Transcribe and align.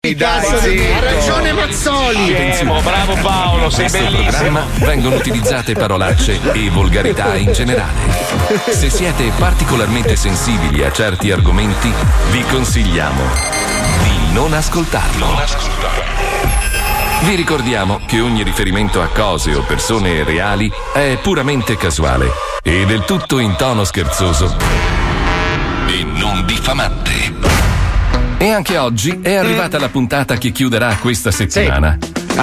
Dai, 0.00 0.92
ha 0.92 1.00
ragione 1.00 1.52
Mazzoli. 1.52 2.32
Scemo, 2.52 2.80
bravo 2.82 3.14
Paolo, 3.16 3.68
sei 3.68 3.90
questo 3.90 3.98
bellissimo. 3.98 4.28
programma 4.28 4.66
vengono 4.86 5.16
utilizzate 5.16 5.74
parolacce 5.74 6.38
e 6.52 6.70
volgarità 6.70 7.34
in 7.34 7.52
generale. 7.52 7.98
Se 8.70 8.90
siete 8.90 9.32
particolarmente 9.36 10.14
sensibili 10.14 10.84
a 10.84 10.92
certi 10.92 11.32
argomenti, 11.32 11.92
vi 12.30 12.42
consigliamo 12.44 13.22
di 14.04 14.32
non 14.34 14.52
ascoltarlo. 14.52 15.26
Vi 17.22 17.34
ricordiamo 17.34 18.00
che 18.06 18.20
ogni 18.20 18.44
riferimento 18.44 19.02
a 19.02 19.08
cose 19.08 19.52
o 19.56 19.62
persone 19.62 20.22
reali 20.22 20.70
è 20.94 21.18
puramente 21.20 21.76
casuale 21.76 22.30
e 22.62 22.86
del 22.86 23.04
tutto 23.04 23.40
in 23.40 23.56
tono 23.56 23.82
scherzoso 23.82 24.56
e 25.88 26.04
non 26.04 26.46
diffamante. 26.46 27.57
E 28.40 28.50
anche 28.50 28.78
oggi 28.78 29.18
è 29.20 29.34
arrivata 29.34 29.78
la 29.80 29.88
puntata 29.88 30.36
che 30.36 30.52
chiuderà 30.52 30.96
questa 31.00 31.30
settimana. 31.32 31.98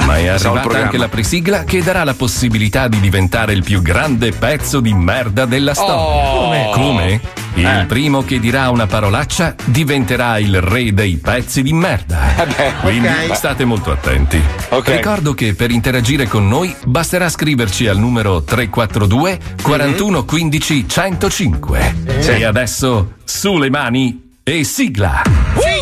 Ma 0.06 0.18
è 0.18 0.26
pensavo 0.26 0.56
al 0.56 0.60
arrivata 0.60 0.84
anche 0.84 0.98
la 0.98 1.08
presigla 1.08 1.64
che 1.64 1.82
darà 1.82 2.04
la 2.04 2.14
possibilità 2.14 2.90
di 2.90 3.00
diventare 3.00 3.54
il 3.54 3.64
più 3.64 3.82
grande 3.82 4.32
pezzo 4.34 4.82
di 4.82 4.94
merda 4.94 5.46
della 5.46 5.74
storia. 5.74 5.96
Oh. 5.96 6.72
Come? 6.72 7.22
Il 7.54 7.66
Eh. 7.66 7.86
primo 7.88 8.24
che 8.26 8.42
dirà 8.42 8.70
una 8.72 8.88
parolaccia 8.88 9.56
diventerà 9.64 10.38
il 10.40 10.60
re 10.60 10.94
dei 10.94 11.16
pezzi 11.16 11.62
di 11.64 11.72
merda. 11.72 12.46
Eh 12.58 12.74
Quindi 12.82 13.08
ok. 13.08 13.34
state 13.34 13.64
molto 13.64 13.92
attenti. 13.92 14.42
Ok. 14.70 14.90
Ricordo 14.90 15.34
che 15.34 15.54
per 15.54 15.72
interagire 15.72 16.28
con 16.28 16.46
noi 16.50 16.76
basterà 16.86 17.30
scriverci 17.30 17.88
al 17.88 17.98
numero 17.98 18.44
342 18.44 19.40
41 19.62 20.26
15 20.26 20.86
105. 20.90 21.96
E 22.20 22.44
adesso 22.44 23.14
su 23.24 23.58
le 23.58 23.70
mani 23.70 24.24
e 24.44 24.64
sigla. 24.66 25.22
Figli 25.58 25.75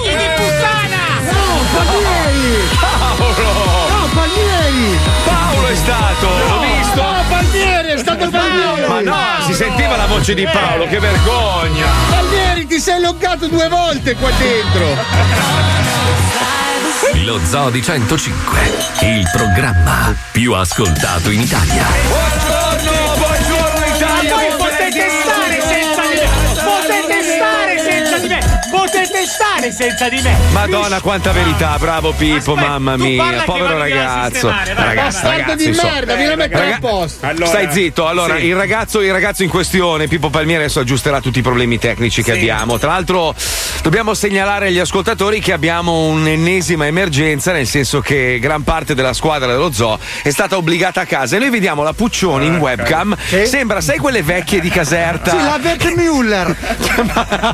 no, 9.04 9.46
si 9.46 9.54
sentiva 9.54 9.96
la 9.96 10.06
voce 10.08 10.34
di 10.34 10.46
Paolo, 10.46 10.88
che 10.88 11.00
vergogna. 11.00 11.86
Palmieri, 12.10 12.66
ti 12.66 12.80
sei 12.80 13.02
loggato 13.02 13.48
due 13.48 13.68
volte 13.68 14.16
qua 14.16 14.30
dentro! 14.38 15.52
Lo 17.26 17.40
Zoo 17.46 17.70
di 17.70 17.82
105, 17.82 18.60
il 19.02 19.30
programma 19.32 20.16
più 20.32 20.54
ascoltato 20.54 21.30
in 21.30 21.42
Italia. 21.42 22.63
Potete 29.24 29.26
stare 29.26 29.72
senza 29.72 30.10
di 30.10 30.22
me! 30.22 30.36
Madonna, 30.52 31.00
quanta 31.00 31.32
verità, 31.32 31.78
bravo 31.78 32.12
Pippo, 32.12 32.54
Aspetta, 32.54 32.68
mamma 32.68 32.98
mia, 32.98 33.44
povero 33.46 33.78
ragazzo. 33.78 34.50
Bastardo 34.50 34.82
ragazzi, 34.82 35.56
di 35.56 35.66
insomma. 35.68 35.92
merda, 35.94 36.16
vieni 36.16 36.34
a 36.34 36.36
mettere 36.36 36.74
a 36.74 36.80
posto! 36.80 37.46
Stai 37.46 37.68
zitto, 37.72 38.08
allora 38.08 38.38
il, 38.38 38.56
ragazzo, 38.56 39.02
il 39.02 39.12
ragazzo 39.12 39.44
in 39.44 39.50
questione, 39.50 40.08
Pippo 40.08 40.30
Palmieri, 40.30 40.64
adesso 40.64 40.82
aggiusterà 40.82 41.22
tutti 41.22 41.40
i 41.40 41.42
problemi 41.42 41.80
tecnici 41.80 42.22
che 42.22 42.34
abbiamo. 42.34 42.78
Tra 42.78 42.92
l'altro 42.92 43.34
dobbiamo 43.82 44.14
segnalare 44.14 44.68
agli 44.68 44.80
ascoltatori 44.80 45.40
che 45.40 45.54
abbiamo 45.54 46.08
un'ennesima 46.08 46.86
emergenza, 46.86 47.54
nel 47.54 47.68
senso 47.68 48.02
che 48.02 48.40
gran 48.42 48.64
parte 48.64 48.94
della 48.94 49.14
squadra 49.14 49.52
dello 49.52 49.72
zoo 49.72 49.98
è 50.22 50.32
stata 50.32 50.58
obbligata 50.58 51.02
a 51.02 51.06
casa 51.06 51.38
e 51.38 51.40
noi 51.40 51.50
vediamo 51.50 51.84
la 51.84 51.94
Puccioni 51.94 52.48
in 52.48 52.58
webcam. 52.58 53.16
Sembra, 53.46 53.80
sai 53.80 54.00
quelle 54.00 54.22
vecchie 54.22 54.60
di 54.60 54.70
Caserta? 54.70 55.32
Sì, 55.32 55.38
la 55.38 55.60
Bert 55.62 55.86
Müller. 55.96 56.56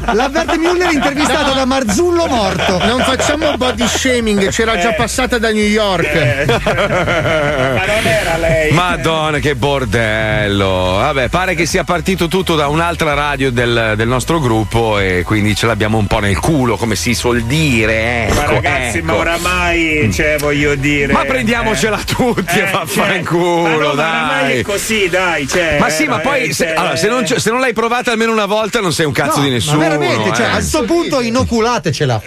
La 0.14 0.30
Bert 0.30 0.56
Müller 0.56 0.92
intervistata 0.92 1.59
da 1.60 1.66
Marzullo 1.66 2.26
morto. 2.28 2.78
Non 2.86 3.02
facciamo 3.02 3.58
body 3.58 3.86
shaming, 3.86 4.48
c'era 4.50 4.78
già 4.80 4.94
passata 4.94 5.38
da 5.38 5.52
New 5.52 5.66
York. 5.66 6.46
Ma 6.48 7.86
non 7.86 8.06
era 8.06 8.38
lei! 8.38 8.72
Madonna, 8.72 9.40
che 9.40 9.56
bordello! 9.56 10.96
Vabbè, 11.00 11.28
pare 11.28 11.56
che 11.56 11.66
sia 11.66 11.84
partito 11.84 12.30
tutto 12.30 12.56
da 12.56 12.70
un'altra 12.70 13.14
radio 13.14 13.52
del, 13.52 13.96
del 13.98 14.08
nostro 14.08 14.40
gruppo 14.40 15.00
e 15.00 15.24
quindi 15.26 15.54
ce 15.54 15.66
l'abbiamo 15.66 15.98
un 15.98 16.08
po' 16.08 16.20
nel 16.20 16.40
culo, 16.40 16.78
come 16.78 16.96
si 16.96 17.14
suol 17.14 17.42
dire. 17.42 18.28
Ecco, 18.28 18.36
Ma 18.36 18.46
ragazzi, 18.46 18.98
ecco. 19.00 19.06
ma 19.08 19.16
oramai, 19.16 20.10
cioè, 20.14 20.38
voglio 20.40 20.76
dire. 20.76 21.12
Ma 21.12 21.26
prendiamocela 21.26 22.00
tutti 22.06 22.58
e 22.58 22.62
eh, 22.62 22.72
vaffanculo, 22.72 23.64
cioè, 23.64 23.64
ma 23.64 23.70
no, 23.70 23.94
ma 23.94 24.02
oramai 24.02 24.44
dai. 24.44 24.60
è 24.60 24.62
così, 24.62 25.10
dai, 25.10 25.46
cioè. 25.46 25.78
Ma 25.78 25.90
sì, 25.90 26.06
ma 26.06 26.20
eh, 26.20 26.22
poi 26.22 26.54
se, 26.54 26.74
allora, 26.74 26.96
se, 26.96 27.10
non, 27.10 27.28
se 27.28 27.50
non 27.50 27.60
l'hai 27.60 27.74
provata 27.74 28.12
almeno 28.12 28.32
una 28.32 28.46
volta 28.46 28.80
non 28.80 28.94
sei 28.94 29.06
un 29.06 29.12
cazzo 29.12 29.40
No, 29.40 29.44
di 29.44 29.50
nessuno. 29.50 29.78
ma 29.78 29.84
veramente, 29.84 30.34
cioè, 30.34 30.46
eh. 30.46 30.52
a 30.52 30.62
sto 30.62 30.84
punto 30.84 31.20
inoculatecela. 31.50 32.22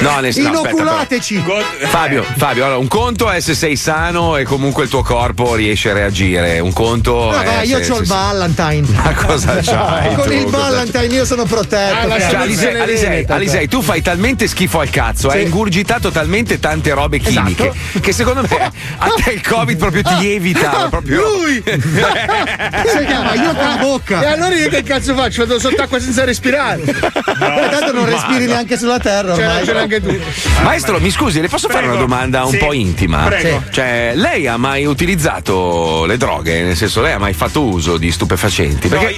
No, 0.00 0.10
no, 0.20 0.26
aspetta, 0.28 0.48
Inoculateci. 0.48 1.42
Però. 1.44 1.60
Fabio, 1.88 2.24
Fabio, 2.36 2.64
allora, 2.64 2.78
un 2.78 2.88
conto 2.88 3.30
è 3.30 3.40
se 3.40 3.54
sei 3.54 3.76
sano 3.76 4.36
e 4.36 4.44
comunque 4.44 4.84
il 4.84 4.90
tuo 4.90 5.02
corpo 5.02 5.54
riesce 5.54 5.90
a 5.90 5.94
reagire. 5.94 6.58
Un 6.60 6.72
conto 6.72 7.30
No, 7.30 7.40
è. 7.40 7.44
dai, 7.44 7.68
io 7.68 7.82
se- 7.82 7.92
ho 7.92 7.98
il 7.98 8.06
Valentine. 8.06 8.86
Ma 9.02 9.12
cosa 9.14 9.58
c'hai? 9.62 10.14
Con 10.14 10.24
tu? 10.26 10.32
il 10.32 10.46
Valentine 10.46 11.06
io 11.14 11.24
sono 11.24 11.44
protetto. 11.44 12.12
Ah. 12.12 12.20
Cioè, 12.20 12.34
Alisei, 12.36 12.80
Alisei, 12.80 13.24
Alisei, 13.28 13.68
tu 13.68 13.82
fai 13.82 14.00
talmente 14.02 14.46
schifo 14.46 14.80
al 14.80 14.90
cazzo, 14.90 15.28
hai 15.28 15.42
ingurgitato 15.42 16.10
talmente 16.10 16.58
tante 16.58 16.92
robe 16.92 17.18
chimiche 17.18 17.72
che 18.00 18.12
secondo 18.12 18.42
me 18.42 18.70
a 18.98 19.08
te 19.22 19.32
il 19.32 19.46
Covid 19.46 19.76
proprio 19.76 20.02
ti 20.02 20.30
evita. 20.32 20.86
Proprio... 20.88 21.20
Lui! 21.20 21.62
Si 22.88 23.04
chiama 23.04 23.34
io 23.34 23.54
con 23.54 23.64
la 23.64 23.76
E 23.76 23.80
bocca. 23.80 24.18
allora 24.32 24.54
io 24.54 24.68
che 24.68 24.82
cazzo 24.82 25.14
faccio? 25.14 25.44
Vado 25.46 25.58
sott'acqua 25.58 25.98
senza 26.00 26.24
respirare. 26.24 26.80
Poi 26.82 27.70
tanto 27.70 27.92
non 27.92 28.04
respiri 28.06 28.46
neanche 28.46 28.67
sulla 28.76 28.98
terra 28.98 29.32
ormai. 29.32 29.46
ragione 29.58 29.78
anche 29.80 30.00
tu. 30.02 30.16
Maestro, 30.62 30.98
mi 31.00 31.10
scusi, 31.10 31.40
le 31.40 31.48
posso 31.48 31.68
fare 31.68 31.86
Prego. 31.86 31.94
una 31.96 32.02
domanda 32.06 32.44
un 32.44 32.52
Sì. 32.52 32.58
po' 32.58 32.72
intima? 32.72 33.24
Prego. 33.24 33.62
Cioè, 33.70 34.12
lei 34.14 34.46
ha 34.46 34.56
mai 34.56 34.84
utilizzato 34.84 36.04
le 36.06 36.16
droghe? 36.16 36.62
Nel 36.62 36.76
senso, 36.76 37.00
lei 37.00 37.12
ha 37.12 37.18
mai 37.18 37.32
fatto 37.34 37.62
uso 37.62 37.96
di 37.96 38.10
stupefacenti? 38.10 38.88
Perché 38.88 39.16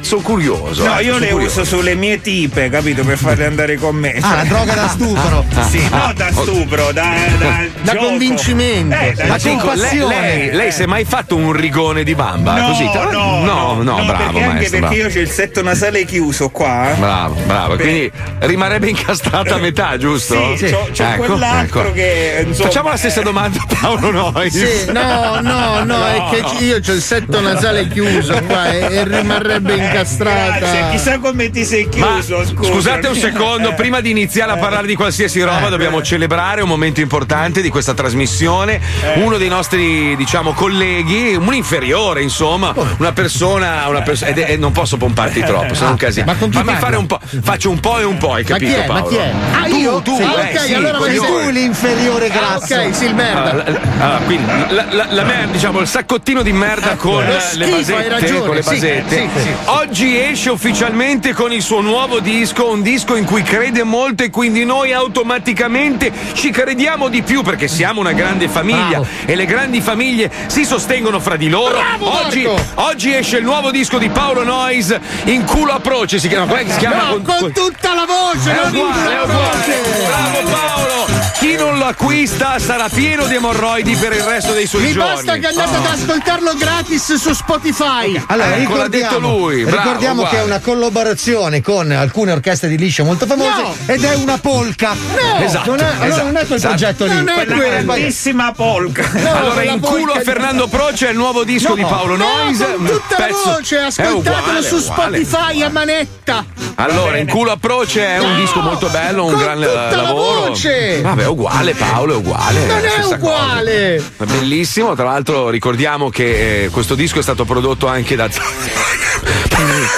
sono 0.00 0.22
curioso. 0.22 0.84
No, 0.84 0.98
eh, 0.98 1.02
io 1.04 1.18
le 1.18 1.28
curioso. 1.28 1.60
uso 1.60 1.76
sulle 1.76 1.94
mie 1.94 2.20
tipe, 2.20 2.68
capito? 2.68 3.04
Per 3.04 3.18
farle 3.18 3.46
andare 3.46 3.76
con 3.76 3.96
me. 3.96 4.18
Ah, 4.20 4.36
la 4.36 4.44
droga 4.44 4.74
da 4.74 4.88
stupro. 4.88 5.44
Sì, 5.70 5.86
no 5.88 6.12
da 6.16 6.32
stupro, 6.32 6.90
da, 6.92 7.14
da, 7.38 7.64
Da 7.82 7.96
convincimento. 7.96 8.96
Eh, 8.96 9.12
da 9.14 9.24
Ma 9.24 9.28
La 9.30 9.36
dico, 9.36 9.72
lei, 9.74 9.98
lei, 9.98 10.52
lei 10.52 10.72
si 10.72 10.82
è 10.82 10.86
mai 10.86 11.04
fatto 11.04 11.36
un 11.36 11.52
rigone 11.52 12.02
di 12.02 12.14
bamba? 12.14 12.54
No, 12.60 12.66
così? 12.68 12.84
no, 12.84 13.42
no, 13.44 13.82
no, 13.82 14.04
bravo, 14.04 14.06
perché 14.06 14.24
anche 14.24 14.40
maestro. 14.40 14.52
perché 14.60 14.78
bravo. 14.78 14.94
io 14.94 15.08
c'ho 15.08 15.18
il 15.20 15.30
setto 15.30 15.62
nasale 15.62 16.04
chiuso 16.04 16.48
qua. 16.50 16.94
Bravo, 16.98 17.34
bravo. 17.46 17.76
Beh. 17.76 17.82
Quindi 17.82 18.12
rimarrebbe 18.40 18.88
incastrata 18.88 19.54
a 19.54 19.58
metà, 19.58 19.96
giusto? 19.96 20.56
Sì, 20.56 20.66
c'ho, 20.66 20.88
c'ho 20.92 21.02
Ecco, 21.02 21.22
quell'altro 21.24 21.80
ecco. 21.82 21.92
che 21.92 22.44
insomma, 22.46 22.68
Facciamo 22.68 22.88
la 22.88 22.96
stessa 22.96 23.20
eh, 23.20 23.24
domanda 23.24 23.58
a 23.60 23.74
Paolo 23.80 24.10
noi. 24.10 24.50
Sì, 24.50 24.66
no, 24.92 25.40
no, 25.40 25.84
no, 25.84 26.06
è 26.06 26.24
che 26.30 26.64
io 26.64 26.76
ho 26.76 26.92
il 26.92 27.02
setto 27.02 27.40
nasale 27.40 27.86
chiuso 27.88 28.40
qua 28.46 28.70
e, 28.70 28.78
e 28.80 29.04
rimarrebbe 29.04 29.89
incastrata. 29.90 30.58
Grazie, 30.58 30.88
chissà 30.90 31.18
come 31.18 31.50
ti 31.50 31.64
sei 31.64 31.88
Ma 31.96 32.14
chiuso. 32.20 32.44
scusami. 32.46 32.74
scusate 32.74 33.08
un 33.08 33.14
secondo, 33.16 33.74
prima 33.74 34.00
di 34.00 34.10
iniziare 34.10 34.52
a 34.52 34.56
parlare 34.56 34.86
di 34.86 34.94
qualsiasi 34.94 35.40
roba, 35.42 35.68
dobbiamo 35.68 36.02
celebrare 36.02 36.62
un 36.62 36.68
momento 36.68 37.00
importante 37.00 37.60
di 37.60 37.68
questa 37.68 37.94
trasmissione. 37.94 38.80
Uno 39.16 39.36
dei 39.36 39.48
nostri, 39.48 40.16
diciamo, 40.16 40.52
colleghi, 40.52 41.34
un 41.34 41.52
inferiore, 41.54 42.22
insomma, 42.22 42.72
una 42.98 43.12
persona, 43.12 43.86
una 43.88 44.02
perso- 44.02 44.24
ed 44.26 44.38
è- 44.38 44.56
non 44.56 44.72
posso 44.72 44.96
pomparti 44.96 45.40
troppo, 45.42 45.74
sono 45.74 45.90
un 45.90 45.96
casino. 45.96 46.26
Ma 46.26 46.34
con 46.36 46.48
chi 46.50 46.58
Fammi 46.58 46.74
fare 46.78 46.96
un 46.96 47.06
po', 47.06 47.18
faccio 47.42 47.70
un 47.70 47.80
po' 47.80 47.98
e 47.98 48.04
un 48.04 48.16
po', 48.18 48.34
hai 48.34 48.44
Ma 48.48 48.56
chi 48.56 48.64
capito 48.66 48.82
è? 48.82 48.86
Ma 48.86 48.94
Paolo? 48.94 49.08
chi 49.08 49.16
è? 49.16 49.32
Ah, 49.52 49.64
Tu, 49.68 49.76
io? 49.76 50.02
tu, 50.02 50.16
Sì, 50.16 50.22
eh, 50.22 50.26
ok, 50.26 50.60
sì, 50.60 50.74
allora 50.74 50.98
Sei 51.00 51.16
tu 51.16 51.48
l'inferiore 51.50 52.26
Ah, 52.26 52.30
grasso. 52.58 52.74
ok, 52.74 52.94
sì, 52.94 53.04
il 53.06 53.14
merda. 53.14 53.50
Allora, 53.50 53.64
allora, 53.64 54.20
quindi 54.24 54.46
la, 54.68 54.84
la- 54.90 55.06
la 55.10 55.24
merda, 55.24 55.52
diciamo 55.52 55.80
il 55.80 55.86
saccottino 55.86 56.42
di 56.42 56.52
merda 56.52 56.94
con 56.96 57.24
le 57.24 57.38
schifo, 57.40 57.64
hai 57.64 57.70
basette, 57.70 58.08
ragione, 58.08 58.40
con 58.46 58.54
le 58.54 58.62
sì, 58.62 58.68
basette. 58.70 59.28
sì, 59.34 59.40
sì. 59.42 59.48
Oggi 59.80 60.20
esce 60.20 60.50
ufficialmente 60.50 61.32
con 61.32 61.54
il 61.54 61.62
suo 61.62 61.80
nuovo 61.80 62.20
disco, 62.20 62.68
un 62.68 62.82
disco 62.82 63.16
in 63.16 63.24
cui 63.24 63.42
crede 63.42 63.82
molto 63.82 64.22
e 64.22 64.28
quindi 64.28 64.62
noi 64.66 64.92
automaticamente 64.92 66.12
ci 66.34 66.50
crediamo 66.50 67.08
di 67.08 67.22
più 67.22 67.40
perché 67.42 67.66
siamo 67.66 67.98
una 68.00 68.12
grande 68.12 68.46
famiglia 68.46 68.98
Bravo. 69.00 69.06
e 69.24 69.34
le 69.34 69.46
grandi 69.46 69.80
famiglie 69.80 70.30
si 70.48 70.66
sostengono 70.66 71.18
fra 71.18 71.36
di 71.36 71.48
loro. 71.48 71.78
Bravo, 71.78 72.26
oggi, 72.26 72.46
oggi 72.74 73.14
esce 73.16 73.38
il 73.38 73.44
nuovo 73.44 73.70
disco 73.70 73.96
di 73.96 74.10
Paolo 74.10 74.44
Noyes, 74.44 74.98
In 75.24 75.46
culo 75.46 75.72
a 75.72 75.80
proce 75.80 76.18
si 76.18 76.28
chiama, 76.28 76.58
si 76.58 76.76
chiama? 76.76 77.08
No, 77.08 77.22
con 77.22 77.50
tutta 77.50 77.94
la 77.94 78.04
voce, 78.04 78.50
È 78.52 78.66
uguale, 78.68 79.12
è 79.16 79.22
uguale. 79.22 79.32
voce. 79.32 80.04
Bravo 80.06 80.50
Paolo! 80.50 81.19
Chi 81.40 81.56
non 81.56 81.78
lo 81.78 81.86
acquista 81.86 82.58
sarà 82.58 82.90
pieno 82.90 83.24
di 83.24 83.34
emorroidi 83.36 83.96
per 83.96 84.12
il 84.12 84.20
resto 84.22 84.52
dei 84.52 84.66
suoi 84.66 84.82
Mi 84.82 84.92
giorni. 84.92 85.14
basta 85.14 85.36
che 85.38 85.46
andate 85.46 85.76
ad 85.76 85.86
ascoltarlo 85.86 86.54
gratis 86.54 87.14
su 87.14 87.32
Spotify. 87.32 88.22
Allora, 88.26 88.56
Ecco, 88.56 88.76
l'ha 88.76 88.84
ricordiamo, 88.84 88.88
detto 88.88 89.18
lui, 89.18 89.64
bravo, 89.64 89.76
ricordiamo 89.78 90.22
che 90.24 90.36
è 90.38 90.42
una 90.42 90.58
collaborazione 90.60 91.62
con 91.62 91.90
alcune 91.92 92.32
orchestre 92.32 92.68
di 92.68 92.76
liscio 92.76 93.04
molto 93.04 93.24
famose 93.24 93.62
No. 93.62 93.74
ed 93.86 94.04
è 94.04 94.14
una 94.16 94.36
polka. 94.36 94.92
No, 94.92 95.42
Esatto, 95.42 95.70
non 95.70 95.80
è, 95.80 95.84
allora 95.88 96.06
esatto, 96.06 96.24
non 96.26 96.36
è 96.36 96.44
quel 96.46 96.58
esatto. 96.58 96.74
progetto 96.76 97.04
lì. 97.06 97.14
Non 97.14 97.28
è 97.28 97.32
Quella 97.32 97.54
quello. 97.56 97.84
grandissima 97.84 98.52
polka. 98.52 99.08
No, 99.20 99.34
allora, 99.36 99.62
in 99.62 99.80
culo 99.80 100.12
a 100.12 100.20
Fernando 100.20 100.66
Proce 100.68 101.06
è 101.08 101.10
il 101.10 101.16
nuovo 101.16 101.44
disco 101.44 101.68
No, 101.70 101.74
di 101.76 101.82
Paolo 101.84 102.16
No, 102.16 102.24
Noise. 102.26 102.74
con 102.74 102.84
tutta 102.86 103.16
la 103.18 103.24
pezzo- 103.26 103.50
voce, 103.50 103.78
è 103.78 103.82
ascoltatelo 103.84 104.36
uguale, 104.58 104.62
su 104.62 104.76
uguale. 104.76 105.24
Spotify 105.24 105.62
a 105.62 105.68
manetta. 105.70 106.44
Allora, 106.76 107.16
in 107.16 107.28
culo 107.28 107.52
a 107.52 107.56
Proce 107.56 108.06
è 108.06 108.18
un 108.18 108.36
disco 108.36 108.60
molto 108.60 108.88
bello, 108.88 109.24
un 109.24 109.36
gran 109.38 109.56
tutta 109.58 109.90
eh, 109.90 109.96
la 109.96 110.02
lavoro. 110.02 110.48
voce. 110.48 111.00
Vabbè, 111.00 111.24
uguale, 111.30 111.74
Paolo, 111.74 112.14
è 112.14 112.16
uguale. 112.16 112.66
Non 112.66 112.84
è 112.84 112.88
stessa 112.88 113.14
uguale. 113.16 114.02
cosa. 114.16 114.32
Bellissimo, 114.32 114.94
tra 114.94 115.04
l'altro 115.04 115.48
ricordiamo 115.50 116.10
che 116.10 116.64
eh, 116.64 116.68
questo 116.68 116.94
disco 116.94 117.18
è 117.18 117.22
stato 117.22 117.44
prodotto 117.44 117.86
anche 117.86 118.16
da. 118.16 118.28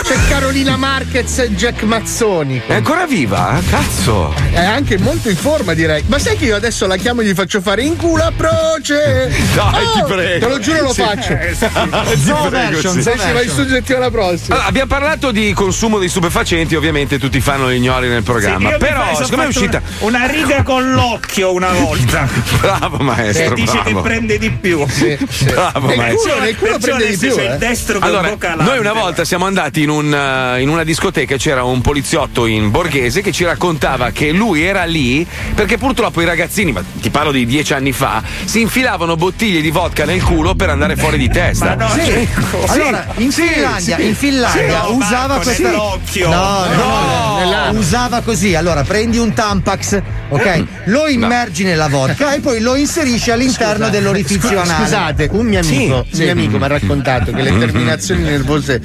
C'è 0.02 0.16
Carolina 0.28 0.76
Marquez 0.76 1.38
e 1.38 1.50
Jack 1.52 1.82
Mazzoni. 1.84 2.62
È 2.66 2.74
ancora 2.74 3.06
viva? 3.06 3.60
Cazzo! 3.70 4.34
È 4.50 4.58
anche 4.64 4.98
molto 4.98 5.28
in 5.28 5.36
forma, 5.36 5.72
direi. 5.72 6.02
Ma 6.06 6.18
sai 6.18 6.36
che 6.36 6.46
io 6.46 6.56
adesso 6.56 6.86
la 6.88 6.96
chiamo 6.96 7.20
e 7.20 7.26
gli 7.26 7.32
faccio 7.34 7.60
fare 7.60 7.82
in 7.82 7.96
culo 7.96 8.24
a 8.24 8.32
proce? 8.36 9.32
Dai, 9.54 9.84
Oh, 9.84 9.92
ti 9.92 10.12
prego. 10.12 10.46
Te 10.46 10.52
lo 10.52 10.58
giuro, 10.58 10.82
lo 10.82 10.92
Sì. 10.92 11.02
faccio. 11.02 11.38
Version, 12.50 12.94
sì. 12.94 13.02
zo 13.02 13.10
Se 13.12 13.18
ci 13.18 13.32
vai 13.32 13.48
su 13.48 13.66
settimana 13.68 14.10
prossima. 14.10 14.54
Allora, 14.54 14.68
abbiamo 14.68 14.88
parlato 14.88 15.30
di 15.30 15.52
consumo 15.52 15.98
di 16.00 16.08
stupefacenti, 16.08 16.74
ovviamente 16.74 17.18
tutti 17.20 17.40
fanno 17.40 17.70
gli 17.70 17.76
ignori 17.76 18.08
nel 18.08 18.22
programma. 18.24 18.70
Mi 18.70 18.76
Però, 18.78 19.22
siccome 19.22 19.44
è 19.44 19.46
uscita. 19.46 19.80
Una, 20.00 20.18
una 20.18 20.26
riga 20.26 20.62
con 20.64 20.90
l'occhio 20.92 21.52
una 21.52 21.70
volta. 21.72 22.28
Bravo 22.60 22.96
maestro, 22.98 23.54
Dice 23.54 23.76
che 23.78 23.90
bravo. 23.92 24.00
prende 24.02 24.38
di 24.38 24.50
più. 24.50 24.84
Bravo 25.44 25.86
Nel 25.86 25.96
maestro. 25.96 26.32
culo, 26.32 26.42
nel 26.44 26.56
culo 26.56 26.78
prende 26.78 27.08
di 27.10 27.16
più. 27.16 27.34
c'è 27.34 27.44
il 27.44 27.50
eh. 27.52 27.58
destro 27.58 27.98
che 28.00 28.04
Allora, 28.04 28.36
noi 28.58 28.78
una 28.78 28.92
volta 28.92 29.24
siamo 29.24 29.44
andati 29.44 29.50
in, 29.74 29.90
un, 29.90 30.14
eh, 30.14 30.60
in 30.62 30.68
una 30.68 30.84
discoteca 30.84 31.34
e 31.34 31.38
c'era 31.38 31.64
un 31.64 31.80
poliziotto 31.80 32.46
in 32.46 32.70
borghese 32.70 33.20
che 33.20 33.32
ci 33.32 33.44
raccontava 33.44 34.10
che 34.10 34.30
lui 34.32 34.62
era 34.62 34.84
lì 34.84 35.26
perché 35.54 35.76
purtroppo 35.78 36.20
i 36.20 36.24
ragazzini, 36.24 36.72
ma 36.72 36.82
ti 37.00 37.10
parlo 37.10 37.30
di 37.32 37.44
dieci 37.46 37.74
anni 37.74 37.92
fa, 37.92 38.22
si 38.44 38.60
infilavano 38.60 39.16
bottiglie 39.16 39.60
di 39.60 39.70
vodka 39.70 40.04
nel 40.04 40.22
culo 40.22 40.54
per 40.54 40.70
andare 40.70 40.96
fuori 40.96 41.18
di 41.18 41.28
testa. 41.28 41.76
Ma 41.76 41.86
no, 41.86 41.90
Sì. 41.90 42.00
cioè, 42.06 42.26
Allora, 42.68 43.06
in 43.16 43.30
sì, 43.30 43.42
Finlandia, 43.42 43.96
sì. 43.96 44.06
in 44.06 44.14
Finlandia 44.14 44.84
Sì, 44.86 44.92
usava 44.92 45.26
Marco, 45.26 45.42
questa. 45.44 45.68
nell'occhio. 45.68 46.28
No, 46.28 46.64
no, 46.74 47.40
No, 47.72 47.78
usava 47.78 48.20
così. 48.20 48.54
Allora, 48.54 48.82
prendi 48.82 49.18
un 49.18 49.32
Tampax, 49.32 50.00
ok? 50.30 50.64
Lo 50.84 51.06
immergi 51.08 51.64
nella 51.64 51.88
vodka 51.88 52.32
e 52.34 52.40
poi 52.40 52.60
lo 52.60 52.74
inserisci 52.76 53.30
all'interno 53.30 53.88
dell'orifizio 53.90 54.60
anale. 54.60 54.84
Scusate, 54.84 55.28
un 55.32 55.46
mio 55.46 55.60
amico, 55.60 55.94
un 55.96 56.18
mio 56.18 56.30
amico 56.30 56.58
mi 56.58 56.64
ha 56.64 56.68
raccontato 56.68 57.32
che 57.32 57.42
le 57.42 57.58
terminazioni 57.58 58.22
nervose 58.22 58.80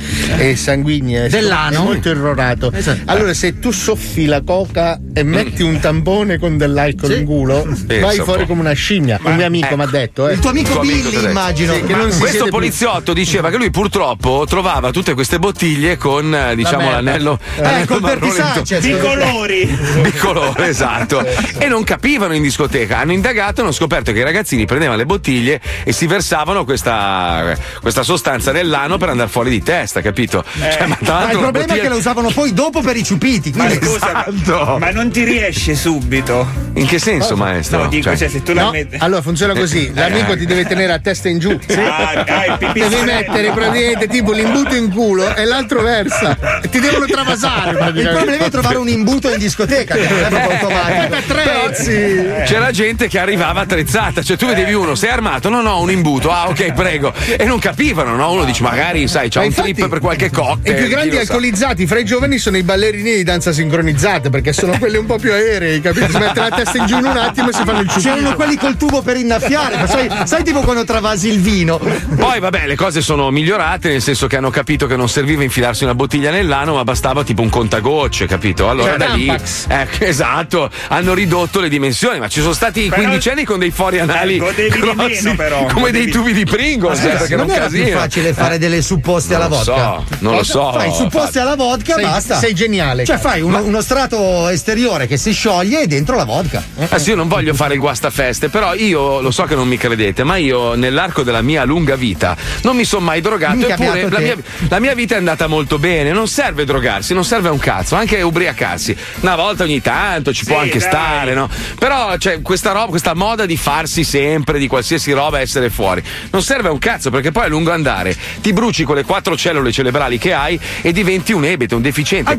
e 0.57 0.59
sanguigne 0.59 1.29
Dell'ano? 1.29 1.81
è 1.81 1.83
molto 1.83 2.09
irrorato. 2.09 2.71
Allora, 3.05 3.33
se 3.33 3.59
tu 3.59 3.71
soffi 3.71 4.25
la 4.25 4.41
coca 4.41 4.99
e 5.13 5.23
metti 5.23 5.61
un 5.63 5.79
tampone 5.79 6.37
con 6.39 6.57
dell'alcol 6.57 7.11
in 7.13 7.25
culo, 7.25 7.63
vai 7.65 7.85
Pensa 7.85 8.07
un 8.21 8.23
fuori 8.23 8.45
come 8.45 8.61
una 8.61 8.73
scimmia. 8.73 9.19
Un 9.23 9.35
mio 9.35 9.45
amico 9.45 9.75
mi 9.75 9.83
ha 9.83 9.87
detto, 9.87 10.27
eh. 10.27 10.33
Il 10.33 10.39
tuo 10.39 10.49
amico 10.49 10.71
tuo 10.71 10.81
amico 10.81 10.95
Billy, 10.97 11.11
detto. 11.15 11.29
immagino. 11.29 11.73
Sì, 11.73 11.83
che 11.83 11.93
non 11.95 12.11
si 12.11 12.19
Questo 12.19 12.27
siede 12.27 12.43
più. 12.43 12.51
poliziotto 12.51 13.13
diceva 13.13 13.49
che 13.49 13.57
lui 13.57 13.69
purtroppo 13.69 14.45
trovava 14.47 14.91
tutte 14.91 15.13
queste 15.13 15.39
bottiglie 15.39 15.97
con 15.97 16.33
eh, 16.33 16.55
diciamo 16.55 16.77
merda. 16.89 16.95
l'anello, 17.01 17.39
Eh, 17.55 17.61
l'anello 17.61 17.85
col 17.85 18.01
marrone 18.01 18.63
di 18.81 18.97
colori. 18.97 19.65
di 20.03 20.11
colore, 20.13 20.67
esatto. 20.67 21.23
E 21.57 21.67
non 21.67 21.83
capivano 21.83 22.33
in 22.33 22.41
discoteca. 22.41 22.99
Hanno 22.99 23.11
indagato 23.13 23.59
e 23.59 23.63
hanno 23.63 23.71
scoperto 23.71 24.11
che 24.11 24.19
i 24.19 24.23
ragazzini 24.23 24.65
prendevano 24.65 24.97
le 24.97 25.05
bottiglie 25.05 25.59
e 25.83 25.91
si 25.91 26.07
versavano 26.07 26.63
questa, 26.65 27.55
questa 27.81 28.03
sostanza 28.03 28.51
nell'ano 28.51 28.97
per 28.97 29.09
andare 29.09 29.29
fuori 29.29 29.49
di 29.49 29.61
testa, 29.63 30.01
capito? 30.01 30.43
Cioè, 30.59 30.85
ma 30.87 30.97
Ma 31.01 31.25
il 31.31 31.35
la 31.35 31.39
problema 31.41 31.73
è 31.75 31.79
che 31.79 31.89
lo 31.89 31.97
usavano 31.97 32.29
poi 32.29 32.53
dopo 32.53 32.81
per 32.81 32.95
i 32.97 33.03
ciupiti. 33.03 33.51
Ma 33.55 33.65
Quindi 33.65 33.85
scusa, 33.85 34.25
ma- 34.45 34.77
ma 34.77 34.89
non 34.91 35.09
ti 35.11 35.23
riesce 35.23 35.75
subito. 35.75 36.47
In 36.73 36.85
che 36.85 36.99
senso, 36.99 37.35
maestro? 37.35 37.83
No, 37.83 37.87
dico, 37.89 38.03
Cioè- 38.03 38.17
cioè, 38.17 38.27
se 38.29 38.43
tu 38.43 38.53
la 38.53 38.63
No, 38.63 38.71
metti. 38.71 38.97
allora 38.99 39.21
funziona 39.21 39.53
così: 39.53 39.91
l'amico 39.93 40.35
ti 40.37 40.45
deve 40.45 40.65
tenere 40.65 40.93
a 40.93 40.99
testa 40.99 41.27
in 41.29 41.39
giù. 41.39 41.57
Ah, 41.97 42.11
ah, 42.11 42.57
Devi 42.57 42.71
pipistrello. 42.73 43.03
mettere 43.05 43.51
praticamente 43.51 44.07
tipo 44.07 44.31
l'imbuto 44.31 44.75
in 44.75 44.89
culo 44.91 45.33
e 45.35 45.45
l'altro 45.45 45.81
versa. 45.81 46.37
E 46.61 46.69
ti 46.69 46.79
devono 46.79 47.05
travasare. 47.05 47.71
il 47.71 48.09
problema 48.13 48.45
è 48.45 48.49
trovare 48.49 48.77
un 48.77 48.87
imbuto 48.89 49.31
in 49.31 49.37
discoteca, 49.39 49.95
che 49.95 50.07
non 50.07 50.19
è 50.19 50.27
proprio 50.27 50.51
automatico. 50.57 51.07
Da 51.07 51.21
tre. 51.25 52.43
C'era 52.45 52.71
gente 52.71 53.07
che 53.07 53.19
arrivava 53.19 53.61
attrezzata, 53.61 54.21
cioè 54.21 54.37
tu 54.37 54.45
vedevi 54.47 54.73
uno, 54.73 54.95
sei 54.95 55.09
armato? 55.09 55.49
No, 55.49 55.61
no, 55.61 55.79
un 55.81 55.91
imbuto. 55.91 56.31
Ah, 56.31 56.47
ok, 56.49 56.73
prego. 56.73 57.13
E 57.37 57.45
non 57.45 57.59
capivano, 57.59 58.15
no? 58.15 58.31
Uno 58.31 58.43
dice, 58.43 58.61
magari, 58.63 59.07
sai, 59.07 59.29
c'ha 59.29 59.39
Ma 59.39 59.45
un 59.45 59.51
infatti, 59.51 59.73
trip 59.73 59.87
per 59.89 59.99
qualche 59.99 60.26
cocktail. 60.29 60.75
I 60.75 60.79
più 60.79 60.89
grandi 60.89 61.09
lo 61.09 61.15
sa. 61.15 61.21
alcolizzati 61.21 61.87
fra 61.87 61.99
i 61.99 62.05
giovani 62.05 62.37
sono 62.37 62.57
i 62.57 62.63
ballerini 62.63 63.15
di 63.15 63.23
danza 63.23 63.51
sincronizzata 63.51 64.29
perché 64.29 64.53
sono 64.53 64.77
quelli 64.77 64.97
un 64.97 65.05
po' 65.05 65.17
più 65.17 65.31
aerei, 65.31 65.81
capito? 65.81 66.09
Si 66.09 66.17
mette 66.17 66.39
la 66.39 66.49
testa 66.49 66.77
in 66.77 66.85
giù 66.85 66.97
in 66.97 67.05
un 67.05 67.17
attimo 67.17 67.49
e 67.49 67.53
si 67.53 67.61
fanno 67.63 67.79
il 67.81 67.89
ciuffino. 67.89 68.15
C'erano 68.15 68.35
quelli 68.35 68.57
col 68.57 68.77
tubo 68.77 69.01
per 69.01 69.17
innaffiare, 69.17 69.77
ma 69.77 69.87
sai, 69.87 70.09
sai 70.25 70.43
tipo 70.43 70.61
quando 70.61 70.83
travasi 70.85 71.29
il 71.29 71.39
vino? 71.39 71.77
Poi 71.79 72.39
vabbè, 72.39 72.65
le 72.67 72.75
cose 72.75 73.01
sono 73.01 73.29
migliorate, 73.31 73.89
nel 73.89 74.01
senso 74.01 74.27
che 74.27 74.37
hanno 74.37 74.49
capito 74.49 74.87
che 74.87 74.95
non 74.95 75.09
serviva 75.09 75.43
infilarsi 75.43 75.83
una 75.83 75.95
bottiglia 75.95 76.31
nell'ano, 76.31 76.73
ma 76.75 76.83
bastava 76.83 77.23
tipo 77.23 77.41
un 77.41 77.49
contagocce, 77.49 78.25
capito? 78.25 78.69
Allora 78.69 78.97
Cioè, 78.97 78.97
da 79.07 79.13
lì, 79.13 79.27
ecco, 79.29 80.03
esatto, 80.05 80.69
hanno 80.89 81.13
ridotto 81.13 81.59
le 81.59 81.69
dimensioni, 81.69 82.19
ma 82.19 82.27
ci 82.27 82.41
sono 82.41 82.53
stati 82.53 82.87
Però- 82.87 83.01
quindicenni 83.01 83.43
con 83.43 83.59
dei 83.59 83.71
fori 83.71 83.99
anali 83.99 84.37
Eh, 84.37 84.53
di 84.69 84.79
grossi, 84.79 85.23
meno, 85.23 85.35
però. 85.35 85.65
come 85.67 85.91
dei 85.91 86.07
tubi 86.09 86.33
di 86.33 86.45
Pringles, 86.45 87.03
eh, 87.03 87.07
perché 87.09 87.35
non 87.35 87.45
non 87.47 87.55
era 87.55 87.67
più 87.67 87.79
casino. 87.79 87.99
facile 87.99 88.33
fare 88.33 88.57
delle 88.57 88.81
supposte 88.81 89.35
alla 89.35 89.47
Non 89.47 89.57
vodka. 89.57 89.73
so, 89.73 90.03
non 90.19 90.35
lo 90.35 90.43
so. 90.43 90.71
Fai 90.73 90.91
supposte 90.93 91.39
alla 91.39 91.55
vodka, 91.55 91.93
Sei- 91.95 92.03
basta. 92.03 92.37
sei 92.37 92.53
geniale. 92.53 93.05
Cioè, 93.05 93.17
fai 93.17 93.41
uno, 93.41 93.61
uno 93.63 93.81
strato 93.81 94.47
esteriore 94.47 95.07
che 95.07 95.17
si 95.17 95.31
scioglie 95.33 95.81
e 95.81 95.87
dentro 95.87 96.15
la 96.15 96.23
vodka. 96.25 96.63
Adesso 96.77 97.09
io 97.11 97.15
non 97.15 97.27
voglio 97.27 97.53
fare 97.53 97.73
il 97.75 97.79
guastafeste, 97.79 98.49
però 98.49 98.73
io 98.73 99.21
lo 99.21 99.31
so 99.31 99.43
che 99.43 99.55
non 99.55 99.67
mi 99.67 99.77
credete, 99.77 100.23
ma 100.23 100.37
io 100.37 100.75
nell'arco 100.75 101.23
della 101.23 101.41
mia 101.41 101.63
lunga 101.63 101.95
vita 101.95 102.35
non 102.61 102.75
mi 102.75 102.83
sono 102.85 103.05
mai 103.05 103.21
drogato. 103.21 103.55
Minchia, 103.55 103.75
Eppure 103.75 104.09
la 104.09 104.19
mia, 104.19 104.35
la 104.69 104.79
mia 104.79 104.93
vita 104.93 105.15
è 105.15 105.17
andata 105.17 105.47
molto 105.47 105.77
bene. 105.79 106.11
Non 106.11 106.27
serve 106.27 106.65
drogarsi, 106.65 107.13
non 107.13 107.23
serve 107.25 107.49
un 107.49 107.59
cazzo, 107.59 107.95
anche 107.95 108.21
ubriacarsi. 108.21 108.95
Una 109.21 109.35
volta 109.35 109.63
ogni 109.63 109.81
tanto 109.81 110.33
ci 110.33 110.45
può 110.45 110.57
Sì, 110.57 110.63
anche 110.63 110.79
dai. 110.79 110.87
stare, 110.89 111.33
no? 111.33 111.49
Però 111.77 112.15
c'è 112.17 112.41
questa 112.41 112.71
roba, 112.71 112.87
questa 112.87 113.13
moda 113.13 113.45
di 113.45 113.57
farsi 113.57 114.03
sempre 114.03 114.59
di 114.59 114.67
qualsiasi 114.67 115.11
roba 115.11 115.39
essere 115.39 115.69
fuori. 115.69 116.03
Non 116.31 116.41
serve 116.41 116.69
un 116.69 116.79
cazzo, 116.79 117.09
perché 117.09 117.31
poi 117.31 117.45
a 117.45 117.47
lungo 117.47 117.71
andare 117.71 118.15
ti 118.41 118.53
bruci 118.53 118.83
quelle 118.83 119.03
quattro 119.03 119.35
cellule 119.35 119.71
cerebrali 119.71 120.06
che 120.17 120.31
hai 120.31 120.57
e 120.81 120.93
diventi 120.93 121.33
un 121.33 121.43
ebete, 121.43 121.75
un 121.75 121.81
deficiente. 121.81 122.31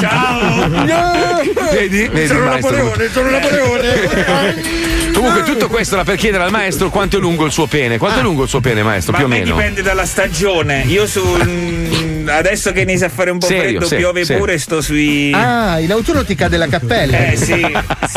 Ciao. 0.00 0.68
Vedi? 1.70 2.08
Vedi, 2.08 2.26
Sono 2.26 2.44
maestro? 2.44 2.76
Napoleone, 2.76 3.08
sono 3.12 3.30
Napoleone. 3.30 4.74
Comunque 5.14 5.42
tutto 5.44 5.68
questo 5.68 5.94
era 5.94 6.04
per 6.04 6.16
chiedere 6.16 6.42
al 6.44 6.50
maestro 6.50 6.90
quanto 6.90 7.16
è 7.16 7.20
lungo 7.20 7.44
il 7.46 7.52
suo 7.52 7.66
pene. 7.66 7.96
Quanto 7.98 8.18
è 8.18 8.22
lungo 8.22 8.42
il 8.42 8.48
suo 8.48 8.60
pene, 8.60 8.82
maestro, 8.82 9.12
Ma 9.12 9.18
più 9.18 9.26
o 9.26 9.30
me 9.30 9.38
meno? 9.38 9.54
dipende 9.54 9.82
dalla 9.82 10.04
stagione. 10.04 10.82
Io 10.86 11.06
su. 11.06 12.15
Adesso 12.28 12.72
che 12.72 12.80
inizia 12.80 13.06
a 13.06 13.10
fare 13.10 13.30
un 13.30 13.38
po' 13.38 13.46
Serio, 13.46 13.62
freddo, 13.64 13.86
serio, 13.86 14.04
piove 14.06 14.24
serio. 14.24 14.42
pure, 14.42 14.58
sto 14.58 14.80
sui. 14.80 15.32
Ah, 15.32 15.78
in 15.80 15.90
autunno 15.92 16.24
ti 16.24 16.34
cade 16.34 16.56
la 16.56 16.66
cappella. 16.68 17.26
Eh 17.26 17.36
sì, 17.36 17.64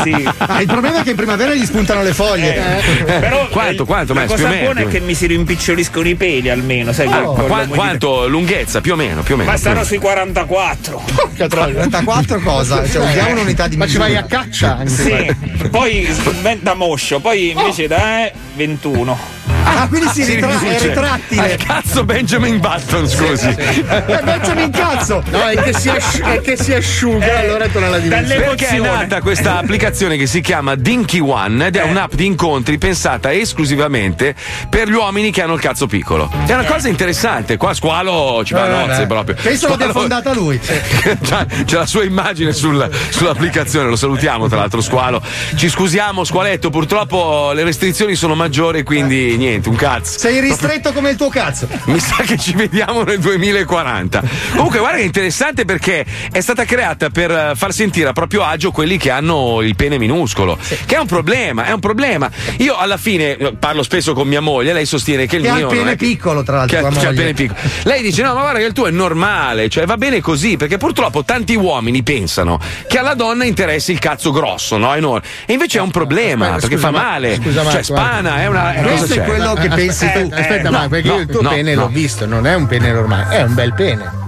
sì. 0.02 0.28
Ah, 0.38 0.60
il 0.60 0.66
problema 0.66 1.00
è 1.00 1.02
che 1.02 1.10
in 1.10 1.16
primavera 1.16 1.54
gli 1.54 1.64
spuntano 1.64 2.02
le 2.02 2.12
foglie. 2.12 2.60
Però 3.04 3.48
Quanto, 3.50 3.82
eh, 3.82 3.86
quanto, 3.86 4.12
la 4.14 4.20
maestro, 4.20 4.36
cosa 4.36 4.36
più 4.36 4.44
o 4.46 4.48
meno, 4.48 4.72
buona 4.72 4.80
è 4.80 4.86
che 4.92 5.00
mi 5.00 5.14
si 5.14 5.26
rimpiccioliscono 5.26 6.08
i 6.08 6.14
peli 6.14 6.50
almeno, 6.50 6.92
sai, 6.92 7.08
Ma 7.08 7.20
con 7.22 7.46
qua- 7.46 7.66
quanto 7.66 8.26
lunghezza, 8.28 8.80
più 8.80 8.92
o 8.92 8.96
meno, 8.96 9.22
più 9.22 9.34
o 9.34 9.36
meno. 9.36 9.50
Ma 9.50 9.58
meno. 9.62 9.84
sui 9.84 9.98
44. 9.98 11.02
34 11.48 12.40
cosa? 12.40 12.86
Cioè, 12.88 13.04
usiamo 13.04 13.30
un'unità 13.32 13.68
di 13.68 13.76
Ma 13.76 13.86
ci 13.86 13.98
misura. 13.98 14.08
vai 14.08 14.16
a 14.16 14.24
caccia 14.24 14.76
anche. 14.78 14.90
Sì, 14.90 15.68
poi 15.70 16.08
da 16.60 16.74
moscio, 16.74 17.20
poi 17.20 17.50
invece 17.50 17.86
da 17.86 18.26
eh, 18.26 18.32
21. 18.64 19.18
Ah, 19.64 19.86
quindi 19.88 20.08
si 20.12 20.22
Si 20.24 20.34
ritra- 20.34 20.50
è 20.50 20.58
riduce. 20.58 20.86
retrattile. 20.88 21.52
Al 21.52 21.56
cazzo 21.56 22.04
Benjamin 22.04 22.60
Button, 22.60 23.08
scusi. 23.08 23.46
Eh, 23.48 24.20
Benjamin 24.22 24.64
in 24.64 24.70
cazzo! 24.70 25.22
No, 25.30 25.46
è 25.48 25.56
che 25.62 25.72
si, 25.78 25.88
asci- 25.88 26.20
è 26.20 26.40
che 26.42 26.56
si 26.56 26.74
asciuga, 26.74 27.38
allora 27.38 27.66
torna 27.68 27.88
la 27.88 27.98
dimensione. 27.98 28.40
Perché 28.44 28.66
è 28.68 28.78
nata 28.80 29.20
questa 29.22 29.56
applicazione 29.60 30.16
che 30.18 30.26
si 30.26 30.40
chiama 30.42 30.74
Dinky 30.74 31.20
One 31.20 31.66
ed 31.68 31.76
è 31.76 31.82
un'app 31.84 32.12
di 32.14 32.26
incontri 32.26 32.76
pensata 32.76 33.32
esclusivamente 33.32 34.34
per 34.68 34.88
gli 34.88 34.92
uomini 34.94 35.30
che 35.30 35.40
hanno 35.42 35.54
il 35.54 35.60
cazzo 35.60 35.86
piccolo. 35.86 36.30
È 36.46 36.52
una 36.52 36.64
cosa 36.64 36.88
interessante, 36.88 37.56
qua 37.56 37.72
Squalo 37.72 38.42
ci 38.44 38.52
va 38.54 38.62
a 38.64 38.82
Eh, 38.82 38.86
nozze 38.86 39.06
proprio. 39.06 39.36
Penso 39.40 39.68
l'abbia 39.68 39.88
Squalo- 39.88 40.00
fondata 40.08 40.34
lui. 40.34 40.58
C'è 41.64 41.76
la 41.76 41.86
sua 41.86 42.04
immagine 42.04 42.52
sul- 42.52 42.88
sull'applicazione, 43.10 43.88
lo 43.88 43.96
salutiamo 43.96 44.48
tra 44.48 44.58
l'altro 44.58 44.80
Squalo. 44.82 45.22
Ci 45.54 45.68
scusiamo 45.70 46.24
Squaletto, 46.24 46.68
purtroppo 46.70 47.52
le 47.52 47.62
restrizioni 47.64 48.14
sono 48.14 48.34
maggiori, 48.34 48.48
quindi 48.50 49.16
niente. 49.16 49.36
niente, 49.36 49.68
un 49.68 49.76
cazzo. 49.76 50.18
Sei 50.18 50.40
ristretto 50.40 50.92
come 50.92 51.10
il 51.10 51.16
tuo 51.16 51.28
cazzo. 51.28 51.68
Mi 51.84 51.98
sa 51.98 52.16
che 52.24 52.36
ci 52.36 52.52
vediamo 52.52 53.02
nel 53.02 53.18
2040. 53.18 54.22
Comunque, 54.54 54.78
guarda 54.78 54.96
che 54.96 55.02
è 55.02 55.06
interessante 55.06 55.64
perché 55.64 56.04
è 56.30 56.40
stata 56.40 56.64
creata 56.64 57.10
per 57.10 57.30
eh, 57.30 57.52
far 57.54 57.72
sentire 57.72 58.08
a 58.08 58.12
proprio 58.12 58.42
agio 58.44 58.70
quelli 58.70 58.96
che 58.98 59.10
hanno 59.10 59.60
il 59.62 59.76
pene 59.76 59.98
minuscolo. 59.98 60.58
Che 60.86 60.94
è 60.94 60.98
un 60.98 61.06
problema, 61.06 61.64
è 61.66 61.72
un 61.72 61.80
problema. 61.80 62.30
Io 62.58 62.76
alla 62.76 62.96
fine 62.96 63.36
eh, 63.36 63.52
parlo 63.58 63.82
spesso 63.82 64.12
con 64.12 64.26
mia 64.28 64.40
moglie, 64.40 64.72
lei 64.72 64.86
sostiene 64.86 65.26
che 65.26 65.36
il 65.36 65.42
Che 65.42 65.48
ha 65.48 65.54
mio. 65.54 65.68
il 65.68 65.74
non 65.74 65.84
pene 65.84 65.96
piccolo, 65.96 66.42
tra 66.42 66.56
l'altro. 66.58 66.88
che, 66.88 66.98
che 66.98 67.06
ha 67.06 67.10
il 67.10 67.16
pene 67.16 67.32
piccolo. 67.32 67.58
Lei 67.84 68.02
dice: 68.02 68.22
No, 68.22 68.34
ma 68.34 68.40
guarda 68.40 68.58
che 68.58 68.64
il 68.66 68.72
tuo 68.72 68.86
è 68.86 68.90
normale, 68.90 69.68
cioè 69.68 69.86
va 69.86 69.96
bene 69.96 70.20
così, 70.20 70.56
perché 70.56 70.76
purtroppo 70.76 71.24
tanti 71.24 71.54
uomini 71.54 72.02
pensano 72.02 72.58
che 72.88 72.98
alla 72.98 73.14
donna 73.14 73.44
interessi 73.44 73.92
il 73.92 73.98
cazzo 73.98 74.30
grosso, 74.30 74.76
no? 74.76 74.94
Enorme. 74.94 75.26
E 75.46 75.52
invece 75.52 75.78
è 75.78 75.80
un 75.80 75.90
problema, 75.90 76.54
Aspetta, 76.54 76.60
perché 76.68 76.76
scusa, 76.76 76.86
fa 76.90 76.92
ma- 76.92 77.10
male. 77.10 77.34
scusa, 77.36 77.62
cioè, 77.70 77.72
Marco, 77.72 77.92
spana, 78.30 78.42
è 78.42 78.46
una. 78.46 78.72
È 78.72 78.82
Questo 78.82 79.14
è 79.14 79.24
quello 79.24 79.54
che 79.54 79.68
pensi 79.68 80.10
tu. 80.12 80.18
Aspetta, 80.18 80.36
aspetta, 80.36 80.70
no, 80.70 80.78
ma 80.78 80.88
perché 80.88 81.08
no, 81.08 81.14
io 81.14 81.20
il 81.20 81.26
tuo 81.28 81.42
no, 81.42 81.48
pene 81.50 81.74
no. 81.74 81.82
l'ho 81.82 81.88
visto, 81.88 82.26
non 82.26 82.46
è 82.46 82.54
un 82.54 82.66
pene 82.66 82.92
normale, 82.92 83.36
è 83.36 83.42
un 83.42 83.54
bel 83.54 83.74
pene. 83.74 84.18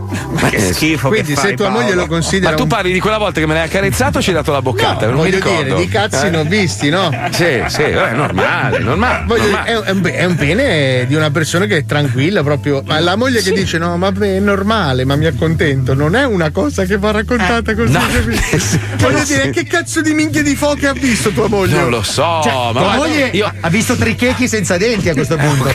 Ma 0.40 0.48
che 0.48 0.60
schifo 0.72 1.08
Quindi 1.08 1.34
che 1.34 1.40
se 1.40 1.46
fai, 1.48 1.56
tua 1.56 1.68
moglie 1.68 1.86
Paolo. 1.88 2.00
lo 2.02 2.06
considera 2.06 2.50
Ma 2.50 2.56
tu 2.56 2.62
un 2.62 2.68
parli 2.68 2.92
di 2.92 3.00
quella 3.00 3.18
volta 3.18 3.40
che 3.40 3.46
me 3.46 3.54
l'hai 3.54 3.64
accarezzato 3.64 4.18
o 4.18 4.22
ci 4.22 4.30
hai 4.30 4.34
dato 4.34 4.52
la 4.52 4.62
boccata? 4.62 5.06
non 5.06 5.14
mi 5.14 5.20
voglio 5.22 5.36
ricordo. 5.36 5.62
dire, 5.62 5.76
di 5.76 5.88
cazzi 5.88 6.26
Eh? 6.26 6.30
ne 6.30 6.36
ho 6.38 6.44
visti, 6.44 6.88
no? 6.90 7.10
Sì, 7.30 7.62
sì, 7.66 7.82
è 7.82 8.12
normale, 8.14 8.78
normale. 8.78 9.24
Voglio 9.26 9.44
dire, 9.46 9.52
normale. 9.56 9.70
è, 9.70 9.82
è 9.82 9.90
un, 9.90 10.10
è 10.12 10.24
un 10.24 10.34
pene 10.36 11.06
di 11.06 11.14
una 11.14 11.30
persona 11.30 11.66
che 11.66 11.78
è 11.78 11.84
tranquilla 11.84 12.42
proprio. 12.42 12.82
Ma 12.86 12.98
la 13.00 13.16
moglie 13.16 13.42
che 13.42 13.52
dice 13.52 13.78
no, 13.78 13.96
ma 13.96 14.12
è 14.20 14.38
normale, 14.38 15.04
ma 15.04 15.16
mi 15.16 15.26
accontento, 15.26 15.94
non 15.94 16.14
è 16.16 16.24
una 16.24 16.50
cosa 16.50 16.84
che 16.84 16.98
va 16.98 17.10
raccontata 17.10 17.74
così. 17.74 17.92
no. 17.92 18.00
capito? 18.12 18.78
Voglio 18.98 19.24
dire, 19.24 19.50
che 19.50 19.64
cazzo 19.64 20.00
di 20.00 20.12
minchia 20.12 20.42
di 20.42 20.54
foche 20.54 20.86
ha 20.88 20.92
visto 20.92 21.30
tua 21.30 21.48
moglie? 21.48 21.76
Non 21.80 21.90
lo 21.90 22.02
so, 22.02 22.40
Cioè, 22.42 22.52
ma 22.72 22.80
tua 22.80 22.94
moglie 22.96 23.30
io 23.32 23.52
ha 23.60 23.68
visto 23.68 23.96
trichechi 23.96 24.48
senza 24.48 24.76
denti 24.76 25.08
a 25.08 25.14
questo 25.14 25.36
punto. 25.42 25.70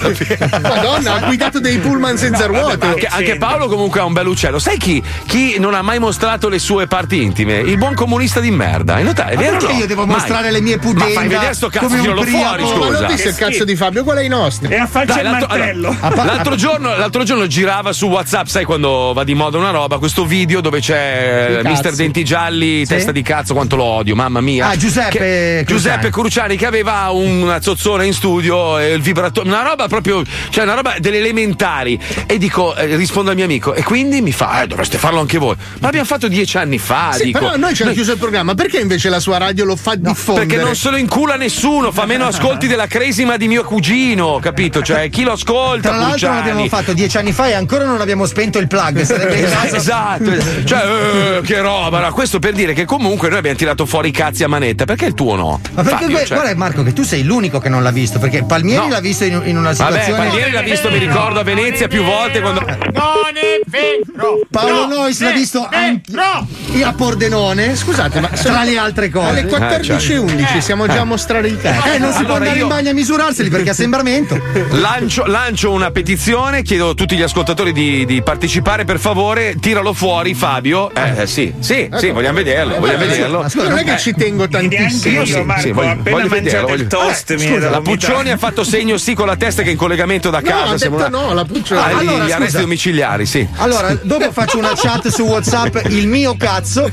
Madonna, 0.62 1.15
ha 1.15 1.20
guidato 1.25 1.60
dei 1.60 1.77
pullman 1.77 2.17
senza 2.17 2.46
ruote. 2.46 2.86
Anche, 2.86 3.08
anche 3.08 3.38
Paolo 3.38 3.67
comunque 3.67 4.00
ha 4.00 4.06
un 4.06 4.13
bel 4.13 4.26
uccello. 4.29 4.60
Sai 4.60 4.77
chi, 4.77 5.01
chi 5.25 5.55
non 5.60 5.74
ha 5.74 5.81
mai 5.81 6.00
mostrato 6.00 6.50
le 6.50 6.60
sue 6.60 6.88
parti 6.88 7.22
intime? 7.22 7.57
Il 7.60 7.77
buon 7.77 7.93
comunista 7.93 8.39
di 8.39 8.51
merda. 8.51 8.96
Hai 8.96 9.03
notato? 9.03 9.31
È 9.31 9.36
Ma 9.36 9.41
vero 9.41 9.57
perché 9.57 9.74
no? 9.74 9.79
io 9.79 9.88
devo 9.88 10.05
Mai. 10.05 10.15
mostrare 10.15 10.51
le 10.51 10.62
mie 10.62 10.75
Ma 10.75 10.81
pudenda 10.81 11.13
fai 11.19 11.27
vedere 11.27 11.53
sto 11.53 11.69
cazzo, 11.69 11.86
come 11.86 11.98
un 11.98 12.03
tiralo 12.03 12.24
fuori, 12.24 12.63
priapo? 12.63 12.79
Ma 12.79 12.86
scusa. 12.86 13.00
l'ho 13.01 13.07
visto 13.07 13.27
il 13.29 13.36
cazzo 13.36 13.63
di 13.63 13.75
Fabio, 13.75 14.03
qual 14.03 14.17
è 14.17 14.24
i 14.24 14.27
nostri? 14.27 14.74
E 14.74 14.77
affaccia 14.77 15.13
Dai, 15.13 15.17
il 15.24 15.29
l'altro, 15.29 15.48
martello. 15.48 15.98
allora, 16.00 16.24
l'altro 16.24 16.55
giorno, 16.55 16.96
l'altro 16.98 17.24
giorno 17.24 17.48
girava 17.48 17.93
su 17.93 18.07
WhatsApp, 18.07 18.46
sai 18.48 18.63
quando 18.65 19.12
va 19.13 19.24
di 19.24 19.34
moda 19.34 19.57
una 19.57 19.72
roba, 19.72 19.98
questo 19.98 20.25
video 20.25 20.62
dove 20.62 20.79
c'è. 20.79 21.62
Mister 21.63 21.93
Denti 21.93 22.24
Gialli, 22.24 22.86
testa 22.86 23.12
di 23.12 23.22
cazzo, 23.22 23.53
quanto 23.53 23.75
lo 23.75 23.84
odio, 23.84 24.15
mamma 24.15 24.41
mia. 24.41 24.67
Ah, 24.69 24.75
Giuseppe 24.75 25.10
Che- 25.10 25.63
Cruciani. 25.65 25.65
Giuseppe 25.65 26.10
Cruciani 26.10 26.55
che 26.57 26.65
aveva 26.65 27.10
una 27.12 27.62
zozzona 27.62 28.03
in 28.03 28.13
studio 28.13 28.77
e 28.79 28.93
il 28.93 29.01
vibratore, 29.01 29.48
una 29.48 29.63
roba 29.63 29.88
proprio, 29.88 30.24
cioè 30.50 30.63
una 30.63 30.74
roba 30.75 30.96
delle 31.00 31.17
elementari. 31.17 32.00
E 32.25 32.38
dico, 32.38 32.75
eh, 32.75 32.96
rispondo 32.96 33.29
al 33.29 33.36
mio 33.36 33.46
amico, 33.46 33.74
e 33.74 33.84
quindi 33.84 34.16
mi 34.21 34.31
fa, 34.31 34.62
eh, 34.63 34.67
dovreste 34.67 34.97
farlo 34.97 35.19
anche 35.19 35.38
voi. 35.38 35.55
Ma 35.57 35.63
l'abbiamo 35.88 36.05
fatto 36.05 36.27
dieci 36.27 36.57
anni 36.57 36.77
fa, 36.77 37.12
Sì, 37.13 37.25
dico. 37.25 37.39
però 37.39 37.55
noi 37.57 37.74
ci 37.75 37.83
hanno 37.83 37.93
chiuso 37.93 38.12
il 38.13 38.17
programma, 38.17 38.53
perché 38.55 38.79
invece 38.79 39.09
la 39.09 39.19
sua 39.19 39.38
radio 39.38 39.65
lo 39.65 39.75
fa 39.75 39.95
diffondere? 39.95 40.45
Perché 40.47 40.62
non 40.63 40.75
se 40.75 40.89
lo 40.89 40.97
incula 40.97 41.36
nessuno, 41.36 41.91
fa 41.91 42.05
meno 42.05 42.25
ascolti 42.27 42.67
della 42.67 42.88
cresima 42.88 43.38
di 43.38 43.47
mio 43.47 43.63
cugino, 43.63 44.39
capito? 44.41 44.81
Cioè, 44.81 45.09
chi 45.09 45.24
lo 45.24 45.33
ascolta? 45.33 45.89
Tra 45.89 45.97
l'altro 45.97 46.09
Cruciani? 46.27 46.36
l'abbiamo 46.38 46.67
fatto 46.67 46.93
dieci 46.93 47.17
anni 47.17 47.31
fa 47.31 47.47
e 47.47 47.53
ancora 47.53 47.86
non 47.86 48.01
abbiamo 48.01 48.25
spento 48.25 48.57
il 48.59 48.67
plug. 48.67 49.05
Caso- 49.05 49.15
Esatto, 49.77 50.31
cioè, 50.65 51.38
eh, 51.38 51.41
che 51.45 51.59
roba, 51.62 52.00
no? 52.00 52.12
questo 52.13 52.39
per 52.39 52.53
dire 52.53 52.74
che 52.74 52.86
comunque 52.86 53.29
noi 53.29 53.38
abbiamo 53.39 53.57
tirato 53.57 53.86
fuori 53.86 54.09
i 54.09 54.12
cazzi 54.12 54.43
a 54.43 54.47
manetta, 54.47 54.86
perché 54.86 55.05
il 55.05 55.13
tuo 55.13 55.36
no? 55.36 55.62
Ma 55.74 55.83
perché 55.83 56.00
Fabio, 56.01 56.17
que- 56.17 56.25
cioè- 56.25 56.38
guarda 56.38 56.55
Marco 56.57 56.83
che 56.83 56.93
tu 56.93 57.03
sei 57.03 57.24
l'unico 57.24 57.59
che 57.59 57.69
non 57.69 57.83
l'ha 57.83 57.91
visto 57.91 58.19
perché 58.19 58.43
Palmieri 58.43 58.86
No. 58.88 58.91
l'ha 58.93 59.00
visto 59.00 59.24
in, 59.24 59.41
in 59.45 59.57
una 59.57 59.71
Vabbè, 59.74 59.91
situazione 60.00 60.27
Palmieri 60.29 60.51
l'ha 60.51 60.62
visto, 60.62 60.89
mi 60.89 60.97
ricordo, 60.97 61.39
a 61.39 61.43
Venezia 61.43 61.88
più 61.88 62.03
volte 62.03 62.41
quando. 62.41 62.62
Non 62.62 63.36
è 63.36 63.59
vero. 63.67 64.01
Paolo 64.50 64.86
No, 64.88 64.96
Nois 64.96 65.20
l'ha 65.22 65.32
è 65.32 65.34
visto 65.34 65.68
anche 65.70 66.12
vero. 66.12 66.88
a 66.88 66.94
Pordenone 66.94 67.76
Scusate, 67.76 68.20
ma 68.20 68.28
tra 68.30 68.64
le 68.64 68.78
altre 68.78 69.10
cose 69.10 69.28
alle 69.28 69.46
14.11 69.46 70.60
siamo 70.60 70.88
già 70.88 71.02
a 71.02 71.04
mostrare 71.04 71.48
i 71.50 71.58
cazzi. 71.58 71.90
eh 71.90 71.98
non 71.98 72.12
si 72.14 72.24
può 72.24 72.36
Allora, 72.36 72.50
andare 72.52 72.58
io- 72.58 72.64
in 72.64 72.70
bagno 72.70 72.90
a 72.90 72.94
misurarseli 72.94 73.50
perché 73.50 73.68
è 73.68 73.72
assembramento 73.72 74.40
Lancio, 74.72 75.26
lancio 75.26 75.72
una 75.72 75.92
petizione, 75.92 76.62
chiedo 76.64 76.90
a 76.90 76.94
tutti 76.94 77.16
gli 77.16 77.22
ascoltatori 77.22 77.72
di, 77.74 78.06
di 78.06 78.22
partecipare, 78.22 78.86
per 78.86 79.00
favore, 79.00 79.56
tiralo 79.60 79.94
fuori, 79.94 80.34
Fabio. 80.34 80.94
Eh, 80.94 81.22
eh, 81.22 81.28
sì, 81.28 81.54
sì, 81.60 81.90
sì, 81.98 82.10
vogliamo 82.12 82.38
vederlo, 82.38 82.80
vogliamo 82.80 83.00
vederlo. 83.06 83.42
ma 83.42 83.50
scusa, 83.50 83.70
non 83.70 83.78
è 83.80 83.84
che 83.84 83.94
Eh. 83.96 84.00
ci 84.00 84.14
tengo 84.14 84.48
tantissimo. 84.48 85.20
io, 85.20 85.26
sì, 85.26 85.42
Marco, 85.42 85.62
sì, 85.62 85.72
voglio- 85.72 85.98
voglio 86.04 86.28
mangiato 86.28 86.66
vederlo, 86.68 86.74
il 86.74 86.88
voglio-. 86.88 87.24
Eh, 87.28 87.36
viene 87.36 87.60
da 87.60 87.70
La. 87.70 87.82
Puccioni 87.82 88.30
ha 88.32 88.38
fatto 88.38 88.64
segno 88.64 88.98
sì 88.98 89.14
con 89.14 89.28
la 89.28 89.36
testa 89.36 89.62
che 89.62 89.70
è 89.70 89.72
in 89.72 89.78
collegamento 89.78 90.30
da 90.30 90.40
No, 90.40 90.50
casa. 90.50 90.74
ha 90.74 90.78
siamo 90.78 90.98
detto 90.98 91.10
una- 91.10 91.26
no, 91.28 91.34
la 91.34 91.46
Puccioni. 91.46 91.82
Ah, 91.82 91.90
gli- 91.92 91.98
Allora, 92.00 92.18
gli 92.18 92.22
scusa. 92.24 92.36
arresti 92.36 92.58
domiciliari, 92.60 93.26
sì. 93.26 93.48
allora 93.58 93.87
dopo 94.01 94.32
faccio 94.32 94.58
una 94.58 94.72
chat 94.75 95.08
su 95.10 95.24
Whatsapp 95.24 95.77
il 95.89 96.08
mio 96.08 96.36
cazzo 96.38 96.89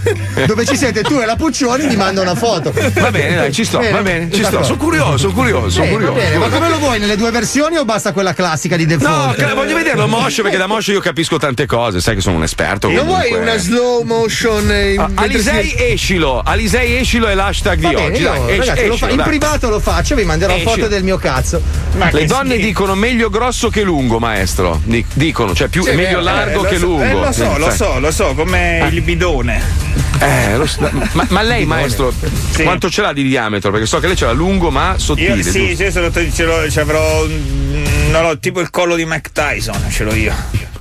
dove 0.47 0.65
ci 0.65 0.77
siete 0.77 1.03
tu 1.03 1.19
e 1.21 1.25
la 1.27 1.37
Puccioni 1.37 1.87
mi 1.87 1.97
manda 1.97 2.21
una 2.21 2.35
foto 2.35 2.73
Va 2.95 3.11
bene, 3.11 3.35
dai, 3.37 3.53
ci 3.53 3.65
sto, 3.65 3.79
Bene, 3.79 3.91
va 3.93 4.03
bene, 4.03 4.25
ci 4.31 4.37
sto. 4.43 4.43
d'accordo. 4.43 4.65
Sono 4.67 4.79
curioso, 4.79 5.17
sono 5.19 5.33
curioso, 5.33 5.69
sono 5.71 5.85
Eh, 5.87 5.91
curioso. 5.91 6.13
bene, 6.13 6.39
ma 6.39 6.49
come 6.49 6.69
lo 6.69 6.79
vuoi 6.79 6.99
nelle 6.99 7.17
due 7.17 7.31
versioni 7.31 7.77
o 7.77 7.85
basta 7.85 8.13
quella 8.13 8.33
classica 8.35 8.77
di 8.77 8.85
No, 8.87 8.97
default 8.97 9.37
ca- 9.37 9.55
voglio 9.55 9.75
vederlo 9.77 10.07
Moscio 10.07 10.43
perché 10.43 10.57
da 10.57 10.67
Moscio 10.67 10.93
io 10.93 11.01
capisco 11.01 11.39
tante 11.39 11.67
cose, 11.67 12.01
sai 12.01 12.15
che 12.17 12.21
sono 12.21 12.37
un 12.37 12.43
esperto. 12.43 12.89
Non 12.91 13.07
vuoi 13.07 13.33
una 13.33 13.57
slow 13.57 14.03
motion? 14.03 14.63
in- 14.71 14.99
Ah, 14.99 15.07
mentre 15.09 15.25
Alisei 15.25 15.69
si- 15.69 15.77
escilo, 15.93 16.43
Alisei 16.45 16.97
escilo 16.97 17.27
è 17.29 17.35
l'hashtag 17.35 17.81
Va 17.81 17.89
di 17.89 17.95
bene, 17.95 18.07
oggi. 18.09 18.21
io, 18.23 18.31
dai, 18.33 18.57
ragazzi, 18.59 18.67
lo 18.67 18.75
fa- 18.89 18.93
escilo, 18.95 19.11
in 19.11 19.17
dai. 19.17 19.27
privato 19.27 19.69
lo 19.69 19.81
faccio, 19.81 20.15
vi 20.15 20.25
manderò 20.25 20.57
foto 20.59 20.89
del 20.89 21.03
mio 21.03 21.17
cazzo. 21.17 21.61
Ma 21.97 22.11
Le 22.11 22.25
donne 22.27 22.53
schifo. 22.55 22.67
dicono 22.67 22.95
meglio 22.95 23.31
grosso 23.31 23.69
che 23.71 23.83
lungo, 23.83 24.19
maestro. 24.19 24.81
Di- 24.85 25.05
dicono, 25.15 25.55
cioè 25.55 25.69
più, 25.69 25.85
meglio 25.95 26.19
eh, 26.19 26.23
largo 26.23 26.65
Eh, 26.65 26.69
che 26.71 26.79
so, 26.79 26.84
lungo. 26.85 27.03
eh, 27.03 27.13
lo 27.13 27.33
so, 27.33 27.59
lo 27.59 27.71
so, 27.71 27.99
lo 27.99 28.11
so, 28.11 28.35
come 28.35 28.89
il 28.91 29.01
bidone. 29.03 29.93
Eh, 30.21 30.57
lo 30.57 30.67
so. 30.67 30.89
ma, 31.13 31.27
ma 31.29 31.43
lei, 31.43 31.65
maestro, 31.67 32.13
Sì. 32.51 32.63
quanto 32.63 32.89
ce 32.89 33.03
l'ha 33.03 33.13
di 33.13 33.23
diametro? 33.25 33.71
Perché 33.71 33.87
so 33.87 33.99
che 33.99 34.07
lei 34.07 34.17
ce 34.17 34.27
l'ha 34.27 34.33
lungo 34.33 34.71
ma 34.71 34.95
sottile. 34.97 35.35
Io 35.37 35.43
sì, 35.43 35.75
sì, 35.77 35.91
ce 35.91 36.01
l'ho, 36.01 36.11
ce 36.13 36.45
l'ho, 36.45 36.71
ce 36.71 36.79
l'avrò, 36.81 37.25
mm, 37.27 38.11
non 38.11 38.25
ho, 38.27 38.39
tipo 38.39 38.61
il 38.61 38.71
collo 38.71 38.95
di 38.95 39.05
Mike 39.05 39.31
Tyson, 39.33 39.77
ce 39.91 40.05
l'ho 40.05 40.15
io. 40.15 40.33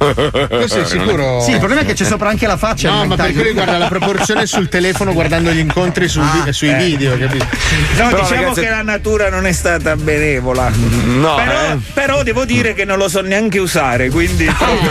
Tu 0.03 0.67
sei 0.67 0.85
sicuro? 0.85 1.39
Sì, 1.41 1.51
il 1.51 1.59
problema 1.59 1.81
è 1.81 1.85
che 1.85 1.93
c'è 1.93 2.03
sopra 2.03 2.27
anche 2.27 2.45
la 2.45 2.57
faccia. 2.57 2.91
No, 2.91 3.05
ma 3.05 3.15
perché 3.15 3.41
lui 3.41 3.53
guarda 3.53 3.77
la 3.77 3.87
proporzione 3.87 4.45
sul 4.45 4.67
telefono 4.67 5.13
guardando 5.13 5.49
gli 5.51 5.59
incontri 5.59 6.09
sul 6.09 6.23
vi- 6.43 6.51
sui 6.51 6.71
eh. 6.71 6.75
video, 6.75 7.17
capito? 7.17 7.45
No, 7.45 8.09
Però, 8.09 8.21
diciamo 8.21 8.41
ragazzi- 8.41 8.61
che 8.61 8.69
la 8.69 8.81
natura 8.81 9.29
non 9.29 9.45
è 9.45 9.53
stata 9.53 9.95
benevola. 9.95 10.69
No, 11.05 11.35
Però, 11.35 11.51
eh. 11.71 11.77
però 11.93 12.23
devo 12.23 12.43
dire 12.43 12.73
che 12.73 12.83
non 12.83 12.97
lo 12.97 13.07
so 13.07 13.21
neanche 13.21 13.59
usare, 13.59 14.09
quindi 14.09 14.45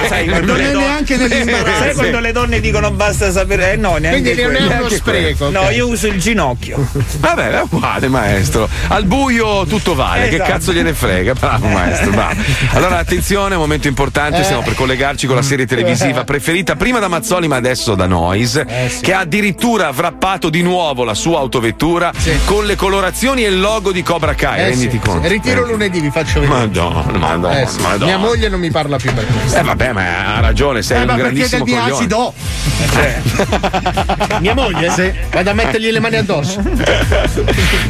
sai, 0.08 0.28
quando 0.28 0.52
Non 0.54 0.56
le 0.62 0.72
neanche 1.04 1.16
sai 1.16 1.28
nell'imbarazzo. 1.28 1.94
quando 1.98 2.18
le 2.20 2.32
donne 2.32 2.60
dicono 2.60 2.90
basta 2.90 3.30
sapere, 3.30 3.72
eh 3.72 3.76
no, 3.76 3.96
neanche 3.96 4.34
Quindi 4.34 4.42
non 4.42 4.70
è 4.70 4.78
uno 4.78 4.88
spreco. 4.88 5.50
No, 5.50 5.68
io 5.70 5.88
uso 5.88 6.06
il 6.06 6.18
ginocchio. 6.20 6.86
Vabbè, 7.18 7.50
è 7.50 7.62
uguale, 7.62 8.08
maestro. 8.08 8.68
Al 8.88 9.04
buio 9.04 9.64
tutto 9.66 9.94
vale. 9.94 10.28
Che 10.28 10.34
Esatto. 10.36 10.50
cazzo 10.50 10.72
gliene 10.72 10.92
frega? 10.94 11.34
Bravo, 11.34 11.66
maestro. 11.68 12.10
Bravo. 12.10 12.40
Allora, 12.72 12.98
attenzione, 12.98 13.56
momento 13.56 13.88
importante. 13.88 14.42
Stiamo 14.42 14.62
per 14.62 14.74
collegarci 14.74 15.26
con 15.26 15.36
la 15.36 15.42
serie 15.42 15.66
televisiva 15.66 16.24
preferita 16.24 16.76
prima 16.76 16.98
da 16.98 17.08
Mazzoli, 17.08 17.48
ma 17.48 17.56
adesso 17.56 17.94
da 17.94 18.06
Noise, 18.06 18.66
che 19.00 19.12
ha 19.12 19.20
addirittura 19.20 19.90
wrappato 19.90 20.48
di 20.50 20.62
nuovo 20.62 21.04
la 21.04 21.14
sua 21.14 21.38
autovettura 21.38 22.12
con 22.44 22.64
le 22.66 22.76
colorazioni 22.76 23.44
e 23.44 23.48
il 23.48 23.60
logo 23.60 23.92
di 23.92 24.02
Cobra 24.02 24.34
Kai. 24.34 24.60
Eh, 24.60 24.64
renditi 24.68 24.98
sì, 25.02 25.08
conto. 25.08 25.22
sì. 25.26 25.32
Ritiro 25.32 25.64
Eh. 25.64 25.68
lunedì, 25.70 26.00
vi 26.00 26.10
faccio 26.10 26.40
vedere. 26.40 26.58
Madonna, 26.66 27.04
madonna, 27.18 27.60
Eh, 27.60 27.66
sì. 27.66 27.80
madonna. 27.80 28.04
Mia 28.04 28.18
moglie 28.18 28.48
non 28.48 28.60
mi 28.60 28.70
parla 28.70 28.96
più 28.96 29.12
per 29.12 29.26
questo. 29.26 29.58
Eh 29.58 29.62
vabbè, 29.62 29.92
ma 29.92 30.36
ha 30.36 30.40
ragione, 30.40 30.82
sei 30.92 30.96
Eh, 30.96 31.00
un 31.00 31.06
ma 31.06 31.14
perché 31.14 31.22
grandissimo 31.22 31.64
del 31.64 31.74
coglione. 31.74 31.92
acido? 31.94 32.34
Mia 34.40 34.54
moglie? 34.54 34.90
Sì. 34.90 35.12
Vado 35.30 35.50
a 35.50 35.52
mettergli 35.52 35.90
le 35.90 36.00
mani 36.00 36.16
addosso. 36.16 36.62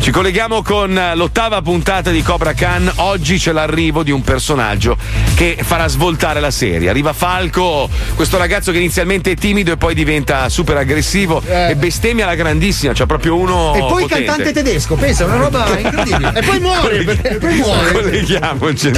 Ci 0.01 0.11
colleghiamo 0.11 0.63
con 0.63 0.99
l'ottava 1.15 1.61
puntata 1.63 2.11
di 2.11 2.23
Cobra 2.23 2.53
Khan. 2.53 2.91
Oggi 2.97 3.39
c'è 3.39 3.53
l'arrivo 3.53 4.03
di 4.03 4.11
un 4.11 4.23
personaggio 4.23 4.97
che 5.35 5.59
farà 5.63 5.89
svoltare 5.89 6.41
la 6.41 6.51
serie. 6.51 6.89
Arriva 6.91 7.13
Falco, 7.13 7.89
questo 8.15 8.37
ragazzo 8.39 8.71
che 8.73 8.79
inizialmente 8.79 9.33
è 9.33 9.35
timido 9.37 9.73
e 9.73 9.77
poi 9.77 9.95
diventa 9.95 10.49
super 10.49 10.77
aggressivo 10.77 11.43
Eh. 11.47 11.71
e 11.71 11.77
bestemmia 11.77 12.25
alla 12.25 12.35
grandissima. 12.35 12.93
C'è 12.93 13.07
proprio 13.07 13.37
uno. 13.37 13.75
E 13.75 13.79
poi 13.79 14.03
il 14.03 14.09
potente. 14.09 14.25
cantante 14.25 14.53
tedesco, 14.53 14.95
pensa, 14.95 15.25
è 15.25 15.27
una 15.27 15.37
roba 15.37 15.67
incredibile. 15.79 16.33
E 16.35 16.43
poi 16.43 16.61
muore. 16.61 16.99
E 17.23 17.35
poi 17.37 17.55
muore. 17.57 17.93
Colleghiamoci. 18.03 18.91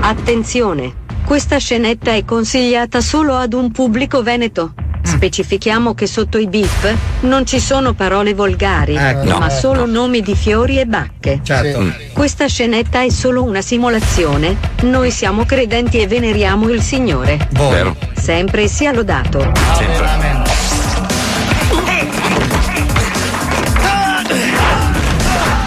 Attenzione! 0.00 1.05
Questa 1.26 1.58
scenetta 1.58 2.12
è 2.12 2.24
consigliata 2.24 3.00
solo 3.00 3.34
ad 3.34 3.52
un 3.52 3.72
pubblico 3.72 4.22
veneto. 4.22 4.74
Specifichiamo 5.02 5.92
che 5.92 6.06
sotto 6.06 6.38
i 6.38 6.46
beef 6.46 6.94
non 7.22 7.44
ci 7.44 7.58
sono 7.58 7.94
parole 7.94 8.32
volgari, 8.32 8.94
Ecco. 8.94 9.24
No. 9.24 9.38
ma 9.38 9.50
solo 9.50 9.86
nomi 9.86 10.20
di 10.20 10.36
fiori 10.36 10.78
e 10.78 10.86
bacche. 10.86 11.40
Certo. 11.42 11.80
Mm. 11.80 11.90
Questa 12.12 12.46
scenetta 12.46 13.02
è 13.02 13.08
solo 13.10 13.42
una 13.42 13.60
simulazione. 13.60 14.56
Noi 14.82 15.10
siamo 15.10 15.44
credenti 15.44 15.98
e 15.98 16.06
veneriamo 16.06 16.68
il 16.68 16.80
Signore. 16.80 17.48
Vero. 17.50 17.96
Sempre 18.14 18.68
sia 18.68 18.92
lodato. 18.92 19.52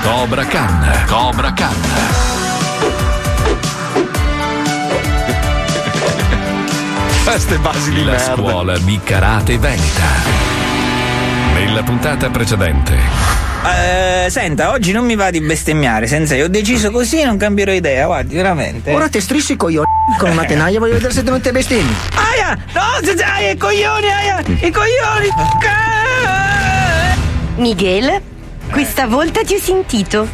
Cobra 0.04 0.46
Khan. 0.46 1.04
Cobra 1.06 1.54
Khan. 1.54 1.89
Queste 7.30 7.58
basi 7.60 7.92
di 7.92 8.04
La 8.04 8.12
merda. 8.14 8.34
scuola 8.36 8.78
di 8.80 9.00
karate 9.04 9.58
veneta. 9.60 10.04
Nella 11.54 11.84
puntata 11.84 12.30
precedente, 12.30 12.98
Eh, 13.62 14.30
senta, 14.30 14.72
oggi 14.72 14.92
non 14.94 15.06
mi 15.06 15.16
va 15.16 15.30
di 15.30 15.40
bestemmiare, 15.42 16.08
sensei. 16.08 16.42
Ho 16.42 16.48
deciso 16.48 16.90
così 16.92 17.20
e 17.20 17.26
non 17.26 17.38
cambierò 17.38 17.72
idea, 17.74 18.06
guardi, 18.08 18.34
veramente. 18.36 18.92
Ora 18.94 19.10
te 19.10 19.20
strissi 19.22 19.52
i 19.52 19.56
coglioni 19.58 19.86
con 20.18 20.32
una 20.32 20.46
tenaglia, 20.46 20.80
voglio 20.80 20.94
vedere 20.94 21.14
se 21.14 21.22
te 21.24 21.30
non 21.30 21.42
te 21.42 21.52
bestemmi. 21.52 21.94
Aia! 22.16 22.58
No, 22.74 22.82
sensei, 23.04 23.26
aia, 23.28 23.52
i 23.52 23.58
coglioni, 23.58 24.08
aia! 24.12 24.40
I 24.40 24.72
coglioni! 24.72 25.28
Miguel, 27.58 28.22
questa 28.72 29.06
volta 29.08 29.42
ti 29.44 29.54
ho 29.56 29.60
sentito. 29.60 30.28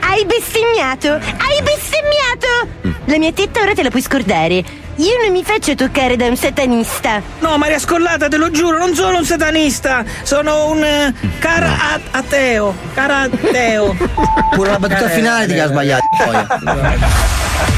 Hai 0.00 0.24
bestemmiato! 0.24 1.12
Hai 1.12 1.62
bestemmiato! 1.62 2.96
La 3.04 3.18
mia 3.18 3.32
tetta 3.32 3.60
ora 3.60 3.74
te 3.74 3.82
la 3.82 3.90
puoi 3.90 4.02
scordare. 4.02 4.86
Io 4.96 5.14
non 5.22 5.30
mi 5.30 5.44
faccio 5.44 5.74
toccare 5.76 6.16
da 6.16 6.26
un 6.26 6.36
satanista. 6.36 7.22
No, 7.38 7.56
Maria 7.56 7.78
Scollata, 7.78 8.28
te 8.28 8.36
lo 8.36 8.50
giuro, 8.50 8.78
non 8.78 8.94
sono 8.94 9.18
un 9.18 9.24
satanista, 9.24 10.04
sono 10.22 10.70
un 10.70 10.82
eh, 10.82 11.14
cara 11.38 12.00
ateo. 12.10 12.74
Cara 12.94 13.20
ateo. 13.20 13.94
Pure 14.54 14.70
la 14.70 14.78
battuta 14.78 15.08
finale 15.08 15.46
ti 15.46 15.58
ha 15.58 15.68
sbagliato. 15.68 16.04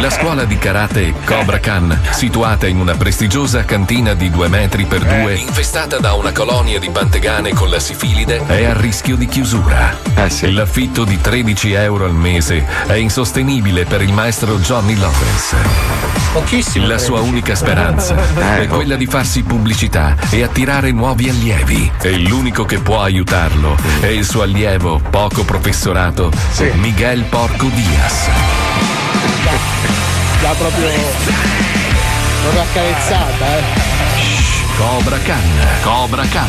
la 0.00 0.10
scuola 0.10 0.44
di 0.44 0.58
karate 0.58 1.12
Cobra 1.24 1.58
Khan, 1.58 1.98
situata 2.10 2.66
in 2.66 2.78
una 2.78 2.94
prestigiosa 2.96 3.64
cantina 3.64 4.14
di 4.14 4.30
due 4.30 4.48
metri 4.48 4.84
per 4.84 5.04
due, 5.04 5.34
infestata 5.34 5.98
da 5.98 6.12
una 6.14 6.32
colonia 6.32 6.78
di 6.78 6.90
pantegane 6.90 7.52
con 7.52 7.68
la 7.68 7.80
sifilide, 7.80 8.44
è 8.46 8.64
a 8.64 8.78
rischio 8.78 9.16
di 9.16 9.26
chiusura. 9.26 9.96
L'affitto 10.40 11.04
di 11.04 11.20
13 11.20 11.72
euro 11.72 12.04
al 12.04 12.14
mese 12.14 12.64
è 12.86 12.94
insostenibile 12.94 13.84
per 13.84 14.02
il 14.02 14.12
maestro 14.12 14.58
Johnny 14.58 14.96
Lawrence. 14.96 15.56
Pochissimo. 16.32 16.86
La 16.86 16.98
sua 16.98 17.20
unica 17.20 17.54
speranza 17.54 18.14
è 18.58 18.66
quella 18.66 18.96
di 18.96 19.06
farsi 19.06 19.42
pubblicità 19.42 20.14
e 20.30 20.42
attirare 20.42 20.92
nuovi 20.92 21.28
allievi. 21.28 21.90
E 22.02 22.18
l'unico 22.18 22.64
che 22.64 22.78
può 22.78 23.02
aiutarlo 23.02 23.76
è 24.00 24.06
il 24.06 24.24
suo 24.24 24.42
allievo 24.42 25.00
poco 25.10 25.44
professorato, 25.44 26.30
Miguel 26.74 27.24
Porco 27.24 27.66
Diaz. 27.66 28.97
L'ha 30.42 30.54
proprio. 30.54 30.88
Proprio 32.42 32.62
accarezzata, 32.62 33.58
eh. 33.58 33.62
Cobra 34.76 35.18
Khan, 35.18 35.66
Cobra 35.82 36.26
Khan. 36.26 36.48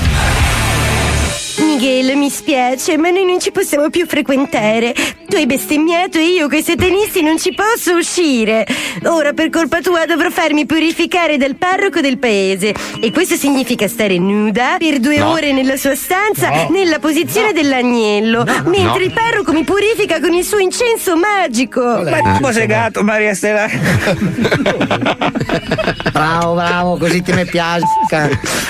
Miguel, 1.79 2.17
mi 2.17 2.29
spiace, 2.29 2.97
ma 2.97 3.09
noi 3.09 3.23
non 3.23 3.39
ci 3.39 3.51
possiamo 3.51 3.89
più 3.89 4.05
frequentare. 4.05 4.93
Tu 5.29 5.37
hai 5.37 5.45
bestemmiato 5.45 6.17
e 6.17 6.25
io 6.25 6.49
coi 6.49 6.61
satanisti 6.61 7.21
non 7.21 7.39
ci 7.39 7.53
posso 7.53 7.95
uscire. 7.95 8.67
Ora, 9.05 9.31
per 9.31 9.49
colpa 9.49 9.79
tua, 9.79 10.05
dovrò 10.05 10.29
farmi 10.29 10.65
purificare 10.65 11.37
dal 11.37 11.55
parroco 11.55 12.01
del 12.01 12.17
paese. 12.17 12.73
E 12.99 13.11
questo 13.13 13.35
significa 13.37 13.87
stare 13.87 14.17
nuda 14.17 14.75
per 14.77 14.99
due 14.99 15.19
No. 15.19 15.29
ore 15.29 15.53
nella 15.53 15.77
sua 15.77 15.95
stanza, 15.95 16.49
No. 16.49 16.67
nella 16.71 16.99
posizione 16.99 17.53
dell'agnello, 17.53 18.43
mentre 18.65 18.81
No. 18.83 18.97
il 18.97 19.13
parroco 19.13 19.53
mi 19.53 19.63
purifica 19.63 20.19
con 20.19 20.33
il 20.33 20.43
suo 20.43 20.57
incenso 20.57 21.15
magico. 21.15 21.81
Ma 21.81 22.33
tipo 22.33 22.51
segato, 22.51 23.03
Maria 23.03 23.33
Stella. 23.33 23.67
Bravo, 26.11 26.53
bravo, 26.55 26.97
così 26.97 27.21
ti 27.21 27.31
mi 27.31 27.45
piace. 27.45 27.85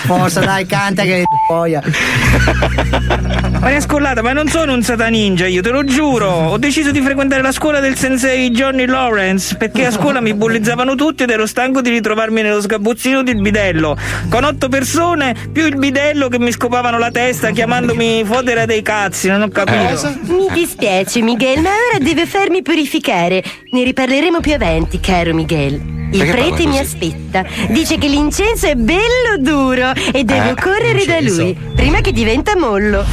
Forza, 0.06 0.40
dai, 0.42 0.66
canta 0.68 1.02
che 1.04 1.24
boia. 1.48 1.82
Maria 3.60 3.82
Scollata, 3.82 4.22
ma 4.22 4.34
non 4.34 4.48
sono 4.48 4.74
un 4.74 4.82
sataninja, 4.82 5.46
io 5.46 5.62
te 5.62 5.70
lo 5.70 5.84
giuro. 5.84 6.30
Ho 6.30 6.58
deciso 6.58 6.92
di 6.92 7.02
frequentare 7.02 7.42
la 7.42 7.52
scuola 7.52 7.80
del 7.80 7.98
sensei 7.98 8.50
Johnny 8.52 8.86
Lawrence 8.86 9.56
perché 9.56 9.86
a 9.86 9.92
scuola 9.92 10.22
mi 10.22 10.34
bullizzavano 10.34 10.96
tutti 10.96 11.24
ed 11.24 11.30
ero 11.30 11.46
stanco 11.46 11.82
di 11.82 11.90
ritrovarmi 11.90 12.42
nello 12.42 12.62
sgabuzzino 12.62 13.24
del 13.24 13.42
bidello. 13.42 13.98
Con 14.30 14.44
otto 14.44 14.70
persone, 14.70 15.36
più 15.52 15.66
il 15.66 15.78
bidello 15.78 16.30
che 16.30 16.40
mi 16.40 16.52
scopavano 16.52 16.98
la 16.98 17.12
testa 17.12 17.52
chiamandomi 17.52 18.24
fodera 18.24 18.66
dei 18.66 18.82
cazzi, 18.82 19.28
non 19.28 19.42
ho 19.42 19.50
capito. 19.50 20.18
Mi 20.24 20.48
dispiace, 20.54 21.22
Miguel, 21.22 21.62
ma 21.62 21.70
ora 21.70 22.04
deve 22.04 22.26
farmi 22.26 22.62
purificare. 22.62 23.44
Ne 23.72 23.84
riparleremo 23.84 24.40
più 24.40 24.54
avanti, 24.54 25.00
caro 25.00 25.34
Miguel. 25.34 25.99
Il 26.12 26.18
Perché 26.20 26.32
prete 26.32 26.66
mi 26.66 26.80
aspetta. 26.80 27.46
Dice 27.70 27.98
che 27.98 28.08
l'incenso 28.08 28.66
è 28.68 28.76
bello 28.76 29.38
duro 29.40 29.92
e 30.12 30.24
devo 30.24 30.50
Eh, 30.50 30.56
correre 30.56 31.06
da 31.06 31.20
lui 31.22 31.56
prima 31.76 32.02
che 32.02 32.12
diventa 32.12 32.58
mollo. 32.58 33.06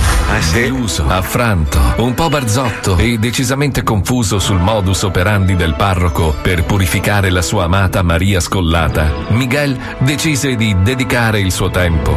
Deluso, 0.52 1.04
affranto, 1.06 1.78
un 1.98 2.14
po' 2.14 2.28
barzotto 2.28 2.96
e 2.96 3.18
decisamente 3.18 3.82
confuso 3.82 4.38
sul 4.38 4.58
modus 4.58 5.02
operandi 5.02 5.54
del 5.54 5.74
parroco 5.74 6.34
per 6.42 6.64
purificare 6.64 7.30
la 7.30 7.42
sua 7.42 7.64
amata 7.64 8.02
Maria 8.02 8.40
Scollata, 8.40 9.12
Miguel 9.28 9.76
decise 9.98 10.56
di 10.56 10.74
dedicare 10.82 11.40
il 11.40 11.52
suo 11.52 11.70
tempo 11.70 12.14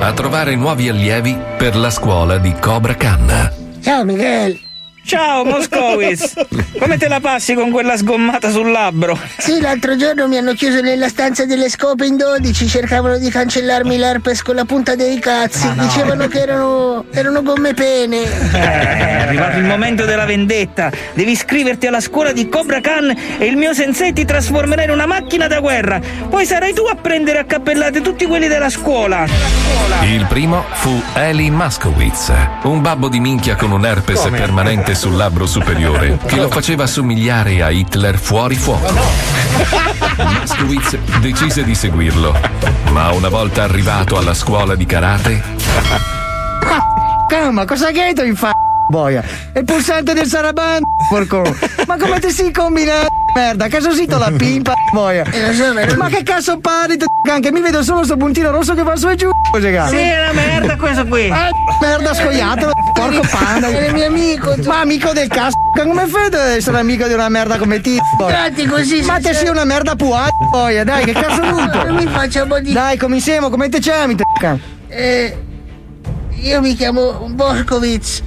a 0.00 0.12
trovare 0.12 0.56
nuovi 0.56 0.88
allievi 0.88 1.38
per 1.56 1.76
la 1.76 1.90
scuola 1.90 2.38
di 2.38 2.52
Cobra 2.60 2.94
Khan. 2.96 3.52
Ciao 3.80 4.04
Miguel. 4.04 4.71
Ciao 5.04 5.44
Moscowis, 5.44 6.32
come 6.78 6.96
te 6.96 7.08
la 7.08 7.18
passi 7.18 7.54
con 7.54 7.70
quella 7.70 7.96
sgommata 7.96 8.50
sul 8.50 8.70
labbro? 8.70 9.18
Sì, 9.36 9.60
l'altro 9.60 9.96
giorno 9.96 10.28
mi 10.28 10.36
hanno 10.36 10.52
chiuso 10.54 10.80
nella 10.80 11.08
stanza 11.08 11.44
delle 11.44 11.68
scope 11.68 12.06
in 12.06 12.16
12, 12.16 12.66
cercavano 12.68 13.18
di 13.18 13.28
cancellarmi 13.28 13.98
l'herpes 13.98 14.42
con 14.42 14.54
la 14.54 14.64
punta 14.64 14.94
dei 14.94 15.18
cazzi, 15.18 15.68
dicevano 15.74 16.28
che 16.28 16.40
erano, 16.40 17.04
erano 17.10 17.42
gomme 17.42 17.74
pene. 17.74 18.22
Eh, 18.22 18.58
è 18.58 19.22
arrivato 19.22 19.58
il 19.58 19.64
momento 19.64 20.04
della 20.04 20.24
vendetta. 20.24 20.90
Devi 21.14 21.32
iscriverti 21.32 21.88
alla 21.88 22.00
scuola 22.00 22.32
di 22.32 22.48
Cobra 22.48 22.80
Khan 22.80 23.14
e 23.38 23.44
il 23.44 23.56
mio 23.56 23.74
sensei 23.74 24.12
ti 24.12 24.24
trasformerà 24.24 24.84
in 24.84 24.90
una 24.90 25.06
macchina 25.06 25.46
da 25.48 25.58
guerra. 25.60 26.00
Poi 26.28 26.46
sarai 26.46 26.72
tu 26.72 26.84
a 26.84 26.94
prendere 26.94 27.38
a 27.38 27.44
cappellate 27.44 28.00
tutti 28.00 28.24
quelli 28.24 28.46
della 28.46 28.70
scuola. 28.70 29.26
Il 30.04 30.24
primo 30.26 30.64
fu 30.72 31.02
Eli 31.14 31.50
Maskowitz, 31.50 32.32
un 32.62 32.80
babbo 32.80 33.08
di 33.08 33.20
minchia 33.20 33.56
con 33.56 33.72
un 33.72 33.84
herpes 33.84 34.20
Come? 34.20 34.38
permanente 34.38 34.91
sul 34.94 35.16
labbro 35.16 35.46
superiore 35.46 36.18
che 36.26 36.36
lo 36.36 36.48
faceva 36.48 36.86
somigliare 36.86 37.62
a 37.62 37.70
Hitler 37.70 38.18
fuori 38.18 38.56
fuoco. 38.56 38.92
Maskowitz 40.16 40.96
decise 41.20 41.64
di 41.64 41.74
seguirlo, 41.74 42.38
ma 42.90 43.12
una 43.12 43.28
volta 43.28 43.62
arrivato 43.62 44.16
alla 44.16 44.34
scuola 44.34 44.74
di 44.74 44.86
karate, 44.86 45.42
Calma, 47.28 47.64
cosa 47.64 47.86
hai 47.88 48.12
in 48.26 48.36
fa? 48.36 48.52
Boia. 48.88 49.24
È 49.52 49.58
il 49.58 49.64
pulsante 49.64 50.12
del 50.12 50.26
Saraban, 50.26 50.82
porco. 51.08 51.42
Ma 51.86 51.96
come 51.96 52.20
ti 52.20 52.30
si 52.30 52.50
combina? 52.50 53.06
Merda, 53.34 53.68
casosito 53.68 54.18
la 54.18 54.30
pimpa, 54.36 54.74
boia. 54.92 55.24
Ma 55.96 56.08
che 56.08 56.22
cazzo 56.22 56.58
parli? 56.58 56.96
Anche 57.30 57.50
mi 57.50 57.60
vedo 57.62 57.82
solo 57.82 58.04
sto 58.04 58.16
puntino 58.16 58.50
rosso 58.50 58.74
che 58.74 58.82
va 58.82 58.94
su 58.96 59.08
e 59.08 59.16
giù. 59.16 59.30
Sì, 59.54 59.56
è 59.96 60.18
una 60.30 60.32
merda 60.32 60.76
questo 60.76 61.06
qui. 61.06 61.30
Ah, 61.30 61.48
merda 61.80 62.12
scoiato, 62.14 62.70
porco 62.92 63.22
panda. 63.30 63.68
Era 63.68 63.92
mio 63.92 64.06
amico. 64.06 64.54
tu. 64.54 64.68
Ma 64.68 64.80
amico 64.80 65.12
del 65.12 65.28
cazzo, 65.28 65.56
come 65.74 66.06
fai 66.06 66.26
ad 66.26 66.34
essere 66.34 66.78
amico 66.78 67.06
di 67.06 67.14
una 67.14 67.28
merda 67.30 67.56
come 67.56 67.80
te? 67.80 67.96
boia? 68.18 68.34
Tratti 68.34 68.66
così, 68.66 69.00
Ma 69.02 69.16
te 69.16 69.32
se- 69.32 69.34
sei 69.34 69.48
una 69.48 69.64
merda 69.64 69.96
puà, 69.96 70.28
boia, 70.50 70.84
dai, 70.84 71.04
che 71.04 71.12
cazzo 71.12 71.42
lupo? 71.42 71.84
Non 71.86 71.94
mi 71.94 72.06
faccia 72.06 72.42
un 72.42 72.48
po' 72.48 72.60
di... 72.60 72.72
Dai, 72.72 72.98
cominciamo, 72.98 73.48
come 73.48 73.68
te 73.70 73.78
chiami? 73.80 74.14
t- 74.14 74.22
can? 74.38 74.60
Eh, 74.88 75.38
io 76.42 76.60
mi 76.60 76.74
chiamo 76.74 77.12
Boskovic. 77.30 78.20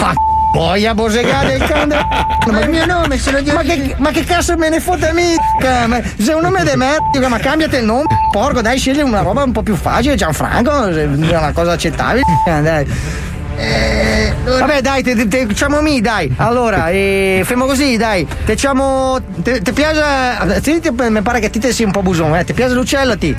Ah, 0.00 0.14
Boia, 0.58 0.92
bosegà 0.92 1.44
del 1.44 1.62
can. 1.62 1.88
Ma 2.50 2.60
è 2.60 2.64
il 2.64 2.68
mio 2.70 2.84
nome, 2.84 3.16
se 3.16 3.30
lo 3.30 3.40
dico. 3.40 3.54
Ma 3.54 3.62
che, 3.62 3.94
ma 3.98 4.10
che 4.10 4.24
cazzo 4.24 4.56
me 4.56 4.68
ne 4.68 4.80
fotte 4.80 5.08
a 5.08 5.12
me? 5.12 5.36
c- 5.60 6.22
Se 6.22 6.32
un 6.32 6.40
nome 6.40 6.64
di 6.64 6.72
merda, 6.74 7.28
ma 7.28 7.38
cambiate 7.38 7.76
il 7.76 7.84
nome, 7.84 8.06
porco, 8.32 8.60
dai, 8.60 8.76
scegli 8.76 9.00
una 9.00 9.20
roba 9.20 9.44
un 9.44 9.52
po' 9.52 9.62
più 9.62 9.76
facile, 9.76 10.16
Gianfranco, 10.16 10.86
è 10.86 11.04
una 11.04 11.52
cosa 11.52 11.72
accettabile. 11.72 12.22
c- 12.44 12.60
Dai. 12.60 12.86
Eh, 13.56 14.32
Vabbè, 14.44 14.80
dai, 14.80 15.02
te, 15.04 15.14
te, 15.14 15.28
te 15.28 15.46
diciamo 15.46 15.80
mi, 15.80 16.00
dai. 16.00 16.32
Allora, 16.38 16.88
eh, 16.90 17.42
fermo 17.44 17.66
così, 17.66 17.96
dai. 17.96 18.26
Te 18.44 18.54
diciamo. 18.54 19.18
Te, 19.42 19.60
te 19.62 19.72
piace. 19.72 20.60
Sì, 20.60 20.80
ti- 20.80 20.90
mi 20.96 21.22
pare 21.22 21.38
che 21.38 21.50
ti 21.50 21.60
te 21.60 21.72
sia 21.72 21.86
un 21.86 21.92
po' 21.92 22.02
busone, 22.02 22.40
eh. 22.40 22.44
Ti 22.44 22.52
piace 22.52 22.74
l'uccello, 22.74 23.16
ti? 23.16 23.36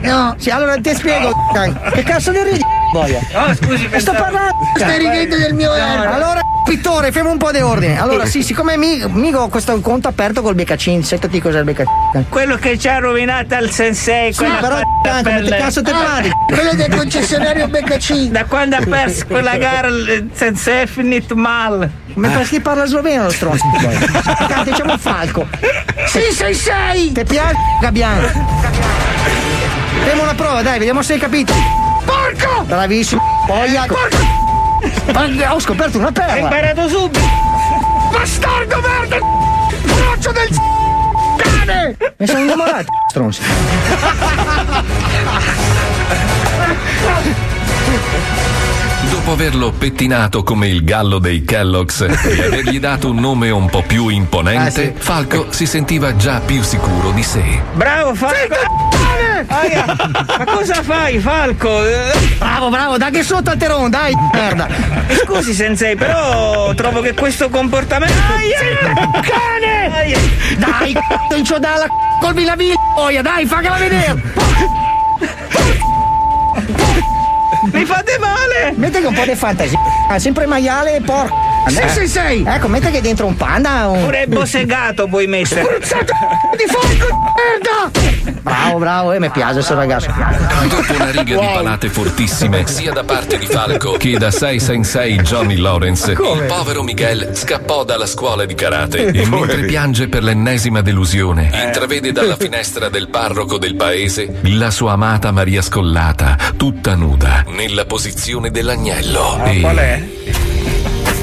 No. 0.00 0.34
Sì, 0.38 0.48
allora 0.48 0.76
ti 0.80 0.94
spiego. 0.94 1.30
Che 1.92 2.02
cazzo 2.04 2.30
di 2.30 2.42
ridi? 2.42 2.64
Boia. 2.92 3.20
Oh, 3.34 3.54
scusi, 3.54 3.88
sto 3.98 4.12
parlando. 4.12 4.54
Stai 4.76 4.98
ridendo 4.98 5.36
del 5.36 5.54
mio 5.54 5.72
erba. 5.74 6.14
Allora, 6.14 6.40
pittore, 6.64 7.12
fermo 7.12 7.30
un 7.30 7.36
po' 7.36 7.50
di 7.50 7.60
ordine. 7.60 8.00
Allora, 8.00 8.24
sì, 8.24 8.42
siccome 8.42 8.76
mi, 8.76 9.02
mi 9.08 9.32
ho 9.34 9.48
questo 9.48 9.78
conto 9.80 10.08
aperto 10.08 10.40
col 10.42 10.54
Beccacin, 10.54 11.04
settati 11.04 11.40
cos'è 11.40 11.58
il 11.58 11.64
Beccacin. 11.64 12.26
Quello 12.28 12.56
che 12.56 12.78
ci 12.78 12.88
ha 12.88 12.98
rovinato 12.98 13.54
il 13.56 13.70
sensei. 13.70 14.32
Sì, 14.32 14.44
però, 14.60 14.80
tanto, 15.02 15.28
che 15.28 15.40
le- 15.40 15.56
cazzo 15.58 15.82
te 15.82 15.90
pari? 15.90 16.30
Quello 16.46 16.74
del 16.74 16.94
concessionario 16.96 17.68
Beccacin. 17.68 18.32
Da 18.32 18.44
quando 18.44 18.76
ha 18.76 18.80
perso 18.88 19.26
quella 19.26 19.56
gara 19.58 19.88
il 19.88 20.30
sensei 20.32 20.82
è 20.82 20.86
finito 20.86 21.34
male. 21.36 22.06
Ma 22.14 22.28
perché 22.30 22.60
parla 22.60 22.86
sloveno 22.86 23.24
lo 23.24 23.30
stronzo? 23.30 23.64
Tanto 24.48 24.70
diciamo 24.70 24.96
Falco. 24.96 25.46
Sì, 26.06 26.32
sei 26.32 26.54
sei. 26.54 27.12
Ti 27.12 27.24
piace, 27.24 27.54
Gabbiano? 27.80 28.26
Facciamo 30.00 30.22
una 30.22 30.34
prova, 30.34 30.62
dai, 30.62 30.78
vediamo 30.78 31.02
se 31.02 31.12
hai 31.12 31.18
capito. 31.18 31.52
Porco! 32.08 32.62
Bravissimo. 32.64 33.20
Poi, 33.46 33.70
Porco! 33.86 34.16
Ma 35.12 35.54
ho 35.54 35.60
scoperto 35.60 35.98
una 35.98 36.06
Hai 36.06 36.12
perla. 36.12 36.36
imparato 36.38 36.88
subito! 36.88 37.20
Bastardo 38.10 38.80
verde! 38.80 39.20
Braccio 39.82 40.32
del 40.32 40.48
cane! 41.36 41.96
Mi 42.16 42.26
sono 42.26 42.38
innamorato, 42.40 42.86
stronzi. 43.10 43.42
Dopo 49.10 49.32
averlo 49.32 49.72
pettinato 49.72 50.42
come 50.42 50.68
il 50.68 50.84
gallo 50.84 51.18
dei 51.18 51.44
Kellogg's 51.44 52.00
e 52.00 52.42
avergli 52.44 52.80
dato 52.80 53.10
un 53.10 53.16
nome 53.18 53.50
un 53.50 53.68
po' 53.68 53.82
più 53.86 54.08
imponente, 54.08 54.94
Falco 54.96 55.46
si 55.50 55.66
sentiva 55.66 56.16
già 56.16 56.40
più 56.40 56.62
sicuro 56.62 57.10
di 57.10 57.22
sé. 57.22 57.60
Bravo 57.74 58.14
Falco! 58.14 58.97
Aia, 59.46 59.84
ma 60.38 60.44
cosa 60.44 60.82
fai 60.82 61.18
Falco? 61.18 61.82
Bravo, 62.38 62.68
bravo, 62.70 62.96
dai 62.96 63.10
che 63.12 63.22
sotto 63.22 63.50
al 63.50 63.56
terone, 63.56 63.88
dai, 63.88 64.12
merda. 64.32 64.66
Scusi 65.24 65.52
sensei, 65.52 65.94
però 65.96 66.74
trovo 66.74 67.00
che 67.00 67.14
questo 67.14 67.48
comportamento... 67.48 68.14
Aia! 68.36 68.92
Cane! 69.22 69.92
Aia. 69.92 70.18
Dai, 70.56 70.92
c***o, 70.92 71.34
inciodalla, 71.36 71.86
colmi 72.20 72.44
la 72.44 72.56
villa, 72.56 72.76
dai, 73.22 73.46
fagliela 73.46 73.76
vedere. 73.76 74.22
Mi 77.72 77.84
fate 77.84 78.18
male! 78.18 78.72
Mette 78.76 79.00
che 79.00 79.06
un 79.06 79.14
po' 79.14 79.24
di 79.24 79.34
fantasia. 79.34 79.78
Ah, 80.08 80.18
sempre 80.18 80.46
maiale 80.46 80.96
e 80.96 81.00
porco. 81.00 81.47
Sei, 81.68 81.88
sei, 81.88 82.08
sei! 82.08 82.44
Ecco, 82.46 82.68
mette 82.68 82.90
che 82.90 83.00
dentro 83.00 83.26
un 83.26 83.36
panda. 83.36 83.88
Un... 83.88 84.04
Pure 84.04 84.26
bossegato 84.26 85.06
puoi 85.06 85.26
mettere. 85.26 85.62
Puzzato 85.62 86.12
di 86.56 86.64
falco 86.66 87.18
merda! 87.36 88.36
Bravo, 88.40 88.78
bravo, 88.78 89.12
e 89.12 89.20
mi 89.20 89.30
piace 89.30 89.54
questo 89.54 89.74
ragazzo. 89.74 90.12
Dopo 90.68 90.92
una 90.94 91.10
riga 91.10 91.38
di 91.38 91.46
palate 91.46 91.88
fortissime, 91.88 92.66
sia 92.66 92.92
da 92.92 93.04
parte 93.04 93.38
di 93.38 93.46
Falco 93.46 93.92
che 93.92 94.16
da 94.18 94.30
666 94.30 95.16
Johnny 95.22 95.56
Lawrence, 95.56 96.12
il 96.12 96.44
povero 96.46 96.82
Miguel 96.82 97.30
scappò 97.34 97.84
dalla 97.84 98.06
scuola 98.06 98.44
di 98.46 98.54
karate 98.54 99.06
e 99.06 99.26
mentre 99.26 99.64
piange 99.64 100.08
per 100.08 100.22
l'ennesima 100.22 100.80
delusione, 100.80 101.50
intravede 101.52 102.12
dalla 102.12 102.36
finestra 102.36 102.88
del 102.88 103.08
parroco 103.08 103.58
del 103.58 103.74
paese 103.74 104.40
la 104.42 104.70
sua 104.70 104.92
amata 104.92 105.30
Maria 105.30 105.62
Scollata, 105.62 106.36
tutta 106.56 106.94
nuda, 106.94 107.44
nella 107.48 107.84
posizione 107.84 108.50
dell'agnello. 108.50 109.42
e... 109.44 109.60
Qual 109.60 109.76
è? 109.76 110.02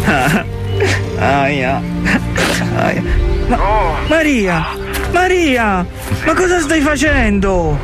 Aia. 0.06 1.82
Aia. 2.78 3.04
Ma- 3.48 3.58
Maria! 4.08 4.66
Maria! 5.12 5.86
Ma 6.26 6.34
cosa 6.34 6.60
stai 6.60 6.82
facendo? 6.82 7.78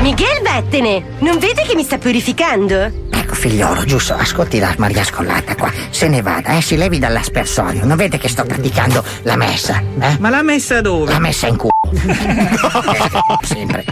Miguel, 0.00 0.40
vattene! 0.42 1.02
Non 1.18 1.38
vedi 1.38 1.62
che 1.66 1.74
mi 1.74 1.82
sta 1.82 1.98
purificando? 1.98 3.06
Ecco, 3.10 3.34
figliolo, 3.34 3.84
giusto, 3.84 4.14
ascolti 4.14 4.58
la 4.58 4.74
Maria 4.78 5.04
Scollata 5.04 5.54
qua. 5.54 5.70
Se 5.90 6.08
ne 6.08 6.22
vada, 6.22 6.56
eh, 6.56 6.62
si 6.62 6.76
levi 6.76 6.98
dall'aspersorio. 6.98 7.84
Non 7.84 7.96
vede 7.96 8.16
che 8.16 8.28
sto 8.28 8.44
praticando 8.44 9.04
la 9.22 9.36
messa, 9.36 9.82
eh? 10.00 10.16
Ma 10.18 10.30
l'ha 10.30 10.42
messa 10.42 10.80
dove? 10.80 11.12
La 11.12 11.18
messa 11.18 11.48
in 11.48 11.56
culo. 11.56 11.72
Sempre. 13.42 13.84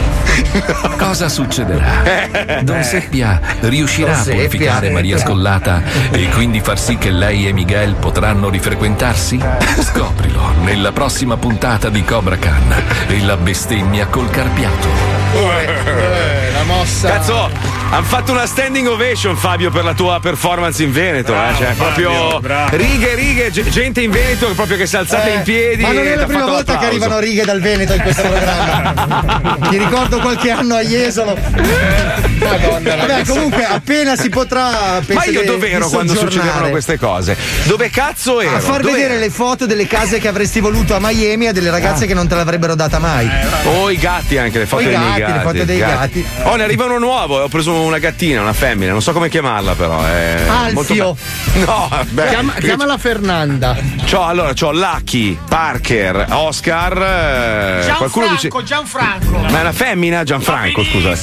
Cosa 0.96 1.28
succederà? 1.28 2.60
Don 2.62 2.82
Seppia 2.82 3.40
riuscirà 3.60 4.10
Don 4.12 4.18
a 4.18 4.22
Seppia. 4.22 4.34
purificare 4.36 4.90
Maria 4.90 5.18
Scollata 5.18 5.82
e 6.10 6.28
quindi 6.28 6.60
far 6.60 6.78
sì 6.78 6.96
che 6.98 7.10
lei 7.10 7.46
e 7.48 7.52
Miguel 7.52 7.94
potranno 7.94 8.48
rifrequentarsi? 8.48 9.38
Scoprilo 9.80 10.52
nella 10.62 10.92
prossima 10.92 11.36
puntata 11.36 11.88
di 11.88 12.04
Cobra 12.04 12.36
Khan 12.36 12.74
e 13.08 13.20
la 13.22 13.36
bestemmia 13.36 14.06
col 14.06 14.30
carpiato. 14.30 14.88
Eh, 15.34 16.52
la 16.52 16.64
mossa. 16.64 17.08
Cazzo, 17.08 17.50
hanno 17.90 18.04
fatto 18.04 18.30
una 18.32 18.46
standing 18.46 18.86
ovation, 18.86 19.36
Fabio, 19.36 19.70
per 19.70 19.84
la 19.84 19.94
tua 19.94 20.20
performance 20.20 20.82
in 20.82 20.92
Veneto. 20.92 21.34
eh? 21.34 21.54
Cioè, 21.56 21.74
proprio 21.74 22.40
righe, 22.70 23.14
righe, 23.14 23.50
ge- 23.50 23.68
gente 23.68 24.00
in 24.00 24.10
Veneto 24.10 24.46
proprio 24.54 24.76
che 24.76 24.86
si 24.86 24.94
è 24.96 24.98
alzata 25.00 25.26
Eh, 25.26 25.34
in 25.34 25.42
piedi. 25.42 25.82
Ma 25.82 25.92
non 25.92 26.06
è 26.06 26.14
la 26.14 26.24
prima 26.26 26.44
volta 26.46 26.62
che 26.64 26.70
l'applauso. 26.72 26.86
arrivano 26.86 27.18
righe 27.18 27.44
dal 27.44 27.60
Veneto 27.60 27.94
in 27.94 28.00
questo 28.02 28.22
programma. 28.22 29.58
Ti 29.70 29.76
ricordo 29.78 30.18
qualche 30.20 30.50
anno 30.50 30.74
a 30.76 30.82
Jesolo. 30.82 31.36
Madonna, 32.40 32.96
Vabbè, 32.96 33.24
comunque, 33.26 33.64
appena 33.64 34.16
si 34.16 34.28
potrà. 34.28 34.70
Ma 34.70 35.02
penso 35.04 35.30
io 35.30 35.40
di- 35.40 35.46
dove 35.46 35.68
di 35.68 35.74
ero 35.74 35.88
quando 35.88 36.14
succedevano 36.14 36.68
queste 36.70 36.98
cose? 36.98 37.36
Dove 37.64 37.90
cazzo 37.90 38.40
ero? 38.40 38.56
A 38.56 38.60
far 38.60 38.80
Dove 38.80 38.92
vedere 38.92 39.14
ero? 39.14 39.22
le 39.22 39.30
foto 39.30 39.66
delle 39.66 39.86
case 39.86 40.18
che 40.18 40.28
avresti 40.28 40.60
voluto 40.60 40.94
a 40.94 40.98
Miami 41.00 41.48
a 41.48 41.52
delle 41.52 41.70
ragazze 41.70 42.06
che 42.06 42.14
non 42.14 42.28
te 42.28 42.34
l'avrebbe 42.36 42.74
data 42.74 42.98
mai. 42.98 43.28
O 43.64 43.90
i 43.90 43.96
gatti 43.96 44.38
anche, 44.38 44.58
le 44.58 44.66
foto 44.66 44.82
O 44.82 44.86
i 44.86 44.88
dei 44.88 44.94
gatti, 44.94 45.20
le 45.20 45.26
gatti. 45.26 45.42
foto 45.44 45.64
dei 45.64 45.78
gatti. 45.78 46.26
Oh, 46.44 46.54
ne 46.56 46.62
arriva 46.62 46.84
uno 46.86 46.98
nuovo, 46.98 47.40
ho 47.40 47.48
preso 47.48 47.72
una 47.84 47.98
gattina, 47.98 48.40
una 48.40 48.52
femmina, 48.52 48.92
non 48.92 49.02
so 49.02 49.12
come 49.12 49.28
chiamarla 49.28 49.74
però. 49.74 50.04
È 50.04 50.44
Alfio. 50.48 51.04
molto- 51.04 51.16
No, 51.66 51.88
beh. 52.10 52.28
Chiama- 52.28 52.52
chiamala 52.54 52.98
Fernanda. 52.98 53.76
C'ho, 54.08 54.24
allora, 54.24 54.52
c'ho 54.54 54.72
Lucky, 54.72 55.38
Parker, 55.48 56.26
Oscar. 56.30 57.82
eh, 57.86 57.92
qualcuno 57.96 58.28
dice. 58.28 58.48
Gianfranco, 58.48 58.62
Gianfranco. 58.64 59.52
Ma 59.52 59.58
è 59.58 59.60
una 59.60 59.72
femmina? 59.72 60.22
Gianfranco, 60.24 60.84
scusa. 60.84 61.14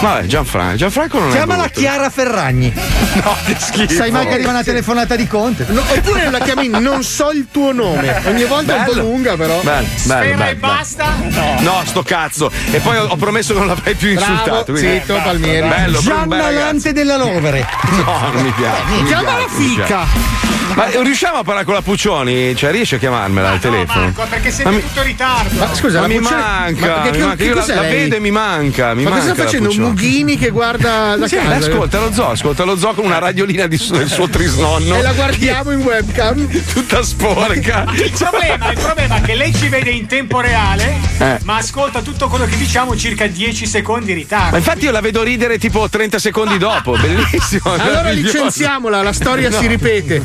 Vabbè, 0.00 0.26
Gianfranco. 0.26 0.76
Gianfranco 0.76 1.18
non 1.18 1.30
Chiamala 1.30 1.62
è 1.64 1.66
brutto. 1.66 1.80
Chiara 1.80 2.10
Ferragni. 2.10 2.72
No, 3.16 3.34
che 3.46 3.56
schifo. 3.58 3.92
Sai 3.94 4.10
mai 4.10 4.26
che 4.26 4.34
arriva 4.34 4.50
una 4.50 4.62
telefonata 4.62 5.16
di 5.16 5.26
Conte? 5.26 5.64
No, 5.68 5.80
oppure 5.80 6.30
la 6.30 6.38
chiami 6.38 6.68
non 6.68 7.02
so 7.02 7.30
il 7.30 7.46
tuo 7.50 7.72
nome. 7.72 8.14
Ogni 8.26 8.44
volta 8.44 8.74
è 8.74 8.78
un 8.80 8.84
po' 8.84 8.92
Bello. 8.92 9.02
lunga, 9.04 9.36
però. 9.36 9.58
Bello, 9.62 9.86
bello, 10.04 10.30
e 10.32 10.34
bello, 10.36 10.58
basta? 10.60 11.14
bello. 11.18 11.60
No, 11.62 11.80
sto 11.86 12.02
cazzo. 12.02 12.50
E 12.70 12.78
poi 12.80 12.98
ho, 12.98 13.06
ho 13.06 13.16
promesso 13.16 13.52
che 13.54 13.58
non 13.58 13.68
l'avrei 13.68 13.94
più 13.94 14.12
Bravo, 14.14 14.32
insultato. 14.32 14.72
quindi- 14.72 14.98
zitto, 15.00 15.14
Palmieri. 15.22 15.66
Bello, 15.66 15.85
proprio 15.92 16.22
un 16.22 16.28
bel 16.28 16.38
Gianna. 16.40 16.58
Lante 16.58 16.92
della 16.92 17.16
Lovere. 17.16 17.66
No, 18.06 18.30
non 18.32 18.42
mi 18.42 18.50
piace. 18.52 18.82
non 18.82 18.98
mi 18.98 19.08
piace. 19.08 19.48
fica. 19.48 20.06
Ma 20.74 20.86
riusciamo 21.02 21.38
a 21.38 21.42
parlare 21.42 21.64
con 21.64 21.74
la 21.74 21.82
Puccioni? 21.82 22.54
Cioè, 22.56 22.70
riesci 22.70 22.96
a 22.96 22.98
chiamarmela 22.98 23.48
al 23.48 23.54
No, 23.54 23.60
telefono? 23.60 24.04
Marco, 24.04 24.26
perché 24.28 24.50
siete 24.50 24.70
Ma 24.70 24.76
mi- 24.76 24.82
tutto 24.82 25.00
in 25.00 25.06
ritardo. 25.06 25.58
Ma 25.58 25.74
scusa, 25.74 25.94
Ma 25.94 26.00
la 26.02 26.06
mi 26.08 26.18
Puccioni- 26.18 26.40
manca, 26.40 26.86
Ma 26.96 27.02
che, 27.02 27.10
mi 27.10 27.16
che- 27.16 27.22
manca. 27.22 27.36
che 27.36 27.44
Io 27.44 27.54
la, 27.54 27.66
la 27.66 27.80
vedo 27.82 28.14
e 28.16 28.20
mi 28.20 28.30
manca. 28.30 28.94
Mi 28.94 29.02
Ma 29.04 29.10
cosa 29.10 29.22
sta 29.22 29.28
la 29.36 29.44
facendo? 29.44 29.70
Un. 29.70 29.76
Mughini 29.76 30.36
che 30.38 30.50
guarda 30.50 31.16
da 31.16 31.28
Sì, 31.28 31.36
casa. 31.36 31.54
ascolta 31.56 32.00
lo 32.00 32.12
zoo, 32.12 32.30
ascolta 32.30 32.64
lo 32.64 32.76
zoo 32.76 32.94
con 32.94 33.04
una 33.04 33.18
radiolina 33.18 33.66
di- 33.66 33.80
del 33.90 34.08
suo 34.08 34.28
trisnonno. 34.28 34.94
E 34.96 35.02
la 35.02 35.12
guardiamo 35.12 35.70
in 35.72 35.80
webcam. 35.80 36.48
Tutta 36.72 37.02
sporca. 37.02 37.84
Il 37.94 38.12
problema, 38.16 38.70
il 38.72 38.78
problema 38.78 39.16
è 39.16 39.20
che 39.22 39.34
lei 39.34 39.54
ci 39.54 39.68
vede 39.68 39.90
in 39.90 40.06
tempo 40.06 40.40
reale, 40.40 40.98
Eh. 41.18 41.38
ma 41.44 41.56
ascolta 41.56 42.02
tutto 42.02 42.28
quello 42.28 42.44
che 42.46 42.56
diciamo 42.56 42.96
circa 42.96 43.26
10 43.26 43.66
secondi 43.66 44.10
in 44.10 44.16
ritardo. 44.18 44.50
Ma 44.50 44.56
infatti 44.58 44.84
io 44.84 44.90
la 44.90 45.00
vedo 45.00 45.22
ridere 45.22 45.58
tipo 45.58 45.88
30 45.88 46.18
secondi 46.18 46.58
dopo, 46.58 46.96
bellissimo. 46.96 47.72
Allora 47.72 48.10
licenziamola, 48.10 49.02
la 49.02 49.12
storia 49.12 49.50
si 49.56 49.66
ripete. 49.66 50.24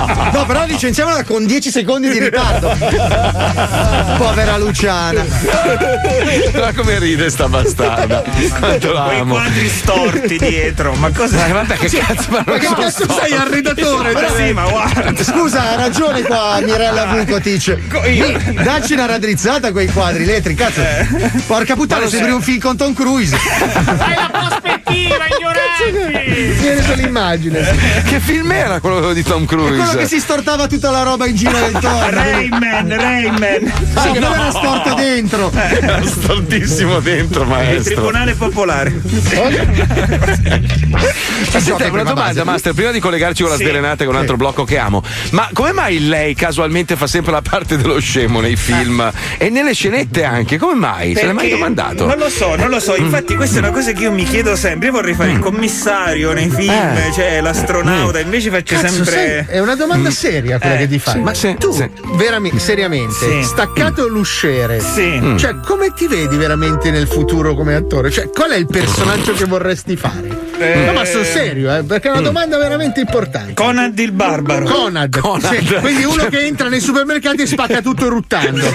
No, 0.33 0.45
però 0.45 0.65
licenziamola 0.65 1.23
con 1.23 1.45
10 1.45 1.71
secondi 1.71 2.09
di 2.09 2.19
ritardo. 2.19 2.69
Povera 4.17 4.57
Luciana. 4.57 5.23
Guarda 6.51 6.73
come 6.73 6.99
ride 6.99 7.29
sta 7.29 7.47
bastarda. 7.47 8.23
Quanto 8.59 8.91
la 8.91 9.01
Quei 9.03 9.19
amo. 9.19 9.33
quadri 9.35 9.69
storti 9.69 10.37
dietro, 10.37 10.93
ma 10.95 11.09
cosa. 11.11 11.37
Ma 11.47 11.53
vabbè, 11.53 11.75
che 11.77 11.89
cazzo, 11.89 12.27
ma 12.29 12.43
Ma 12.45 12.57
che 12.57 12.67
cazzo 12.67 13.03
storti. 13.03 13.13
sei, 13.29 13.33
arredatore? 13.37 14.13
Ma 14.13 14.27
sì, 14.35 14.51
ma 14.53 14.63
guarda. 14.69 15.23
Scusa, 15.23 15.71
ha 15.71 15.75
ragione 15.75 16.21
qua 16.23 16.59
Mirella 16.61 17.05
Vukotic. 17.05 18.61
Dacci 18.63 18.93
una 18.93 19.05
raddrizzata 19.05 19.67
a 19.67 19.71
quei 19.71 19.87
quadri 19.87 20.25
letri, 20.25 20.55
cazzo. 20.55 20.81
Porca 21.47 21.75
puttana, 21.75 22.07
sembri 22.07 22.31
un 22.31 22.41
film 22.41 22.59
con 22.59 22.77
Tom 22.77 22.93
Cruise. 22.93 23.35
Fai 23.35 24.15
la 24.15 24.29
prospettiva, 24.31 25.25
ignoranti! 25.37 26.59
Viene 26.59 26.81
sull'immagine. 26.83 27.75
Che 28.05 28.19
film 28.19 28.51
era 28.51 28.79
quello 28.79 29.13
di 29.13 29.23
Tom 29.23 29.45
Cruise? 29.45 30.00
Che 30.01 30.07
si 30.07 30.19
stortava 30.19 30.65
tutta 30.67 30.89
la 30.89 31.03
roba 31.03 31.27
in 31.27 31.35
giro 31.35 31.57
intorno. 31.65 32.09
Rayman, 32.09 32.87
Rayman. 32.97 33.71
Sì, 34.01 34.11
che 34.11 34.19
non 34.19 34.33
era 34.33 34.49
storto 34.49 34.93
dentro. 34.95 35.51
Era 35.53 36.01
stortissimo 36.03 36.99
dentro, 36.99 37.43
Il 37.43 37.47
maestro. 37.47 37.93
tribunale 37.93 38.33
popolare. 38.33 38.99
Ma 40.89 41.59
senta, 41.59 41.85
una 41.87 42.03
domanda, 42.03 42.13
base. 42.13 42.43
Master, 42.43 42.73
prima 42.73 42.91
di 42.91 42.99
collegarci 42.99 43.41
con 43.43 43.51
la 43.51 43.57
Sì. 43.57 43.63
sdrenata 43.65 44.03
e 44.03 44.05
con 44.05 44.15
un 44.15 44.21
altro 44.21 44.37
blocco 44.37 44.63
che 44.63 44.77
amo, 44.77 45.03
ma 45.31 45.49
come 45.53 45.71
mai 45.71 46.07
lei 46.07 46.33
casualmente 46.33 46.95
fa 46.95 47.07
sempre 47.07 47.31
la 47.31 47.41
parte 47.41 47.77
dello 47.77 47.99
scemo 47.99 48.39
nei 48.41 48.55
film 48.55 49.11
e 49.37 49.49
nelle 49.49 49.73
scenette 49.73 50.23
anche? 50.23 50.57
Come 50.57 50.73
mai? 50.75 51.13
Se 51.15 51.25
l'hai 51.25 51.33
mai 51.33 51.49
domandato? 51.49 52.05
Non 52.05 52.17
lo 52.17 52.29
so, 52.29 52.55
non 52.55 52.69
lo 52.69 52.79
so. 52.79 52.95
Infatti, 52.95 53.35
questa 53.35 53.57
è 53.57 53.59
una 53.59 53.71
cosa 53.71 53.91
che 53.91 54.01
io 54.03 54.11
mi 54.11 54.23
chiedo 54.23 54.55
sempre. 54.55 54.87
Io 54.87 54.93
vorrei 54.93 55.13
fare 55.13 55.31
il 55.31 55.39
commissario 55.39 56.33
nei 56.33 56.49
film, 56.49 56.71
Eh. 56.71 57.11
cioè 57.13 57.39
l'astronauta. 57.41 58.19
Invece 58.19 58.49
faccio 58.49 58.75
Cazzo, 58.75 59.03
sai, 59.03 59.05
sempre. 59.05 59.45
è 59.47 59.59
una 59.59 59.75
domanda 59.75 59.89
seria 60.11 60.59
quella 60.59 60.75
Eh, 60.75 60.77
che 60.79 60.87
ti 60.87 60.99
fai. 60.99 61.13
sì, 61.15 61.19
Ma 61.19 61.33
sì, 61.33 61.55
tu, 61.59 61.71
sì. 61.71 61.89
veramente, 62.15 62.59
seriamente, 62.59 63.13
Sì. 63.13 63.43
staccato 63.43 64.07
l'usciere, 64.07 64.79
Sì. 64.79 65.21
cioè, 65.37 65.59
come 65.65 65.93
ti 65.93 66.07
vedi 66.07 66.35
veramente 66.37 66.91
nel 66.91 67.07
futuro 67.07 67.53
come 67.55 67.75
attore? 67.75 68.09
Cioè, 68.09 68.29
qual 68.29 68.51
è 68.51 68.55
il 68.57 68.67
personaggio 68.67 69.33
che 69.33 69.45
vorresti 69.45 69.95
fare? 69.95 70.50
No, 70.85 70.93
ma 70.93 71.05
sono 71.05 71.23
serio, 71.23 71.75
eh, 71.75 71.83
perché 71.83 72.07
è 72.09 72.11
una 72.11 72.21
domanda 72.21 72.57
veramente 72.57 72.99
importante. 72.99 73.53
Conad 73.53 73.97
il 73.99 74.11
barbaro. 74.11 74.65
Conad. 74.65 75.19
Conad. 75.19 75.57
Sì, 75.57 75.73
quindi 75.75 76.03
uno 76.03 76.25
che 76.25 76.45
entra 76.45 76.69
nei 76.69 76.79
supermercati 76.79 77.41
e 77.41 77.45
spacca 77.47 77.81
tutto 77.81 78.07
ruttando. 78.09 78.59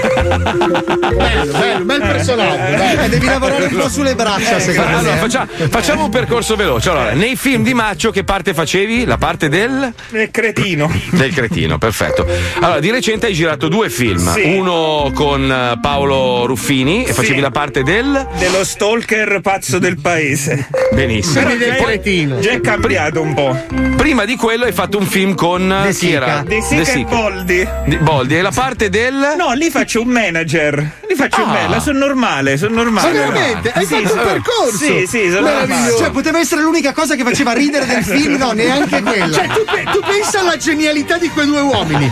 bello, 0.56 1.52
bello, 1.52 1.84
bel 1.84 2.00
personaggio. 2.00 2.76
bello. 2.76 3.02
Eh, 3.02 3.08
devi 3.08 3.26
lavorare 3.26 3.64
un 3.66 3.76
po' 3.76 3.88
sulle 3.88 4.14
braccia, 4.14 4.58
secondo 4.58 4.96
Allora, 4.98 5.14
me. 5.14 5.20
faccia- 5.20 5.46
facciamo 5.70 6.04
un 6.04 6.10
percorso 6.10 6.56
veloce. 6.56 6.90
Allora, 6.90 7.12
nei 7.12 7.36
film 7.36 7.62
di 7.62 7.74
Maccio 7.74 8.10
che 8.10 8.24
parte 8.24 8.54
facevi? 8.54 9.04
La 9.04 9.18
parte 9.18 9.48
del 9.48 9.92
Nel 10.10 10.30
cretino. 10.30 10.90
del 11.10 11.32
cretino, 11.32 11.78
perfetto. 11.78 12.26
Allora, 12.60 12.80
di 12.80 12.90
recente 12.90 13.26
hai 13.26 13.34
girato 13.34 13.68
due 13.68 13.90
film, 13.90 14.32
Sì. 14.32 14.54
uno 14.56 15.10
con 15.14 15.50
eh, 15.50 15.78
Paolo 15.80 16.46
Ruffini 16.46 17.04
e 17.04 17.12
facevi 17.12 17.36
Sì. 17.36 17.40
la 17.40 17.50
parte 17.50 17.82
del 17.82 18.26
Dello 18.38 18.64
stalker 18.64 19.40
pazzo 19.42 19.78
del 19.78 19.98
paese. 20.00 20.68
benissimo. 20.92 21.44
Quelli 21.44 21.58
del 21.58 21.75
cretino. 21.84 22.38
Già 22.40 22.50
è 22.52 22.60
cambiato 22.60 23.20
un 23.20 23.34
po'. 23.34 23.56
Prima 23.96 24.24
di 24.24 24.36
quello 24.36 24.64
hai 24.64 24.72
fatto 24.72 24.98
un 24.98 25.06
film 25.06 25.34
con 25.34 25.68
De 25.84 25.92
chi 25.92 26.12
era? 26.12 26.38
Sica. 26.38 26.42
De 26.46 26.62
Sica 26.62 26.80
e 26.80 26.84
Sica. 26.84 27.08
Boldi. 27.14 27.68
Di- 27.86 27.96
Boldi 27.98 28.36
e 28.36 28.42
la 28.42 28.50
parte 28.52 28.88
del 28.88 29.14
No, 29.36 29.52
lì 29.54 29.70
faccio 29.70 30.00
un 30.02 30.08
manager. 30.08 30.90
Lì 31.08 31.14
faccio 31.14 31.42
un 31.42 31.50
Ah. 31.50 31.52
manager. 31.52 31.80
Sono 31.82 31.98
normale, 31.98 32.56
sono 32.56 32.74
normale. 32.74 33.12
Ma 33.12 33.18
veramente? 33.18 33.72
Hai 33.72 33.84
Sì, 33.86 33.94
fatto 33.94 34.08
sì. 34.08 34.18
un 34.18 34.24
percorso? 34.24 34.76
Sì, 34.76 35.04
sì, 35.06 35.30
sono 35.30 35.48
normale. 35.50 35.96
Cioè, 35.96 36.10
poteva 36.10 36.38
essere 36.38 36.62
l'unica 36.62 36.92
cosa 36.92 37.14
che 37.14 37.22
faceva 37.24 37.52
ridere 37.52 37.86
del 37.86 38.04
film, 38.04 38.36
no, 38.36 38.52
neanche 38.52 39.02
quella. 39.02 39.32
Cioè, 39.32 39.46
tu, 39.48 39.64
pe- 39.64 39.84
tu 39.92 40.00
pensa 40.00 40.40
alla 40.40 40.56
genialità 40.56 41.18
di 41.18 41.28
quei 41.28 41.46
due 41.46 41.60
uomini. 41.60 42.10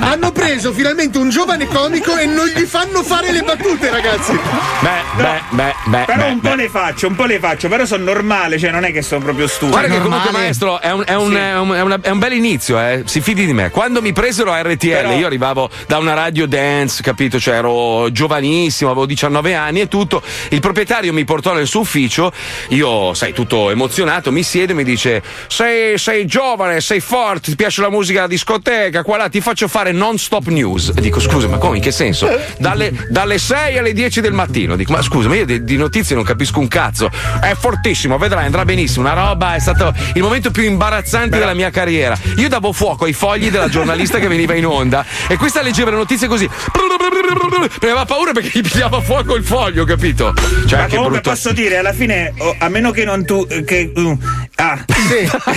Hanno 0.00 0.32
preso 0.32 0.72
finalmente 0.72 1.18
un 1.18 1.28
giovane 1.30 1.66
comico 1.66 2.16
e 2.16 2.26
non 2.26 2.46
gli 2.46 2.62
fanno 2.64 3.02
fare 3.02 3.32
le 3.32 3.42
battute, 3.42 3.90
ragazzi. 3.90 4.32
Beh, 4.80 5.22
beh, 5.22 5.40
beh, 5.50 5.74
beh. 5.86 6.02
Però 6.06 6.18
beh, 6.18 6.30
un 6.30 6.40
po' 6.40 6.48
beh. 6.50 6.56
le 6.56 6.68
faccio, 6.68 7.06
un 7.08 7.14
po' 7.14 7.24
le 7.24 7.38
faccio, 7.38 7.68
però 7.68 7.84
sono 7.84 8.04
normale, 8.04 8.58
cioè 8.58 8.70
non 8.70 8.84
è 8.84 8.89
che 8.92 9.02
sono 9.02 9.22
proprio 9.22 9.46
stupido. 9.46 9.70
Guarda 9.78 9.88
che 9.94 9.98
normale. 9.98 10.20
comunque 10.22 10.40
maestro 10.42 10.80
è 10.80 10.90
un, 10.92 11.02
è 11.06 11.14
un- 11.14 11.34
è 11.34 11.56
un- 11.58 11.74
è 11.74 11.80
una- 11.82 11.98
è 12.02 12.10
un 12.10 12.18
bel 12.18 12.32
inizio, 12.32 12.78
eh. 12.80 13.02
si 13.06 13.20
fidi 13.20 13.46
di 13.46 13.52
me. 13.52 13.70
Quando 13.70 14.00
mi 14.02 14.12
presero 14.12 14.52
a 14.52 14.60
RTL, 14.62 14.88
Però- 14.88 15.12
io 15.18 15.26
arrivavo 15.26 15.68
da 15.86 15.98
una 15.98 16.14
radio 16.14 16.46
dance, 16.46 17.02
capito? 17.02 17.38
Cioè 17.40 17.56
ero 17.56 18.10
giovanissimo, 18.12 18.90
avevo 18.90 19.06
19 19.06 19.54
anni 19.54 19.80
e 19.80 19.88
tutto. 19.88 20.22
Il 20.50 20.60
proprietario 20.60 21.12
mi 21.12 21.24
portò 21.24 21.52
nel 21.54 21.66
suo 21.66 21.80
ufficio, 21.80 22.32
io, 22.68 23.14
sai, 23.14 23.32
tutto 23.32 23.70
emozionato, 23.70 24.30
mi 24.32 24.42
siedo 24.42 24.72
e 24.72 24.74
mi 24.74 24.84
dice: 24.84 25.22
sei, 25.48 25.98
sei 25.98 26.26
giovane, 26.26 26.80
sei 26.80 27.00
forte, 27.00 27.50
ti 27.50 27.56
piace 27.56 27.80
la 27.80 27.90
musica 27.90 28.20
da 28.22 28.26
discoteca, 28.26 29.02
qua 29.02 29.16
là 29.16 29.28
ti 29.28 29.40
faccio 29.40 29.68
fare 29.68 29.92
non 29.92 30.18
stop 30.18 30.46
news. 30.48 30.92
E 30.96 31.00
dico, 31.00 31.20
scusa, 31.20 31.48
ma 31.48 31.58
come? 31.58 31.76
In 31.76 31.82
che 31.82 31.92
senso? 31.92 32.28
Dalle, 32.58 32.92
dalle 33.08 33.38
6 33.38 33.78
alle 33.78 33.92
10 33.92 34.20
del 34.20 34.32
mattino. 34.32 34.76
Dico, 34.76 34.92
ma 34.92 35.02
scusa, 35.02 35.28
ma 35.28 35.36
io 35.36 35.44
di, 35.46 35.64
di 35.64 35.76
notizie 35.76 36.14
non 36.14 36.24
capisco 36.24 36.58
un 36.60 36.68
cazzo. 36.68 37.10
È 37.40 37.54
fortissimo, 37.58 38.18
vedrai, 38.18 38.46
andrà 38.46 38.64
benissimo. 38.74 39.04
Una 39.10 39.14
roba, 39.14 39.54
è 39.56 39.58
stato 39.58 39.92
il 40.14 40.22
momento 40.22 40.50
più 40.52 40.62
imbarazzante 40.62 41.38
della 41.38 41.54
mia 41.54 41.70
carriera. 41.70 42.16
Io 42.36 42.48
davo 42.48 42.72
fuoco 42.72 43.04
ai 43.04 43.12
fogli 43.12 43.50
della 43.50 43.68
giornalista 43.68 44.18
che 44.18 44.28
veniva 44.28 44.54
in 44.54 44.64
onda 44.66 45.04
e 45.26 45.36
questa 45.36 45.60
leggeva 45.62 45.90
le 45.90 45.96
notizie 45.96 46.28
così. 46.28 46.48
Mi 46.48 47.88
aveva 47.88 48.04
paura 48.04 48.32
perché 48.32 48.50
gli 48.58 48.62
pigliava 48.62 49.00
fuoco 49.00 49.34
il 49.34 49.44
foglio, 49.44 49.84
capito? 49.84 50.32
Cioè, 50.66 50.80
Ma 50.80 50.84
che 50.86 50.96
comunque 50.96 51.20
brutto. 51.20 51.30
posso 51.30 51.52
dire, 51.52 51.78
alla 51.78 51.92
fine, 51.92 52.32
oh, 52.38 52.54
a 52.58 52.68
meno 52.68 52.90
che 52.92 53.04
non 53.04 53.24
tu. 53.24 53.44
Che, 53.46 53.92
uh, 53.94 54.18
ah. 54.56 54.84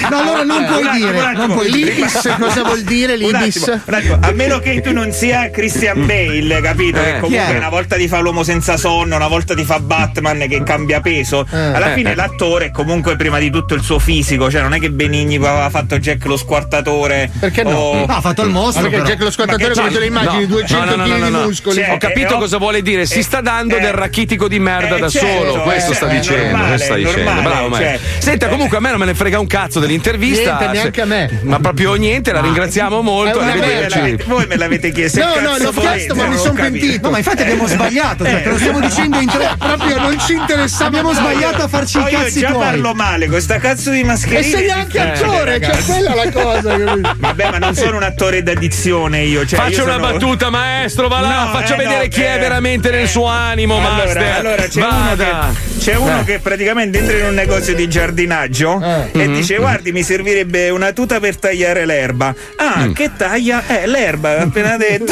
No, 0.10 0.18
allora 0.18 0.44
non 0.44 0.66
puoi 0.66 0.84
attimo, 0.88 0.94
dire, 0.94 1.18
un 1.18 1.24
attimo. 1.26 1.46
non 1.46 1.56
puoi 1.56 1.72
dire. 1.72 1.92
L'Ibis, 1.94 2.36
cosa 2.40 2.64
vuol 2.64 2.82
dire 2.82 3.16
l'Ibis? 3.16 3.58
attimo, 3.68 3.82
un 3.86 3.94
attimo, 3.94 4.18
a 4.22 4.32
meno 4.32 4.60
che 4.60 4.82
tu 4.82 4.92
non 4.92 5.12
sia 5.12 5.50
Christian 5.52 6.06
Bale, 6.06 6.62
capito? 6.62 7.00
Eh, 7.00 7.04
che 7.14 7.20
comunque 7.20 7.56
una 7.58 7.70
volta 7.70 7.96
ti 7.96 8.08
fa 8.08 8.20
l'uomo 8.20 8.44
senza 8.44 8.78
sonno, 8.78 9.16
una 9.16 9.28
volta 9.28 9.54
ti 9.54 9.64
fa 9.64 9.80
Batman 9.80 10.46
che 10.50 10.64
cambia 10.64 11.00
peso. 11.02 11.46
Alla 11.52 11.92
Eh, 11.92 11.96
fine 11.96 12.12
eh. 12.12 12.16
l'attore 12.16 12.66
è 12.68 12.72
comunque 12.72 13.03
prima 13.16 13.40
di 13.40 13.50
tutto 13.50 13.74
il 13.76 13.84
suo 13.84 14.00
fisico, 14.00 14.50
cioè 14.50 14.62
non 14.62 14.74
è 14.74 14.80
che 14.80 14.90
Benigni 14.90 15.36
aveva 15.36 15.70
fatto 15.70 15.98
Jack 16.00 16.26
lo 16.26 16.38
squartatore. 16.38 17.30
Perché 17.40 17.64
no? 17.64 17.70
o- 17.78 18.06
No, 18.06 18.16
ha 18.16 18.22
fatto 18.22 18.44
il 18.44 18.50
mostro. 18.50 18.82
perché 18.82 18.98
però. 18.98 19.10
Jack 19.10 19.22
lo 19.22 19.30
che 19.46 19.72
come 19.72 19.90
lo 19.92 20.04
immagini? 20.04 20.42
No. 20.42 20.48
200 20.48 20.96
No, 20.96 20.96
no, 20.96 21.06
no, 21.06 21.18
no, 21.30 21.40
di 21.40 21.46
muscoli. 21.46 21.76
Cioè, 21.78 21.92
Ho 21.92 21.98
capito 21.98 22.36
eh, 22.36 22.40
cosa 22.40 22.58
vuole 22.58 22.82
dire, 22.82 23.06
si 23.06 23.20
eh, 23.20 23.24
sta 23.24 23.42
dando 23.42 23.78
eh, 23.78 23.80
del 23.80 23.94
rachitico 23.94 24.48
di 24.48 24.60
merda 24.60 24.96
eh, 24.96 25.00
da 25.00 25.10
certo, 25.10 25.52
solo. 25.52 25.62
Questo 25.64 25.92
eh, 25.92 25.96
sta 25.96 26.08
è 26.08 26.16
dicendo. 26.18 26.44
normale, 26.44 26.68
questo 26.68 26.86
sta 26.86 26.96
dicendo. 26.96 27.24
normale, 27.24 27.42
Bravo, 27.50 27.76
cioè, 27.76 28.00
Senta, 28.18 28.46
eh, 28.46 28.50
comunque 28.50 28.78
a 28.78 28.80
me 28.80 28.90
non 28.90 29.00
me 29.00 29.06
ne 29.06 29.14
frega 29.14 29.40
un 29.40 29.48
cazzo 29.48 29.80
dell'intervista. 29.80 30.58
Niente, 30.58 30.78
neanche 30.78 31.02
a 31.02 31.06
me. 31.06 31.40
Ma 31.44 31.60
proprio 31.60 31.94
niente, 31.96 32.32
la 32.32 32.42
ringraziamo 32.42 33.02
molto. 33.02 33.40
Voi, 33.40 33.46
me 33.46 33.52
Arrivederci. 33.52 33.98
l'avete, 33.98 34.24
voi 34.26 34.48
me 34.48 34.58
l'avete 34.58 34.92
chiesto. 34.92 35.20
No, 35.20 35.40
no, 35.40 35.58
l'ho 35.58 35.72
chiesto, 35.72 36.16
ma 36.16 36.28
mi 36.28 36.38
sono 36.38 36.54
pentito. 36.54 37.00
No, 37.04 37.12
ma 37.12 37.18
infatti 37.18 37.42
abbiamo 37.42 37.68
sbagliato, 37.68 38.26
cioè, 38.26 38.44
te 38.44 38.50
lo 38.50 38.58
stiamo 38.58 38.80
dicendo 38.80 39.20
in 39.20 39.30
tre. 39.30 39.56
Proprio 39.58 40.00
non 40.00 40.20
ci 40.20 40.34
interessava. 40.34 40.86
Abbiamo 40.88 41.14
sbagliato 41.14 41.64
a 41.64 41.68
farci 41.68 41.98
i 41.98 42.02
io 42.02 42.20
cazzi 42.20 42.40
già 42.40 42.52
tuoi. 42.52 42.66
Male 42.94 43.28
con 43.28 43.40
sta 43.42 43.58
cazzo 43.58 43.90
di 43.92 44.00
E 44.02 44.04
mascherina. 44.04 44.58
sei 44.58 44.70
anche 44.70 44.98
Eh, 44.98 45.02
attore, 45.02 45.62
cioè 45.62 45.84
quella 45.84 46.12
è 46.14 46.26
la 46.26 46.32
cosa. 46.32 46.78
Vabbè, 47.18 47.50
ma 47.52 47.58
non 47.58 47.76
sono 47.76 47.98
un 47.98 48.04
attore 48.04 48.44
d'addizione 48.44 49.22
io. 49.22 49.46
Cioè, 49.46 49.60
Faccia 49.60 49.78
io 49.78 49.84
una 49.84 49.94
sono- 49.96 50.12
battuta, 50.12 50.50
maestro, 50.50 51.08
va 51.08 51.20
là, 51.20 51.44
No, 51.46 51.52
faccia 51.52 51.74
eh, 51.76 51.78
vedere 51.78 52.04
no, 52.04 52.10
chi 52.10 52.22
è 52.22 52.36
eh, 52.36 52.40
veramente 52.40 52.90
nel 52.92 53.04
eh. 53.04 53.08
suo 53.08 53.26
animo, 53.28 53.78
Allora, 53.78 53.94
master. 54.06 54.36
allora 54.38 54.64
c'è 54.68 54.82
uno, 54.82 54.90
Vada. 54.90 55.50
che, 55.54 55.80
c'è 55.80 55.96
uno 55.96 56.20
Eh. 56.20 56.24
che 56.24 56.40
praticamente 56.40 57.00
entra 57.00 57.18
in 57.18 57.26
un 57.26 57.34
negozio 57.34 57.76
di 57.76 57.88
giardinaggio 57.88 58.82
Eh. 58.82 59.10
e 59.22 59.28
Mhm. 59.28 59.34
dice: 59.34 59.56
Guardi, 59.58 59.92
mi 59.92 60.04
servirebbe 60.04 60.70
una 60.70 60.92
tuta 60.92 61.20
per 61.20 61.38
tagliare 61.38 61.86
l'erba. 61.86 62.34
Ah, 62.58 62.86
Mm. 62.86 62.94
che 62.94 63.12
taglia? 63.16 63.64
Eh, 63.68 63.88
l'erba, 63.88 64.40
appena 64.40 64.78
detto. 64.78 65.12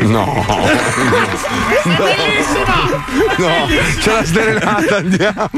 No. 0.00 0.44
No, 3.36 3.66
c'è 4.00 4.12
la 4.12 4.24
sdrenata, 4.24 4.96
andiamo. 4.96 5.50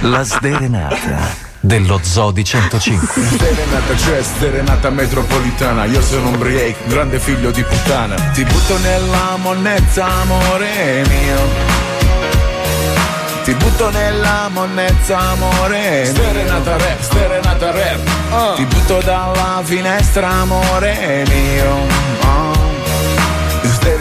La 0.00 0.22
sderenata. 0.22 1.52
Dello 1.60 1.98
Zodi 2.02 2.44
105. 2.44 3.22
Serenata 3.22 3.94
c'è, 3.94 4.22
serenata 4.22 4.90
metropolitana. 4.90 5.84
Io 5.84 6.02
sono 6.02 6.28
un 6.28 6.38
break, 6.38 6.86
grande 6.86 7.18
figlio 7.18 7.50
di 7.50 7.62
puttana. 7.62 8.14
Ti 8.14 8.44
butto 8.44 8.78
nella 8.78 9.36
monnezza, 9.38 10.06
amore 10.06 11.04
mio. 11.08 11.82
Ti 13.44 13.54
butto 13.54 13.90
nella 13.90 14.48
monnezza, 14.50 15.18
amore 15.18 16.10
Serenata 16.14 16.78
rap, 16.78 16.98
serenata 16.98 17.70
rap 17.72 18.54
Ti 18.56 18.64
butto 18.64 19.02
dalla 19.02 19.60
finestra, 19.62 20.30
amore 20.30 21.24
mio. 21.28 22.13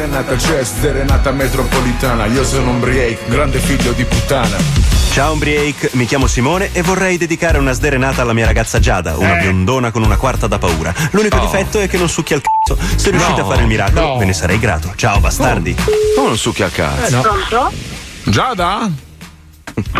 Serenata 0.03 0.35
c'è, 0.35 0.63
serenata 0.65 1.31
metropolitana 1.31 2.25
Io 2.25 2.43
sono 2.43 2.71
un 2.71 2.81
break, 2.81 3.25
grande 3.29 3.57
figlio 3.57 3.93
di 3.93 4.03
puttana 4.03 4.57
Ciao 5.13 5.31
Umbriake, 5.31 5.91
mi 5.93 6.05
chiamo 6.05 6.27
Simone 6.27 6.71
e 6.73 6.81
vorrei 6.81 7.15
dedicare 7.15 7.57
una 7.57 7.71
sderenata 7.71 8.21
alla 8.21 8.33
mia 8.33 8.45
ragazza 8.45 8.79
Giada, 8.81 9.15
una 9.15 9.37
Eh. 9.37 9.43
biondona 9.43 9.91
con 9.91 10.03
una 10.03 10.17
quarta 10.17 10.47
da 10.47 10.57
paura. 10.57 10.93
L'unico 11.11 11.37
Oh. 11.37 11.39
difetto 11.39 11.79
è 11.79 11.87
che 11.87 11.97
non 11.97 12.09
succhia 12.09 12.35
il 12.35 12.41
cazzo. 12.41 12.77
Se 12.97 13.11
riuscite 13.11 13.39
a 13.41 13.45
fare 13.45 13.61
il 13.61 13.67
miracolo, 13.67 14.07
No. 14.07 14.17
ve 14.17 14.25
ne 14.25 14.33
sarei 14.33 14.59
grato. 14.59 14.91
Ciao 14.95 15.19
bastardi. 15.21 15.73
Come 16.15 16.27
non 16.27 16.37
succhia 16.37 16.65
il 16.65 16.71
cazzo? 16.73 17.21
Pronto? 17.21 17.71
Giada? 18.25 18.91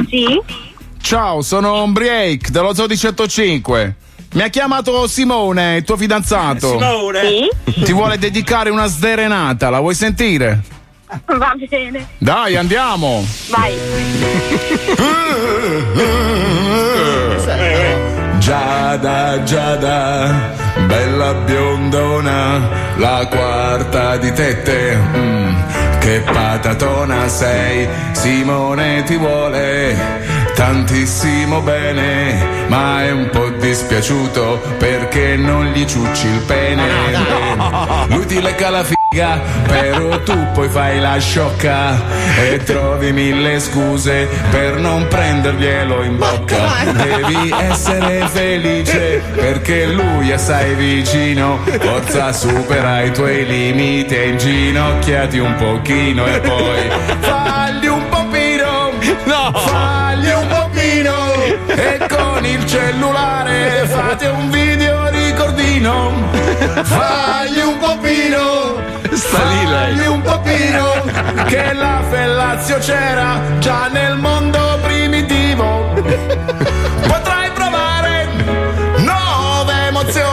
Sì? 0.10 0.42
Ciao, 1.00 1.42
sono 1.44 1.82
un 1.84 1.94
break 1.94 2.50
dello 2.50 2.74
Zoo 2.74 2.88
di 2.88 2.98
105. 2.98 3.96
Mi 4.34 4.42
ha 4.42 4.48
chiamato 4.50 5.08
Simone, 5.08 5.78
il 5.78 5.84
tuo 5.84 5.96
fidanzato. 5.96 6.72
Simone. 6.72 7.22
Sì? 7.66 7.84
Ti 7.84 7.94
vuole 7.94 8.18
dedicare 8.18 8.70
una 8.72 8.88
sderenata, 8.88 9.70
la 9.70 9.80
vuoi 9.80 9.94
sentire? 9.94 10.62
Va 11.26 11.54
bene. 11.70 12.08
Dai, 12.18 12.56
andiamo. 12.56 13.24
Vai. 13.50 13.74
Giada, 18.40 19.44
Giada, 19.44 20.52
bella 20.88 21.34
biondona, 21.46 22.70
la 22.98 23.28
quarta 23.30 24.18
di 24.18 24.32
tette. 24.34 24.96
mm, 24.98 25.54
che 26.00 26.24
patatona 26.26 27.28
sei, 27.30 27.88
Simone 28.12 29.04
ti 29.04 29.16
vuole 29.16 29.96
tantissimo 30.64 31.60
bene, 31.60 32.68
ma 32.70 33.04
è 33.04 33.12
un 33.12 33.30
po' 33.30 33.50
dispiaciuto 33.50 34.62
perché 34.78 35.36
non 35.36 35.66
gli 35.66 35.84
ciucci 35.84 36.28
il 36.28 36.40
pene. 36.48 38.08
Lui 38.08 38.26
ti 38.26 38.42
lecca 38.42 38.70
la 38.70 38.82
figa, 38.82 39.42
però 39.68 40.22
tu 40.24 40.52
poi 40.54 40.70
fai 40.70 41.02
la 41.02 41.18
sciocca 41.18 42.00
e 42.50 42.64
trovi 42.64 43.12
mille 43.12 43.60
scuse 43.60 44.28
per 44.52 44.80
non 44.80 45.06
prenderglielo 45.08 46.02
in 46.04 46.18
bocca. 46.18 46.84
Devi 46.96 47.54
essere 47.70 48.26
felice 48.30 49.22
perché 49.36 49.88
lui 49.88 50.30
è 50.30 50.34
assai 50.34 50.76
vicino. 50.76 51.60
Forza, 51.80 52.32
supera 52.32 53.02
i 53.02 53.12
tuoi 53.12 53.46
limiti 53.46 54.16
e 54.16 54.30
inginocchiati 54.30 55.40
un 55.40 55.56
pochino 55.56 56.26
e 56.26 56.40
poi 56.40 57.22
il 62.64 62.70
cellulare, 62.70 63.86
fate 63.88 64.28
un 64.28 64.50
video 64.50 65.10
ricordino, 65.10 66.14
fagli 66.84 67.60
un 67.60 67.78
popino. 67.78 68.82
Sta 69.12 69.44
lei. 69.70 70.08
un 70.08 70.22
popino 70.22 71.04
che 71.46 71.74
la 71.74 72.02
fellazio 72.10 72.78
c'era 72.80 73.40
già 73.60 73.88
nel 73.92 74.18
mondo 74.18 74.80
primitivo. 74.82 75.94
Potrai 77.08 77.52
provare 77.52 78.28
nuove 78.98 79.74
emozioni 79.88 80.33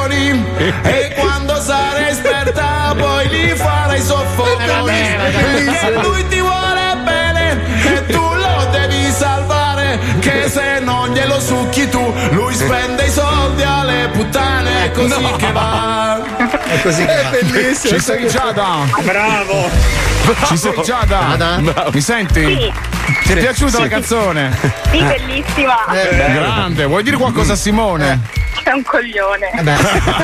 è 14.91 14.93
così 14.93 15.37
che 15.37 15.53
va. 15.53 16.21
È 16.65 16.83
così 16.83 17.05
che 17.05 17.23
va. 17.23 17.31
bellissimo. 17.31 17.95
Ci 17.95 18.01
sei 18.01 18.29
Giada? 18.29 18.87
Bravo. 19.03 19.71
Ci 20.47 20.57
sei 20.57 20.83
Giada? 20.83 21.37
Giada? 21.37 21.91
Mi 21.93 22.01
senti? 22.01 22.45
Sì. 22.45 22.73
Ti 23.25 23.33
è 23.33 23.39
piaciuta 23.39 23.81
la 23.81 23.89
canzone? 23.89 24.57
Sì, 24.91 25.03
bellissima. 25.03 25.77
Grande, 25.89 26.85
vuoi 26.87 27.03
dire 27.03 27.17
qualcosa 27.17 27.53
a 27.53 27.57
Simone? 27.57 28.21
È 28.63 28.73
un 28.73 28.83
coglione. 28.83 29.51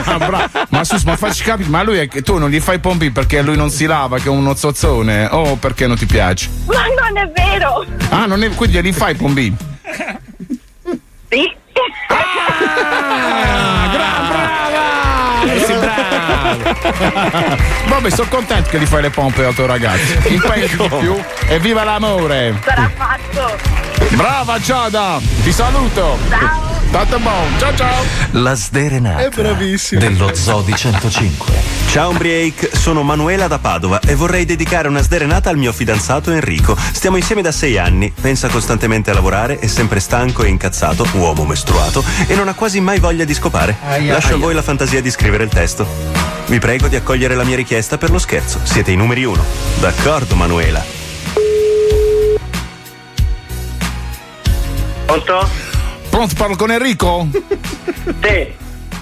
Ah, 0.04 0.18
bra- 0.26 0.50
ma 0.68 0.84
sus, 0.84 1.02
ma 1.04 1.16
facci 1.16 1.42
capire, 1.42 1.68
ma 1.68 1.82
lui 1.82 1.98
è 1.98 2.08
che 2.08 2.22
tu 2.22 2.38
non 2.38 2.50
gli 2.50 2.60
fai 2.60 2.78
pompi 2.78 3.10
perché 3.10 3.42
lui 3.42 3.56
non 3.56 3.70
si 3.70 3.86
lava, 3.86 4.18
che 4.18 4.26
è 4.26 4.30
uno 4.30 4.54
zozzone, 4.54 5.28
o 5.30 5.56
perché 5.56 5.86
non 5.86 5.96
ti 5.96 6.06
piace? 6.06 6.48
Ma 6.66 6.84
non 7.00 7.16
è 7.16 7.30
vero. 7.34 7.84
Ah, 8.10 8.26
non 8.26 8.42
è, 8.42 8.50
quindi 8.50 8.80
gli 8.82 8.92
fai 8.92 9.14
pompi? 9.14 9.54
Sì. 11.28 11.54
Eh, 11.76 12.55
bravo. 16.54 17.56
Vabbè, 17.88 18.10
sono 18.10 18.28
contento 18.28 18.70
che 18.70 18.78
gli 18.78 18.86
fai 18.86 19.02
le 19.02 19.10
pompe 19.10 19.44
al 19.44 19.54
tuo 19.54 19.66
ragazzo. 19.66 20.28
Impegni 20.28 20.68
di 20.68 20.88
più 20.98 21.16
e 21.48 21.58
viva 21.58 21.84
l'amore! 21.84 22.58
Sarà 22.64 22.90
fatto. 22.94 23.56
Brava 24.10 24.58
Giada! 24.58 25.20
Ti 25.42 25.52
saluto! 25.52 26.18
Ciao! 26.28 26.65
Tanto 26.90 27.18
buon, 27.18 27.58
ciao 27.58 27.74
ciao! 27.76 28.04
La 28.32 28.54
sderenata 28.54 29.24
È 29.24 29.28
bravissimo. 29.28 30.00
dello 30.00 30.34
Zodi 30.34 30.74
105. 30.74 31.52
Ciao 31.90 32.10
Umbriake, 32.10 32.70
sono 32.74 33.02
Manuela 33.02 33.48
da 33.48 33.58
Padova 33.58 34.00
e 34.00 34.14
vorrei 34.14 34.44
dedicare 34.46 34.88
una 34.88 35.02
sderenata 35.02 35.50
al 35.50 35.56
mio 35.58 35.72
fidanzato 35.72 36.30
Enrico. 36.32 36.74
Stiamo 36.92 37.16
insieme 37.16 37.42
da 37.42 37.52
sei 37.52 37.76
anni, 37.76 38.10
pensa 38.18 38.48
costantemente 38.48 39.10
a 39.10 39.14
lavorare, 39.14 39.58
è 39.58 39.66
sempre 39.66 40.00
stanco 40.00 40.42
e 40.44 40.48
incazzato, 40.48 41.06
uomo 41.14 41.44
mestruato, 41.44 42.02
e 42.26 42.34
non 42.34 42.48
ha 42.48 42.54
quasi 42.54 42.80
mai 42.80 42.98
voglia 42.98 43.24
di 43.24 43.34
scopare. 43.34 43.76
Aia, 43.86 44.14
Lascio 44.14 44.28
a 44.28 44.30
aia. 44.32 44.38
voi 44.40 44.54
la 44.54 44.62
fantasia 44.62 45.02
di 45.02 45.10
scrivere 45.10 45.44
il 45.44 45.50
testo. 45.50 45.86
Vi 46.46 46.58
prego 46.58 46.88
di 46.88 46.96
accogliere 46.96 47.34
la 47.34 47.44
mia 47.44 47.56
richiesta 47.56 47.98
per 47.98 48.10
lo 48.10 48.18
scherzo. 48.18 48.60
Siete 48.62 48.90
i 48.92 48.96
numeri 48.96 49.24
uno. 49.24 49.44
D'accordo, 49.80 50.34
Manuela. 50.34 50.82
Pronto? 55.06 55.48
Pronto, 56.16 56.34
parlo 56.34 56.56
con 56.56 56.70
Enrico? 56.70 57.28
Sì. 58.22 58.50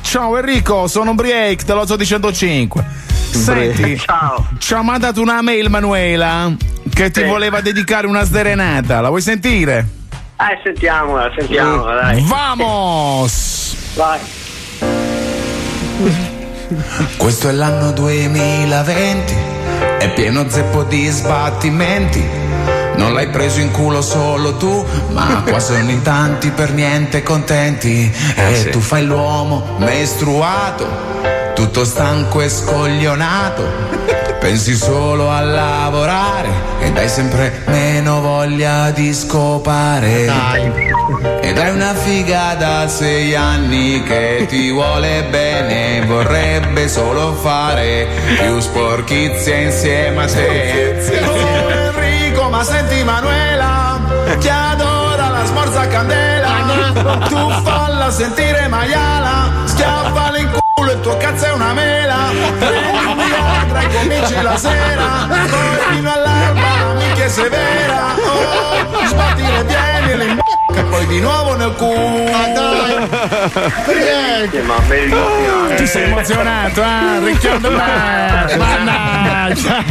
Ciao 0.01 0.37
Enrico, 0.37 0.89
sono 0.89 1.11
Umbriake 1.11 1.65
dello 1.65 1.87
Zodi 1.87 2.05
105. 2.05 2.85
Senti, 3.31 3.97
Ciao. 3.99 4.49
ci 4.59 4.75
ha 4.75 4.83
mandato 4.83 5.21
una 5.21 5.41
mail 5.41 5.71
Manuela 5.71 6.53
che 6.93 7.11
ti 7.13 7.21
Sì. 7.21 7.27
voleva 7.27 7.61
dedicare 7.61 8.09
una 8.09 8.25
sderenata. 8.25 9.01
La 9.01 9.09
vuoi 9.11 9.21
sentire? 9.21 9.87
Eh, 10.41 10.61
sentiamola, 10.65 11.31
sentiamola, 11.39 12.01
dai. 12.01 12.25
Vamos! 12.27 13.77
Vai. 13.95 14.19
Questo 17.17 17.49
è 17.49 17.53
l'anno 17.53 17.93
2020, 17.93 19.35
è 20.01 20.13
pieno 20.15 20.49
zeppo 20.49 20.83
di 20.83 21.07
sbattimenti. 21.07 22.43
Non 23.05 23.13
l'hai 23.13 23.29
preso 23.29 23.61
in 23.61 23.71
culo 23.71 24.01
solo 24.01 24.57
tu, 24.57 24.83
ma 25.11 25.43
qua 25.47 25.61
sono 25.61 25.91
in 25.91 26.01
tanti 26.01 26.49
per 26.51 26.73
niente 26.73 27.23
contenti. 27.23 28.11
E 28.35 28.71
tu 28.71 28.81
fai 28.81 29.05
l'uomo 29.05 29.77
mestruato, 29.77 30.87
tutto 31.55 31.85
stanco 31.85 32.41
e 32.41 32.49
scoglionato. 32.49 33.63
Pensi 34.41 34.75
solo 34.75 35.31
a 35.31 35.41
lavorare 35.41 36.49
ed 36.81 36.97
hai 36.97 37.09
sempre 37.09 37.63
meno 37.67 38.23
voglia 38.23 38.91
di 38.91 39.13
scopare. 39.13 40.25
Ed 41.43 41.59
hai 41.59 41.71
una 41.71 41.95
figa 41.95 42.55
da 42.55 42.89
sei 42.89 43.35
anni 43.35 44.03
che 44.03 44.47
ti 44.49 44.71
vuole 44.71 45.25
bene, 45.31 46.07
vorrebbe 46.07 46.89
solo 46.89 47.35
fare 47.35 48.09
più 48.39 48.61
sporchizia 48.61 49.57
insieme 49.57 50.23
a 50.23 50.27
te. 50.27 51.94
Senti 52.65 53.05
Manuela, 53.05 54.01
ti 54.39 54.49
adora 54.49 55.29
la 55.29 55.45
smorza 55.45 55.87
candela, 55.87 56.51
tu 57.29 57.51
falla 57.63 58.11
sentire 58.11 58.67
maiala, 58.69 59.51
schiaffale 59.65 60.41
in 60.41 60.51
culo, 60.75 60.93
il 60.93 61.01
tuo 61.01 61.15
cazzo 61.19 61.45
è 61.45 61.53
una 61.53 61.75
mela, 61.75 62.17
prendi 62.59 63.05
un 63.05 63.17
Viagra 63.17 63.81
e 63.81 63.89
cominci 63.93 64.41
la 64.41 64.57
sera, 64.57 65.29
poi 65.29 65.95
fino 65.95 66.11
all'alba 66.11 66.61
la 66.87 66.93
minchia 66.95 67.25
è 67.25 67.29
severa, 67.29 68.15
oh, 68.17 69.07
sbatti 69.09 69.43
le 69.43 69.65
piedi, 69.65 70.17
le 70.17 70.44
e 70.77 70.83
poi 70.85 71.07
di 71.07 71.21
nuovo 71.21 71.55
nel 71.57 71.73
culo. 71.77 72.27
Sì, 74.51 74.59
ma 74.61 74.79
bellissima. 74.87 75.75
Ti 75.77 75.87
sei 75.87 76.03
emozionato, 76.11 76.83
eh? 76.83 77.19
Ricchiando 77.25 77.71
me! 77.71 78.57
Mannaggia! 78.57 79.83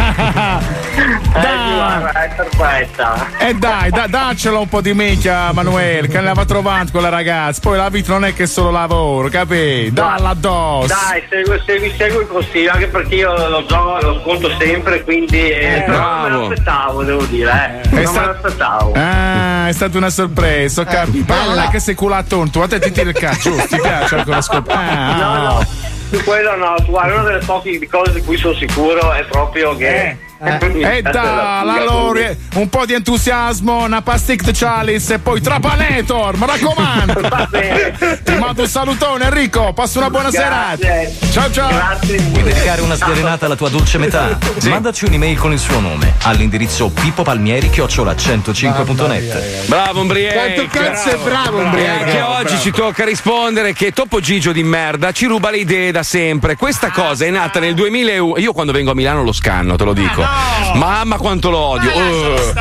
Eh, 1.35 2.11
è 2.11 2.35
perfetta. 2.35 3.27
E 3.39 3.53
dai, 3.55 3.89
da, 3.89 4.05
daccela 4.07 4.59
un 4.59 4.67
po' 4.69 4.81
di 4.81 4.93
minchia, 4.93 5.51
Manuel, 5.51 6.07
che 6.07 6.21
ne 6.21 6.31
va 6.33 6.45
trovando 6.45 6.91
con 6.91 7.01
la 7.01 7.09
ragazza. 7.09 7.59
Poi 7.61 7.77
la 7.77 7.89
vita 7.89 8.11
non 8.13 8.25
è 8.25 8.33
che 8.33 8.45
solo 8.45 8.69
lavoro, 8.71 9.27
capi? 9.29 9.91
Dalla 9.91 10.29
addosso! 10.29 10.87
Dai, 10.87 11.23
segui, 11.29 11.61
segui, 11.65 11.93
segui 11.97 12.21
il 12.21 12.27
consiglio, 12.27 12.71
anche 12.71 12.87
perché 12.87 13.15
io 13.15 13.33
lo 13.49 13.65
gioco, 13.65 13.99
lo 14.01 14.17
ascolto 14.17 14.51
sempre, 14.59 15.03
quindi 15.03 15.49
eh, 15.49 15.83
però 15.85 15.97
non 15.97 16.21
me 16.21 16.27
bravo. 16.29 16.47
l'aspettavo, 16.49 17.03
devo 17.03 17.23
dire, 17.25 17.81
eh. 17.83 17.89
È 17.89 17.95
Non 18.03 18.05
sta- 18.05 18.19
me 18.21 18.25
l'aspettavo. 18.27 18.93
Ah, 18.95 19.67
è 19.67 19.71
stata 19.71 19.97
una 19.97 20.09
sorpresa, 20.09 20.72
ho 20.81 20.83
capito. 20.85 21.25
Però 21.25 21.45
non 21.45 21.59
è 21.59 21.69
che 21.69 21.79
sei 21.79 21.95
culatone, 21.95 22.49
tu 22.49 22.59
a 22.59 22.67
te 22.67 22.79
ti 22.79 22.91
tiri 22.91 23.09
il 23.09 23.15
cazzo? 23.15 23.51
Ti 23.67 23.79
piace 23.79 24.15
ancora 24.15 24.41
scoprire? 24.41 24.79
Ah, 24.79 25.15
No, 25.15 25.41
no, 25.43 25.65
su 26.09 26.23
quello 26.23 26.55
no, 26.55 26.75
guarda, 26.85 27.13
una 27.15 27.23
delle 27.23 27.45
poche 27.45 27.87
cose 27.89 28.13
di 28.13 28.21
cui 28.21 28.37
sono 28.37 28.53
sicuro 28.55 29.11
è 29.13 29.23
proprio 29.25 29.75
che. 29.75 30.17
E 30.45 31.01
dai, 31.01 31.79
allora, 31.79 32.35
un 32.55 32.67
po' 32.67 32.85
di 32.85 32.93
entusiasmo, 32.93 33.85
una 33.85 34.01
pastic 34.01 34.43
de 34.43 34.51
chalice 34.51 35.13
e 35.13 35.19
poi 35.19 35.39
Trapanator, 35.39 36.37
mi 36.37 36.45
raccomando. 36.45 37.21
Ti 38.23 38.35
mando 38.35 38.61
un 38.61 38.67
salutone 38.67 39.23
Enrico, 39.23 39.71
passa 39.71 39.99
una 39.99 40.09
buona 40.09 40.29
Grazie. 40.29 40.83
serata. 40.83 41.31
Ciao 41.31 41.51
ciao. 41.51 41.69
Grazie. 41.69 42.17
Vuoi 42.17 42.43
dedicare 42.43 42.81
una 42.81 42.95
sderenata 42.95 43.45
alla 43.45 43.55
tua 43.55 43.69
dolce 43.69 43.97
metà? 43.97 44.37
Mandaci 44.63 45.05
un'email 45.05 45.37
con 45.37 45.53
il 45.53 45.59
suo 45.59 45.79
nome 45.79 46.13
all'indirizzo 46.23 46.89
pippopalmieri 46.89 47.69
105.net. 47.69 49.65
Bravo 49.67 50.01
Umbriake! 50.01 50.67
Quanto 50.67 50.77
cazzo 50.77 51.09
è 51.09 51.17
bravo 51.23 51.59
Umbriake? 51.59 52.11
Che 52.11 52.21
oggi 52.21 52.59
ci 52.59 52.71
tocca 52.71 53.05
rispondere 53.05 53.71
che 53.71 53.91
Topo 53.91 54.19
Gigio 54.19 54.51
di 54.51 54.63
merda 54.63 55.13
ci 55.13 55.25
ruba 55.25 55.49
le 55.49 55.57
idee 55.57 55.91
da 55.91 56.03
sempre. 56.03 56.57
Questa 56.57 56.91
cosa 56.91 57.23
è 57.23 57.29
nata 57.29 57.59
nel 57.61 57.75
2001. 57.75 58.39
Io 58.39 58.51
quando 58.51 58.73
vengo 58.73 58.91
a 58.91 58.93
Milano 58.93 59.23
lo 59.23 59.31
scanno, 59.31 59.77
te 59.77 59.83
lo 59.85 59.93
dico. 59.93 60.31
Mamma 60.75 61.17
quanto 61.17 61.49
lo 61.49 61.57
odio. 61.57 61.91
Uh. 61.91 62.53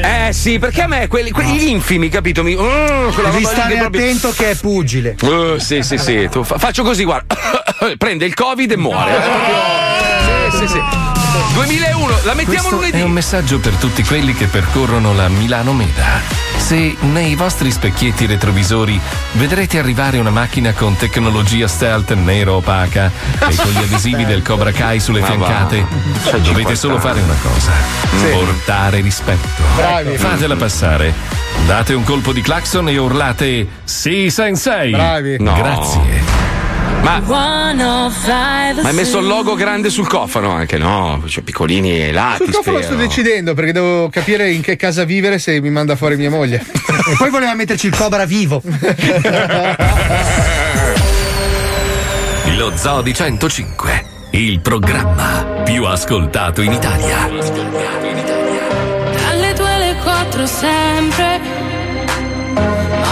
Eh 0.00 0.32
sì, 0.32 0.58
perché 0.58 0.82
a 0.82 0.86
me 0.86 1.06
quelli, 1.08 1.30
quegli 1.30 1.66
infimi, 1.68 2.08
capito? 2.08 2.42
Mi, 2.42 2.54
uh, 2.54 2.62
Devi 3.22 3.38
lì 3.38 3.44
stare 3.44 3.72
che 3.72 3.78
proprio- 3.78 4.02
attento 4.02 4.30
che 4.32 4.50
è 4.50 4.54
pugile. 4.56 5.16
Uh, 5.20 5.58
sì, 5.58 5.82
sì, 5.82 5.98
sì. 5.98 6.28
Tu 6.30 6.42
fa- 6.44 6.58
faccio 6.58 6.82
così, 6.82 7.04
guarda. 7.04 7.36
Prende 7.98 8.24
il 8.24 8.34
Covid 8.34 8.70
e 8.70 8.76
muore. 8.76 9.10
È 9.10 9.20
proprio- 9.20 10.50
Sì, 10.50 10.66
sì, 10.66 10.72
sì. 10.72 11.17
2001, 11.54 12.06
la 12.24 12.34
mettiamo 12.34 12.44
Questo 12.46 12.74
lunedì. 12.76 12.98
è 12.98 13.02
un 13.02 13.10
messaggio 13.10 13.58
per 13.58 13.74
tutti 13.74 14.02
quelli 14.04 14.34
che 14.34 14.46
percorrono 14.46 15.12
la 15.14 15.28
Milano 15.28 15.72
Meda. 15.72 16.20
Se 16.56 16.96
nei 17.00 17.34
vostri 17.34 17.70
specchietti 17.70 18.26
retrovisori 18.26 19.00
vedrete 19.32 19.78
arrivare 19.78 20.18
una 20.18 20.30
macchina 20.30 20.72
con 20.72 20.96
tecnologia 20.96 21.66
stealth 21.68 22.12
nero 22.14 22.56
opaca 22.56 23.10
e 23.48 23.54
con 23.56 23.70
gli 23.72 23.76
adesivi 23.78 24.24
del 24.24 24.42
Cobra 24.42 24.72
Kai 24.72 25.00
sulle 25.00 25.22
fiancate, 25.22 25.86
dovete 26.24 26.44
50 26.44 26.74
solo 26.74 26.98
fare 26.98 27.20
una 27.20 27.36
cosa: 27.42 27.70
portare 28.30 29.00
rispetto. 29.00 29.62
Bravi. 29.76 30.16
Fatela 30.18 30.56
passare. 30.56 31.14
Date 31.66 31.94
un 31.94 32.04
colpo 32.04 32.32
di 32.32 32.40
clacson 32.40 32.88
e 32.88 32.96
urlate 32.98 33.66
Sì, 33.84 34.30
sensei! 34.30 34.90
Bravi. 34.90 35.36
No. 35.40 35.54
Grazie. 35.54 36.47
Ma, 37.02 37.20
ma 37.20 37.68
hai 38.82 38.94
messo 38.94 39.18
il 39.18 39.26
logo 39.26 39.54
grande 39.54 39.90
sul 39.90 40.06
cofano 40.06 40.50
anche, 40.50 40.78
no? 40.78 41.22
Cioè, 41.26 41.42
piccolini 41.42 42.02
e 42.02 42.12
lati. 42.12 42.44
Sul 42.44 42.52
cofano 42.54 42.82
sto 42.82 42.94
decidendo 42.94 43.54
perché 43.54 43.72
devo 43.72 44.08
capire 44.08 44.50
in 44.50 44.60
che 44.60 44.76
casa 44.76 45.04
vivere 45.04 45.38
se 45.38 45.60
mi 45.60 45.70
manda 45.70 45.96
fuori 45.96 46.16
mia 46.16 46.30
moglie. 46.30 46.56
E 46.56 47.14
poi 47.18 47.30
voleva 47.30 47.54
metterci 47.54 47.86
il 47.86 47.96
cobra 47.96 48.24
vivo. 48.24 48.62
Lo 52.56 52.72
Zoo 52.76 53.02
di 53.02 53.14
105, 53.14 54.04
il 54.30 54.60
programma 54.60 55.62
più 55.64 55.84
ascoltato 55.84 56.62
in 56.62 56.72
Italia. 56.72 57.28
Dalle 59.12 59.52
due 59.54 59.74
alle 59.74 59.96
quattro 60.02 60.46
sempre 60.46 61.40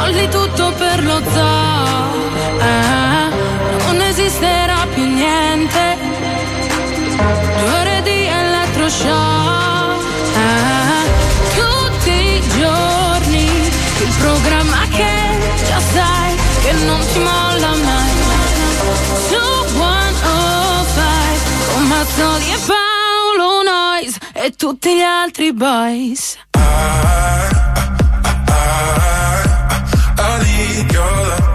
Molli 0.07 0.29
tutto 0.29 0.73
per 0.79 1.05
lo 1.05 1.21
zoo 1.33 1.66
sono 22.17 22.39
di 22.39 22.55
Paolo 22.67 23.63
Noyes 23.63 24.17
e 24.33 24.51
tutti 24.53 24.97
gli 24.97 25.03
altri 25.03 25.53
boys. 25.53 26.39
I, 26.55 26.61
I, 26.61 27.53
I, 28.49 28.63
I 30.19 30.39
need 30.43 30.93
your 30.93 31.05
love. 31.05 31.46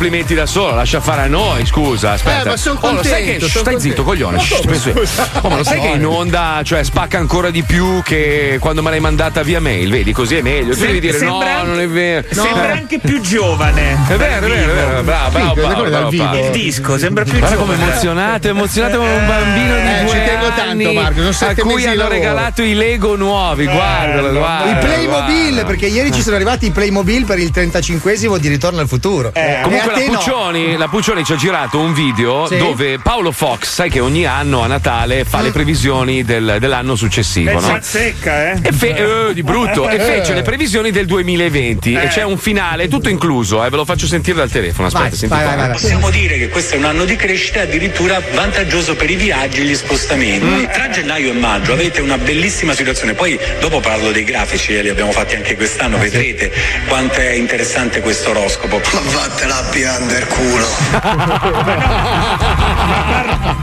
complimenti 0.00 0.32
da 0.34 0.46
solo, 0.46 0.76
lascia 0.76 0.98
fare 0.98 1.20
a 1.20 1.26
noi, 1.26 1.66
scusa, 1.66 2.12
aspetta. 2.12 2.40
Eh, 2.40 2.48
ma 2.48 2.56
sono 2.56 2.78
oh, 2.80 2.88
contento, 2.88 3.08
oh, 3.08 3.22
che, 3.22 3.38
stai 3.38 3.50
contento. 3.52 3.80
zitto, 3.80 4.02
coglione. 4.02 4.36
Ma 4.38 4.42
oh. 4.42 5.40
Oh, 5.42 5.48
ma 5.50 5.56
lo 5.56 5.62
sai 5.62 5.78
che 5.78 5.88
in 5.88 6.06
onda, 6.06 6.62
cioè, 6.64 6.82
spacca 6.82 7.18
ancora 7.18 7.50
di 7.50 7.62
più 7.62 8.00
che 8.02 8.56
quando 8.60 8.82
me 8.82 8.88
l'hai 8.88 9.00
mandata 9.00 9.42
via 9.42 9.60
mail, 9.60 9.90
vedi, 9.90 10.12
così 10.12 10.36
è 10.36 10.40
meglio. 10.40 10.72
Se, 10.72 10.86
devi 10.86 11.00
dire 11.00 11.18
no, 11.20 11.40
anche, 11.40 11.66
non 11.66 11.80
è 11.80 11.86
vero. 11.86 12.26
Sembra 12.30 12.68
eh. 12.68 12.78
anche 12.78 12.98
più 12.98 13.20
giovane. 13.20 13.98
È 14.08 14.16
vero, 14.16 14.46
è 14.46 14.48
vero, 14.48 14.70
è 14.70 14.74
vero. 14.74 15.02
Bravo, 15.02 15.30
bravo, 15.30 15.54
bravo, 15.54 15.84
bravo, 15.84 16.10
bravo. 16.10 16.44
Il 16.46 16.50
disco 16.50 16.96
sembra 16.96 17.24
più 17.24 17.36
Guarda 17.38 17.56
giovane. 17.56 17.76
come 17.76 17.90
emozionato, 17.90 18.48
emozionato 18.48 18.96
come 18.96 19.12
un 19.12 19.22
eh, 19.22 19.26
bambino 19.26 19.74
di 19.74 19.86
eh, 19.86 20.00
due 20.00 20.08
ci 20.08 20.24
tengo 20.24 20.48
tanto, 20.54 20.92
Marco, 20.94 21.20
Non 21.20 21.32
sette 21.34 21.60
a 21.60 21.64
cui 21.64 21.86
hanno 21.86 22.08
regalato 22.08 22.62
i 22.62 22.72
Lego 22.72 23.16
nuovi, 23.16 23.64
eh, 23.64 23.70
guardalo, 23.70 24.32
guarda. 24.32 24.70
I 24.70 24.82
Playmobil, 24.82 25.64
perché 25.66 25.86
ieri 25.88 26.10
ci 26.10 26.22
sono 26.22 26.36
arrivati 26.36 26.66
i 26.66 26.70
Playmobil 26.70 27.26
per 27.26 27.38
il 27.38 27.50
35esimo 27.52 28.38
di 28.38 28.48
Ritorno 28.48 28.80
al 28.80 28.88
futuro. 28.88 29.30
Eh, 29.34 29.60
comunque 29.62 29.89
Comunque 29.90 29.92
la 29.92 29.98
te 29.98 30.06
no. 30.10 30.18
Puccioni, 30.18 30.76
la 30.76 30.88
Puccioni 30.88 31.24
ci 31.24 31.32
ha 31.32 31.36
girato 31.36 31.78
un 31.78 31.92
video 31.92 32.46
Sì. 32.46 32.56
dove 32.56 32.98
Paolo 32.98 33.32
Fox, 33.32 33.68
sai 33.68 33.90
che 33.90 34.00
ogni 34.00 34.26
anno 34.26 34.62
a 34.62 34.66
Natale 34.66 35.24
fa 35.24 35.38
Mm. 35.40 35.42
le 35.42 35.50
previsioni 35.50 36.24
del- 36.24 36.56
dell'anno 36.58 36.94
successivo, 36.96 37.50
E 37.50 37.54
no? 37.54 37.60
ci 37.60 37.70
azzecca, 37.70 38.50
eh? 38.52 38.58
E 38.62 38.72
fe- 38.72 39.28
eh, 39.28 39.34
di 39.34 39.42
brutto 39.42 39.88
e 39.88 39.98
fece 39.98 40.34
le 40.34 40.42
previsioni 40.42 40.90
del 40.90 41.06
2020 41.06 41.92
e 41.94 42.04
Eh. 42.04 42.08
c'è 42.08 42.22
un 42.22 42.38
finale 42.38 42.88
tutto 42.88 43.08
incluso, 43.08 43.64
eh, 43.64 43.70
ve 43.70 43.76
lo 43.76 43.84
faccio 43.84 44.06
sentire 44.06 44.36
dal 44.36 44.50
telefono. 44.50 44.86
Aspetta, 44.88 45.16
senti 45.16 45.34
qua. 45.34 45.68
Possiamo 45.72 46.10
dire 46.10 46.38
che 46.38 46.48
questo 46.48 46.74
è 46.74 46.78
un 46.78 46.84
anno 46.84 47.04
di 47.04 47.16
crescita 47.16 47.62
addirittura 47.62 48.20
vantaggioso 48.34 48.94
per 48.96 49.10
i 49.10 49.16
viaggi 49.16 49.60
e 49.60 49.64
gli 49.64 49.74
spostamenti. 49.74 50.68
Tra 50.72 50.88
gennaio 50.90 51.30
e 51.30 51.34
maggio 51.34 51.72
avete 51.72 52.00
una 52.00 52.18
bellissima 52.18 52.74
situazione. 52.74 53.14
Poi 53.14 53.38
dopo 53.60 53.80
parlo 53.80 54.10
dei 54.10 54.24
grafici, 54.24 54.74
eh, 54.76 54.82
li 54.82 54.88
abbiamo 54.88 55.12
fatti 55.12 55.34
anche 55.34 55.56
quest'anno, 55.56 55.98
vedrete 55.98 56.52
quanto 56.86 57.18
è 57.20 57.32
interessante 57.32 58.00
questo 58.00 58.30
oroscopo. 58.30 58.80
Ma 58.92 59.00
vattela 59.12 59.58
a 59.58 59.62
piander 59.80 60.26
culo. 60.26 60.66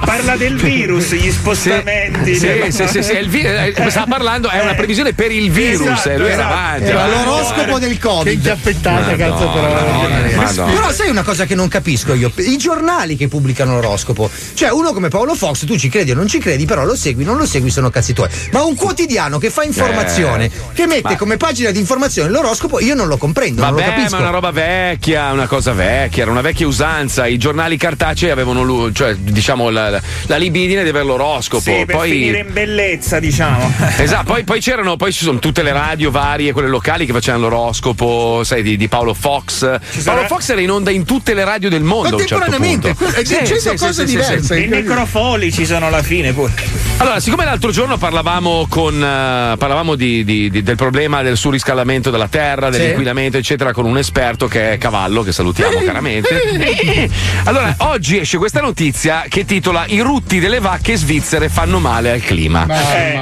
Parla 0.03 0.36
del 0.38 0.55
virus, 0.55 1.13
gli 1.13 1.30
spostamenti. 1.32 2.36
Sì, 2.39 2.63
sì, 2.70 2.88
sì, 2.88 3.03
sì, 3.03 3.11
il 3.18 3.30
vi- 3.30 3.41
eh, 3.41 3.74
come 3.76 3.89
stava 3.91 4.05
parlando, 4.07 4.49
è 4.49 4.59
una 4.61 4.74
previsione 4.74 5.13
per 5.13 5.32
il 5.32 5.51
virus, 5.51 5.82
Esatto, 5.88 6.09
eh, 6.09 6.18
lui 6.18 6.28
era 6.30 6.36
esatto. 6.41 6.53
avanti. 6.53 6.84
Era 6.89 7.03
avanti, 7.03 7.26
l'oroscopo 7.26 7.78
del 7.80 7.99
Covid. 7.99 8.24
Che 8.26 8.32
inchiappettata, 8.32 9.15
cazzo, 9.15 9.49
però. 9.49 10.65
Però 10.65 10.91
sai 10.91 11.09
una 11.09 11.22
cosa 11.24 11.45
che 11.45 11.53
non 11.55 11.68
capisco 11.68 12.13
io? 12.13 12.32
I 12.36 12.57
giornali 12.57 13.15
che 13.15 13.28
pubblicano 13.28 13.74
l'oroscopo. 13.76 14.30
Cioè, 14.53 14.70
uno 14.72 14.93
come 14.93 15.09
Paolo 15.09 15.36
Fox, 15.36 15.65
tu 15.65 15.78
ci 15.78 15.89
credi 15.89 16.11
o 16.11 16.15
non 16.15 16.28
ci 16.28 16.39
credi, 16.39 16.65
però 16.65 16.84
lo 16.86 16.95
segui, 16.95 17.24
non 17.26 17.38
lo 17.38 17.45
segui, 17.45 17.70
sono 17.70 17.89
cazzi 17.91 18.13
tuoi. 18.13 18.30
Ma 18.53 18.63
un 18.63 18.74
quotidiano 18.76 19.38
che 19.38 19.49
fa 19.51 19.63
informazione, 19.63 20.45
Eh, 20.45 20.51
che 20.74 20.88
mette 20.88 21.09
ma- 21.09 21.15
come 21.18 21.38
pagina 21.38 21.70
di 21.72 21.80
informazione 21.80 22.30
l'oroscopo, 22.30 22.80
io 22.80 22.95
non 22.95 23.07
lo 23.07 23.18
comprendo, 23.18 23.61
non 23.61 23.72
lo 23.72 23.78
Vabbè, 23.78 23.89
capisco. 23.89 24.11
ma 24.11 24.18
è 24.18 24.22
una 24.22 24.30
roba 24.32 24.51
vecchia, 24.51 25.32
una 25.34 25.47
cosa 25.47 25.74
vecchia, 25.74 26.07
era 26.16 26.32
una 26.32 26.41
vecchia 26.41 26.68
usanza. 26.68 27.28
I 27.28 27.38
giornali 27.38 27.78
cartacei 27.78 28.30
avevano 28.30 28.91
cioè, 28.91 29.16
diciamo, 29.16 29.70
la, 29.70 29.89
la- 29.89 30.01
la 30.28 30.38
libidine 30.38 30.84
di 30.84 30.89
avere 30.89 31.05
l'oroscopo. 31.05 31.62
Sì, 31.62 31.84
per 31.86 31.95
poi, 31.95 32.12
finire 32.12 32.39
in 32.39 32.53
bellezza, 32.53 33.20
diciamo. 33.20 33.72
Esatto, 33.97 34.26
poi, 34.26 34.43
poi 34.43 34.60
c'erano, 34.62 34.95
poi 34.95 35.12
ci 35.12 35.24
sono 35.24 35.39
tutte 35.39 35.64
le 35.64 35.72
radio 35.72 36.12
varie, 36.12 36.51
quelle 36.53 36.68
locali 36.70 37.05
che 37.05 37.12
facevano 37.14 37.49
l'oroscopo, 37.49 38.41
sai, 38.43 38.62
di, 38.64 38.78
di 38.78 38.88
Paolo 38.88 39.14
Fox. 39.14 39.60
Paolo 39.60 39.80
sarà- 39.99 40.28
Fox 40.28 40.49
era 40.49 40.62
in 40.62 40.72
onda 40.72 40.91
in 40.91 41.03
tutte 41.05 41.34
le 41.34 41.43
radio 41.43 41.70
del 41.70 41.84
mondo. 41.84 42.18
certo 42.18 42.36
Contemporaneamente, 42.36 42.93
punto. 42.93 43.14
que- 43.14 43.26
Sì, 43.26 43.45
sì, 43.45 43.60
sì, 43.60 43.76
cose 43.76 44.05
sì, 44.05 44.16
diverse. 44.16 44.41
sì, 44.41 44.53
sì. 44.53 44.64
I 44.64 44.68
necrofoli 44.68 45.51
ci 45.51 45.66
sono 45.66 45.88
alla 45.88 46.01
fine 46.03 46.34
pure. 46.34 46.53
Allora, 46.97 47.20
siccome 47.20 47.45
l'altro 47.45 47.72
giorno 47.72 47.97
parlavamo, 47.97 48.66
con, 48.70 48.95
eh, 48.95 49.55
parlavamo 49.58 49.95
di- 49.95 50.24
di- 50.24 50.49
di- 50.49 50.64
del 50.64 50.76
problema 50.76 51.22
del 51.22 51.38
surriscaldamento 51.38 52.10
della 52.10 52.28
terra, 52.28 52.72
Sì. 52.72 52.78
dell'inquinamento, 52.80 53.38
eccetera, 53.38 53.72
con 53.74 53.86
un 53.86 53.97
esperto 53.97 54.47
che 54.47 54.74
è 54.74 54.78
Cavallo, 54.78 55.22
che 55.24 55.32
salutiamo 55.32 55.80
caramente. 55.98 57.10
Allora, 57.48 57.74
oggi 57.80 58.18
esce 58.18 58.38
questa 58.38 58.60
notizia 58.60 59.24
che 59.30 59.45
titola 59.45 59.86
I 59.88 60.02
rutti 60.02 60.39
delle 60.39 60.60
vacche 60.60 60.98
svizzere 60.98 61.48
fanno 61.50 61.80
male 61.80 62.12
al 62.12 62.22
clima. 62.22 62.66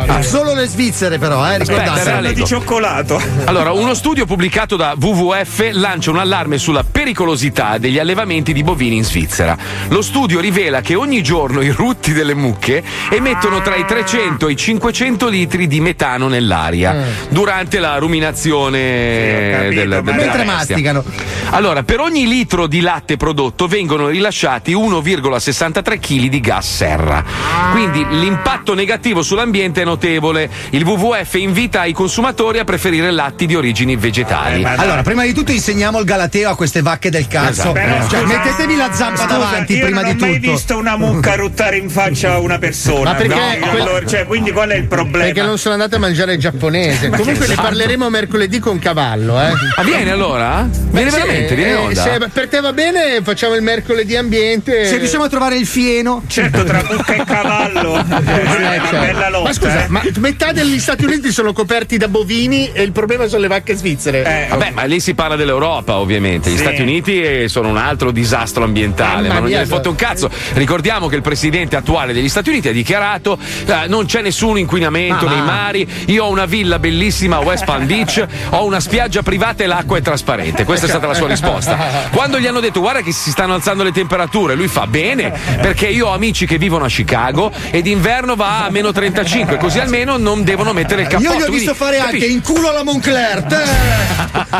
Ah, 0.07 0.21
solo 0.23 0.53
le 0.53 0.65
svizzere, 0.65 1.19
però, 1.19 1.47
eh, 1.47 1.59
ricordate. 1.59 2.21
leggo. 2.21 2.45
cioccolato. 2.45 3.21
Allora, 3.45 3.71
uno 3.71 3.93
studio 3.93 4.25
pubblicato 4.25 4.75
da 4.75 4.95
WWF 4.99 5.69
lancia 5.73 6.09
un 6.09 6.17
allarme 6.17 6.57
sulla 6.57 6.83
pericolosità 6.83 7.77
degli 7.77 7.99
allevamenti 7.99 8.51
di 8.51 8.63
bovini 8.63 8.97
in 8.97 9.03
Svizzera. 9.03 9.55
Lo 9.89 10.01
studio 10.01 10.39
rivela 10.39 10.81
che 10.81 10.95
ogni 10.95 11.21
giorno 11.21 11.61
i 11.61 11.69
rutti 11.69 12.11
delle 12.13 12.33
mucche 12.33 12.83
emettono 13.11 13.61
tra 13.61 13.75
i 13.75 13.85
300 13.85 14.47
e 14.47 14.51
i 14.53 14.55
500 14.55 15.27
litri 15.27 15.67
di 15.67 15.79
metano 15.81 16.27
nell'aria 16.27 16.95
durante 17.29 17.79
la 17.79 17.97
ruminazione 17.97 18.79
del, 18.79 19.73
del- 19.73 19.73
della 19.73 20.01
Mentre 20.01 20.25
bestia. 20.25 20.45
masticano. 20.45 21.03
Allora, 21.51 21.83
per 21.83 21.99
ogni 21.99 22.27
litro 22.27 22.64
di 22.67 22.81
latte 22.81 23.17
prodotto 23.17 23.67
vengono 23.67 24.07
rilasciati 24.07 24.73
1,63 24.73 25.99
kg 25.99 26.25
di 26.29 26.39
gas 26.39 26.75
serra. 26.75 27.23
Quindi 27.71 28.05
l'impatto 28.19 28.73
negativo 28.73 29.21
sull'ambiente 29.21 29.81
è 29.81 29.85
notevole. 29.85 30.49
Il 30.71 30.83
WWF 30.83 31.33
invita 31.35 31.85
i 31.85 31.93
consumatori 31.93 32.59
a 32.59 32.63
preferire 32.63 33.11
latti 33.11 33.45
di 33.45 33.55
origini 33.55 33.95
vegetali. 33.95 34.63
Allora, 34.63 35.01
prima 35.01 35.23
di 35.23 35.33
tutto 35.33 35.51
insegniamo 35.51 35.99
il 35.99 36.05
galateo 36.05 36.49
a 36.49 36.55
queste 36.55 36.81
vacche 36.81 37.09
del 37.09 37.27
cazzo. 37.27 37.49
Esatto. 37.49 37.71
Però, 37.73 38.07
Cioè, 38.07 38.21
scusa- 38.21 38.25
mettetevi 38.37 38.75
la 38.75 38.91
zampa 38.93 39.23
scusa, 39.23 39.37
davanti 39.37 39.73
io 39.77 39.85
prima 39.85 40.01
non 40.01 40.15
di 40.15 40.23
ho 40.23 40.25
mai 40.25 40.39
tutto. 40.39 40.51
visto 40.51 40.77
una 40.77 40.97
mucca 40.97 41.35
ruttare 41.35 41.77
in 41.77 41.89
faccia 41.89 42.33
a 42.33 42.39
una 42.39 42.57
persona. 42.57 43.11
Ma 43.11 43.15
perché- 43.15 43.33
No, 43.59 43.69
allora, 43.71 44.05
cioè, 44.05 44.25
quindi 44.25 44.51
qual 44.51 44.69
è 44.69 44.75
il 44.75 44.87
problema? 44.87 45.25
Perché 45.25 45.41
non 45.43 45.57
sono 45.57 45.73
andato 45.75 45.95
a 45.95 45.99
mangiare 45.99 46.37
giapponese. 46.37 47.09
Ma 47.15 47.17
Comunque 47.17 47.47
ne 47.47 47.53
santo. 47.55 47.61
parleremo 47.69 48.09
mercoledì 48.09 48.59
con 48.59 48.79
Cavallo, 48.79 49.39
eh. 49.41 49.51
Ah, 49.75 49.83
viene 49.83 50.11
allora? 50.11 50.67
Viene 50.69 51.09
Beh, 51.09 51.17
veramente? 51.17 51.53
in 51.53 51.59
eh, 51.59 51.73
onda? 51.75 52.01
se 52.01 52.17
per 52.31 52.47
te 52.47 52.54
va 52.61 52.73
bene, 52.73 53.21
facciamo 53.23 53.55
il 53.55 53.61
mercoledì 53.61 54.15
ambiente. 54.15 54.85
Se 54.85 54.97
riusciamo 54.97 55.23
a 55.23 55.29
trovare 55.29 55.57
il 55.57 55.65
fieno. 55.65 56.23
Certo, 56.27 56.63
tra 56.63 56.83
mucca 56.89 57.13
e 57.13 57.23
cavallo. 57.23 58.03
Eh, 58.25 58.41
è 58.41 58.77
una 58.77 58.89
certo. 58.89 58.97
bella 58.97 59.29
lotta. 59.29 59.43
ma 59.43 59.53
scusa, 59.53 59.85
eh. 59.85 59.87
ma 59.89 60.01
metà 60.17 60.51
degli 60.51 60.79
Stati 60.79 61.05
Uniti 61.05 61.31
sono 61.31 61.53
coperti 61.53 61.97
da 61.97 62.07
bovini 62.07 62.71
e 62.71 62.81
il 62.81 62.91
problema 62.91 63.27
sono 63.27 63.41
le 63.41 63.47
vacche 63.47 63.75
svizzere. 63.75 64.47
Vabbè, 64.49 64.71
ma 64.71 64.83
lì 64.83 64.99
si 64.99 65.13
parla 65.13 65.35
dell'Europa, 65.35 65.97
ovviamente. 65.97 66.49
Gli 66.49 66.55
Sì. 66.55 66.61
Stati 66.61 66.81
Uniti 66.81 67.21
eh, 67.21 67.47
sono 67.47 67.69
un 67.69 67.77
altro 67.77 68.11
disastro 68.11 68.63
ambientale, 68.63 69.27
Mamma 69.27 69.33
ma 69.33 69.39
non 69.39 69.43
mia, 69.49 69.57
gliene 69.57 69.69
fotte 69.69 69.87
un 69.89 69.95
cazzo. 69.95 70.29
Ricordiamo 70.53 71.07
che 71.07 71.15
il 71.15 71.21
presidente 71.21 71.75
attuale 71.75 72.13
degli 72.13 72.29
Stati 72.29 72.49
Uniti 72.49 72.69
ha 72.69 72.71
dichiarato: 72.71 73.37
eh, 73.65 73.87
non 73.87 74.05
c'è 74.05 74.21
nessun 74.21 74.57
inquinamento 74.57 75.25
Ma 75.25 75.31
nei 75.31 75.41
mari. 75.41 75.87
Io 76.07 76.25
ho 76.25 76.29
una 76.29 76.45
villa 76.45 76.79
bellissima 76.79 77.37
a 77.37 77.39
West 77.39 77.65
Palm 77.65 77.85
Beach, 77.85 78.25
ho 78.49 78.65
una 78.65 78.79
spiaggia 78.79 79.21
privata 79.21 79.63
e 79.63 79.67
l'acqua 79.67 79.97
è 79.97 80.01
trasparente. 80.01 80.63
Questa 80.63 80.85
è 80.85 80.89
stata 80.89 81.07
la 81.07 81.13
sua 81.13 81.27
risposta. 81.27 81.77
Quando 82.11 82.39
gli 82.39 82.44
hanno 82.47 82.59
detto: 82.59 82.79
guarda 82.79 83.01
che 83.01 83.11
si 83.11 83.31
stanno 83.31 83.53
alzando 83.53 83.83
le 83.83 83.91
temperature, 83.91 84.55
lui 84.55 84.67
fa 84.67 84.87
bene, 84.87 85.31
perché 85.61 85.87
io 85.87 86.07
ho 86.07 86.13
amici 86.13 86.45
che 86.45 86.57
vivono 86.57 86.85
a 86.85 86.87
Chicago 86.87 87.51
e 87.71 87.81
d'inverno 87.81 88.35
va 88.35 88.65
a 88.65 88.69
meno 88.69 88.91
35, 88.91 89.57
così 89.57 89.79
almeno 89.79 90.17
non 90.17 90.43
devono 90.43 90.73
mettere 90.73 91.01
il 91.03 91.07
cappotto. 91.07 91.31
Io 91.31 91.37
gli 91.37 91.41
ho 91.41 91.45
Quindi, 91.45 91.57
visto 91.57 91.73
fare 91.73 91.97
anche 91.99 92.11
capisci? 92.17 92.31
in 92.33 92.41
culo 92.41 92.69
alla 92.69 92.83
Moncler. 92.83 93.43
Te! 93.43 93.63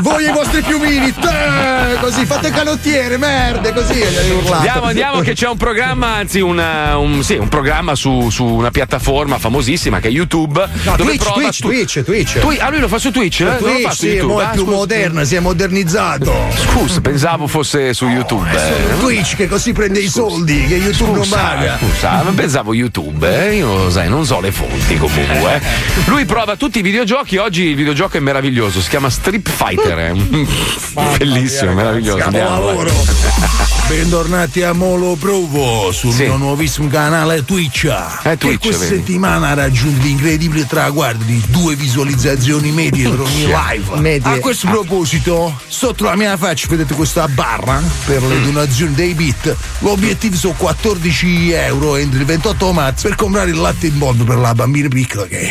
Voi 0.02 0.26
e 0.26 0.30
i 0.30 0.34
vostri 0.34 0.62
piumini. 0.62 1.14
Te! 1.14 1.98
Così 2.00 2.26
fate 2.26 2.52
canottiere, 2.52 3.18
merde, 3.18 3.74
così 3.74 3.94
gli. 3.96 4.52
Andiamo, 4.52 4.84
andiamo, 4.86 5.20
che 5.22 5.34
c'è 5.34 5.48
un 5.48 5.58
programma, 5.58 6.16
anzi, 6.16 6.40
una- 6.40 6.98
un, 6.98 7.24
sì, 7.24 7.36
un 7.36 7.50
programma 7.50 7.96
su, 7.96 8.30
su 8.30 8.44
una 8.46 8.72
piattaforma 8.72 9.38
famosissima 9.38 10.00
che 10.00 10.08
è 10.10 10.12
YouTube. 10.12 10.64
No, 10.84 10.96
dove 10.96 11.12
Twitch, 11.12 11.24
prova 11.24 11.40
Twitch, 11.42 11.60
tu- 11.60 11.68
Twitch, 11.68 12.04
Twitch. 12.04 12.40
Twi- 12.40 12.60
ah, 12.60 12.70
lui 12.70 12.80
lo 12.80 12.88
fa 12.88 12.98
su 12.98 13.12
Twitch? 13.12 13.42
eh? 13.42 13.44
Non 13.46 13.54
lo 13.54 13.60
Twitch, 13.60 13.82
fa 13.84 13.92
su 13.92 13.96
sì, 14.06 14.08
YouTube. 14.10 14.42
è 14.42 14.46
Ah, 14.46 14.50
più 14.50 14.64
scusa. 14.64 14.76
moderna, 14.76 15.24
si 15.24 15.36
è 15.36 15.40
modernizzato. 15.40 16.34
Scusa, 16.56 17.02
pensavo 17.02 17.48
fosse 17.48 17.75
su 17.94 18.08
YouTube. 18.08 18.50
eh. 18.52 18.98
Twitch 19.00 19.36
che 19.36 19.48
così 19.48 19.74
prende 19.74 20.00
i 20.00 20.08
soldi 20.10 20.66
che 20.66 20.76
YouTube 20.76 21.12
non 21.14 21.24
Scusa, 21.24 21.36
paga. 21.38 21.78
scusa, 21.80 22.24
pensavo 22.34 22.74
YouTube, 22.74 23.48
eh? 23.48 23.56
io 23.58 23.90
sai, 23.90 24.08
non 24.10 24.26
so 24.26 24.40
le 24.40 24.52
fonti 24.52 24.98
comunque. 24.98 25.56
eh. 25.56 25.62
Lui 26.06 26.26
prova 26.26 26.56
tutti 26.56 26.80
i 26.80 26.82
videogiochi, 26.82 27.38
oggi 27.38 27.64
il 27.64 27.76
videogioco 27.76 28.18
è 28.18 28.20
meraviglioso, 28.20 28.82
si 28.82 28.90
chiama 28.90 29.10
Strip 29.10 29.50
Fighter, 29.50 29.98
è 29.98 30.14
bellissimo, 31.18 31.74
meraviglioso. 31.74 32.24
Andiamo. 32.24 32.84
Bentornati 33.88 34.64
a 34.64 34.74
Molo 34.74 35.16
Provo 35.16 35.92
sul 35.92 36.16
mio 36.16 36.38
nuovissimo 36.38 36.88
canale 36.88 37.46
Twitch. 37.46 37.84
Eh, 38.24 38.36
Twitch, 38.36 38.54
che 38.54 38.58
questa 38.70 38.86
vedi. 38.86 38.96
settimana 38.98 39.50
ha 39.50 39.54
raggiunto 39.54 40.04
l'incredibile 40.04 40.66
traguardo 40.66 41.24
di 41.24 41.40
due 41.50 41.76
visualizzazioni 41.76 42.72
medie 42.72 43.08
per 43.10 43.20
ogni 43.20 43.46
live. 43.46 44.00
Medie. 44.00 44.32
A 44.32 44.40
questo 44.40 44.68
proposito, 44.70 45.56
sotto 45.68 46.04
la 46.06 46.16
mia 46.16 46.36
faccia 46.36 46.66
vedete 46.68 46.96
questa 46.96 47.28
barra 47.28 47.65
per 48.06 48.24
le 48.24 48.42
donazioni 48.42 48.94
dei 48.94 49.14
bit. 49.14 49.56
L'obiettivo 49.80 50.36
sono 50.36 50.54
14 50.56 51.52
euro 51.52 51.96
entro 51.96 52.20
il 52.20 52.26
28 52.26 52.72
marzo 52.72 53.08
per 53.08 53.18
comprare 53.18 53.50
il 53.50 53.58
latte 53.58 53.88
in 53.88 53.98
polvere 53.98 54.30
per 54.30 54.38
la 54.38 54.54
bambina 54.54 54.88
piccola 54.88 55.26
che 55.26 55.50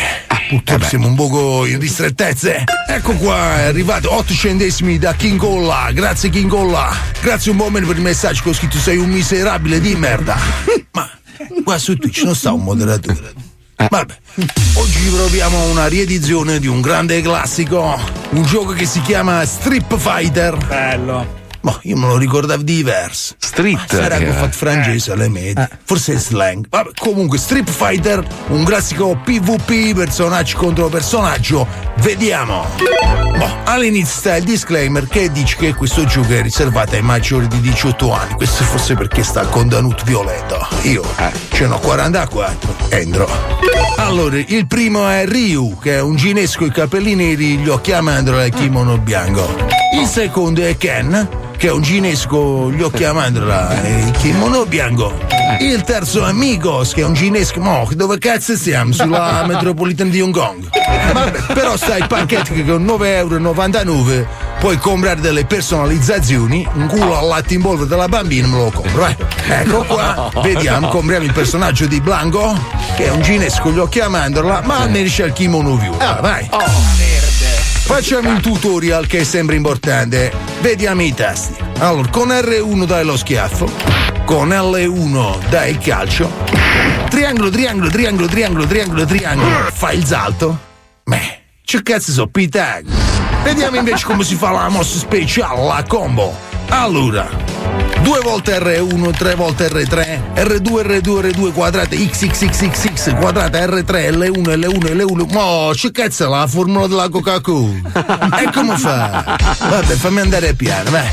purtroppo 0.48 0.84
siamo 0.84 1.08
un 1.08 1.14
poco 1.14 1.66
in 1.66 1.78
ristrettezze. 1.78 2.64
Ecco 2.88 3.14
qua, 3.14 3.58
è 3.60 3.64
arrivato 3.64 4.14
8 4.14 4.32
centesimi 4.32 4.98
da 4.98 5.14
King 5.14 5.42
Olla. 5.42 5.90
Grazie 5.92 6.30
King 6.30 6.52
Olla. 6.52 6.94
Grazie 7.20 7.50
un 7.50 7.56
po' 7.56 7.70
meno 7.70 7.86
per 7.86 7.96
il 7.96 8.02
messaggio 8.02 8.42
che 8.42 8.48
ho 8.50 8.54
scritto 8.54 8.78
sei 8.78 8.98
un 8.98 9.08
miserabile 9.08 9.80
di 9.80 9.94
merda. 9.96 10.36
Ma 10.92 11.10
qua 11.64 11.78
su 11.78 11.96
Twitch 11.96 12.22
non 12.22 12.34
sta 12.34 12.52
un 12.52 12.62
moderatore. 12.62 13.32
Vabbè, 13.76 14.16
oggi 14.74 15.08
proviamo 15.10 15.70
una 15.70 15.88
riedizione 15.88 16.58
di 16.58 16.68
un 16.68 16.80
grande 16.80 17.20
classico, 17.20 18.00
un 18.30 18.42
gioco 18.44 18.72
che 18.72 18.86
si 18.86 19.00
chiama 19.02 19.44
Strip 19.44 19.98
Fighter. 19.98 20.56
Bello. 20.56 21.42
Ma 21.64 21.78
io 21.84 21.96
me 21.96 22.08
lo 22.08 22.18
ricordavo 22.18 22.62
diverso. 22.62 23.34
Street. 23.38 23.86
Sarà 23.88 24.18
che 24.18 24.28
ho 24.28 24.32
eh. 24.32 24.36
fatto 24.36 24.52
francese 24.52 25.12
alle 25.12 25.30
medie. 25.30 25.66
Forse 25.84 26.14
è 26.14 26.18
slang. 26.18 26.66
Vabbè, 26.68 26.90
comunque, 26.98 27.38
Street 27.38 27.70
Fighter, 27.70 28.22
un 28.48 28.64
classico 28.64 29.18
PvP, 29.24 29.94
personaggio 29.94 30.58
contro 30.58 30.88
personaggio. 30.88 31.66
Vediamo. 31.96 32.66
Boh, 33.38 33.56
all'inizio 33.64 34.14
sta 34.14 34.36
il 34.36 34.44
disclaimer 34.44 35.08
che 35.08 35.32
dice 35.32 35.56
che 35.56 35.74
questo 35.74 36.04
gioco 36.04 36.34
è 36.34 36.42
riservato 36.42 36.96
ai 36.96 37.02
maggiori 37.02 37.48
di 37.48 37.60
18 37.60 38.12
anni. 38.12 38.34
Questo 38.34 38.62
forse 38.64 38.94
perché 38.94 39.22
sta 39.22 39.46
contenuto 39.46 40.04
violento. 40.04 40.68
Io 40.82 41.02
ce 41.50 41.66
n'ho 41.66 41.78
44. 41.78 42.76
Entro. 42.90 43.26
Allora, 43.96 44.36
il 44.36 44.66
primo 44.66 45.08
è 45.08 45.24
Ryu, 45.26 45.78
che 45.78 45.94
è 45.94 46.00
un 46.02 46.16
ginesco 46.16 46.58
con 46.58 46.66
i 46.66 46.72
capelli 46.72 47.14
neri, 47.14 47.56
gli 47.56 47.68
occhi 47.70 47.92
a 47.92 48.02
mandorla 48.02 48.44
e 48.44 48.48
il 48.48 48.54
kimono 48.54 48.98
bianco. 48.98 49.48
Il 49.98 50.06
secondo 50.06 50.62
è 50.62 50.76
Ken, 50.76 51.42
che 51.56 51.68
è 51.68 51.70
un 51.72 51.82
ginesco, 51.82 52.70
gli 52.70 52.82
occhi 52.82 53.04
a 53.04 53.12
mandorla 53.12 53.82
e 53.82 53.98
il 54.06 54.10
kimono 54.12 54.64
bianco. 54.66 55.12
Il 55.60 55.82
terzo 55.82 56.26
è 56.26 56.32
Migos, 56.32 56.92
che 56.92 57.02
è 57.02 57.04
un 57.04 57.14
ginesco. 57.14 57.60
Mo, 57.60 57.88
dove 57.92 58.18
cazzo 58.18 58.56
siamo? 58.56 58.92
Sulla 58.92 59.44
metropolitana 59.48 60.10
di 60.10 60.20
Hong 60.20 60.34
Kong. 60.34 60.68
Vabbè, 61.12 61.52
però 61.54 61.76
sta 61.76 61.96
il 61.96 62.06
pacchetto 62.06 62.52
che 62.52 62.64
con 62.64 62.84
9,99 62.84 63.06
euro 63.06 64.26
puoi 64.58 64.78
comprare 64.78 65.20
delle 65.20 65.44
personalizzazioni, 65.44 66.66
un 66.74 66.86
culo 66.88 67.18
al 67.18 67.26
latte 67.26 67.54
in 67.54 67.62
polvere 67.62 67.88
della 67.88 68.08
bambina 68.08 68.46
me 68.46 68.56
lo 68.56 68.70
compro. 68.70 69.06
eh. 69.06 69.16
Ecco 69.48 69.84
qua, 69.84 70.30
vediamo, 70.42 70.88
compriamo 70.88 71.24
il 71.24 71.32
personaggio 71.32 71.86
di 71.86 72.00
Blanco, 72.00 72.58
che 72.96 73.06
è 73.06 73.10
un 73.10 73.20
ginesco, 73.22 73.70
gli 73.70 73.78
occhi 73.78 74.00
a 74.00 74.08
mandorla, 74.08 74.62
ma 74.64 74.78
almeno 74.78 75.08
c'è 75.08 75.26
il 75.26 75.32
kimono 75.32 75.76
view. 75.76 75.94
Ah, 75.98 76.18
vai. 76.20 76.48
Facciamo 77.86 78.30
un 78.30 78.40
tutorial 78.40 79.06
che 79.06 79.24
sembra 79.24 79.54
importante. 79.54 80.32
Vediamo 80.62 81.02
i 81.02 81.12
tasti. 81.12 81.54
Allora, 81.78 82.08
con 82.08 82.28
R1 82.28 82.86
dai 82.86 83.04
lo 83.04 83.16
schiaffo, 83.16 83.70
con 84.24 84.48
L1 84.48 85.48
dai 85.50 85.72
il 85.72 85.78
calcio, 85.78 86.32
triangolo, 87.10 87.50
triangolo, 87.50 87.90
triangolo, 87.90 88.26
triangolo, 88.26 88.66
triangolo, 88.66 89.04
triangolo, 89.04 89.70
fai 89.70 89.98
il 89.98 90.04
salto. 90.06 90.58
Beh, 91.04 91.40
che 91.62 91.82
cazzo 91.82 92.10
so, 92.10 92.26
Pitagora. 92.26 92.94
Vediamo 93.42 93.76
invece 93.76 94.06
come 94.06 94.24
si 94.24 94.34
fa 94.34 94.50
la 94.50 94.68
mossa 94.70 94.98
speciale, 94.98 95.64
la 95.64 95.84
combo. 95.86 96.34
Allora, 96.70 97.28
due 98.02 98.20
volte 98.20 98.58
R1, 98.58 99.16
tre 99.16 99.34
volte 99.34 99.68
R3, 99.68 100.34
R2, 100.34 100.82
R2, 100.82 101.20
R2 101.30 101.52
quadrate, 101.52 101.96
XXXXX 101.96 103.16
quadrate, 103.16 103.64
R3, 103.66 104.10
L1, 104.10 104.56
L1, 104.56 104.94
L1. 104.94 105.32
Mo, 105.32 105.70
che 105.74 105.90
cazzo 105.90 106.26
è 106.26 106.28
la 106.28 106.46
formula 106.46 106.86
della 106.86 107.08
Coca-Cola? 107.08 108.32
E 108.40 108.50
come 108.52 108.76
fa? 108.76 109.36
Vabbè, 109.58 109.94
fammi 109.94 110.20
andare 110.20 110.54
piano, 110.54 110.90
vai. 110.90 111.08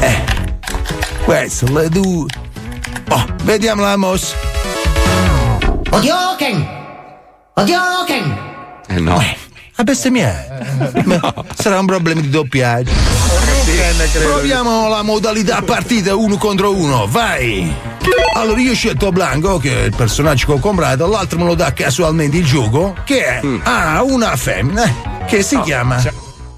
Eh, 0.00 0.24
questo, 1.24 1.66
le 1.72 1.88
due. 1.88 2.26
Oh, 3.10 3.26
vediamo 3.44 3.82
la 3.82 3.96
mossa. 3.96 4.34
Odioken! 5.90 6.68
Odioken! 7.54 8.38
Eh 8.88 8.98
no. 9.00 9.46
A 9.80 9.84
bestemmiare. 9.84 10.92
Ma 11.04 11.34
Sarà 11.54 11.78
un 11.78 11.86
problema 11.86 12.20
di 12.20 12.30
doppiaggio. 12.30 12.90
Proviamo 14.24 14.88
la 14.88 15.02
modalità 15.02 15.62
partita 15.62 16.16
uno 16.16 16.36
contro 16.36 16.74
uno, 16.74 17.06
vai! 17.06 17.72
Allora 18.34 18.58
io 18.60 18.72
ho 18.72 18.74
scelto 18.74 19.12
Blanco, 19.12 19.58
che 19.58 19.82
è 19.82 19.84
il 19.84 19.94
personaggio 19.94 20.46
che 20.46 20.52
ho 20.54 20.58
comprato, 20.58 21.06
l'altro 21.06 21.38
me 21.38 21.44
lo 21.44 21.54
dà 21.54 21.72
casualmente 21.72 22.38
il 22.38 22.44
gioco, 22.44 22.96
che 23.04 23.24
è 23.24 23.40
ah, 23.62 24.02
una 24.02 24.34
femmina 24.34 24.84
eh, 24.84 25.24
che 25.26 25.42
si 25.42 25.60
chiama 25.60 26.02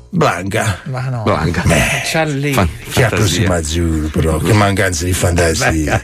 Blanca. 0.09 0.79
Ma 0.85 1.09
no. 1.11 1.23
Blanca. 1.23 1.62
Charlie. 2.11 2.68
Che 2.91 3.05
approssimazione, 3.05 4.09
però, 4.09 4.39
che 4.39 4.55
mancanza 4.55 5.05
di 5.05 5.12
fantasia. 5.12 6.03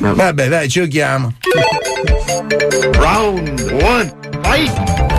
Vabbè, 0.00 0.48
dai, 0.48 0.68
ci 0.68 0.80
giochiamo. 0.80 1.34
Round 2.94 3.60
one, 3.80 4.14
fight! 4.42 5.17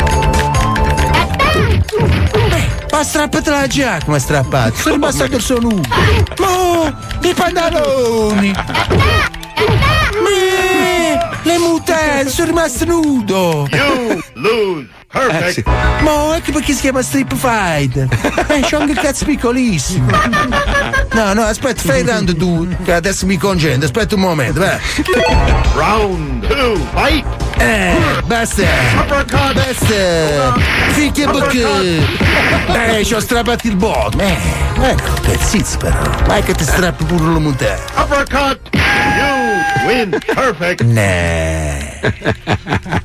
Ma 2.91 3.03
strappate 3.03 3.49
la 3.49 3.67
giacca, 3.67 4.05
ma 4.07 4.19
strappato. 4.19 4.75
Sono 4.75 4.95
rimasto 4.95 5.23
il 5.23 5.41
suo 5.41 5.59
nudo. 5.59 5.87
Ma 6.37 6.97
i 7.21 7.33
pantaloni. 7.33 8.51
Ma 10.21 10.29
le 11.43 11.57
mutande, 11.57 12.29
sono 12.29 12.47
rimasto 12.47 12.85
nudo. 12.85 13.67
You 13.71 14.21
lose. 14.33 14.87
Perfect. 15.11 15.67
Ma 16.01 16.35
ecco 16.35 16.51
perché 16.51 16.73
si 16.73 16.81
chiama 16.81 17.01
Strip 17.01 17.33
Fighter. 17.33 18.07
Eh, 18.47 18.59
c'ho 18.61 18.77
anche 18.77 18.91
il 18.91 18.99
cazzo 18.99 19.25
piccolissimo. 19.25 20.07
No, 21.13 21.33
no, 21.33 21.41
aspetta, 21.43 21.81
fai 21.81 22.03
round 22.03 22.37
tu, 22.37 22.67
che 22.83 22.93
adesso 22.93 23.25
mi 23.25 23.37
concentro. 23.37 23.85
Aspetta 23.85 24.15
un 24.15 24.21
momento, 24.21 24.59
vai. 24.59 24.77
Round 25.73 26.47
two, 26.47 26.75
fight! 26.93 27.38
Eh, 27.59 27.95
basta. 28.25 28.63
Basta. 29.53 30.53
Ficchia 30.91 31.29
bocca. 31.29 31.79
Eh, 32.97 33.03
ci 33.03 33.13
ho 33.13 33.19
strappato 33.19 33.67
il 33.67 33.75
botto. 33.75 34.17
Eh, 34.19 34.37
ecco, 34.81 35.11
pezzizzo 35.21 35.77
però. 35.77 35.97
Vai 36.25 36.41
che 36.41 36.53
ti 36.53 36.63
strappi 36.63 37.03
pure 37.03 37.33
la 37.33 37.39
mutande. 37.39 37.81
Uppercut! 37.95 38.59
You 38.73 39.87
win. 39.87 40.17
Perfect. 40.33 40.81
Nah. 40.83 41.87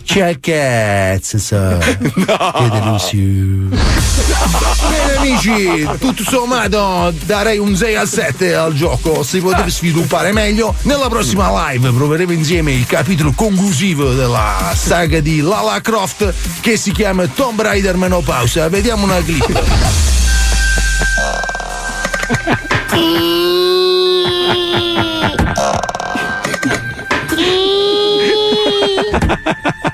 C'è 0.04 0.38
cazzo, 0.38 1.38
so. 1.38 1.78
Che 1.78 2.68
delusione. 2.70 3.76
Bene 4.88 5.16
amici, 5.16 5.88
tutto 5.98 6.22
sommato 6.22 7.12
darei 7.24 7.58
un 7.58 7.74
6 7.74 7.96
al 7.96 8.08
7 8.08 8.54
al 8.54 8.74
gioco. 8.74 9.22
Si 9.24 9.40
potrebbe 9.40 9.70
sviluppare 9.70 10.32
meglio. 10.32 10.74
Nella 10.82 11.08
prossima 11.08 11.70
live 11.70 11.90
proveremo 11.90 12.32
insieme 12.32 12.72
il 12.72 12.86
capitolo 12.86 13.32
conclusivo 13.34 14.12
della 14.12 14.43
saga 14.74 15.20
di 15.20 15.40
Lala 15.40 15.80
Croft 15.80 16.32
che 16.60 16.76
si 16.76 16.92
chiama 16.92 17.26
Tomb 17.26 17.60
Raider 17.60 17.96
Menopausa. 17.96 18.68
Vediamo 18.68 19.04
una 19.04 19.22
clip. 19.22 19.62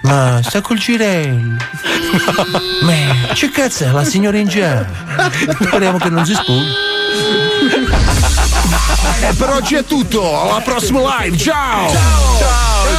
Ma 0.03 0.41
sta 0.43 0.61
col 0.61 0.79
girello. 0.79 1.57
Ma 2.83 3.33
che 3.35 3.51
cazzo 3.51 3.93
la 3.93 4.05
signora 4.05 4.39
in 4.39 4.49
giallo? 4.49 4.93
Speriamo 5.61 5.99
che 5.99 6.09
non 6.09 6.25
si 6.27 6.35
spugni. 6.35 6.75
E 9.03 9.33
per 9.35 9.49
oggi 9.51 9.77
è 9.77 9.85
tutto, 9.85 10.43
alla 10.43 10.61
prossima 10.61 11.21
live, 11.21 11.37
ciao! 11.37 11.89
Ciao, 11.89 11.99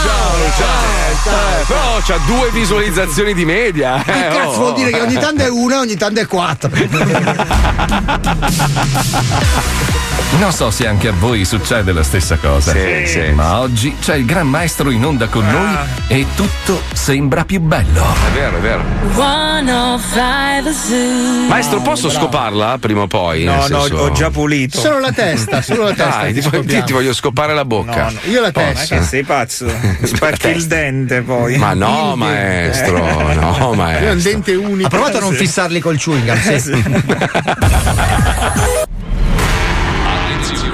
ciao, 0.04 0.52
ciao. 0.58 1.02
Eh, 1.24 1.64
però 1.68 1.99
c'ha 2.04 2.18
due 2.26 2.49
visualizzazioni 2.52 3.36
di 3.36 3.45
media. 3.45 4.02
Che 4.04 4.12
eh, 4.12 4.30
cazzo 4.30 4.49
oh. 4.49 4.58
vuol 4.58 4.74
dire 4.74 4.89
che 4.89 5.02
ogni 5.02 5.20
tanto 5.20 5.43
è 5.43 5.49
una, 5.49 5.78
ogni 5.80 5.95
tanto 5.95 6.20
è 6.20 6.26
quattro. 6.26 6.72
Non 10.39 10.51
so 10.53 10.71
se 10.71 10.88
anche 10.88 11.09
a 11.09 11.11
voi 11.11 11.45
succede 11.45 11.91
la 11.91 12.03
stessa 12.03 12.38
cosa. 12.38 12.71
Sì, 12.71 13.03
sì. 13.05 13.19
Ma 13.34 13.59
oggi 13.59 13.95
c'è 13.99 14.15
il 14.15 14.25
Gran 14.25 14.47
Maestro 14.47 14.89
in 14.89 15.05
onda 15.05 15.27
con 15.27 15.45
noi 15.45 15.75
e 16.07 16.25
tutto 16.36 16.82
sembra 16.93 17.45
più 17.45 17.59
bello. 17.59 18.01
È 18.01 18.32
vero, 18.34 18.57
è 18.57 18.59
vero. 18.59 18.84
105 19.13 20.71
Zoo. 20.73 21.47
Maestro, 21.47 21.82
posso 21.82 22.09
scoparla 22.09 22.77
prima 22.79 23.01
o 23.01 23.07
poi? 23.07 23.43
No, 23.43 23.55
no, 23.67 23.82
senso- 23.82 23.97
ho 23.97 24.11
già 24.13 24.32
pulito. 24.32 24.79
Solo 24.79 24.99
la 24.99 25.11
testa, 25.11 25.61
solo 25.61 25.84
la 25.84 25.93
testa. 25.93 26.21
Dai, 26.21 26.34
ti 26.34 26.41
ti, 26.65 26.84
ti 26.86 26.93
voglio 26.93 27.13
scopare 27.13 27.53
la 27.53 27.65
bocca. 27.65 28.05
No, 28.05 28.11
no, 28.11 28.19
io 28.32 28.41
la 28.41 28.51
Posso? 28.51 28.65
testa. 28.65 28.95
Ma 28.95 29.01
che 29.01 29.07
sei 29.07 29.23
pazzo? 29.23 29.67
Spacchi 30.01 30.47
il 30.47 30.65
dente 30.65 31.21
poi. 31.21 31.57
Ma 31.57 31.73
no, 31.73 32.15
maestro, 32.15 32.97
no, 32.97 33.32
Io 33.34 33.65
ho 33.65 33.71
un 33.71 33.77
maestro. 33.77 34.15
dente 34.32 34.55
unico. 34.55 34.88
Ha 34.88 34.89
provato 34.89 35.17
a 35.17 35.19
non 35.19 35.34
fissarli 35.34 35.79
col 35.82 35.97
chewing 35.97 36.25
gum, 36.25 36.57
sì. 36.57 36.84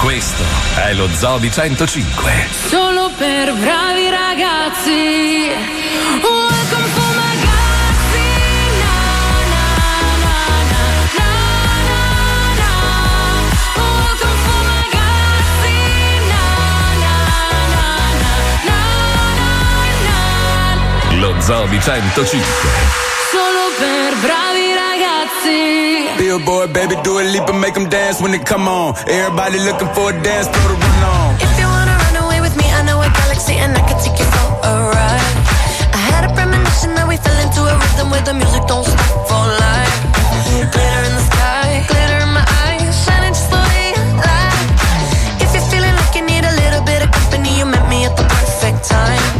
Questo 0.00 0.42
è 0.76 0.94
lo 0.94 1.08
Zobi 1.12 1.50
105. 1.50 2.32
Solo 2.68 3.10
per 3.18 3.52
bravi 3.52 4.08
ragazzi. 4.08 5.50
Welcome 6.22 6.86
for 6.94 7.16
my 7.16 7.36
Lo 21.18 21.40
Zobi 21.42 21.78
105. 21.78 22.40
Solo 23.30 23.70
per 23.78 24.16
bravi 24.16 24.72
ragazzi. 24.72 24.89
Billboard, 26.18 26.72
baby, 26.72 26.96
do 27.02 27.18
a 27.18 27.24
leap 27.32 27.48
and 27.48 27.60
make 27.60 27.74
them 27.74 27.88
dance 27.88 28.20
when 28.20 28.32
they 28.32 28.38
come 28.38 28.68
on. 28.68 28.94
Everybody 29.08 29.58
looking 29.58 29.88
for 29.94 30.10
a 30.10 30.22
dance, 30.22 30.46
throw 30.48 30.68
the 30.68 30.76
run 30.76 31.02
on. 31.14 31.34
If 31.40 31.58
you 31.58 31.66
wanna 31.66 31.96
run 32.04 32.16
away 32.24 32.40
with 32.40 32.54
me, 32.56 32.66
I 32.70 32.82
know 32.82 33.00
a 33.00 33.08
galaxy 33.08 33.54
and 33.54 33.72
I 33.76 33.80
can 33.88 33.98
take 34.04 34.18
you 34.18 34.28
for 34.34 34.46
a 34.70 34.72
ride. 34.94 35.36
I 35.96 36.00
had 36.10 36.22
a 36.28 36.32
premonition 36.34 36.94
that 36.94 37.08
we 37.08 37.16
fell 37.16 37.38
into 37.40 37.62
a 37.64 37.74
rhythm 37.82 38.10
where 38.10 38.22
the 38.22 38.34
music 38.34 38.62
don't 38.66 38.84
stop 38.84 39.28
for 39.28 39.44
life. 39.66 39.96
Glitter 40.74 41.02
in 41.08 41.14
the 41.18 41.24
sky, 41.32 41.84
glitter 41.88 42.20
in 42.26 42.32
my 42.36 42.44
eyes, 42.68 42.92
shining 43.04 43.32
just 43.32 43.50
the 43.50 43.60
way. 43.70 43.94
If 45.42 45.48
you're 45.54 45.68
feeling 45.72 45.94
like 45.96 46.14
you 46.14 46.22
need 46.22 46.44
a 46.44 46.54
little 46.62 46.84
bit 46.84 47.00
of 47.02 47.10
company, 47.10 47.56
you 47.58 47.64
met 47.64 47.88
me 47.88 48.04
at 48.04 48.14
the 48.16 48.24
perfect 48.24 48.84
time. 48.88 49.39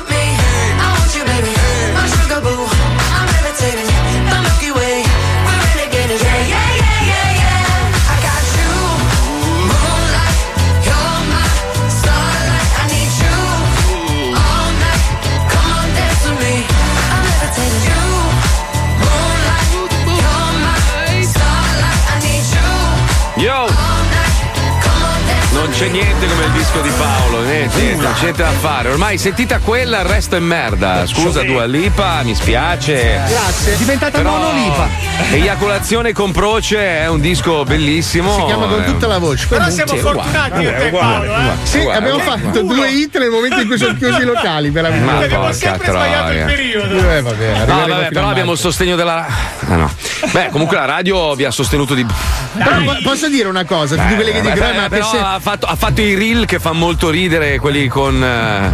C'è 25.81 25.87
niente 25.89 26.27
come 26.27 26.43
il 26.45 26.51
disco 26.51 26.79
di 26.81 26.91
Paolo, 26.95 27.41
niente, 27.41 27.81
niente, 27.81 28.03
non 28.03 28.13
c'è 28.13 28.21
niente 28.21 28.43
da 28.43 28.49
fare. 28.51 28.89
Ormai 28.91 29.17
sentita 29.17 29.57
quella, 29.57 30.01
il 30.01 30.05
resto 30.05 30.35
è 30.35 30.39
merda. 30.39 31.07
Scusa 31.07 31.41
Dua 31.41 31.65
Lipa, 31.65 32.21
mi 32.21 32.35
spiace. 32.35 33.19
Grazie. 33.27 33.73
È 33.73 33.77
diventata 33.77 34.17
Però 34.19 34.29
monolipa. 34.29 34.87
Eiaculazione 35.31 36.13
con 36.13 36.31
proce 36.31 36.77
è 36.77 37.07
un 37.07 37.19
disco 37.19 37.63
bellissimo. 37.63 38.35
Si 38.35 38.43
chiama 38.45 38.67
con 38.67 38.81
Eh, 38.81 38.85
tutta 38.85 39.07
la 39.07 39.17
voce. 39.17 39.47
Però 39.47 39.63
Comunque- 39.65 39.87
siamo 39.97 40.09
fortunati 40.19 40.61
io 40.61 40.69
e 40.69 40.75
te, 40.77 40.83
uguale, 40.85 41.27
Paolo, 41.27 41.41
eh. 41.41 41.53
Sì, 41.63 41.77
Uguale, 41.79 41.97
abbiamo 41.97 42.17
uguale. 42.21 42.41
fatto 42.41 42.61
due 42.61 42.89
hit 42.91 43.17
nel 43.17 43.29
momento 43.31 43.59
in 43.61 43.67
cui 43.67 43.77
sono 43.79 43.95
chiusi 43.95 44.21
i 44.21 44.25
locali, 44.25 44.69
veramente. 44.69 45.05
Ma 45.05 45.17
Abbiamo 45.17 45.51
sempre 45.51 45.87
sbagliato 45.91 46.31
il 46.31 46.37
troia. 46.37 46.45
periodo. 46.45 47.09
Eh, 47.11 47.21
vabbè, 47.23 47.65
No, 47.65 47.87
vabbè, 47.87 48.07
però 48.09 48.29
abbiamo 48.29 48.51
il 48.51 48.57
sostegno 48.59 48.95
della. 48.95 49.25
Ah, 49.67 49.75
no. 49.75 49.91
Beh, 50.31 50.49
comunque 50.51 50.77
la 50.77 50.85
radio 50.85 51.33
vi 51.33 51.45
ha 51.45 51.51
sostenuto 51.51 51.95
di. 51.95 52.05
Però 52.53 52.81
po- 52.83 52.97
posso 53.03 53.29
dire 53.29 53.47
una 53.47 53.63
cosa, 53.65 53.95
tutti 53.95 54.13
quelli 54.15 54.31
che 54.31 54.37
Eh, 54.39 54.41
dicono, 54.41 54.69
eh, 54.69 54.73
ma 54.73 54.89
però 54.89 55.09
che 55.09 55.17
se- 55.17 55.23
ha, 55.23 55.39
fatto, 55.39 55.65
ha 55.71 55.75
fatto 55.77 56.01
i 56.01 56.15
reel 56.15 56.45
che 56.45 56.59
fa 56.59 56.73
molto 56.73 57.09
ridere, 57.09 57.57
quelli 57.57 57.87
con. 57.87 58.21
eh, 58.21 58.69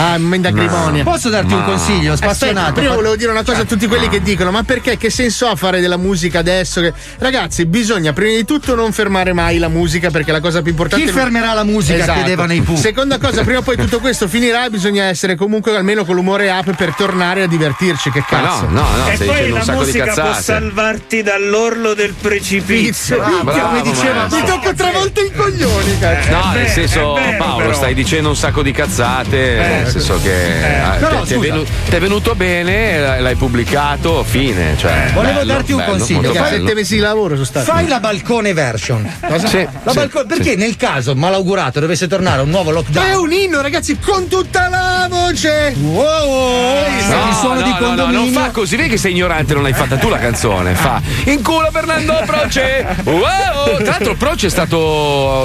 Ah, 0.00 0.14
un 0.14 0.22
momento 0.22 0.46
acrimonia. 0.48 1.02
Posso 1.02 1.28
darti 1.28 1.52
un 1.52 1.58
Ma- 1.60 1.64
consiglio 1.66 2.12
Aspetta, 2.12 2.32
spassionato? 2.34 2.72
prima 2.74 2.94
volevo 2.94 3.16
dire 3.16 3.32
una 3.32 3.42
cosa 3.42 3.62
a 3.62 3.64
tutti 3.64 3.88
quelli 3.88 4.08
che 4.08 4.22
dicono: 4.22 4.52
ma 4.52 4.62
perché 4.62 4.96
che 4.96 5.10
senso 5.10 5.48
ha 5.48 5.56
fare 5.56 5.80
della 5.80 5.96
musica 5.96 6.38
adesso? 6.38 6.80
Che- 6.80 6.92
Ragazzi, 7.18 7.66
bisogna 7.66 8.12
prima 8.12 8.36
di 8.36 8.44
tutto 8.44 8.76
non 8.76 8.92
fermare 8.92 9.32
mai 9.32 9.58
la 9.58 9.66
musica 9.68 10.10
perché 10.10 10.30
la 10.30 10.40
cosa 10.40 10.62
più 10.62 10.70
importante 10.70 11.04
Chi 11.06 11.10
fermerà 11.10 11.52
la 11.54 11.64
musica? 11.64 11.98
Esatto. 11.98 12.18
Chiedevano 12.20 12.52
i 12.52 12.60
Pooh. 12.60 12.76
Seconda 12.76 13.18
cosa, 13.18 13.42
prima 13.42 13.58
o 13.58 13.62
poi 13.62 13.76
tutto 13.76 13.98
questo 13.98 14.28
finirà 14.28 14.66
e 14.66 14.70
bisogna 14.70 15.04
essere 15.04 15.34
comunque 15.34 15.74
almeno 15.76 16.04
con 16.04 16.14
l'umore 16.14 16.48
up 16.50 16.72
per 16.76 16.94
tornare 16.94 17.42
a 17.42 17.46
divertirci. 17.48 18.10
Che 18.12 18.20
Ma 18.20 18.40
cazzo. 18.40 18.66
no, 18.68 18.82
no, 18.82 18.96
no, 18.96 19.08
e 19.08 19.16
poi 19.16 19.48
la 19.48 19.64
un 19.66 19.74
musica 19.74 20.12
può 20.14 20.32
salvarti 20.32 21.22
dall'orlo 21.24 21.94
del 21.94 22.14
precipizio. 22.20 23.18
Minchia, 23.18 23.42
bravo, 23.42 23.66
come 23.68 23.82
diceva, 23.82 24.26
mi 24.30 24.42
tocco 24.44 24.74
tre 24.74 24.90
volte 24.92 25.20
i 25.22 25.32
coglioni, 25.34 25.98
cazzo. 25.98 26.27
No, 26.30 26.52
nel 26.52 26.68
senso, 26.68 27.16
è 27.16 27.20
vero, 27.30 27.36
Paolo, 27.44 27.56
però. 27.64 27.72
stai 27.74 27.94
dicendo 27.94 28.28
un 28.28 28.36
sacco 28.36 28.62
di 28.62 28.72
cazzate. 28.72 29.36
nel 29.36 29.88
senso 29.88 30.20
che 30.22 30.94
eh, 30.94 30.98
Però, 30.98 31.22
ti, 31.22 31.32
è 31.32 31.36
scusa. 31.36 31.38
venu- 31.38 31.66
ti 31.88 31.96
è 31.96 32.00
venuto 32.00 32.34
bene, 32.34 33.20
l'hai- 33.20 33.36
pubblicato, 33.36 34.22
fine. 34.24 34.76
Cioè, 34.76 35.10
Volevo 35.14 35.38
bello, 35.38 35.52
darti 35.52 35.72
un 35.72 35.78
bello, 35.78 35.90
consiglio, 35.92 36.32
Fai 36.32 36.50
bello. 36.50 36.56
sette 36.66 36.74
mesi 36.74 36.94
di 36.96 37.00
lavoro 37.00 37.42
sono. 37.44 37.64
Fai 37.64 37.86
la 37.86 38.00
balcone 38.00 38.52
version. 38.52 39.08
Sì, 39.46 39.66
La 39.84 39.90
sì, 39.90 39.96
balco- 39.96 40.26
perché 40.26 40.56
nel 40.56 40.76
caso 40.76 41.14
malaugurato 41.14 41.80
dovesse 41.80 42.06
tornare 42.08 42.42
un 42.42 42.50
nuovo 42.50 42.70
È 42.70 42.72
lockdown? 42.74 43.18
un 43.18 43.32
inno, 43.32 43.60
ragazzi, 43.62 43.98
con 43.98 44.26
tutta 44.28 44.68
la 44.68 45.06
voce. 45.08 45.74
Wow, 45.78 46.86
No, 47.08 47.28
il 47.28 47.34
suono 47.34 47.60
no, 47.60 47.62
di 47.62 47.70
no, 47.70 47.78
no, 47.78 47.86
condominio. 47.86 48.18
non 48.20 48.32
fa 48.32 48.50
così, 48.50 48.76
vedi 48.76 48.88
che 48.90 48.96
sei 48.96 49.12
ignorante, 49.12 49.54
non 49.54 49.62
l'hai 49.62 49.72
fatta 49.72 49.96
tu 49.96 50.08
la 50.08 50.18
canzone. 50.18 50.74
Fa 50.74 51.00
in 51.26 51.42
culo 51.42 51.68
Fernando 51.72 52.20
Proce. 52.26 52.86
Wow! 53.08 53.76
Tra 53.78 53.90
l'altro, 53.92 54.14
Proce 54.16 54.46
è 54.48 54.50
stato. 54.50 54.76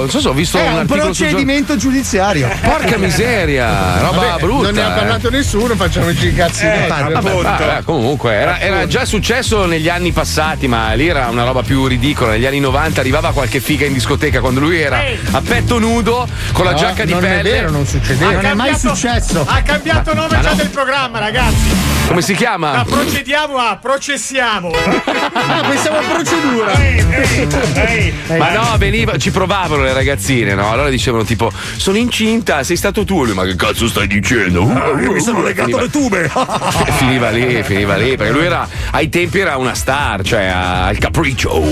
Non 0.00 0.10
so 0.10 0.20
se 0.20 0.28
ho 0.28 0.32
visto 0.32 0.58
È 0.64 0.68
un 0.72 0.78
un 0.80 0.86
procedimento 0.86 1.76
giudiziario. 1.76 2.48
Porca 2.62 2.96
miseria, 2.96 3.98
roba 4.00 4.16
Vabbè, 4.26 4.40
brutta. 4.40 4.62
Non 4.70 4.74
ne 4.74 4.82
ha 4.82 4.90
eh. 4.90 4.98
parlato 4.98 5.30
nessuno, 5.30 5.74
facciamoci 5.74 6.28
i 6.28 6.34
cazzi. 6.34 6.66
Eh. 6.66 6.86
Vabbè, 6.88 7.82
comunque 7.84 8.32
era, 8.32 8.58
era 8.60 8.86
già 8.86 9.04
successo 9.04 9.66
negli 9.66 9.88
anni 9.88 10.12
passati, 10.12 10.66
ma 10.68 10.92
lì 10.92 11.08
era 11.08 11.28
una 11.28 11.44
roba 11.44 11.62
più 11.62 11.86
ridicola. 11.86 12.32
Negli 12.32 12.46
anni 12.46 12.60
90 12.60 13.00
arrivava 13.00 13.32
qualche 13.32 13.60
figa 13.60 13.86
in 13.86 13.92
discoteca 13.92 14.40
quando 14.40 14.60
lui 14.60 14.80
era 14.80 15.02
a 15.30 15.40
petto 15.40 15.78
nudo 15.78 16.26
con 16.52 16.64
la 16.64 16.72
No, 16.72 16.78
giacca 16.78 17.04
di 17.04 17.12
non 17.12 17.20
pelle. 17.20 17.38
è 17.38 17.42
vero, 17.42 17.70
non 17.70 17.86
succedeva. 17.86 18.32
non 18.32 18.44
è 18.44 18.54
mai 18.54 18.70
cambiato- 18.70 18.94
successo. 18.94 19.44
Ha 19.48 19.62
cambiato 19.62 20.14
nome 20.14 20.36
ma 20.36 20.42
già 20.42 20.50
no. 20.50 20.56
del 20.56 20.68
programma, 20.68 21.18
ragazzi. 21.18 21.92
Come 22.08 22.22
si 22.22 22.34
chiama? 22.34 22.84
procediamo 22.88 23.56
a 23.56 23.76
processiamo. 23.80 24.70
Ah, 24.70 25.64
pensavo 25.68 25.98
a 25.98 26.02
procedura. 26.02 26.72
Ehi, 26.72 27.04
ehi, 27.10 28.14
ehi. 28.28 28.38
Ma 28.38 28.50
no, 28.52 28.76
veniva, 28.78 29.16
ci 29.18 29.30
provavano 29.30 29.82
le 29.82 29.92
ragazzine, 29.92 30.53
no? 30.54 30.70
Allora 30.70 30.88
dicevano 30.88 31.24
tipo: 31.24 31.50
Sono 31.76 31.96
incinta, 31.96 32.62
sei 32.62 32.76
stato 32.76 33.04
tu. 33.04 33.24
Lui, 33.24 33.34
ma 33.34 33.44
che 33.44 33.56
cazzo 33.56 33.88
stai 33.88 34.06
dicendo? 34.06 34.62
Io 35.02 35.12
mi 35.12 35.20
sono 35.20 35.42
legato 35.42 35.78
le 35.78 35.90
tube. 35.90 36.30
finiva 36.98 37.30
lì, 37.30 37.62
finiva 37.62 37.96
lì, 37.96 38.16
perché 38.16 38.32
lui 38.32 38.44
era 38.44 38.66
ai 38.90 39.08
tempi 39.08 39.38
era 39.40 39.56
una 39.56 39.74
star, 39.74 40.22
cioè 40.22 40.44
al 40.44 40.98
capriccio. 40.98 41.62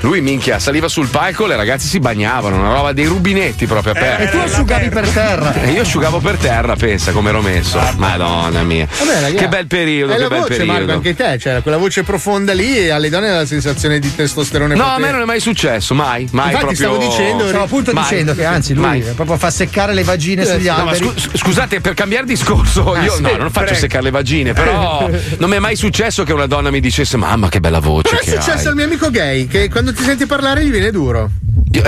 Lui 0.00 0.20
minchia, 0.20 0.58
saliva 0.58 0.88
sul 0.88 1.08
palco, 1.08 1.46
le 1.46 1.56
ragazze 1.56 1.86
si 1.86 1.98
bagnavano, 1.98 2.56
una 2.58 2.72
roba 2.72 2.92
dei 2.92 3.06
rubinetti 3.06 3.66
proprio 3.66 3.92
aperti. 3.92 4.22
E 4.24 4.30
tu 4.30 4.36
asciugavi 4.38 4.88
per 4.88 5.08
terra. 5.08 5.54
E 5.54 5.70
io 5.72 5.82
asciugavo 5.82 6.18
per 6.18 6.36
terra, 6.36 6.76
pensa 6.76 7.12
come 7.12 7.30
ero 7.30 7.40
messo. 7.42 7.80
Madonna 7.96 8.62
mia. 8.62 8.86
Vabbè, 8.98 9.34
che 9.34 9.48
bel 9.48 9.66
periodo, 9.66 10.12
È 10.12 10.16
che 10.16 10.22
la 10.22 10.28
bel 10.28 10.38
voce, 10.40 10.56
periodo. 10.56 10.72
Marco, 10.78 10.92
anche 10.92 11.14
te, 11.14 11.38
cioè 11.38 11.62
quella 11.62 11.76
voce 11.76 12.02
profonda 12.02 12.52
lì 12.52 12.76
e 12.76 12.90
alle 12.90 13.08
donne 13.08 13.30
la 13.30 13.46
sensazione 13.46 13.98
di 13.98 14.14
testosterone 14.14 14.74
No, 14.74 14.84
a 14.84 14.98
me 14.98 15.10
non 15.10 15.20
è 15.22 15.24
mai 15.24 15.40
successo, 15.40 15.94
mai, 15.94 16.28
mai 16.32 16.52
Infatti 16.52 16.74
proprio. 16.74 16.76
stavo 16.76 16.96
dicendo- 16.98 17.48
Stavo 17.48 17.64
appunto 17.64 17.92
Mai. 17.92 18.02
dicendo 18.04 18.21
che 18.34 18.44
anzi 18.44 18.74
lui 18.74 18.84
Mai. 18.84 19.00
proprio 19.14 19.36
fa 19.36 19.50
seccare 19.50 19.92
le 19.94 20.04
vagine 20.04 20.44
sugli 20.44 20.66
No, 20.66 20.84
ma 20.84 20.90
alberi. 20.92 21.12
scu- 21.16 21.36
scusate, 21.36 21.80
per 21.80 21.94
cambiare 21.94 22.24
discorso, 22.26 22.96
io 22.96 23.14
sì, 23.16 23.22
no, 23.22 23.30
non 23.36 23.50
faccio 23.50 23.66
prego. 23.66 23.80
seccare 23.80 24.02
le 24.04 24.10
vagine, 24.10 24.52
però 24.52 25.08
non 25.38 25.50
mi 25.50 25.56
è 25.56 25.58
mai 25.58 25.76
successo 25.76 26.22
che 26.24 26.32
una 26.32 26.46
donna 26.46 26.70
mi 26.70 26.80
dicesse: 26.80 27.16
Mamma, 27.16 27.48
che 27.48 27.60
bella 27.60 27.80
voce 27.80 28.10
Però 28.16 28.20
è 28.20 28.40
successo 28.40 28.60
hai. 28.60 28.66
al 28.68 28.74
mio 28.76 28.84
amico 28.84 29.10
gay 29.10 29.46
che 29.46 29.68
quando 29.68 29.92
ti 29.92 30.02
senti 30.02 30.26
parlare 30.26 30.64
gli 30.64 30.70
viene 30.70 30.90
duro. 30.90 31.30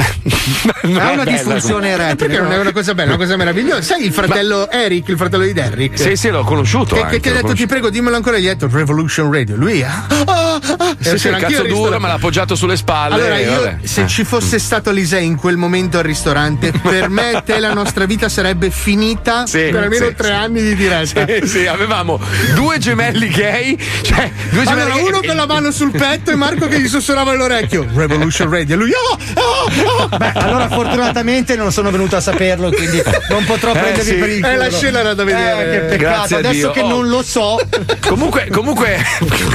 Non 0.85 0.97
ha 0.99 1.11
è 1.11 1.13
una 1.15 1.25
disfunzione 1.25 1.89
erettile. 1.91 2.17
Perché 2.29 2.41
non 2.43 2.53
è 2.53 2.59
una 2.59 2.73
cosa 2.73 2.95
bella, 2.95 3.15
una 3.15 3.19
cosa 3.23 3.37
meravigliosa. 3.37 3.83
Sai 3.83 4.05
il 4.05 4.13
fratello 4.13 4.71
Eric, 4.71 5.09
il 5.09 5.17
fratello 5.17 5.45
di 5.45 5.53
Derrick? 5.53 5.99
Sì, 5.99 6.17
sì, 6.17 6.29
l'ho 6.31 6.43
conosciuto 6.45 6.95
Che, 6.95 7.03
anche, 7.03 7.15
che 7.17 7.21
ti 7.21 7.29
ha 7.29 7.33
detto, 7.33 7.41
ti 7.41 7.45
conosciuto. 7.47 7.69
prego, 7.73 7.91
dimmelo 7.91 8.17
ancora. 8.17 8.39
Gli 8.39 8.47
ha 8.49 8.55
detto 8.55 8.69
Revolution 8.71 9.33
Radio. 9.33 9.57
Lui 9.57 9.83
ah, 9.83 10.07
ah, 10.09 10.61
ah. 10.79 10.97
Sì, 10.99 11.09
E 11.09 11.19
sì, 11.19 11.25
c'era 11.29 11.37
il 11.39 11.43
cazzo 11.45 11.63
duro, 11.67 11.99
me 12.01 12.09
l'ha 12.09 12.15
appoggiato 12.15 12.55
sulle 12.55 12.77
spalle. 12.77 13.15
Allora, 13.15 13.39
io 13.39 13.79
se 13.83 14.03
Eh. 14.03 14.07
ci 14.07 14.25
fosse 14.25 14.59
stato 14.59 14.91
Lisei 14.91 15.25
in 15.25 15.37
quel 15.37 15.57
momento 15.57 15.99
al 15.99 16.05
ristorante, 16.05 16.24
per 16.83 17.09
me 17.09 17.33
e 17.33 17.43
te 17.45 17.59
la 17.59 17.73
nostra 17.73 18.05
vita 18.07 18.29
sarebbe 18.29 18.71
finita 18.71 19.47
Sì, 19.47 19.69
per 19.71 19.83
almeno 19.85 20.07
sì, 20.09 20.15
tre 20.15 20.27
sì. 20.29 20.33
anni 20.33 20.63
di 20.63 20.75
diretta. 20.75 21.27
Sì, 21.27 21.47
sì, 21.47 21.67
avevamo 21.67 22.21
due 22.55 22.79
gemelli 22.79 23.29
gay, 23.29 23.77
cioè 24.03 24.31
due 24.51 24.65
gemelli 24.65 24.81
Allora, 24.83 24.95
gay- 24.95 25.09
uno 25.09 25.21
con 25.27 25.37
la 25.37 25.47
mano 25.47 25.71
sul 25.71 25.91
petto 25.91 26.31
e 26.31 26.35
Marco 26.35 26.67
che 26.69 26.81
gli 26.81 26.89
sussurrava 26.89 27.33
all'orecchio 27.33 27.87
Revolution 27.95 28.51
Radio. 28.51 28.77
Lui, 28.77 28.91
oh, 28.93 29.19
oh, 29.41 30.03
oh. 30.03 30.09
Beh, 30.17 30.33
allora 30.35 30.69
fortunatamente 30.69 31.57
non 31.57 31.73
sono 31.73 31.91
venuto 31.91 32.17
a 32.17 32.21
saperlo, 32.21 32.71
quindi 32.71 33.03
non 33.31 33.45
potrò 33.45 33.73
Eh, 33.73 33.79
prendervi 33.79 34.11
sì. 34.11 34.15
per 34.15 34.29
il 34.29 34.37
Eh, 34.45 34.49
culo. 34.49 34.57
la 34.57 34.71
scena 34.71 34.99
era 35.01 35.15
da 35.15 35.25
vedere. 35.25 35.67
Eh, 35.67 35.71
che 35.71 35.79
peccato. 35.87 36.03
Grazie 36.05 36.37
Adesso 36.37 36.71
che 36.71 36.81
Oh. 36.81 36.89
non 36.89 37.09
lo 37.09 37.23
so, 37.23 37.59
Comunque, 38.07 38.49
comunque, 38.51 38.99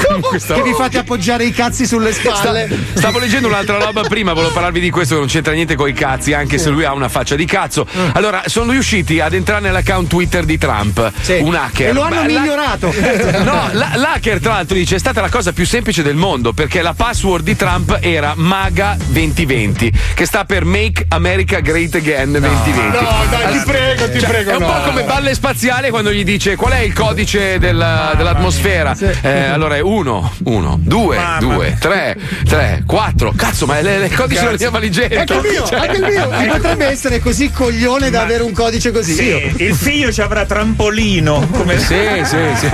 comunque 0.06 0.40
stavo- 0.40 0.62
che 0.62 0.70
vi 0.70 0.76
fate 0.76 0.98
appoggiare 1.00 1.46
i 1.46 1.52
cazzi 1.52 1.86
sulle 1.86 2.12
spalle. 2.14 2.68
Sta- 2.68 3.00
Stavo 3.00 3.20
leggendo 3.20 3.48
un'altra 3.48 3.78
roba 3.78 4.02
prima, 4.02 4.34
volevo 4.34 4.52
parlarvi 4.52 4.80
di 4.80 4.90
questo 4.90 5.14
che 5.16 5.20
non 5.20 5.30
c'entra 5.30 5.54
niente 5.54 5.76
con 5.76 5.88
i 5.88 5.94
cazzi, 5.94 6.34
anche 6.34 6.58
se 6.60 6.70
lui 6.70 6.84
ha 6.86 6.94
una 6.94 7.10
faccia 7.10 7.36
di 7.36 7.46
cazzo. 7.46 7.88
Mm. 7.96 8.10
Allora, 8.14 8.44
sono 8.46 8.72
riusciti 8.72 9.20
ad 9.20 9.34
entrare 9.34 9.62
nell'account 9.62 10.08
Twitter 10.08 10.44
di 10.46 10.58
Trump, 10.58 11.12
un 11.40 11.56
hacker. 11.56 11.90
E 11.90 11.94
lo 11.94 12.02
hanno 12.02 12.22
Beh, 12.24 12.32
la- 12.34 12.40
migliorato. 12.40 12.94
No, 13.50 13.70
la- 13.72 13.92
l'hacker 13.96 14.40
tra 14.40 14.54
l'altro 14.54 14.76
dice 14.76 14.96
è 14.96 15.00
stata 15.00 15.22
la 15.22 15.30
cosa 15.30 15.52
più 15.54 15.66
semplice 15.66 16.04
del 16.04 16.16
mondo 16.16 16.52
perché 16.54 16.82
la 16.82 16.94
password 16.94 17.44
di 17.44 17.56
Trump 17.56 17.98
era 18.02 18.34
MAGA 18.36 18.98
2020 19.08 19.92
che 20.14 20.26
sta 20.26 20.46
per 20.46 20.66
Make 20.66 21.06
America 21.10 21.60
Great 21.60 21.96
Again 21.96 22.32
2020. 22.32 22.80
No, 23.04 23.08
dai, 23.30 23.52
ti 23.58 23.64
prego, 23.66 24.10
ti 24.12 24.20
Cioè, 24.20 24.30
prego. 24.30 24.52
È 24.52 24.56
un 24.56 24.62
no. 24.62 24.68
po' 24.68 24.82
come 24.90 25.04
balle 25.04 25.34
spaziale 25.34 25.90
quando 25.90 26.12
gli 26.12 26.24
dice 26.24 26.56
qual 26.56 26.74
è 26.74 26.80
il 26.80 26.94
codice 26.94 27.58
del- 27.60 28.14
dell'atmosfera. 28.18 28.96
Eh, 29.22 29.44
allora 29.46 29.76
è 29.76 29.80
1, 29.82 30.32
1, 30.44 30.80
2, 30.82 31.20
2, 31.40 31.78
3, 31.80 32.18
3, 32.48 32.84
4. 32.86 33.34
Cazzo, 33.36 33.66
ma 33.66 33.78
è 33.80 33.82
il 34.06 34.16
codice 34.16 34.42
della 34.44 34.56
mia 34.58 34.70
valigetta. 34.70 35.20
Anche 35.20 35.34
il 35.34 35.42
mio, 35.52 35.66
Cioè- 35.66 35.80
anche 35.80 35.98
il 35.98 36.04
mio. 36.04 36.30
Potrebbe 36.50 36.86
essere 36.88 37.20
così 37.20 37.52
coglione 37.52 38.10
da 38.10 38.22
avere 38.22 38.44
un 38.44 38.52
codice 38.52 38.92
così. 38.92 39.14
Sì, 39.14 39.54
il 39.58 39.76
figlio 39.76 40.12
ci 40.12 40.22
avrà 40.22 40.46
trampolino. 40.46 41.48
Come 41.52 41.78
Sì, 41.80 41.96
sì, 42.24 42.38
sì. 42.56 42.70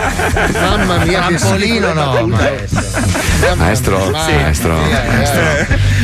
Mamma 0.53 0.97
mia, 1.05 1.25
Trampolino 1.27 1.93
no, 1.93 2.27
maestro. 2.27 3.55
Maestro, 3.55 4.05
Sì. 4.05 4.11
maestro, 4.11 4.75
maestro. 4.75 5.41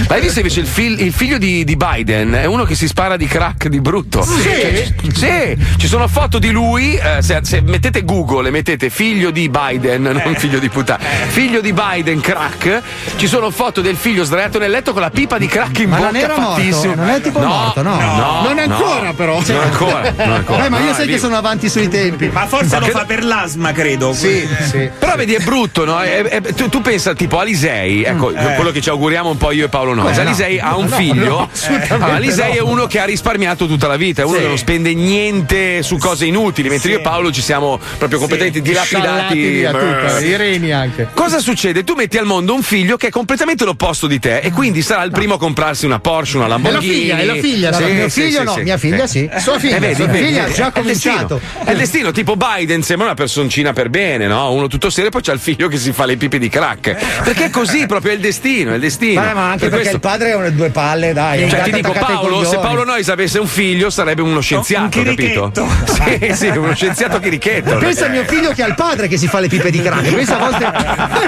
Ma 0.08 0.16
hai 0.16 0.22
visto 0.22 0.40
invece 0.40 0.60
il, 0.62 0.68
fil- 0.68 1.00
il 1.00 1.14
figlio 1.14 1.38
di, 1.38 1.64
di 1.64 1.76
Biden? 1.76 2.34
È 2.34 2.46
uno 2.46 2.64
che 2.64 2.76
si 2.76 2.88
spara 2.88 3.18
di 3.18 3.26
crack 3.26 3.68
di 3.68 3.80
brutto. 3.80 4.24
Sì, 4.24 4.94
sì. 5.14 5.58
ci 5.78 5.88
sono 5.88 6.08
foto 6.08 6.40
di 6.40 6.50
lui. 6.52 6.96
eh, 6.96 7.22
se, 7.22 7.40
se 7.44 7.62
mettete 7.62 8.04
Google 8.04 8.48
e 8.48 8.52
mettete 8.52 8.90
figlio 8.90 9.32
di 9.32 9.50
Biden, 9.50 10.02
non 10.04 10.36
figlio 10.36 10.60
di 10.60 10.70
puttana, 10.70 11.04
figlio 11.28 11.62
di 11.62 11.74
Biden 11.74 12.20
crack, 12.20 12.82
ci 13.16 13.28
sono 13.28 13.50
foto 13.52 13.82
del 13.82 13.96
figlio 13.96 14.24
sdraiato 14.24 14.60
nel 14.60 14.72
letto 14.72 14.92
con 14.92 15.02
la 15.02 15.10
pipa 15.10 15.38
di 15.38 15.48
crack 15.48 15.80
in 15.80 15.90
Ma 15.90 15.98
bocca 15.98 16.12
non 16.12 16.22
era 16.22 16.38
morto? 16.40 16.96
Non 16.96 17.10
è 17.10 17.22
tipo 17.22 17.40
morto, 17.64 17.82
no? 17.82 17.96
no, 17.96 18.42
Non 18.44 18.56
no. 18.56 18.62
ancora, 18.76 19.14
però. 19.14 19.40
Non 19.46 19.62
ancora, 19.62 20.14
non 20.18 20.32
ancora. 20.34 20.62
Beh, 20.64 20.70
ma 20.70 20.80
io 20.80 20.86
No, 20.92 20.94
sai 20.94 21.06
è 21.08 21.10
che 21.10 21.18
sono 21.18 21.36
avanti 21.38 21.70
sui 21.70 21.88
tempi. 21.88 22.30
Ma 22.30 22.46
forse 22.48 22.74
Ma 22.76 22.80
lo 22.80 22.86
che- 22.86 22.92
fa 22.92 23.06
per 23.06 23.24
l'asma, 23.24 23.72
credo. 23.72 24.14
Sì, 24.14 24.48
sì. 24.70 24.90
Però 24.98 25.16
vedi, 25.16 25.34
è 25.34 25.40
brutto, 25.40 25.86
no? 25.86 26.00
È- 26.02 26.22
è- 26.24 26.54
tu, 26.54 26.70
tu 26.70 26.82
pensa 26.82 27.14
tipo 27.14 27.40
Alisei, 27.40 28.04
ecco, 28.04 28.32
quello 28.32 28.72
che 28.72 28.82
ci 28.82 28.90
auguriamo 28.90 29.30
un 29.30 29.38
po' 29.38 29.52
io 29.52 29.66
e 29.66 29.70
Paolo 29.70 29.94
Noyes. 29.94 30.18
No. 30.18 30.24
Alisei 30.24 30.60
ha 30.60 30.76
un 30.76 30.88
No, 30.88 30.96
figlio. 30.96 31.30
no, 31.30 31.50
assolutamente 31.52 31.94
Allora, 31.94 32.14
Alisei 32.16 32.50
no. 32.50 32.56
è 32.56 32.62
uno 32.62 32.86
che 32.88 33.00
ha 33.00 33.06
risparmiato 33.06 33.68
tutta 33.68 33.88
la 33.88 33.96
vita, 33.98 34.22
è 34.22 34.26
uno 34.26 34.36
Sì. 34.36 34.42
che 34.42 34.48
non 34.48 34.58
spende 34.58 34.94
niente 34.94 35.84
su 35.84 35.98
cose 35.98 36.26
inutili, 36.26 36.70
mentre 36.70 36.92
io 36.92 36.98
e 37.00 37.02
Paolo 37.02 37.32
ci 37.32 37.42
siamo 37.42 37.80
proprio 37.98 38.20
completamente 38.20 38.62
Sciallati 38.74 39.36
dilapidati. 39.36 40.26
i 40.26 40.36
reni 40.36 40.72
anche. 40.72 41.08
Cosa 41.14 41.40
succede? 41.40 41.84
Tu 41.84 41.94
metti 41.96 42.18
al 42.18 42.26
mondo 42.26 42.54
un 42.54 42.62
figlio 42.64 42.98
che 42.98 43.08
è 43.08 43.10
completamente 43.10 43.66
l'opposto 43.66 44.08
di 44.08 44.20
te 44.20 44.40
e 44.40 44.52
quindi 44.52 44.82
sarà 44.82 45.04
il 45.04 45.12
primo 45.12 45.36
a 45.36 45.38
comprarsi 45.38 45.86
una 45.86 46.00
Porsche, 46.00 46.38
una 46.38 46.48
Lamborghini. 46.48 46.94
figlia, 46.94 47.18
è 47.18 47.26
la 47.26 47.34
figlia, 47.36 47.51
Sì, 47.52 47.82
No, 47.82 47.88
mio 47.88 48.10
sì, 48.10 48.22
figlio 48.22 48.40
sì, 48.40 48.44
no, 48.46 48.54
sì. 48.54 48.62
mia 48.62 48.78
figlia 48.78 49.08
sì. 49.08 49.30
Sua 49.38 49.60
figlia, 49.60 49.76
Eh, 49.78 49.80
vedi, 49.80 49.96
sua 49.96 50.06
vedi, 50.06 50.26
figlia 50.26 50.42
ha 50.42 50.44
vedi, 50.46 50.56
già 50.56 50.72
è 50.74 50.82
destino. 50.82 51.14
cominciato. 51.16 51.42
È 51.66 51.72
il 51.72 51.78
destino, 51.78 52.12
tipo 52.12 52.36
Biden 52.36 52.84
sembra 52.84 53.06
una 53.08 53.16
personcina 53.16 53.74
per 53.74 53.90
bene, 53.90 54.28
no? 54.28 54.52
Uno 54.54 54.68
tutto 54.68 54.90
serio, 54.90 55.10
poi 55.10 55.22
c'ha 55.22 55.34
il 55.34 55.40
figlio 55.40 55.68
che 55.68 55.78
si 55.78 55.92
fa 55.92 56.06
le 56.06 56.18
pipe 56.18 56.38
di 56.40 56.50
crack. 56.50 56.96
Perché 57.24 57.46
è 57.46 57.50
così, 57.50 57.86
proprio 57.86 58.12
è 58.12 58.16
il 58.16 58.22
destino, 58.22 58.72
è 58.72 58.76
il 58.76 58.82
destino. 58.82 59.22
Vabbè, 59.22 59.34
ma 59.34 59.46
anche 59.52 59.60
Per 59.68 59.70
perché 59.70 59.90
questo- 59.90 59.96
il 59.96 60.02
padre 60.02 60.32
ha 60.32 60.38
una- 60.38 60.50
due 60.50 60.70
palle, 60.70 61.14
dai. 61.14 61.50
Cioè, 61.50 61.60
un 61.60 61.66
ti 61.66 61.72
dico, 61.72 61.92
Paolo, 61.92 62.44
se. 62.46 62.58
Paolo 62.58 62.84
Noyes 62.84 63.10
avesse 63.10 63.40
un 63.40 63.48
figlio, 63.48 63.90
sarebbe 63.90 64.22
uno 64.22 64.40
scienziato, 64.40 65.00
un 65.00 65.04
capito? 65.04 65.52
Sì, 66.02 66.34
sì, 66.34 66.48
uno 66.48 66.74
scienziato 66.74 67.20
chirichetto. 67.20 67.78
Pensa 67.78 68.06
a 68.06 68.10
mio 68.10 68.24
figlio 68.26 68.52
che 68.54 68.64
ha 68.64 68.68
il 68.68 68.76
padre 68.76 69.08
che 69.08 69.18
si 69.18 69.28
fa 69.28 69.40
le 69.40 69.48
pipe 69.48 69.70
di 69.72 69.82
crack. 69.82 70.14
Pensa 70.14 70.36
a 70.36 70.50
volte. 70.50 70.72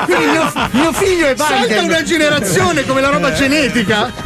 Quindi 0.05 0.25
mio, 0.31 0.51
mio 0.71 0.91
figlio 0.93 1.27
è 1.27 1.33
Salta 1.37 1.65
Biden. 1.67 1.83
una 1.85 2.03
generazione 2.03 2.85
come 2.85 3.01
la 3.01 3.09
roba 3.09 3.31
genetica. 3.33 4.11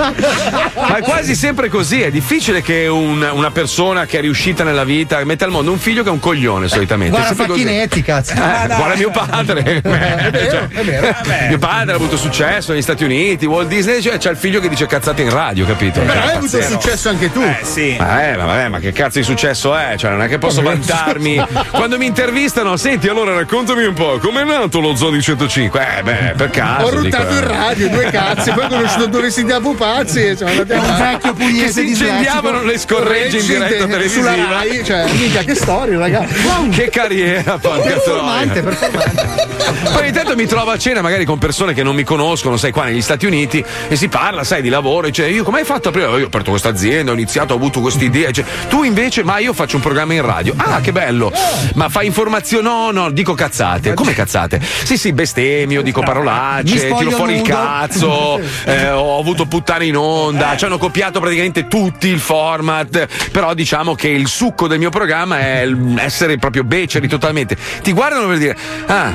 Ma 0.76 0.96
è 0.98 1.02
quasi 1.02 1.36
sempre 1.36 1.70
così, 1.70 1.77
è 1.82 2.12
difficile 2.12 2.62
che 2.62 2.88
un- 2.88 3.28
una 3.34 3.52
persona 3.52 4.06
che 4.06 4.18
è 4.18 4.22
riuscita 4.22 4.64
nella 4.64 4.84
vita 4.84 5.24
metta 5.26 5.46
al 5.46 5.52
mondo 5.52 5.72
un 5.72 5.78
figlio 5.80 6.04
che 6.04 6.10
è 6.10 6.12
un 6.12 6.20
coglione 6.20 6.68
solitamente. 6.68 7.18
Guarda 7.18 7.46
così. 7.46 7.64
Facchinetti, 7.64 8.02
cazzo. 8.02 8.34
Eh, 8.34 8.36
guarda 8.68 8.96
mio 8.96 9.12
padre. 9.12 9.62
è 9.82 9.82
vero, 9.82 10.50
Cioè, 10.50 10.68
è 10.70 10.84
vero. 10.84 11.16
Mio 11.50 11.58
padre 11.58 11.94
ha 11.94 11.96
avuto 11.96 12.18
successo 12.18 12.72
negli 12.72 12.82
Stati 12.82 13.04
Uniti, 13.04 13.46
Walt 13.46 13.68
Disney, 13.68 14.02
cioè 14.02 14.18
c'ha 14.18 14.30
il 14.30 14.38
figlio 14.38 14.60
che 14.60 14.70
dice 14.70 14.86
cazzate 14.86 15.22
in 15.22 15.30
radio, 15.30 15.66
capito? 15.66 16.00
Però 16.00 16.12
Cioè, 16.14 16.22
hai 16.22 16.36
avuto 16.36 16.58
pazzesco. 16.58 16.80
successo 16.80 17.10
anche 17.10 17.32
tu. 17.32 17.42
Eh, 17.42 17.60
sì. 17.64 17.96
Ma, 18.00 18.28
eh, 18.30 18.36
ma 18.38 18.46
vabbè, 18.46 18.68
ma 18.70 18.80
che 18.80 18.92
cazzo 18.92 19.20
di 19.20 19.24
successo 19.26 19.76
è? 19.76 19.96
Cioè, 19.98 20.12
non 20.12 20.22
è 20.22 20.28
che 20.28 20.38
posso 20.38 20.62
vantarmi. 20.62 21.42
Quando 21.72 21.98
mi 21.98 22.06
intervistano, 22.06 22.76
senti, 22.78 23.08
allora 23.08 23.34
raccontami 23.34 23.84
un 23.86 23.94
po', 23.94 24.18
com'è 24.20 24.44
nato 24.44 24.80
lo 24.80 24.96
Zodi 24.96 25.22
105? 25.22 25.88
Eh, 26.00 26.04
beh, 26.04 26.34
per 26.36 26.50
caso. 26.50 26.86
Ho 26.86 26.90
ruttato 26.90 27.34
dico, 27.34 27.46
in 27.46 27.52
eh. 27.52 27.56
radio, 27.58 27.90
due 27.90 28.06
cazzi, 28.10 28.52
poi 28.52 28.66
ho 28.66 28.68
conosciuto 28.68 29.06
due 29.08 29.22
vestiti 29.22 29.52
a 29.52 29.60
pupazzi 29.60 30.26
e 30.26 30.36
siamo 30.36 30.52
andati 30.52 30.72
Un 30.74 30.90
a 30.90 30.98
vecchio 30.98 31.34
Che 31.68 31.74
si 31.74 31.84
di 31.84 31.90
incendiavano 31.90 32.64
le 32.64 32.78
scorregge 32.78 33.40
in 33.40 33.46
diretta 33.46 33.86
televisiva. 33.86 34.32
Sulla 34.32 34.50
Rai, 34.50 34.84
cioè, 34.86 35.12
mica 35.12 35.42
che 35.42 35.56
storia, 35.56 35.98
ragazzi. 35.98 36.36
Che 36.78 36.90
carriera, 36.90 37.58
porca 37.58 37.88
Performante, 37.88 38.62
performante. 38.62 39.46
Poi 39.84 40.02
ogni 40.02 40.12
tanto 40.12 40.36
mi 40.36 40.46
trovo 40.46 40.72
a 40.72 40.78
cena 40.78 41.02
magari 41.02 41.26
con 41.26 41.38
persone 41.38 41.74
che 41.74 41.84
non 41.84 41.96
mi 41.96 42.04
conoscono, 42.04 42.56
sai, 42.58 42.72
qua 42.72 42.86
negli 42.86 43.02
Stati 43.02 43.26
Uniti 43.26 43.64
e 43.88 43.96
si 43.96 44.08
parla, 44.08 44.44
sai, 44.44 44.62
di 44.62 44.70
lavoro. 44.70 45.08
E 45.08 45.10
dice, 45.10 45.28
io 45.28 45.44
come 45.44 45.60
hai 45.60 45.66
fatto 45.66 45.92
prima? 45.92 46.08
Io 46.18 46.24
ho 46.24 46.28
aperto 46.28 46.52
questa 46.52 46.70
azienda, 46.70 47.12
ho 47.12 47.14
iniziato, 47.14 47.54
ho 47.54 47.58
avuto 47.58 47.82
questa 47.82 48.04
idea. 48.04 48.32
Cioè, 48.32 48.46
tu 48.70 48.84
invece, 48.84 49.24
ma 49.24 49.40
io 49.40 49.54
faccio 49.54 49.76
un 49.76 49.82
programma 49.82 50.14
in 50.14 50.22
radio. 50.22 50.54
Ah, 50.56 50.80
che 50.80 50.92
bello! 50.92 51.32
Ma 51.74 51.90
fai 51.90 52.06
informazioni? 52.06 52.64
No, 52.64 52.92
no, 52.92 53.12
dico 53.12 53.34
cazzate. 53.34 53.94
Come 53.94 54.14
cazzate? 54.14 54.62
Sì, 54.62 54.98
sì, 54.98 55.12
bestemmio, 55.12 55.82
dico 55.82 56.02
parolacce, 56.02 56.94
tiro 56.94 57.12
fuori 57.12 57.34
il 57.34 57.40
nudo. 57.40 57.50
cazzo, 57.50 58.40
eh, 58.66 58.90
ho 58.90 59.20
avuto 59.20 59.46
puttane 59.46 59.86
in 59.86 59.98
onda, 59.98 60.56
ci 60.56 60.66
hanno 60.66 60.78
copiato 60.78 61.20
praticamente 61.20 61.57
tutti 61.66 62.08
il 62.08 62.20
format. 62.20 63.08
Però 63.32 63.54
diciamo 63.54 63.96
che 63.96 64.10
il 64.10 64.28
succo 64.28 64.68
del 64.68 64.78
mio 64.78 64.90
programma 64.92 65.40
è 65.40 65.68
essere 65.98 66.38
proprio 66.38 66.64
beceri 66.64 67.08
totalmente. 67.08 67.58
Ti 67.82 67.92
guardano 67.94 68.28
per 68.28 68.38
dire, 68.38 68.56
ah, 68.86 69.12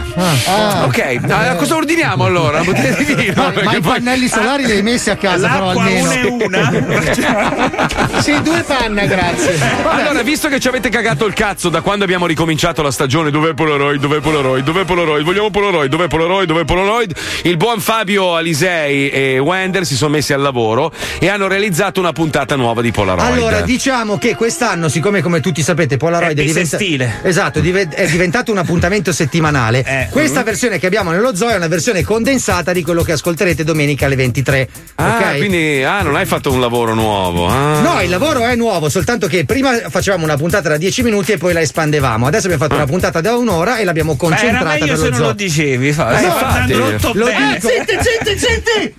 ok, 0.85 1.21
ah, 1.29 1.55
cosa 1.57 1.77
ordiniamo 1.77 2.25
allora? 2.25 2.61
Una 2.61 2.65
bottiglia 2.73 2.97
di 2.97 3.15
vino? 3.15 3.33
Ma, 3.37 3.53
ma 3.63 3.77
i 3.77 3.81
poi- 3.81 3.93
pannelli 4.01 4.29
solari 4.29 4.65
li 4.67 4.73
hai 4.73 4.83
messi 4.83 5.11
a 5.11 5.17
casa, 5.17 5.49
però 5.49 5.67
L'acqua 5.67 5.83
almeno. 5.85 6.35
una 6.35 6.71
e 6.73 6.79
una. 6.79 7.91
Sì, 8.23 8.41
due 8.43 8.63
panna, 8.63 9.05
grazie. 9.05 9.59
Allora, 9.85 10.23
visto 10.23 10.49
che 10.49 10.61
ci 10.61 10.69
avete 10.69 10.89
cagato 10.89 11.27
il 11.27 11.33
cazzo 11.35 11.69
da 11.69 11.81
quando 11.81 12.05
abbiamo 12.05 12.27
ricominciato 12.27 12.83
la 12.83 12.91
stagione, 12.91 13.31
dov'è 13.31 13.53
Polaroid? 13.55 14.01
Dov'è 14.01 14.21
Polaroid? 14.21 14.65
Dov'è 14.65 14.85
Polaroid? 14.85 15.25
Vogliamo 15.25 15.51
Polaroid? 15.51 15.91
Dov'è 15.91 16.07
Polaroid? 16.07 16.47
Dov'è 16.49 16.65
Polaroid? 16.65 17.13
Il 17.43 17.57
buon 17.57 17.81
Fabio 17.81 18.35
Alisei 18.37 19.11
e 19.11 19.39
Wender 19.39 19.85
si 19.85 19.97
sono 19.97 20.13
messi 20.13 20.33
al 20.33 20.41
lavoro 20.41 20.93
e 21.19 21.29
hanno 21.29 21.49
realizzato 21.49 22.01
una 22.01 22.13
puntata 22.13 22.32
nuova 22.57 22.81
di 22.83 22.91
Polaroid. 22.91 23.31
Allora, 23.33 23.61
diciamo 23.61 24.19
che 24.19 24.35
quest'anno, 24.35 24.89
siccome 24.89 25.21
come 25.23 25.41
tutti 25.41 25.63
sapete 25.63 25.97
Polaroid 25.97 26.37
È 26.39 26.43
è, 26.43 26.45
diventa- 26.45 26.79
esatto, 27.23 27.59
è 27.59 27.63
dive- 27.63 27.89
è 27.89 28.07
diventato 28.07 28.51
un 28.51 28.59
appuntamento 28.59 29.13
settimanale, 29.13 29.85
Eh. 29.85 30.09
questa 30.11 30.43
versione 30.43 30.79
che 30.79 30.87
abbiamo 30.87 31.11
nello 31.11 31.35
zoo 31.37 31.49
è 31.51 31.57
una 31.57 31.69
versione 31.69 32.03
condensata 32.03 32.73
di 32.73 32.83
quello 32.83 33.03
che 33.03 33.13
ascolterete 33.13 33.65
domenica 33.65 34.07
alle 34.07 34.17
23. 34.17 34.69
Ah, 34.97 35.17
ok? 35.33 35.37
quindi 35.39 35.83
ah, 35.83 36.03
non 36.03 36.17
hai 36.17 36.27
fatto 36.27 36.51
un 36.51 36.61
lavoro 36.61 36.95
nuovo. 36.95 37.47
ah. 37.49 37.81
No, 37.81 38.01
il 38.03 38.09
lavoro 38.11 38.45
è 38.45 38.55
nuovo, 38.57 38.89
soltanto 38.89 39.27
che 39.27 39.45
prima 39.45 39.73
facevamo 39.89 40.25
una 40.25 40.37
puntata 40.37 40.69
da 40.71 40.77
10 40.77 41.03
minuti 41.03 41.33
e 41.33 41.39
poi 41.39 41.53
la 41.53 41.61
espandevamo. 41.61 42.27
Adesso 42.27 42.47
abbiamo 42.47 42.63
fatto 42.65 42.75
una 42.77 42.87
puntata 42.87 43.21
da 43.21 43.37
un'ora 43.37 43.79
e 43.79 43.85
l'abbiamo 43.85 44.17
Ma 44.19 44.27
era 44.27 44.37
concentrata 44.37 44.73
meglio 44.73 44.85
nello 44.87 44.97
se 45.03 45.09
non 45.09 45.19
zoo. 45.19 45.27
lo 45.27 45.33
dicevi, 45.33 45.93
fa. 45.93 46.21
Eh, 46.21 46.97
tutto 46.97 47.13
Lo 47.15 47.27
dico. 47.27 47.69
Senti, 47.69 47.93
senti, 48.01 48.39
senti! 48.39 48.95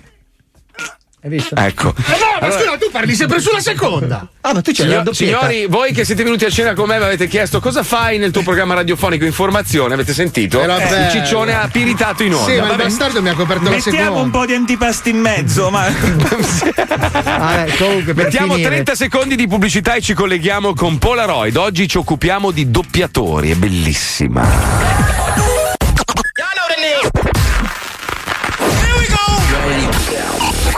Hai 1.24 1.30
visto? 1.30 1.56
Ecco. 1.56 1.94
Ma 1.96 2.16
no, 2.16 2.18
ma 2.38 2.46
Allora- 2.46 2.60
scusa, 2.60 2.76
tu 2.76 2.90
parli 2.92 3.14
sempre 3.14 3.40
sulla 3.40 3.60
seconda. 3.60 4.28
Ah, 4.42 4.52
ma 4.52 4.60
tu 4.60 4.72
c'hai 4.74 4.84
la 4.84 4.90
Signor- 4.90 5.02
doppietta. 5.04 5.38
signori, 5.48 5.66
voi 5.68 5.92
che 5.94 6.04
siete 6.04 6.22
venuti 6.22 6.44
a 6.44 6.50
cena 6.50 6.74
con 6.74 6.86
me 6.86 6.98
mi 6.98 7.04
avete 7.04 7.28
chiesto 7.28 7.60
cosa 7.60 7.82
fai 7.82 8.18
nel 8.18 8.30
tuo 8.30 8.42
programma 8.42 8.74
radiofonico 8.74 9.24
Informazione, 9.24 9.94
avete 9.94 10.12
sentito? 10.12 10.60
Era 10.60 10.76
Il 10.82 10.86
bello. 10.86 11.10
ciccione 11.10 11.54
ha 11.54 11.66
piritato 11.72 12.24
in 12.24 12.34
onda. 12.34 12.52
Sì, 12.52 12.60
ma 12.60 12.70
il 12.72 12.76
bastardo 12.76 13.22
mi 13.22 13.30
ha 13.30 13.34
coperto 13.34 13.64
la 13.64 13.70
Mettiamo 13.70 13.98
seconda. 13.98 14.20
un 14.20 14.30
po' 14.30 14.44
di 14.44 14.52
antipasti 14.52 15.08
in 15.08 15.20
mezzo, 15.20 15.70
ma. 15.70 15.88
Vabbè, 15.90 17.76
comunque, 17.78 18.12
per 18.12 18.24
Mettiamo 18.24 18.52
finire. 18.52 18.68
30 18.70 18.94
secondi 18.94 19.34
di 19.34 19.46
pubblicità 19.48 19.94
e 19.94 20.02
ci 20.02 20.12
colleghiamo 20.12 20.74
con 20.74 20.98
Polaroid. 20.98 21.56
Oggi 21.56 21.88
ci 21.88 21.96
occupiamo 21.96 22.50
di 22.50 22.70
doppiatori, 22.70 23.50
è 23.50 23.54
bellissima. 23.54 24.42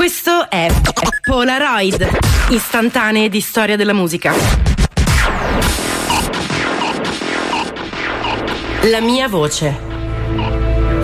Questo 0.07 0.49
è 0.49 0.69
Polaroid, 1.21 2.09
istantanee 2.51 3.29
di 3.29 3.41
storia 3.41 3.75
della 3.75 3.93
musica. 3.93 4.33
La 8.83 9.01
mia 9.01 9.27
voce. 9.27 9.77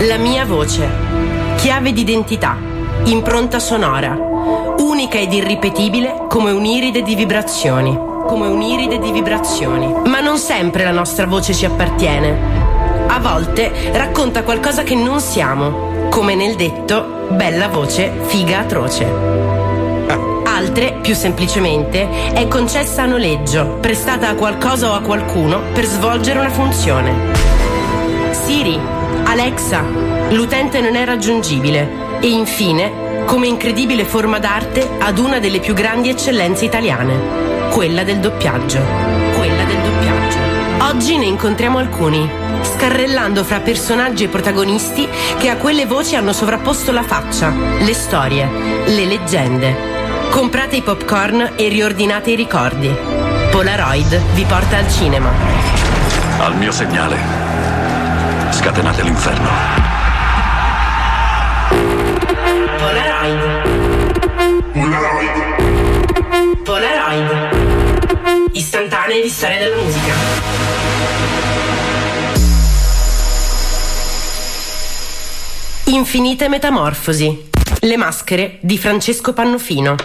La 0.07 0.15
mia 0.15 0.45
voce. 0.45 0.87
Chiave 1.57 1.91
d'identità. 1.91 2.55
Impronta 3.03 3.59
sonora. 3.59 4.13
Unica 4.77 5.17
ed 5.17 5.33
irripetibile 5.33 6.23
come 6.29 6.51
un'iride 6.51 7.01
di 7.01 7.15
vibrazioni. 7.15 7.93
Come 8.25 8.47
un'iride 8.47 8.99
di 8.99 9.11
vibrazioni. 9.11 9.93
Ma 10.05 10.21
non 10.21 10.37
sempre 10.37 10.85
la 10.85 10.91
nostra 10.91 11.25
voce 11.25 11.53
ci 11.53 11.65
appartiene. 11.65 12.61
A 13.07 13.19
volte 13.19 13.91
racconta 13.91 14.43
qualcosa 14.43 14.83
che 14.83 14.95
non 14.95 15.19
siamo, 15.19 15.92
come 16.13 16.35
nel 16.35 16.55
detto 16.55 17.25
bella 17.31 17.69
voce, 17.69 18.13
figa 18.25 18.59
atroce. 18.59 19.03
Altre, 20.43 20.99
più 21.01 21.15
semplicemente, 21.15 22.07
è 22.33 22.47
concessa 22.47 23.01
a 23.01 23.05
noleggio, 23.07 23.79
prestata 23.81 24.29
a 24.29 24.35
qualcosa 24.35 24.91
o 24.91 24.93
a 24.93 25.01
qualcuno 25.01 25.61
per 25.73 25.85
svolgere 25.85 26.37
una 26.37 26.51
funzione. 26.51 27.15
Siri, 28.29 28.79
Alexa, 29.23 29.83
l'utente 30.29 30.81
non 30.81 30.95
è 30.95 31.03
raggiungibile 31.03 32.19
e 32.19 32.27
infine, 32.27 33.23
come 33.25 33.47
incredibile 33.47 34.05
forma 34.05 34.37
d'arte, 34.37 34.87
ad 34.99 35.17
una 35.17 35.39
delle 35.39 35.61
più 35.61 35.73
grandi 35.73 36.09
eccellenze 36.09 36.65
italiane, 36.65 37.69
quella 37.71 38.03
del 38.03 38.19
doppiaggio. 38.19 38.79
Quella 39.35 39.63
del 39.63 39.77
doppiaggio. 39.77 40.37
Oggi 40.91 41.17
ne 41.17 41.25
incontriamo 41.25 41.79
alcuni, 41.79 42.29
scarrellando 42.83 43.45
fra 43.45 43.61
personaggi 43.61 44.25
e 44.25 44.27
protagonisti 44.27 45.07
che 45.37 45.47
a 45.47 45.55
quelle 45.55 45.85
voci 45.85 46.17
hanno 46.17 46.33
sovrapposto 46.33 46.91
la 46.91 47.03
faccia, 47.03 47.49
le 47.79 47.93
storie, 47.93 48.45
le 48.87 49.05
leggende. 49.05 49.73
Comprate 50.29 50.75
i 50.75 50.81
popcorn 50.81 51.53
e 51.55 51.69
riordinate 51.69 52.31
i 52.31 52.35
ricordi. 52.35 52.93
Polaroid 53.51 54.19
vi 54.33 54.43
porta 54.43 54.75
al 54.75 54.91
cinema. 54.91 55.31
Al 56.39 56.57
mio 56.57 56.73
segnale. 56.73 57.15
Scatenate 58.49 59.01
l'inferno. 59.01 59.47
Polaroid. 62.79 63.61
Polaroid. 66.63 68.49
Istantanee 68.51 69.21
di 69.21 69.29
storia 69.29 69.59
della 69.59 69.81
musica. 69.81 70.72
Infinite 75.93 76.49
metamorfosi. 76.49 77.51
Le 77.81 77.97
maschere 77.97 78.57
di 78.61 78.79
Francesco 78.79 79.31
Pannofino. 79.31 79.95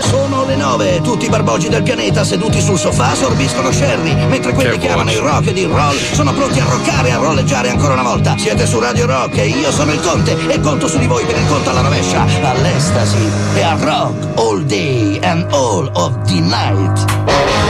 Sono 0.00 0.44
le 0.44 0.54
nove, 0.54 1.00
tutti 1.00 1.24
i 1.24 1.28
barboggi 1.30 1.70
del 1.70 1.82
pianeta 1.82 2.24
seduti 2.24 2.60
sul 2.60 2.78
sofà 2.78 3.14
sorbiscono 3.14 3.72
sherry, 3.72 4.14
mentre 4.26 4.52
quelli 4.52 4.72
Che 4.72 4.86
che 4.86 4.90
amano 4.90 5.10
il 5.10 5.20
rock 5.20 5.46
ed 5.46 5.56
il 5.56 5.68
roll 5.68 5.96
sono 5.96 6.34
pronti 6.34 6.60
a 6.60 6.64
roccare 6.64 7.08
e 7.08 7.12
a 7.12 7.16
rolleggiare 7.16 7.70
ancora 7.70 7.94
una 7.94 8.02
volta. 8.02 8.36
Siete 8.36 8.66
su 8.66 8.78
Radio 8.80 9.06
Rock 9.06 9.38
e 9.38 9.46
io 9.46 9.72
sono 9.72 9.92
il 9.92 10.00
Conte 10.00 10.36
e 10.46 10.60
conto 10.60 10.86
su 10.86 10.98
di 10.98 11.06
voi 11.06 11.24
per 11.24 11.38
il 11.38 11.46
conto 11.46 11.70
alla 11.70 11.80
rovescia, 11.80 12.26
all'estasi 12.42 13.30
e 13.54 13.62
al 13.62 13.78
rock 13.78 14.38
all 14.38 14.62
day 14.64 15.18
and 15.22 15.46
all 15.52 15.90
of 15.94 16.22
the 16.26 16.40
night. 16.40 17.67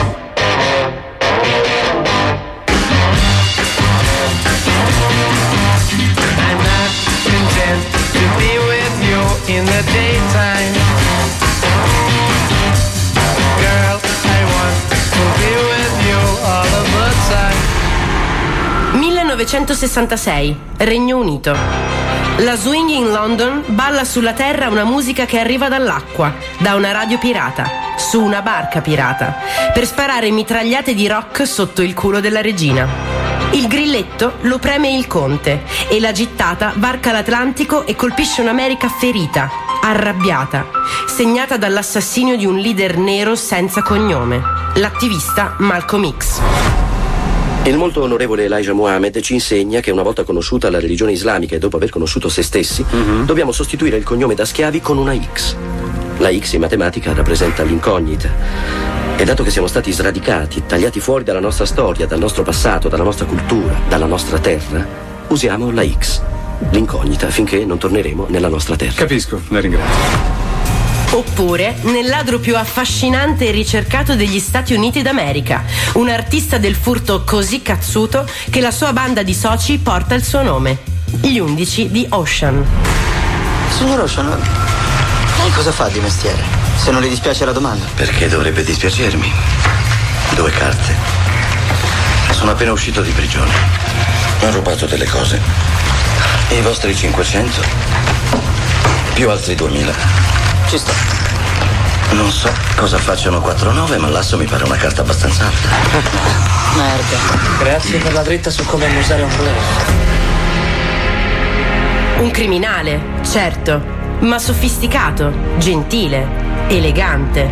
In 9.58 9.64
the 9.64 9.82
daytime. 9.92 10.72
Girl, 13.58 13.98
I 13.98 14.40
want 14.54 14.76
to 15.14 15.22
be 15.40 15.52
with 15.70 15.96
you 16.06 16.20
all 16.46 16.70
of 16.80 16.86
the 16.94 17.10
time. 17.28 17.58
1966, 18.92 20.56
Regno 20.78 21.18
Unito. 21.18 21.56
La 22.38 22.54
Swing 22.54 22.90
in 22.90 23.10
London 23.10 23.64
balla 23.66 24.04
sulla 24.04 24.32
terra 24.32 24.68
una 24.68 24.84
musica 24.84 25.24
che 25.24 25.40
arriva 25.40 25.68
dall'acqua, 25.68 26.34
da 26.58 26.76
una 26.76 26.92
radio 26.92 27.18
pirata, 27.18 27.68
su 27.96 28.22
una 28.22 28.42
barca 28.42 28.80
pirata, 28.80 29.38
per 29.74 29.86
sparare 29.86 30.30
mitragliate 30.30 30.94
di 30.94 31.08
rock 31.08 31.44
sotto 31.44 31.82
il 31.82 31.94
culo 31.94 32.20
della 32.20 32.40
regina. 32.40 33.17
Il 33.52 33.66
grilletto 33.66 34.34
lo 34.42 34.58
preme 34.58 34.94
il 34.94 35.06
conte 35.06 35.62
e 35.88 35.98
la 36.00 36.12
gittata 36.12 36.74
varca 36.76 37.12
l'Atlantico 37.12 37.86
e 37.86 37.96
colpisce 37.96 38.42
un'America 38.42 38.88
ferita, 38.88 39.50
arrabbiata, 39.82 40.68
segnata 41.06 41.56
dall'assassinio 41.56 42.36
di 42.36 42.44
un 42.44 42.58
leader 42.58 42.98
nero 42.98 43.34
senza 43.34 43.82
cognome, 43.82 44.40
l'attivista 44.74 45.56
Malcolm 45.58 46.14
X. 46.16 46.40
Il 47.64 47.76
molto 47.76 48.02
onorevole 48.02 48.44
Elijah 48.44 48.74
Muhammad 48.74 49.18
ci 49.20 49.34
insegna 49.34 49.80
che 49.80 49.90
una 49.90 50.02
volta 50.02 50.24
conosciuta 50.24 50.70
la 50.70 50.78
religione 50.78 51.12
islamica 51.12 51.54
e 51.56 51.58
dopo 51.58 51.76
aver 51.76 51.90
conosciuto 51.90 52.28
se 52.28 52.42
stessi, 52.42 52.84
dobbiamo 53.24 53.52
sostituire 53.52 53.96
il 53.96 54.04
cognome 54.04 54.34
da 54.34 54.44
schiavi 54.44 54.80
con 54.80 54.98
una 54.98 55.14
X. 55.14 55.56
La 56.18 56.30
X 56.36 56.54
in 56.54 56.60
matematica 56.60 57.12
rappresenta 57.12 57.62
l'incognita. 57.62 58.28
E 59.16 59.24
dato 59.24 59.42
che 59.42 59.50
siamo 59.50 59.66
stati 59.66 59.92
sradicati, 59.92 60.64
tagliati 60.66 61.00
fuori 61.00 61.24
dalla 61.24 61.40
nostra 61.40 61.64
storia, 61.64 62.06
dal 62.06 62.18
nostro 62.18 62.42
passato, 62.42 62.88
dalla 62.88 63.04
nostra 63.04 63.24
cultura, 63.26 63.80
dalla 63.88 64.06
nostra 64.06 64.38
terra, 64.38 64.86
usiamo 65.28 65.70
la 65.70 65.86
X, 65.86 66.20
l'incognita, 66.70 67.28
finché 67.28 67.64
non 67.64 67.78
torneremo 67.78 68.26
nella 68.28 68.48
nostra 68.48 68.76
terra. 68.76 68.94
Capisco, 68.94 69.40
la 69.48 69.60
ringrazio. 69.60 70.46
Oppure 71.10 71.76
nel 71.82 72.06
ladro 72.06 72.38
più 72.38 72.56
affascinante 72.56 73.48
e 73.48 73.50
ricercato 73.50 74.14
degli 74.14 74.38
Stati 74.38 74.74
Uniti 74.74 75.02
d'America, 75.02 75.64
un 75.94 76.08
artista 76.08 76.58
del 76.58 76.74
furto 76.74 77.22
così 77.24 77.62
cazzuto 77.62 78.28
che 78.50 78.60
la 78.60 78.70
sua 78.70 78.92
banda 78.92 79.22
di 79.22 79.34
soci 79.34 79.78
porta 79.78 80.14
il 80.14 80.22
suo 80.22 80.42
nome, 80.42 80.78
gli 81.20 81.38
undici 81.38 81.90
di 81.90 82.06
Ocean. 82.10 82.64
Signor 83.70 84.00
Ocean, 84.00 84.38
lei 85.38 85.50
cosa 85.52 85.72
fa 85.72 85.88
di 85.88 86.00
mestiere? 86.00 86.42
Se 86.76 86.90
non 86.90 87.00
le 87.00 87.08
dispiace 87.08 87.44
la 87.44 87.52
domanda. 87.52 87.86
Perché 87.94 88.28
dovrebbe 88.28 88.62
dispiacermi? 88.62 89.32
Due 90.34 90.50
carte. 90.50 90.94
Sono 92.30 92.50
appena 92.50 92.72
uscito 92.72 93.02
di 93.02 93.10
prigione. 93.10 93.52
Ho 94.42 94.50
rubato 94.50 94.86
delle 94.86 95.06
cose. 95.06 95.40
E 96.48 96.56
i 96.56 96.60
vostri 96.60 96.94
500? 96.94 97.62
Più 99.14 99.30
altri 99.30 99.54
2000. 99.54 99.92
Ci 100.68 100.78
sto. 100.78 100.92
Non 102.10 102.30
so 102.30 102.50
cosa 102.76 102.98
facciano 102.98 103.38
4-9, 103.38 103.98
ma 103.98 104.08
l'asso 104.08 104.36
mi 104.36 104.46
pare 104.46 104.64
una 104.64 104.76
carta 104.76 105.02
abbastanza 105.02 105.44
alta. 105.44 105.68
Merda. 106.74 107.16
Grazie 107.58 107.98
per 107.98 108.12
la 108.12 108.22
dritta 108.22 108.50
su 108.50 108.64
come 108.64 108.86
annusare 108.86 109.22
un 109.22 109.36
blues. 109.36 109.64
Un 112.18 112.30
criminale, 112.30 113.00
certo, 113.24 113.97
ma 114.20 114.38
sofisticato, 114.38 115.32
gentile, 115.58 116.26
elegante. 116.68 117.50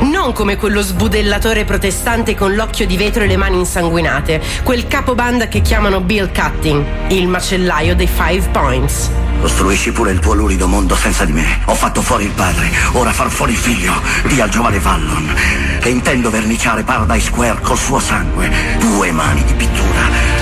Non 0.00 0.32
come 0.32 0.56
quello 0.56 0.82
sbudellatore 0.82 1.64
protestante 1.64 2.34
con 2.34 2.54
l'occhio 2.54 2.86
di 2.86 2.96
vetro 2.96 3.22
e 3.22 3.26
le 3.26 3.36
mani 3.36 3.58
insanguinate, 3.58 4.42
quel 4.62 4.86
capobanda 4.86 5.48
che 5.48 5.60
chiamano 5.60 6.00
Bill 6.00 6.32
Cutting, 6.32 6.84
il 7.08 7.28
macellaio 7.28 7.94
dei 7.94 8.08
Five 8.08 8.48
Points. 8.50 9.10
Costruisci 9.40 9.92
pure 9.92 10.12
il 10.12 10.20
tuo 10.20 10.34
lurido 10.34 10.68
mondo 10.68 10.94
senza 10.94 11.24
di 11.24 11.32
me. 11.32 11.60
Ho 11.66 11.74
fatto 11.74 12.00
fuori 12.00 12.24
il 12.24 12.30
padre, 12.30 12.70
ora 12.92 13.12
far 13.12 13.28
fuori 13.28 13.52
il 13.52 13.58
figlio. 13.58 13.92
Dì 14.24 14.40
al 14.40 14.48
giovane 14.48 14.78
Vallon 14.78 15.34
che 15.80 15.88
intendo 15.88 16.30
verniciare 16.30 16.84
Paradise 16.84 17.26
Square 17.26 17.60
col 17.60 17.78
suo 17.78 17.98
sangue. 17.98 18.50
Due 18.78 19.10
mani 19.10 19.42
di 19.44 19.54
pittura. 19.54 20.41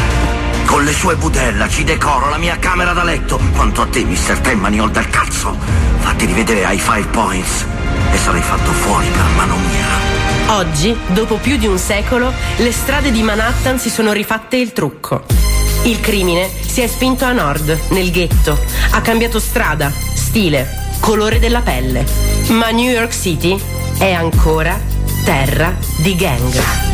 Le 0.91 0.97
sue 0.97 1.14
budella 1.14 1.68
ci 1.68 1.84
decoro 1.84 2.28
la 2.30 2.36
mia 2.36 2.59
camera 2.59 2.93
da 2.93 3.05
letto. 3.05 3.38
Quanto 3.55 3.82
a 3.82 3.86
te, 3.86 4.05
Mr. 4.05 4.41
Temmani, 4.41 4.78
del 4.91 5.09
cazzo. 5.09 5.57
Fatti 5.99 6.24
rivedere 6.24 6.64
ai 6.64 6.80
Five 6.80 7.07
Points 7.12 7.64
e 8.11 8.16
sarai 8.16 8.43
fatto 8.43 8.72
fuori 8.72 9.07
per 9.07 9.24
mano 9.36 9.55
mia. 9.55 10.57
Oggi, 10.57 10.99
dopo 11.07 11.36
più 11.36 11.59
di 11.59 11.68
un 11.68 11.78
secolo, 11.78 12.32
le 12.57 12.72
strade 12.72 13.12
di 13.12 13.22
Manhattan 13.22 13.78
si 13.78 13.88
sono 13.88 14.11
rifatte 14.11 14.57
il 14.57 14.72
trucco. 14.72 15.22
Il 15.84 16.01
crimine 16.01 16.51
si 16.61 16.80
è 16.80 16.88
spinto 16.88 17.24
a 17.24 17.30
nord, 17.30 17.82
nel 17.91 18.11
ghetto, 18.11 18.59
ha 18.91 19.01
cambiato 19.01 19.38
strada, 19.38 19.93
stile, 20.14 20.97
colore 20.99 21.38
della 21.38 21.61
pelle. 21.61 22.05
Ma 22.49 22.70
New 22.70 22.91
York 22.91 23.12
City 23.12 23.57
è 23.97 24.11
ancora 24.11 24.76
terra 25.24 25.72
di 25.99 26.16
gang. 26.16 26.89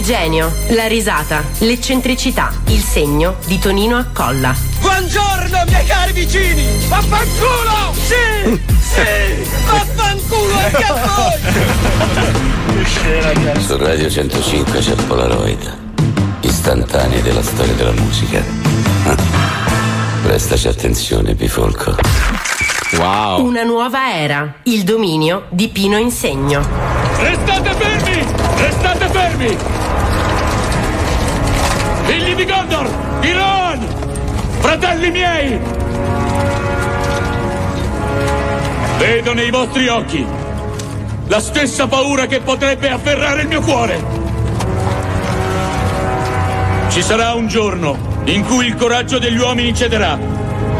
Il 0.00 0.06
genio, 0.06 0.50
la 0.68 0.86
risata, 0.86 1.44
l'eccentricità, 1.58 2.50
il 2.68 2.80
segno 2.80 3.36
di 3.44 3.58
Tonino 3.58 3.98
Accolla. 3.98 4.56
Buongiorno 4.80 5.64
miei 5.66 5.84
cari 5.84 6.12
vicini! 6.12 6.64
Vaffanculo! 6.88 7.92
Sì! 7.92 8.58
Sì! 8.80 9.44
Vaffanculo 9.66 10.54
anche 10.54 10.84
a 10.84 10.94
voi! 13.44 13.60
Su 13.60 13.76
Radio 13.76 14.08
105 14.08 14.78
c'è 14.78 14.92
il 14.92 15.04
Polaroid. 15.04 15.76
Istantanei 16.40 17.20
della 17.20 17.42
storia 17.42 17.74
della 17.74 17.92
musica. 17.92 18.42
Prestaci 20.24 20.66
attenzione, 20.66 21.34
Bifolco. 21.34 21.94
Wow. 22.96 23.44
Una 23.44 23.64
nuova 23.64 24.14
era, 24.14 24.54
il 24.62 24.82
dominio 24.82 25.44
di 25.50 25.68
Pino 25.68 25.98
Insegno. 25.98 26.66
Restate 27.18 27.74
fermi! 27.74 28.26
Restate 28.56 29.06
fermi! 29.08 29.89
Di 33.20 33.32
Rohan! 33.32 33.86
Fratelli 34.60 35.10
miei! 35.10 35.58
Vedo 38.96 39.34
nei 39.34 39.50
vostri 39.50 39.88
occhi 39.88 40.24
la 41.26 41.40
stessa 41.40 41.88
paura 41.88 42.26
che 42.26 42.40
potrebbe 42.40 42.88
afferrare 42.88 43.42
il 43.42 43.48
mio 43.48 43.60
cuore. 43.60 44.00
Ci 46.90 47.02
sarà 47.02 47.34
un 47.34 47.48
giorno 47.48 47.98
in 48.24 48.44
cui 48.44 48.66
il 48.66 48.76
coraggio 48.76 49.18
degli 49.18 49.38
uomini 49.38 49.74
cederà, 49.74 50.16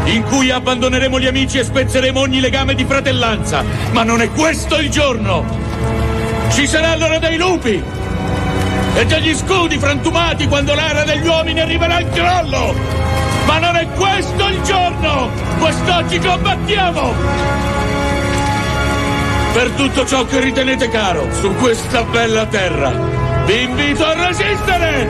in 0.05 0.23
cui 0.23 0.49
abbandoneremo 0.49 1.19
gli 1.19 1.27
amici 1.27 1.57
e 1.57 1.65
spezzeremo 1.65 2.19
ogni 2.21 2.39
legame 2.39 2.73
di 2.73 2.85
fratellanza. 2.85 3.63
Ma 3.91 4.03
non 4.03 4.21
è 4.21 4.31
questo 4.31 4.77
il 4.77 4.89
giorno! 4.89 5.45
Ci 6.51 6.65
sarà 6.67 6.95
l'ora 6.95 7.19
dei 7.19 7.37
lupi 7.37 7.83
e 8.93 9.05
degli 9.05 9.33
scudi 9.35 9.77
frantumati 9.77 10.47
quando 10.47 10.73
l'era 10.73 11.03
degli 11.03 11.25
uomini 11.27 11.59
arriverà 11.59 11.95
al 11.95 12.09
crollo! 12.09 12.75
Ma 13.45 13.59
non 13.59 13.75
è 13.75 13.87
questo 13.95 14.47
il 14.47 14.61
giorno! 14.61 15.29
Quest'oggi 15.59 16.19
combattiamo! 16.19 17.13
Per 19.53 19.69
tutto 19.71 20.05
ciò 20.05 20.25
che 20.25 20.39
ritenete 20.39 20.89
caro 20.89 21.27
su 21.33 21.53
questa 21.55 22.03
bella 22.03 22.45
terra, 22.45 22.91
vi 23.45 23.63
invito 23.63 24.05
a 24.05 24.27
resistere! 24.27 25.09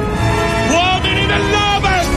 Uomini 0.69 1.25
dell'Ovest! 1.25 2.09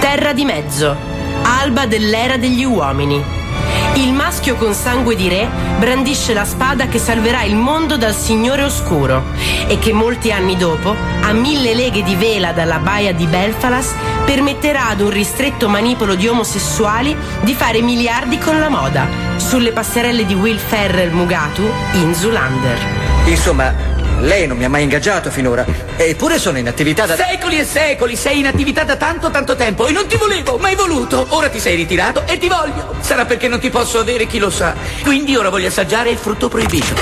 Terra 0.00 0.32
di 0.32 0.44
mezzo, 0.44 0.96
alba 1.42 1.86
dell'era 1.86 2.36
degli 2.36 2.64
uomini. 2.64 3.40
Il 3.94 4.14
maschio 4.14 4.56
con 4.56 4.72
sangue 4.72 5.14
di 5.14 5.28
re 5.28 5.46
brandisce 5.78 6.32
la 6.32 6.46
spada 6.46 6.86
che 6.86 6.98
salverà 6.98 7.42
il 7.42 7.54
mondo 7.54 7.98
dal 7.98 8.14
Signore 8.14 8.62
Oscuro 8.62 9.22
e 9.68 9.78
che 9.78 9.92
molti 9.92 10.32
anni 10.32 10.56
dopo, 10.56 10.94
a 11.22 11.32
mille 11.32 11.74
leghe 11.74 12.02
di 12.02 12.14
vela 12.16 12.52
dalla 12.52 12.78
baia 12.78 13.12
di 13.12 13.26
Belfalas, 13.26 13.94
permetterà 14.24 14.88
ad 14.88 15.00
un 15.00 15.10
ristretto 15.10 15.68
manipolo 15.68 16.14
di 16.14 16.26
omosessuali 16.26 17.14
di 17.42 17.52
fare 17.52 17.82
miliardi 17.82 18.38
con 18.38 18.58
la 18.58 18.70
moda 18.70 19.06
sulle 19.36 19.72
passerelle 19.72 20.24
di 20.24 20.34
Will 20.34 20.58
Ferrell 20.58 21.12
Mugatu 21.12 21.68
in 21.92 22.14
Zulander. 22.14 22.78
Insomma, 23.26 23.91
lei 24.22 24.46
non 24.46 24.56
mi 24.56 24.64
ha 24.64 24.68
mai 24.68 24.82
ingaggiato 24.82 25.30
finora. 25.30 25.64
Eppure 25.96 26.38
sono 26.38 26.58
in 26.58 26.68
attività 26.68 27.06
da. 27.06 27.16
Secoli 27.16 27.58
e 27.58 27.64
secoli, 27.64 28.16
sei 28.16 28.38
in 28.40 28.46
attività 28.46 28.84
da 28.84 28.96
tanto 28.96 29.30
tanto 29.30 29.56
tempo 29.56 29.86
e 29.86 29.92
non 29.92 30.06
ti 30.06 30.16
volevo, 30.16 30.56
mai 30.58 30.74
voluto. 30.74 31.26
Ora 31.30 31.48
ti 31.48 31.58
sei 31.58 31.76
ritirato 31.76 32.24
e 32.26 32.38
ti 32.38 32.48
voglio. 32.48 32.94
Sarà 33.00 33.24
perché 33.24 33.48
non 33.48 33.58
ti 33.58 33.70
posso 33.70 33.98
avere, 33.98 34.26
chi 34.26 34.38
lo 34.38 34.50
sa. 34.50 34.74
Quindi 35.02 35.36
ora 35.36 35.50
voglio 35.50 35.68
assaggiare 35.68 36.10
il 36.10 36.18
frutto 36.18 36.48
proibito. 36.48 36.94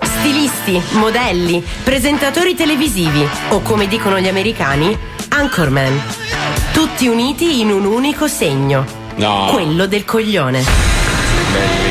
Stilisti, 0.00 0.82
modelli, 0.92 1.64
presentatori 1.84 2.54
televisivi 2.54 3.26
o 3.50 3.60
come 3.62 3.86
dicono 3.86 4.18
gli 4.18 4.28
americani, 4.28 4.96
anchorman. 5.28 6.02
Tutti 6.72 7.06
uniti 7.06 7.60
in 7.60 7.70
un 7.70 7.84
unico 7.84 8.26
segno. 8.28 8.84
No. 9.16 9.48
Quello 9.50 9.86
del 9.86 10.04
coglione. 10.04 10.62
San 10.62 11.87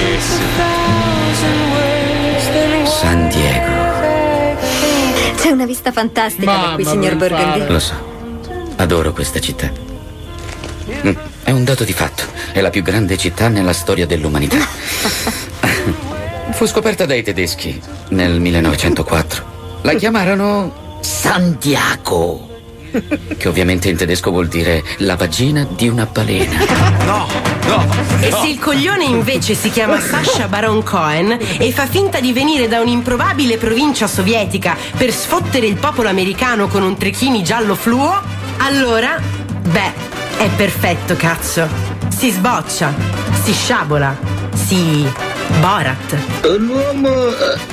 C'è 5.48 5.54
una 5.54 5.66
vista 5.66 5.94
fantastica 5.94 6.46
da 6.46 6.72
qui, 6.74 6.84
signor 6.84 7.16
Burgundy. 7.16 7.68
Lo 7.72 7.80
so. 7.80 7.94
Adoro 8.76 9.14
questa 9.14 9.40
città. 9.40 9.72
Mm, 10.92 11.14
È 11.42 11.52
un 11.52 11.64
dato 11.64 11.86
di 11.86 11.94
fatto. 11.94 12.24
È 12.52 12.60
la 12.60 12.70
più 12.70 12.84
grande 12.84 13.16
città 13.16 13.48
nella 13.48 13.72
storia 13.72 14.06
dell'umanità. 14.06 14.58
Fu 16.52 16.66
scoperta 16.66 17.06
dai 17.06 17.24
tedeschi 17.24 17.82
nel 18.10 18.42
1904. 18.42 19.80
La 19.84 19.94
chiamarono 19.94 20.98
Santiago. 21.00 22.57
Che 23.38 23.48
ovviamente 23.48 23.90
in 23.90 23.98
tedesco 23.98 24.32
vuol 24.32 24.48
dire 24.48 24.84
la 24.98 25.16
vagina 25.16 25.68
di 25.70 25.88
una 25.88 26.06
balena. 26.06 26.58
No, 27.06 27.28
no. 27.66 27.86
E 28.20 28.32
se 28.32 28.48
il 28.48 28.60
coglione 28.60 29.06
invece 29.06 29.54
si 29.54 29.70
chiama 29.70 30.00
Sasha 30.00 30.48
Baron 30.48 30.84
Cohen 30.84 31.38
e 31.58 31.72
fa 31.72 31.86
finta 31.86 32.20
di 32.20 32.34
venire 32.34 32.68
da 32.68 32.80
un'improbabile 32.80 33.58
provincia 33.58 34.08
sovietica 34.08 34.76
per 34.98 35.12
sfottere 35.12 35.68
il 35.68 35.76
popolo 35.76 36.10
americano 36.10 36.68
con 36.68 36.84
un 36.84 36.98
trechini 36.98 37.44
giallo 37.44 37.76
fluo, 37.76 38.20
allora, 38.58 39.22
beh, 39.62 39.94
è 40.38 40.50
perfetto, 40.56 41.16
cazzo. 41.16 41.68
Si 42.10 42.32
sboccia, 42.32 42.94
si 43.44 43.54
sciabola, 43.54 44.18
si 44.54 45.06
Borat. 45.60 46.16
L'uomo 46.58 47.30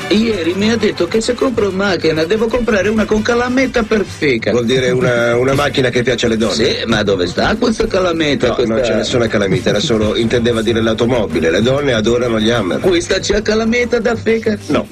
eh, 0.08 0.14
ieri 0.14 0.54
mi 0.54 0.70
ha 0.70 0.76
detto 0.76 1.06
che 1.06 1.20
se 1.20 1.34
compro 1.34 1.68
una 1.68 1.84
macchina 1.88 2.24
devo 2.24 2.46
comprare 2.46 2.88
una 2.88 3.04
con 3.04 3.20
calametta 3.20 3.82
per 3.82 4.04
fica. 4.06 4.50
Vuol 4.52 4.64
dire 4.64 4.90
una, 4.90 5.36
una 5.36 5.52
macchina 5.54 5.90
che 5.90 6.02
piace 6.02 6.26
alle 6.26 6.36
donne? 6.38 6.54
Sì, 6.54 6.76
ma 6.86 7.02
dove 7.02 7.26
sta 7.26 7.54
questa 7.56 7.86
calametta? 7.86 8.48
No, 8.48 8.54
Questa- 8.54 8.72
non 8.74 8.82
c'è 8.82 8.94
nessuna 8.94 9.26
calamita, 9.26 9.68
era 9.68 9.80
solo, 9.80 10.16
intendeva 10.16 10.62
dire 10.62 10.80
l'automobile. 10.80 11.50
Le 11.50 11.60
donne 11.62 11.92
adorano 11.92 12.40
gli 12.40 12.48
Hammer. 12.50 12.80
Questa 12.80 13.18
c'è 13.18 13.42
calametta 13.42 13.98
da 13.98 14.14
fica? 14.16 14.56
No, 14.68 14.86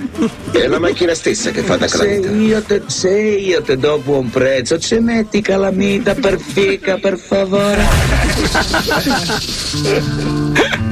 è 0.53 0.67
la 0.67 0.79
macchina 0.79 1.15
stessa 1.15 1.51
che 1.51 1.63
fa 1.63 1.77
da 1.77 1.89
Se 1.89 1.97
calamita. 1.99 2.31
io, 2.31 2.63
te, 2.63 2.83
se 2.87 3.11
io 3.19 3.63
te 3.63 3.79
do 3.79 3.99
buon 4.05 4.29
prezzo, 4.29 4.79
ci 4.79 4.99
metti 4.99 5.41
calamita 5.41 6.15
per 6.15 6.39
fica, 6.39 6.99
per 6.99 7.17
favore. 7.17 7.85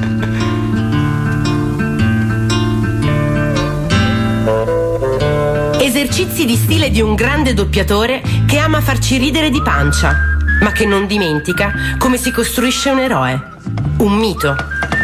Esercizi 6.01 6.45
di 6.45 6.55
stile 6.55 6.89
di 6.89 6.99
un 6.99 7.13
grande 7.13 7.53
doppiatore 7.53 8.23
che 8.47 8.57
ama 8.57 8.81
farci 8.81 9.17
ridere 9.19 9.51
di 9.51 9.61
pancia, 9.61 10.35
ma 10.61 10.71
che 10.71 10.83
non 10.83 11.05
dimentica 11.05 11.95
come 11.99 12.17
si 12.17 12.31
costruisce 12.31 12.89
un 12.89 12.97
eroe. 12.97 13.39
Un 13.97 14.13
mito, 14.13 14.55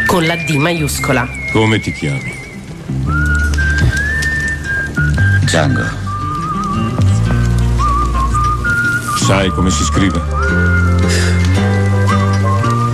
con 0.08 0.26
la 0.26 0.34
D 0.34 0.56
maiuscola. 0.56 1.24
Come 1.52 1.78
ti 1.78 1.92
chiami? 1.92 2.34
Django. 5.42 5.84
Sai 9.24 9.50
come 9.50 9.70
si 9.70 9.84
scrive? 9.84 10.20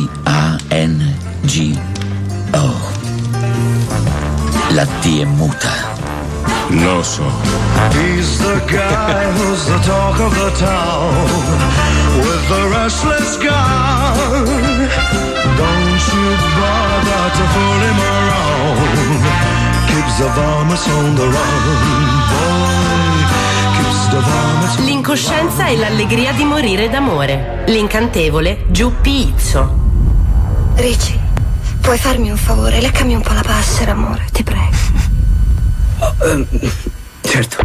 La 4.73 4.85
D 5.01 5.21
è 5.21 5.25
muta. 5.25 5.88
Lo 6.71 7.01
so. 7.01 7.23
He's 7.93 8.37
the 8.37 8.61
guy 8.67 9.25
who's 9.33 9.65
the 9.65 9.79
talk 9.79 10.19
of 10.19 10.31
the 10.35 10.51
town 10.59 11.13
with 12.21 12.47
the 12.47 12.67
restless 12.69 13.37
gun. 13.37 14.87
Don't 15.57 16.01
you 16.13 16.29
bother 16.59 17.29
to 17.37 17.43
fool 17.53 17.79
him 17.81 17.99
around. 17.99 19.23
Keeps 19.87 20.17
the 20.19 20.29
varmints 20.29 20.87
on 20.89 21.15
the 21.15 21.25
run. 21.25 22.37
L'incoscienza 24.85 25.67
e 25.67 25.77
l'allegria 25.77 26.33
di 26.33 26.43
morire 26.43 26.89
d'amore. 26.89 27.63
L'incantevole 27.67 28.65
Giuppi 28.69 29.27
Izzo. 29.27 29.73
Ricci, 30.75 31.19
puoi 31.81 31.97
farmi 31.97 32.29
un 32.29 32.37
favore? 32.37 32.79
Leccami 32.79 33.15
un 33.15 33.21
po' 33.21 33.33
la 33.33 33.43
passera, 33.43 33.91
amore, 33.91 34.25
ti 34.31 34.43
prego. 34.43 34.77
certo. 37.22 37.56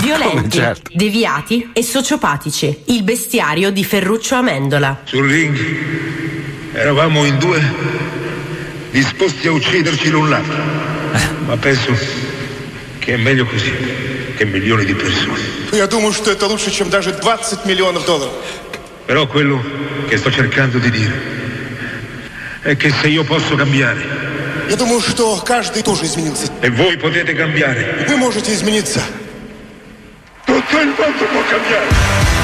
violenti, 0.00 0.58
certo. 0.58 0.90
deviati 0.92 1.70
e 1.72 1.82
sociopatici. 1.82 2.82
Il 2.86 3.02
bestiario 3.02 3.70
di 3.70 3.84
Ferruccio 3.84 4.34
Amendola. 4.34 5.02
Sul 5.04 5.28
ring 5.28 5.58
eravamo 6.72 7.24
in 7.24 7.38
due 7.38 7.60
disposti 8.90 9.46
a 9.46 9.52
ucciderci 9.52 10.10
l'un 10.10 10.28
l'altro. 10.28 10.56
Ma 11.46 11.56
penso 11.56 11.96
che 12.98 13.14
è 13.14 13.16
meglio 13.16 13.46
così 13.46 13.72
che 14.36 14.44
milioni 14.44 14.84
di 14.84 14.94
persone. 14.94 15.54
Я 15.72 15.86
думаю, 15.86 16.12
что 16.12 16.30
это 16.30 16.46
лучше, 16.46 16.70
чем 16.70 16.90
даже 16.90 17.12
20 17.12 17.66
миллионов 17.66 18.04
долларов. 18.04 18.32
Però 19.06 19.26
quello 19.26 19.62
che 20.08 20.16
sto 20.16 20.30
cercando 20.30 20.78
di 20.78 20.90
dire 20.90 21.34
è 22.62 22.76
che 22.76 22.90
se 22.90 23.08
io 23.08 23.24
posso 23.24 23.54
cambiare 23.54 24.19
Я 24.70 24.76
думаю, 24.76 25.00
что 25.00 25.36
каждый 25.44 25.82
тоже 25.82 26.04
изменился. 26.06 26.50
e 26.62 26.70
voi 26.70 26.96
potete 26.96 27.34
cambiare, 27.34 28.06
Вы 28.08 28.16
можете 28.16 28.52
измениться. 28.52 29.00
tutto 30.44 30.78
il 30.80 30.88
mondo 30.88 31.24
può 31.32 31.42
cambiare. 31.50 31.88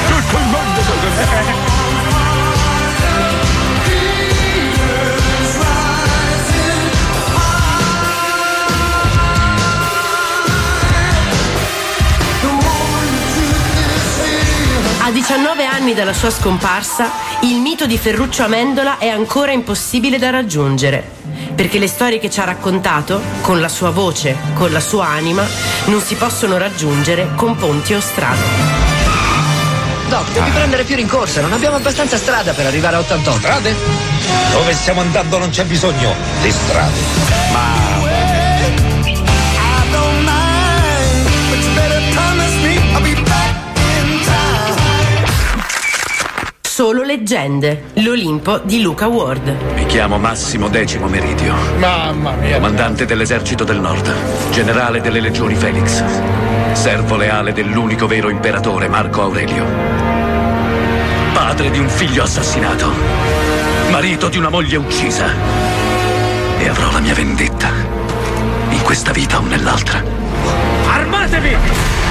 Tutto 0.08 0.36
il 0.38 0.46
mondo 0.50 0.80
può 0.86 0.94
cambiare. 1.02 1.60
A 15.04 15.10
19 15.10 15.64
anni 15.66 15.94
dalla 15.94 16.12
sua 16.12 16.30
scomparsa, 16.30 17.10
il 17.42 17.56
mito 17.58 17.86
di 17.86 17.98
Ferruccio 17.98 18.44
Amendola 18.44 18.98
è 18.98 19.08
ancora 19.08 19.50
impossibile 19.50 20.16
da 20.18 20.30
raggiungere. 20.30 21.20
Perché 21.57 21.79
le 21.79 21.87
storie 21.87 22.19
che 22.19 22.29
ci 22.29 22.39
ha 22.39 22.43
raccontato, 22.43 23.19
con 23.41 23.59
la 23.59 23.67
sua 23.67 23.89
voce, 23.89 24.37
con 24.53 24.71
la 24.71 24.79
sua 24.79 25.07
anima, 25.07 25.43
non 25.85 25.99
si 26.01 26.13
possono 26.13 26.55
raggiungere 26.59 27.29
con 27.33 27.55
ponti 27.55 27.95
o 27.95 27.99
strade. 27.99 28.43
Doc, 30.07 30.31
devi 30.33 30.51
prendere 30.51 30.83
più 30.83 30.95
rincorsa, 30.95 31.41
non 31.41 31.53
abbiamo 31.53 31.77
abbastanza 31.77 32.15
strada 32.17 32.53
per 32.53 32.67
arrivare 32.67 32.97
a 32.97 32.99
88. 32.99 33.39
Strade? 33.39 33.75
Dove 34.51 34.73
stiamo 34.73 35.01
andando 35.01 35.39
non 35.39 35.49
c'è 35.49 35.65
bisogno 35.65 36.13
di 36.43 36.51
strade. 36.51 38.06
Solo 46.77 47.01
leggende. 47.01 47.85
L'Olimpo 48.03 48.59
di 48.59 48.83
Luca 48.83 49.07
Ward. 49.07 49.51
Mi 49.73 49.87
chiamo 49.87 50.19
Massimo 50.19 50.67
Decimo 50.67 51.07
Meridio. 51.07 51.55
Mamma 51.79 52.33
mia. 52.33 52.53
Comandante 52.53 53.07
dell'esercito 53.07 53.63
del 53.63 53.79
nord, 53.79 54.13
generale 54.51 55.01
delle 55.01 55.19
legioni 55.19 55.55
Felix, 55.55 56.03
servo 56.73 57.15
leale 57.15 57.51
dell'unico 57.51 58.05
vero 58.05 58.29
imperatore 58.29 58.87
Marco 58.89 59.23
Aurelio, 59.23 59.65
padre 61.33 61.71
di 61.71 61.79
un 61.79 61.89
figlio 61.89 62.21
assassinato, 62.21 62.91
marito 63.89 64.29
di 64.29 64.37
una 64.37 64.49
moglie 64.49 64.77
uccisa. 64.77 65.25
E 66.59 66.67
avrò 66.67 66.91
la 66.91 66.99
mia 66.99 67.15
vendetta, 67.15 67.69
in 68.69 68.83
questa 68.83 69.11
vita 69.11 69.39
o 69.39 69.45
nell'altra. 69.47 70.03
Armatevi! 70.91 72.06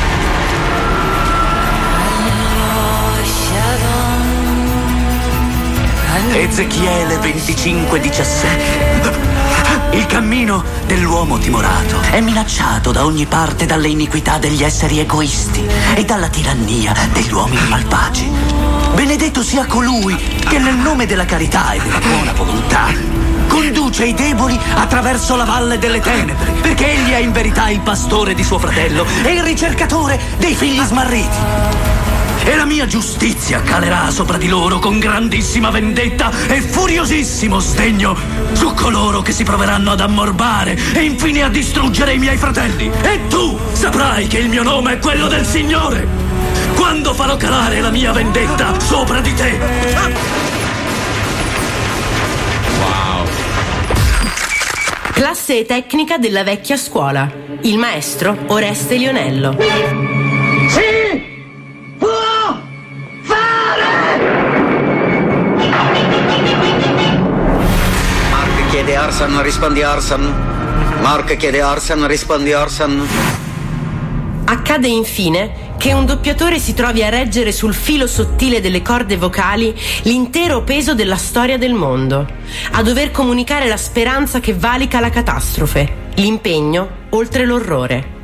Ezechiele 6.16 7.18
25:17 7.18 9.92
Il 9.92 10.06
cammino 10.06 10.64
dell'uomo 10.86 11.38
timorato 11.38 12.00
è 12.10 12.20
minacciato 12.20 12.90
da 12.90 13.04
ogni 13.04 13.26
parte 13.26 13.66
dalle 13.66 13.88
iniquità 13.88 14.38
degli 14.38 14.62
esseri 14.62 14.98
egoisti 14.98 15.62
e 15.94 16.04
dalla 16.04 16.28
tirannia 16.28 16.94
degli 17.12 17.32
uomini 17.32 17.68
malvagi. 17.68 18.30
Benedetto 18.94 19.42
sia 19.42 19.66
colui 19.66 20.16
che 20.48 20.58
nel 20.58 20.76
nome 20.76 21.04
della 21.04 21.26
carità 21.26 21.72
e 21.72 21.80
della 21.80 21.98
buona 21.98 22.32
volontà 22.32 22.94
conduce 23.46 24.06
i 24.06 24.14
deboli 24.14 24.58
attraverso 24.74 25.36
la 25.36 25.44
valle 25.44 25.78
delle 25.78 26.00
tenebre, 26.00 26.52
perché 26.62 26.92
egli 26.92 27.10
è 27.10 27.18
in 27.18 27.32
verità 27.32 27.68
il 27.68 27.80
pastore 27.80 28.34
di 28.34 28.42
suo 28.42 28.58
fratello 28.58 29.04
e 29.22 29.32
il 29.32 29.42
ricercatore 29.42 30.18
dei 30.38 30.54
figli 30.54 30.80
smarriti. 30.80 31.85
E 32.56 32.58
la 32.58 32.64
mia 32.64 32.86
giustizia 32.86 33.60
calerà 33.60 34.10
sopra 34.10 34.38
di 34.38 34.48
loro 34.48 34.78
con 34.78 34.98
grandissima 34.98 35.68
vendetta 35.68 36.30
e 36.48 36.62
furiosissimo 36.62 37.58
sdegno 37.58 38.16
su 38.54 38.72
coloro 38.72 39.20
che 39.20 39.32
si 39.32 39.44
proveranno 39.44 39.90
ad 39.90 40.00
ammorbare 40.00 40.74
e 40.94 41.02
infine 41.02 41.42
a 41.42 41.50
distruggere 41.50 42.14
i 42.14 42.18
miei 42.18 42.38
fratelli. 42.38 42.90
E 43.02 43.26
tu 43.28 43.58
saprai 43.72 44.26
che 44.26 44.38
il 44.38 44.48
mio 44.48 44.62
nome 44.62 44.94
è 44.94 44.98
quello 44.98 45.28
del 45.28 45.44
Signore. 45.44 46.08
Quando 46.74 47.12
farò 47.12 47.36
calare 47.36 47.82
la 47.82 47.90
mia 47.90 48.12
vendetta 48.12 48.80
sopra 48.80 49.20
di 49.20 49.34
te. 49.34 49.58
Classe 55.12 55.66
tecnica 55.66 56.16
della 56.16 56.42
vecchia 56.42 56.78
scuola. 56.78 57.30
Il 57.60 57.76
maestro 57.76 58.34
Oreste 58.46 58.96
Lionello. 58.96 60.25
Chiede 68.96 69.08
Arsan, 69.12 69.42
rispondi 69.42 69.82
Arsan. 69.82 70.34
Mark 71.02 71.36
chiede 71.36 71.60
Arsan, 71.60 72.06
rispondi 72.06 72.52
Arsan. 72.52 73.06
Accade 74.46 74.88
infine 74.88 75.74
che 75.76 75.92
un 75.92 76.06
doppiatore 76.06 76.58
si 76.58 76.72
trovi 76.72 77.02
a 77.02 77.10
reggere 77.10 77.52
sul 77.52 77.74
filo 77.74 78.06
sottile 78.06 78.62
delle 78.62 78.80
corde 78.80 79.18
vocali 79.18 79.74
l'intero 80.04 80.62
peso 80.62 80.94
della 80.94 81.16
storia 81.16 81.58
del 81.58 81.74
mondo, 81.74 82.26
a 82.72 82.82
dover 82.82 83.10
comunicare 83.10 83.68
la 83.68 83.76
speranza 83.76 84.40
che 84.40 84.54
valica 84.54 84.98
la 84.98 85.10
catastrofe, 85.10 86.12
l'impegno 86.14 86.88
oltre 87.10 87.44
l'orrore. 87.44 88.14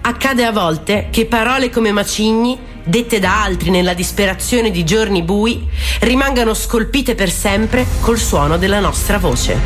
Accade 0.00 0.46
a 0.46 0.50
volte 0.50 1.08
che 1.10 1.26
parole 1.26 1.68
come 1.68 1.92
macigni, 1.92 2.58
dette 2.84 3.18
da 3.18 3.42
altri 3.42 3.70
nella 3.70 3.94
disperazione 3.94 4.70
di 4.70 4.84
giorni 4.84 5.22
bui, 5.22 5.66
rimangano 6.00 6.54
scolpite 6.54 7.14
per 7.14 7.30
sempre 7.30 7.86
col 8.00 8.18
suono 8.18 8.56
della 8.56 8.80
nostra 8.80 9.18
voce. 9.18 9.56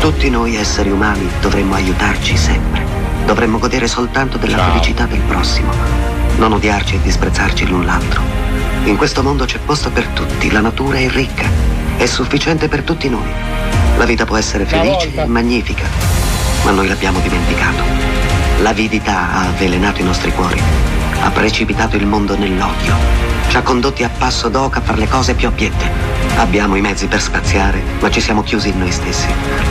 Tutti 0.00 0.28
noi 0.30 0.56
esseri 0.56 0.90
umani 0.90 1.28
dovremmo 1.40 1.74
aiutarci 1.74 2.36
sempre. 2.36 2.84
Dovremmo 3.24 3.58
godere 3.58 3.88
soltanto 3.88 4.38
della 4.38 4.70
felicità 4.70 5.06
del 5.06 5.20
prossimo. 5.20 5.72
Non 6.38 6.52
odiarci 6.52 6.96
e 6.96 7.02
disprezzarci 7.02 7.66
l'un 7.66 7.84
l'altro. 7.84 8.22
In 8.84 8.96
questo 8.96 9.22
mondo 9.22 9.44
c'è 9.46 9.58
posto 9.58 9.90
per 9.90 10.06
tutti, 10.08 10.50
la 10.50 10.60
natura 10.60 10.98
è 10.98 11.08
ricca, 11.08 11.48
è 11.96 12.06
sufficiente 12.06 12.68
per 12.68 12.82
tutti 12.82 13.08
noi. 13.08 13.28
La 13.96 14.04
vita 14.04 14.24
può 14.24 14.36
essere 14.36 14.64
felice 14.64 15.12
e 15.14 15.24
magnifica, 15.24 15.84
ma 16.62 16.70
noi 16.70 16.86
l'abbiamo 16.86 17.18
dimenticato. 17.20 17.82
L'avidità 18.60 19.32
ha 19.32 19.48
avvelenato 19.48 20.00
i 20.02 20.04
nostri 20.04 20.30
cuori, 20.32 20.62
ha 21.22 21.30
precipitato 21.30 21.96
il 21.96 22.06
mondo 22.06 22.36
nell'odio, 22.36 22.94
ci 23.48 23.56
ha 23.56 23.62
condotti 23.62 24.04
a 24.04 24.10
passo 24.10 24.48
d'oca 24.48 24.78
a 24.78 24.82
fare 24.82 24.98
le 24.98 25.08
cose 25.08 25.34
più 25.34 25.48
abiette. 25.48 25.90
Abbiamo 26.36 26.76
i 26.76 26.80
mezzi 26.80 27.06
per 27.06 27.20
spaziare, 27.20 27.82
ma 28.00 28.10
ci 28.10 28.20
siamo 28.20 28.42
chiusi 28.42 28.68
in 28.68 28.78
noi 28.78 28.92
stessi. 28.92 29.26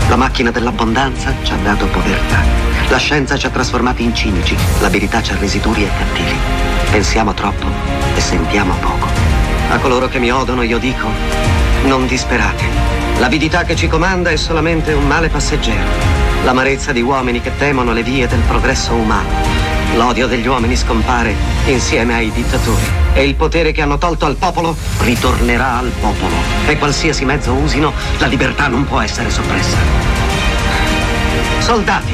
La 0.10 0.16
macchina 0.16 0.52
dell'abbondanza 0.52 1.34
ci 1.44 1.52
ha 1.52 1.58
dato 1.58 1.86
povertà. 1.88 2.42
La 2.90 2.98
scienza 2.98 3.38
ci 3.38 3.46
ha 3.46 3.50
trasformati 3.50 4.04
in 4.04 4.16
cinici, 4.16 4.56
l'abilità 4.80 5.22
ci 5.22 5.34
ha 5.34 5.38
resi 5.38 5.60
duri 5.60 5.84
e 5.84 5.90
cattivi. 5.98 6.36
Pensiamo 6.90 7.34
troppo 7.34 7.68
e 8.16 8.20
sentiamo 8.20 8.74
poco. 8.80 9.08
A 9.70 9.78
coloro 9.78 10.08
che 10.08 10.20
mi 10.20 10.32
odono 10.32 10.62
io 10.62 10.78
dico, 10.78 11.08
non 11.86 12.08
disperate. 12.08 12.64
L'avidità 13.18 13.64
che 13.64 13.76
ci 13.76 13.88
comanda 13.88 14.30
è 14.30 14.36
solamente 14.36 14.94
un 14.94 15.06
male 15.06 15.30
passeggero. 15.30 15.90
L'amarezza 16.44 16.92
di 16.92 17.02
uomini 17.02 17.42
che 17.42 17.56
temono 17.58 17.92
le 17.94 18.04
vie 18.04 18.28
del 18.28 18.42
progresso 18.42 18.94
umano. 18.94 19.55
L'odio 19.96 20.28
degli 20.28 20.46
uomini 20.46 20.76
scompare 20.76 21.34
insieme 21.66 22.16
ai 22.16 22.30
dittatori 22.32 22.84
e 23.14 23.24
il 23.24 23.36
potere 23.36 23.72
che 23.72 23.82
hanno 23.82 23.98
tolto 23.98 24.26
al 24.26 24.36
popolo 24.36 24.76
ritornerà 25.00 25.78
al 25.78 25.92
popolo. 26.02 26.36
E 26.68 26.78
qualsiasi 26.78 27.24
mezzo 27.24 27.54
usino, 27.54 27.94
la 28.18 28.28
libertà 28.28 28.68
non 28.68 28.86
può 28.86 29.00
essere 29.00 29.30
soppressa. 29.30 29.78
Soldati, 31.60 32.14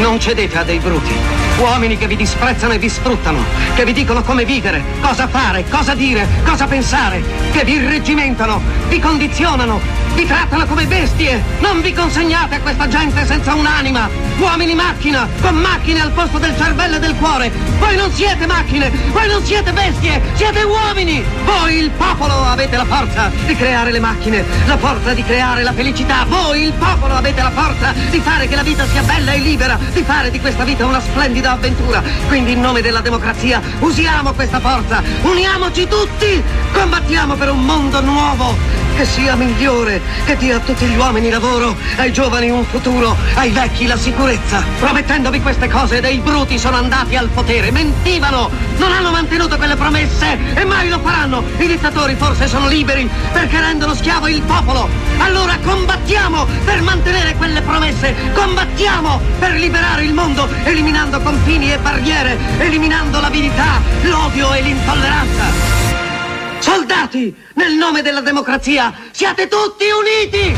non 0.00 0.20
cedete 0.20 0.58
a 0.58 0.62
dei 0.62 0.78
bruti, 0.78 1.14
uomini 1.58 1.96
che 1.96 2.06
vi 2.06 2.16
disprezzano 2.16 2.74
e 2.74 2.78
vi 2.78 2.90
sfruttano, 2.90 3.42
che 3.74 3.84
vi 3.86 3.94
dicono 3.94 4.22
come 4.22 4.44
vivere, 4.44 4.82
cosa 5.00 5.26
fare, 5.26 5.64
cosa 5.70 5.94
dire, 5.94 6.26
cosa 6.44 6.66
pensare, 6.66 7.22
che 7.50 7.64
vi 7.64 7.72
irreggimentano, 7.72 8.60
vi 8.88 8.98
condizionano, 9.00 9.80
Vi 10.14 10.26
trattano 10.26 10.66
come 10.66 10.86
bestie! 10.86 11.42
Non 11.60 11.80
vi 11.80 11.92
consegnate 11.94 12.56
a 12.56 12.60
questa 12.60 12.86
gente 12.86 13.24
senza 13.24 13.54
un'anima! 13.54 14.08
Uomini 14.38 14.74
macchina, 14.74 15.26
con 15.40 15.54
macchine 15.56 16.00
al 16.00 16.10
posto 16.12 16.38
del 16.38 16.54
cervello 16.56 16.96
e 16.96 16.98
del 16.98 17.14
cuore! 17.16 17.50
Voi 17.78 17.96
non 17.96 18.12
siete 18.12 18.46
macchine! 18.46 18.90
Voi 19.10 19.26
non 19.28 19.42
siete 19.42 19.72
bestie! 19.72 20.20
Siete 20.34 20.62
uomini! 20.64 21.24
Voi, 21.44 21.78
il 21.78 21.90
popolo, 21.90 22.44
avete 22.44 22.76
la 22.76 22.84
forza 22.84 23.30
di 23.46 23.56
creare 23.56 23.90
le 23.90 24.00
macchine, 24.00 24.44
la 24.66 24.76
forza 24.76 25.14
di 25.14 25.24
creare 25.24 25.62
la 25.62 25.72
felicità! 25.72 26.24
Voi, 26.28 26.62
il 26.62 26.72
popolo, 26.72 27.14
avete 27.14 27.42
la 27.42 27.50
forza 27.50 27.94
di 28.10 28.20
fare 28.20 28.46
che 28.46 28.54
la 28.54 28.62
vita 28.62 28.86
sia 28.86 29.02
bella 29.02 29.32
e 29.32 29.38
libera, 29.38 29.78
di 29.92 30.02
fare 30.02 30.30
di 30.30 30.40
questa 30.40 30.64
vita 30.64 30.84
una 30.84 31.00
splendida 31.00 31.52
avventura! 31.52 32.02
Quindi 32.28 32.52
in 32.52 32.60
nome 32.60 32.82
della 32.82 33.00
democrazia 33.00 33.62
usiamo 33.78 34.32
questa 34.32 34.60
forza! 34.60 35.02
Uniamoci 35.22 35.88
tutti! 35.88 36.42
Combattiamo 36.72 37.34
per 37.34 37.50
un 37.50 37.64
mondo 37.64 38.02
nuovo! 38.02 38.81
Che 38.94 39.06
sia 39.06 39.34
migliore, 39.34 40.00
che 40.26 40.36
dia 40.36 40.56
a 40.56 40.60
tutti 40.60 40.84
gli 40.84 40.96
uomini 40.96 41.28
lavoro, 41.30 41.74
ai 41.96 42.12
giovani 42.12 42.50
un 42.50 42.64
futuro, 42.64 43.16
ai 43.34 43.50
vecchi 43.50 43.86
la 43.86 43.96
sicurezza. 43.96 44.62
Promettendovi 44.78 45.40
queste 45.40 45.68
cose 45.68 46.00
dei 46.00 46.18
bruti 46.18 46.56
sono 46.56 46.76
andati 46.76 47.16
al 47.16 47.28
potere, 47.28 47.72
mentivano, 47.72 48.48
non 48.76 48.92
hanno 48.92 49.10
mantenuto 49.10 49.56
quelle 49.56 49.74
promesse 49.76 50.38
e 50.54 50.64
mai 50.64 50.88
lo 50.88 51.00
faranno. 51.00 51.42
I 51.58 51.66
dittatori 51.66 52.14
forse 52.14 52.46
sono 52.46 52.68
liberi 52.68 53.08
perché 53.32 53.58
rendono 53.58 53.94
schiavo 53.94 54.28
il 54.28 54.42
popolo. 54.42 54.88
Allora 55.18 55.58
combattiamo 55.64 56.46
per 56.64 56.82
mantenere 56.82 57.34
quelle 57.34 57.62
promesse, 57.62 58.14
combattiamo 58.34 59.20
per 59.38 59.54
liberare 59.54 60.04
il 60.04 60.12
mondo, 60.12 60.48
eliminando 60.62 61.20
confini 61.20 61.72
e 61.72 61.78
barriere, 61.78 62.38
eliminando 62.58 63.20
l'avidità, 63.20 63.80
l'odio 64.02 64.52
e 64.52 64.60
l'intolleranza. 64.60 65.81
Soldati, 66.62 67.34
nel 67.54 67.72
nome 67.72 68.02
della 68.02 68.20
democrazia, 68.20 68.94
siate 69.10 69.48
tutti 69.48 69.84
uniti! 69.90 70.56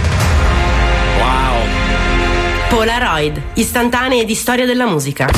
Polaroid, 2.74 3.40
istantanee 3.54 4.24
di 4.24 4.34
storia 4.34 4.66
della 4.66 4.84
musica. 4.86 5.28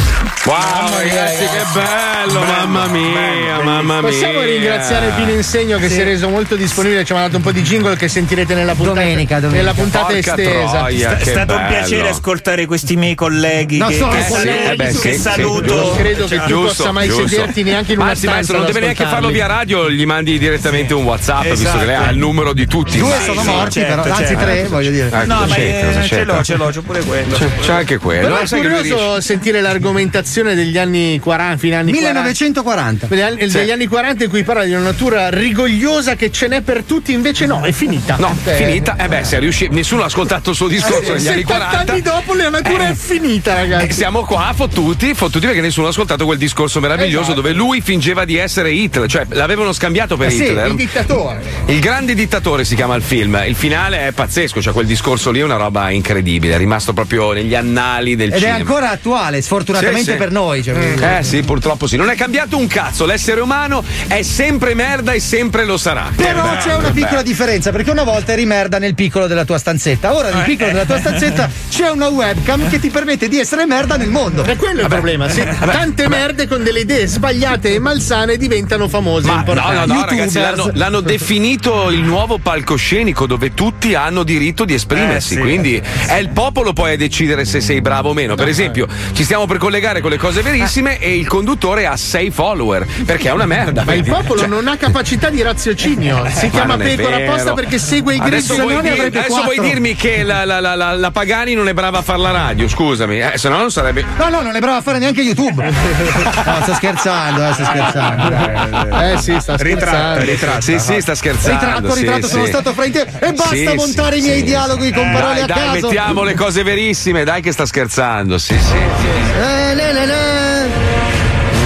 Wow, 0.46 0.56
ragazzi, 1.02 1.44
che 1.44 1.62
bello, 1.74 2.40
mamma 2.40 2.86
mia, 2.86 3.60
mamma 3.62 4.00
mia. 4.00 4.08
Possiamo 4.10 4.40
ringraziare 4.40 5.10
Pino 5.16 5.32
Insegno 5.32 5.76
che 5.76 5.88
Sì. 5.88 5.94
si 5.96 6.00
è 6.00 6.04
reso 6.04 6.28
molto 6.30 6.56
disponibile, 6.56 7.04
ci 7.04 7.12
ha 7.12 7.16
mandato 7.16 7.36
un 7.36 7.42
po' 7.42 7.52
di 7.52 7.60
jingle 7.60 7.94
che 7.96 8.08
sentirete 8.08 8.54
nella 8.54 8.74
puntata, 8.74 9.00
Domenica, 9.00 9.34
domenica. 9.38 9.58
nella 9.62 9.74
puntata 9.74 10.04
Porca 10.06 10.18
estesa. 10.18 10.68
troia, 10.78 11.16
È 11.18 11.22
che 11.22 11.30
stato 11.30 11.52
un 11.52 11.58
bello. 11.58 11.68
piacere 11.68 12.08
ascoltare 12.08 12.64
questi 12.64 12.96
miei 12.96 13.14
colleghi. 13.14 13.76
No, 13.76 13.88
che, 13.88 13.96
sono 13.98 14.12
che- 14.12 14.24
colleghi, 14.28 14.64
Eh 14.72 14.76
beh, 14.76 14.84
che 14.86 14.92
sì, 14.92 15.12
sì, 15.12 15.18
saluto. 15.18 15.74
Non 15.74 15.96
credo 15.96 16.26
che 16.26 16.36
tu 16.38 16.46
Giusto, 16.46 16.66
possa 16.76 16.92
mai 16.92 17.08
giusto. 17.08 17.28
sederti 17.28 17.62
neanche 17.64 17.92
in 17.92 17.98
una 17.98 18.08
Anzi, 18.08 18.20
stanza 18.20 18.34
maestro, 18.36 18.56
non 18.56 18.66
deve 18.66 18.80
neanche 18.80 19.04
farlo 19.04 19.28
via 19.28 19.46
radio, 19.46 19.90
gli 19.90 20.06
mandi 20.06 20.38
direttamente 20.38 20.94
un 20.94 21.04
WhatsApp, 21.04 21.42
visto 21.42 21.60
Esatto. 21.64 21.78
che 21.80 21.84
lei 21.84 21.96
ha 21.96 22.08
il 22.08 22.16
numero 22.18 22.54
di 22.54 22.66
tutti. 22.66 22.96
Due 22.98 23.14
sono 23.26 23.42
sì. 23.42 23.46
morti, 23.48 23.70
certo, 23.80 24.00
però, 24.02 24.14
anzi 24.14 24.24
certo. 24.26 24.42
tre, 24.42 24.64
voglio 24.68 24.90
dire. 24.90 25.10
Eh, 25.12 25.24
No, 25.26 25.44
ma 25.46 25.54
ce 25.54 26.24
l'ho, 26.24 26.42
ce 26.42 26.56
l'ho, 26.56 26.70
c'ho 26.70 26.80
pure 26.82 27.00
quello. 27.00 27.25
C'è, 27.32 27.48
c'è 27.60 27.72
anche 27.72 27.98
quello. 27.98 28.22
Però 28.28 28.38
è 28.38 28.46
curioso 28.48 29.20
sentire 29.20 29.60
l'argomentazione 29.60 30.54
degli 30.54 30.78
anni 30.78 31.18
40, 31.18 31.56
fine 31.58 31.76
anni 31.76 31.92
40. 31.92 32.20
1940. 32.20 33.06
Degli 33.06 33.20
anni, 33.20 33.46
degli 33.48 33.70
anni 33.70 33.86
40 33.86 34.24
in 34.24 34.30
cui 34.30 34.42
parla 34.44 34.64
di 34.64 34.72
una 34.72 34.82
natura 34.82 35.28
rigogliosa 35.30 36.14
che 36.16 36.30
ce 36.30 36.48
n'è 36.48 36.60
per 36.62 36.82
tutti, 36.84 37.12
invece 37.12 37.46
no, 37.46 37.62
è 37.62 37.72
finita. 37.72 38.16
No, 38.18 38.36
Eh, 38.44 38.54
finita. 38.54 38.96
Eh 38.98 39.08
beh, 39.08 39.24
se 39.24 39.38
riuscito. 39.38 39.72
Nessuno 39.74 40.02
ha 40.02 40.06
ascoltato 40.06 40.50
il 40.50 40.56
suo 40.56 40.68
discorso 40.68 41.12
eh, 41.12 41.16
negli 41.16 41.28
anni 41.28 41.44
70 41.46 41.66
40. 41.68 41.92
anni 41.92 42.02
dopo 42.02 42.34
la 42.34 42.48
natura 42.48 42.88
Eh. 42.88 42.90
è 42.90 42.94
finita, 42.94 43.54
ragazzi. 43.54 43.86
E 43.86 43.92
siamo 43.92 44.24
qua 44.24 44.52
fottuti, 44.54 45.14
fottuti 45.14 45.46
perché 45.46 45.60
nessuno 45.60 45.86
ha 45.86 45.90
ascoltato 45.90 46.24
quel 46.24 46.38
discorso 46.38 46.80
meraviglioso 46.80 47.32
Esatto. 47.32 47.40
dove 47.40 47.52
lui 47.52 47.80
fingeva 47.80 48.24
di 48.24 48.36
essere 48.36 48.70
Hitler, 48.72 49.08
cioè 49.08 49.26
l'avevano 49.30 49.72
scambiato 49.72 50.16
per 50.16 50.28
Eh 50.28 50.30
sì, 50.30 50.44
Hitler. 50.44 50.66
il 50.68 50.74
dittatore. 50.74 51.42
Il 51.66 51.80
grande 51.80 52.14
dittatore 52.14 52.64
si 52.64 52.74
chiama 52.74 52.94
il 52.94 53.02
film. 53.02 53.42
Il 53.46 53.54
finale 53.56 54.06
è 54.06 54.12
pazzesco, 54.12 54.60
cioè 54.62 54.72
quel 54.72 54.86
discorso 54.86 55.30
lì 55.30 55.40
è 55.40 55.44
una 55.44 55.56
roba 55.56 55.90
incredibile, 55.90 56.54
è 56.54 56.58
rimasto 56.58 56.92
proprio 56.92 57.15
negli 57.32 57.55
annali 57.55 58.16
del 58.16 58.28
Ed 58.28 58.34
è 58.34 58.38
cinema. 58.38 58.56
ancora 58.56 58.90
attuale, 58.90 59.43
sfortunatamente 59.43 60.05
Sì, 60.05 60.10
sì. 60.12 60.16
per 60.16 60.30
noi. 60.30 60.62
cioè, 60.62 61.18
Eh 61.18 61.22
sì, 61.22 61.43
purtroppo 61.43 61.86
sì. 61.86 61.97
Non 61.97 62.10
è 62.10 62.14
cambiato 62.14 62.56
un 62.56 62.66
cazzo. 62.66 63.06
L'essere 63.06 63.40
umano 63.40 63.82
è 64.06 64.22
sempre 64.22 64.74
merda 64.74 65.12
e 65.12 65.20
sempre 65.20 65.64
lo 65.64 65.76
sarà. 65.76 66.10
Però 66.14 66.43
bello, 66.43 66.56
c'è 66.59 66.74
una 66.74 66.88
che 66.88 67.01
piccola 67.01 67.22
differenza, 67.22 67.70
perché 67.70 67.90
una 67.90 68.05
volta 68.05 68.32
eri 68.32 68.44
merda 68.47 68.78
nel 68.78 68.94
piccolo 68.94 69.26
della 69.26 69.44
tua 69.44 69.59
stanzetta, 69.59 70.14
ora 70.14 70.30
nel 70.30 70.44
piccolo 70.44 70.70
della 70.70 70.84
tua 70.84 70.98
stanzetta 70.98 71.48
c'è 71.70 71.88
una 71.90 72.09
webcam 72.09 72.68
che 72.68 72.78
ti 72.78 72.90
permette 72.90 73.28
di 73.28 73.38
essere 73.38 73.66
merda 73.66 73.97
nel 73.97 74.10
mondo. 74.10 74.44
E 74.44 74.56
quello 74.56 74.80
è 74.80 74.82
il 74.84 74.88
problema, 74.88 75.28
sì. 75.28 75.44
Tante 75.59 76.09
merde 76.09 76.47
con 76.47 76.62
delle 76.62 76.80
idee 76.80 77.06
sbagliate 77.06 77.74
e 77.74 77.78
malsane 77.78 78.36
diventano 78.36 78.88
famose. 78.88 79.26
Ma 79.26 79.43
no, 79.47 79.55
no, 79.55 79.84
no, 79.86 80.05
ragazzi, 80.05 80.38
l'hanno, 80.38 80.70
l'hanno 80.74 81.01
definito 81.01 81.90
il 81.90 82.01
nuovo 82.02 82.38
palcoscenico 82.38 83.26
dove 83.26 83.55
tutti 83.55 83.94
hanno 83.94 84.22
diritto 84.22 84.64
di 84.64 84.74
esprimersi. 84.74 85.34
Eh, 85.34 85.36
sì. 85.36 85.43
quindi 85.43 85.82
è 86.06 86.14
il 86.14 86.28
popolo 86.30 86.72
poi 86.72 86.95
a 86.97 86.98
decidere 86.98 87.44
se 87.44 87.60
sei 87.60 87.81
bravo 87.81 88.10
o 88.10 88.12
meno. 88.14 88.35
Per 88.35 88.48
esempio, 88.48 88.86
ci 89.12 89.24
stiamo 89.24 89.47
per 89.47 89.59
collegare 89.59 90.01
con 90.01 90.10
le 90.10 90.18
cose 90.18 90.43
verissime 90.43 90.98
e 90.98 91.16
il 91.16 91.27
conduttore 91.28 91.86
ha 91.86 91.97
sei 91.97 92.31
follower 92.31 92.86
perché 93.05 93.28
è 93.28 93.32
una 93.32 93.47
merda. 93.47 93.85
Ma 93.85 93.94
il 93.94 94.02
vedi? 94.02 94.14
popolo 94.14 94.40
Cioè- 94.40 94.48
non 94.48 94.66
ha 94.68 94.77
capacità 94.77 95.28
di 95.31 95.43
raziocinio. 95.43 96.24
Si 96.36 96.47
Ma 96.47 96.51
chiama 96.51 96.77
pecora 96.77 97.16
apposta 97.16 97.52
perché 97.55 97.78
segue 97.78 98.14
i 98.14 98.18
greci. 98.18 98.52
Adesso, 98.52 98.62
vuoi, 98.68 98.81
dir- 98.82 98.93
avrebbe 98.93 99.18
adesso 99.18 99.43
vuoi 99.43 99.60
dirmi 99.60 99.94
che 99.94 100.23
la, 100.23 100.44
la- 100.44 100.60
la- 100.60 100.74
la- 100.74 100.94
la 100.94 101.10
Pagani 101.10 101.55
non 101.55 101.68
è 101.68 101.73
brava 101.74 101.98
a 101.98 102.02
fare 102.02 102.18
la 102.18 102.31
radio? 102.31 102.68
Scusami, 102.68 103.20
eh, 103.20 103.32
se 103.36 103.48
no 103.48 103.56
non 103.59 103.70
sarebbe. 103.70 104.05
No, 104.16 104.28
no, 104.28 104.43
non 104.43 104.55
è 104.56 104.59
bravo 104.60 104.78
a 104.78 104.82
fare 104.82 104.98
neanche 104.98 105.20
YouTube. 105.23 105.64
No, 106.47 106.62
sto 106.62 106.74
scherzando, 106.74 107.48
eh, 107.48 107.52
sto 107.52 107.64
scherzando. 107.64 109.01
Eh 109.01 109.18
sì, 109.18 109.36
sta 109.40 109.59
scherzando. 109.59 110.20
ritratta. 110.24 110.60
Sì, 110.60 110.78
sì, 110.78 111.01
sta 111.01 111.14
scherzando. 111.14 111.59
Ritratto, 111.64 111.94
sì, 111.94 112.01
ritratto, 112.01 112.27
sì. 112.27 112.32
sono 112.32 112.47
stato 112.47 112.73
frainteso. 112.73 113.06
E 113.20 113.32
basta 113.32 113.55
Sì, 113.55 113.73
montare 113.74 114.16
sì, 114.16 114.23
i 114.23 114.23
miei 114.23 114.39
sì. 114.39 114.44
dialoghi 114.44 114.93
con 114.93 115.10
parole 115.12 115.35
Dai, 115.35 115.43
a 115.43 115.47
dai, 115.47 115.56
caso. 115.56 115.86
mettiamo 115.86 116.23
le 116.23 116.35
cose 116.35 116.62
verissime, 116.62 116.85
dai 117.24 117.40
che 117.42 117.52
sta 117.52 117.66
scherzando. 117.66 118.38
Sì, 118.38 118.56
sì. 118.58 118.74
Eh, 118.74 119.74
na, 119.74 119.92
na, 119.92 120.04
na. 120.04 120.66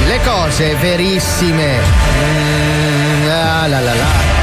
Le 0.07 0.21
cose 0.25 0.75
verissime. 0.77 1.79
Mm, 1.79 3.27
la, 3.27 3.67
la, 3.67 3.81
la, 3.81 3.95
la. 3.95 4.39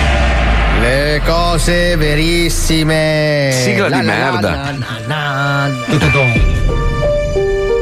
Le 0.79 1.21
cose 1.25 1.95
verissime. 1.95 3.49
Sigla 3.51 3.89
La, 3.89 3.99
di 3.99 4.05
merda. 4.05 4.75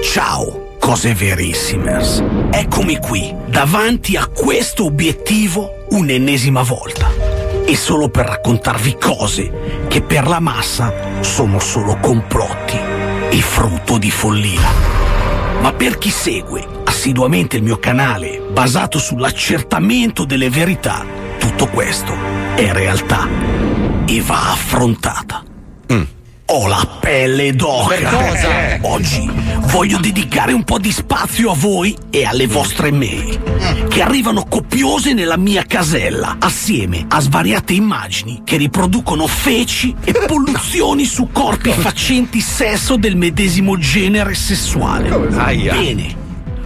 Ciao, 0.01 0.75
cose 0.79 1.13
verissimers. 1.13 2.23
Eccomi 2.51 2.97
qui, 2.99 3.35
davanti 3.47 4.15
a 4.15 4.27
questo 4.27 4.85
obiettivo 4.85 5.85
un'ennesima 5.89 6.61
volta. 6.61 7.24
E 7.65 7.75
solo 7.75 8.09
per 8.09 8.25
raccontarvi 8.25 8.97
cose 8.99 9.85
che 9.87 10.01
per 10.01 10.27
la 10.27 10.39
massa 10.39 10.93
sono 11.21 11.59
solo 11.59 11.97
complotti 11.97 12.77
e 13.29 13.41
frutto 13.41 13.97
di 13.97 14.11
follia. 14.11 14.69
Ma 15.61 15.73
per 15.73 15.97
chi 15.97 16.09
segue 16.09 16.65
assiduamente 16.83 17.57
il 17.57 17.63
mio 17.63 17.77
canale 17.77 18.41
basato 18.51 18.99
sull'accertamento 18.99 20.25
delle 20.25 20.49
verità, 20.49 21.05
tutto 21.39 21.67
questo 21.67 22.13
è 22.55 22.71
realtà 22.71 23.27
e 24.05 24.21
va 24.21 24.51
affrontata. 24.51 25.43
Ho 26.47 26.67
la 26.67 26.97
pelle 26.99 27.53
d'oca. 27.53 27.95
Per 27.95 28.03
cosa? 28.03 28.77
Oggi 28.81 29.27
voglio 29.71 29.97
dedicare 29.97 30.53
un 30.53 30.63
po' 30.63 30.77
di 30.77 30.91
spazio 30.91 31.51
a 31.51 31.55
voi 31.55 31.97
e 32.11 32.23
alle 32.23 32.45
vostre 32.45 32.91
mail, 32.91 33.87
che 33.89 34.03
arrivano 34.03 34.45
copiose 34.47 35.13
nella 35.13 35.37
mia 35.37 35.63
casella, 35.67 36.35
assieme 36.37 37.05
a 37.07 37.19
svariate 37.19 37.73
immagini 37.73 38.41
che 38.43 38.57
riproducono 38.57 39.25
feci 39.25 39.95
e 40.03 40.13
polluzioni 40.27 41.05
su 41.05 41.29
corpi 41.31 41.71
facenti 41.71 42.39
sesso 42.41 42.95
del 42.95 43.15
medesimo 43.15 43.75
genere 43.79 44.35
sessuale. 44.35 45.09
Bene. 45.71 46.24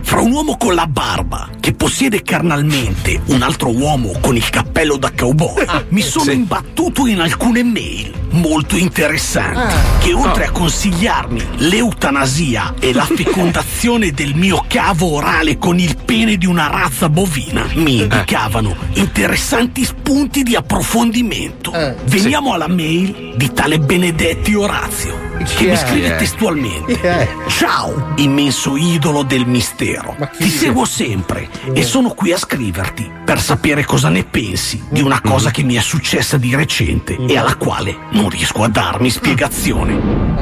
Fra 0.09 0.21
un 0.21 0.31
uomo 0.31 0.57
con 0.57 0.73
la 0.73 0.87
barba 0.87 1.49
che 1.59 1.73
possiede 1.73 2.23
carnalmente 2.23 3.21
un 3.25 3.43
altro 3.43 3.69
uomo 3.69 4.13
con 4.19 4.35
il 4.35 4.49
cappello 4.49 4.97
da 4.97 5.11
cowboy, 5.15 5.63
mi 5.89 6.01
sono 6.01 6.31
imbattuto 6.31 7.05
in 7.05 7.19
alcune 7.19 7.61
mail 7.61 8.11
molto 8.31 8.75
interessanti 8.75 9.75
che 9.99 10.13
oltre 10.13 10.45
a 10.45 10.51
consigliarmi 10.51 11.45
l'eutanasia 11.57 12.73
e 12.79 12.91
la 12.91 13.05
fecondazione 13.05 14.09
del 14.11 14.33
mio 14.33 14.65
cavo 14.67 15.13
orale 15.13 15.59
con 15.59 15.77
il 15.77 15.95
pene 16.03 16.37
di 16.37 16.47
una 16.47 16.65
razza 16.65 17.07
bovina, 17.07 17.67
mi 17.75 18.01
indicavano 18.01 18.75
interessanti 18.93 19.85
spunti 19.85 20.41
di 20.41 20.55
approfondimento. 20.55 21.71
Veniamo 22.05 22.53
alla 22.53 22.67
mail 22.67 23.33
di 23.35 23.53
tale 23.53 23.77
Benedetti 23.77 24.55
Orazio 24.55 25.29
che 25.45 25.65
mi 25.65 25.71
è? 25.71 25.75
scrive 25.75 26.15
è? 26.15 26.15
testualmente 26.17 27.29
Ciao, 27.47 28.13
immenso 28.15 28.75
idolo 28.77 29.23
del 29.23 29.45
mistero. 29.45 29.98
Ti 30.37 30.49
seguo 30.49 30.85
sempre 30.85 31.49
e 31.73 31.83
sono 31.83 32.09
qui 32.09 32.31
a 32.31 32.37
scriverti 32.37 33.09
per 33.25 33.41
sapere 33.41 33.85
cosa 33.85 34.09
ne 34.09 34.23
pensi 34.23 34.83
di 34.89 35.01
una 35.01 35.21
cosa 35.21 35.51
che 35.51 35.63
mi 35.63 35.75
è 35.75 35.81
successa 35.81 36.37
di 36.37 36.55
recente 36.55 37.17
e 37.27 37.37
alla 37.37 37.55
quale 37.55 37.95
non 38.11 38.29
riesco 38.29 38.63
a 38.63 38.69
darmi 38.69 39.09
spiegazione. 39.09 39.93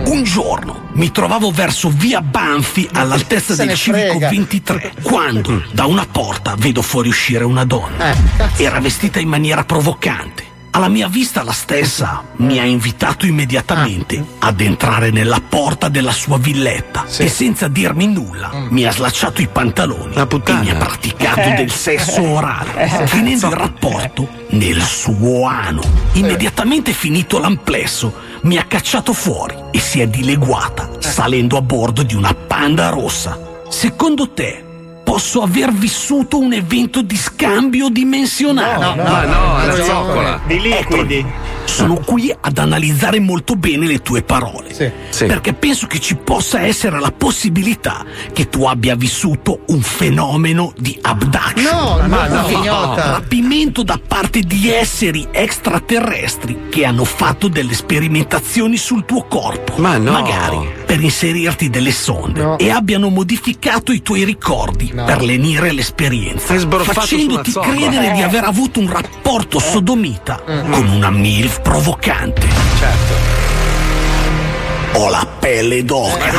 Un 0.05 0.23
giorno 0.23 0.89
mi 0.93 1.11
trovavo 1.11 1.51
verso 1.51 1.89
via 1.89 2.21
Banfi 2.21 2.87
all'altezza 2.93 3.55
del 3.55 3.73
civico 3.75 4.11
frega. 4.11 4.29
23 4.29 4.93
quando 5.01 5.63
da 5.71 5.85
una 5.85 6.05
porta 6.09 6.55
vedo 6.57 6.81
fuoriuscire 6.81 7.43
una 7.43 7.65
donna. 7.65 8.15
Era 8.57 8.79
vestita 8.79 9.19
in 9.19 9.27
maniera 9.27 9.63
provocante. 9.63 10.46
Alla 10.77 10.89
mia 10.89 11.07
vista 11.07 11.41
la 11.41 11.53
stessa 11.53 12.23
mi 12.37 12.59
ha 12.59 12.63
invitato 12.63 13.25
immediatamente 13.25 14.23
ad 14.37 14.61
entrare 14.61 15.09
nella 15.09 15.41
porta 15.41 15.89
della 15.89 16.11
sua 16.11 16.37
villetta 16.37 17.05
e 17.17 17.27
senza 17.29 17.67
dirmi 17.67 18.05
nulla 18.05 18.51
mi 18.69 18.85
ha 18.85 18.91
slacciato 18.91 19.41
i 19.41 19.47
pantaloni 19.47 20.13
e 20.13 20.53
mi 20.53 20.69
ha 20.69 20.75
praticato 20.75 21.39
Eh. 21.39 21.53
del 21.55 21.71
sesso 21.71 22.21
orale, 22.21 22.73
Eh. 22.75 23.07
finendo 23.07 23.47
il 23.47 23.53
rapporto 23.53 24.27
nel 24.51 24.79
suo 24.83 25.47
ano. 25.47 25.81
Immediatamente 26.13 26.93
finito 26.93 27.39
l'amplesso, 27.39 28.13
mi 28.41 28.57
ha 28.57 28.63
cacciato 28.65 29.13
fuori 29.13 29.55
e 29.71 29.79
si 29.79 29.99
è 29.99 30.07
dileguata 30.07 30.89
salendo 30.99 31.57
a 31.57 31.61
bordo 31.63 32.03
di 32.03 32.13
una 32.13 32.35
panda 32.35 32.89
rossa. 32.89 33.35
Secondo 33.67 34.29
te 34.31 34.63
posso 35.07 35.41
aver 35.41 35.71
vissuto 35.71 36.37
un 36.37 36.51
evento 36.51 37.01
di 37.01 37.15
scambio 37.15 37.87
dimensionale? 37.87 38.83
No, 38.83 38.95
no, 38.95 39.09
Ma 39.09 39.23
no, 39.23 39.57
no, 39.57 39.65
la 39.65 39.83
zoccola. 39.85 40.41
Di 40.45 40.59
liquidi. 40.59 41.25
Sono 41.67 41.95
qui 41.95 42.33
ad 42.39 42.57
analizzare 42.57 43.19
molto 43.19 43.55
bene 43.55 43.85
le 43.85 44.01
tue 44.01 44.23
parole. 44.23 44.73
Perché 45.17 45.53
penso 45.53 45.85
che 45.85 45.99
ci 45.99 46.15
possa 46.15 46.61
essere 46.61 46.99
la 46.99 47.11
possibilità 47.15 48.03
che 48.33 48.49
tu 48.49 48.63
abbia 48.65 48.95
vissuto 48.95 49.59
un 49.67 49.81
fenomeno 49.81 50.73
di 50.77 50.97
abduction. 51.01 51.63
No, 52.01 52.07
Ma 52.07 52.27
no, 52.27 52.41
no. 52.47 52.57
idiota. 52.59 53.11
Rapimento 53.11 53.83
da 53.83 53.99
parte 54.05 54.39
di 54.41 54.69
esseri 54.71 55.27
extraterrestri 55.31 56.67
che 56.69 56.85
hanno 56.85 57.03
fatto 57.05 57.47
delle 57.47 57.73
sperimentazioni 57.73 58.77
sul 58.77 59.05
tuo 59.05 59.25
corpo. 59.25 59.73
Ma 59.77 59.97
no. 59.97 60.11
Magari 60.11 60.75
per 60.85 61.01
inserirti 61.01 61.69
delle 61.69 61.91
sonde 61.91 62.55
e 62.57 62.69
abbiano 62.71 63.09
modificato 63.09 63.91
i 63.91 64.01
tuoi 64.01 64.23
ricordi 64.23 64.91
per 64.95 65.21
lenire 65.21 65.71
l'esperienza. 65.73 66.55
Facendoti 66.57 67.51
credere 67.51 68.11
di 68.13 68.19
Eh. 68.19 68.23
aver 68.23 68.45
avuto 68.45 68.79
un 68.79 68.89
rapporto 68.89 69.59
sodomita 69.59 70.41
Mm. 70.47 70.71
con 70.71 70.87
una 70.87 71.09
MILF 71.09 71.56
provocante. 71.61 72.47
Certo. 72.79 73.46
Ho 74.97 75.09
la 75.09 75.27
pelle 75.39 75.83
d'oca. 75.83 76.31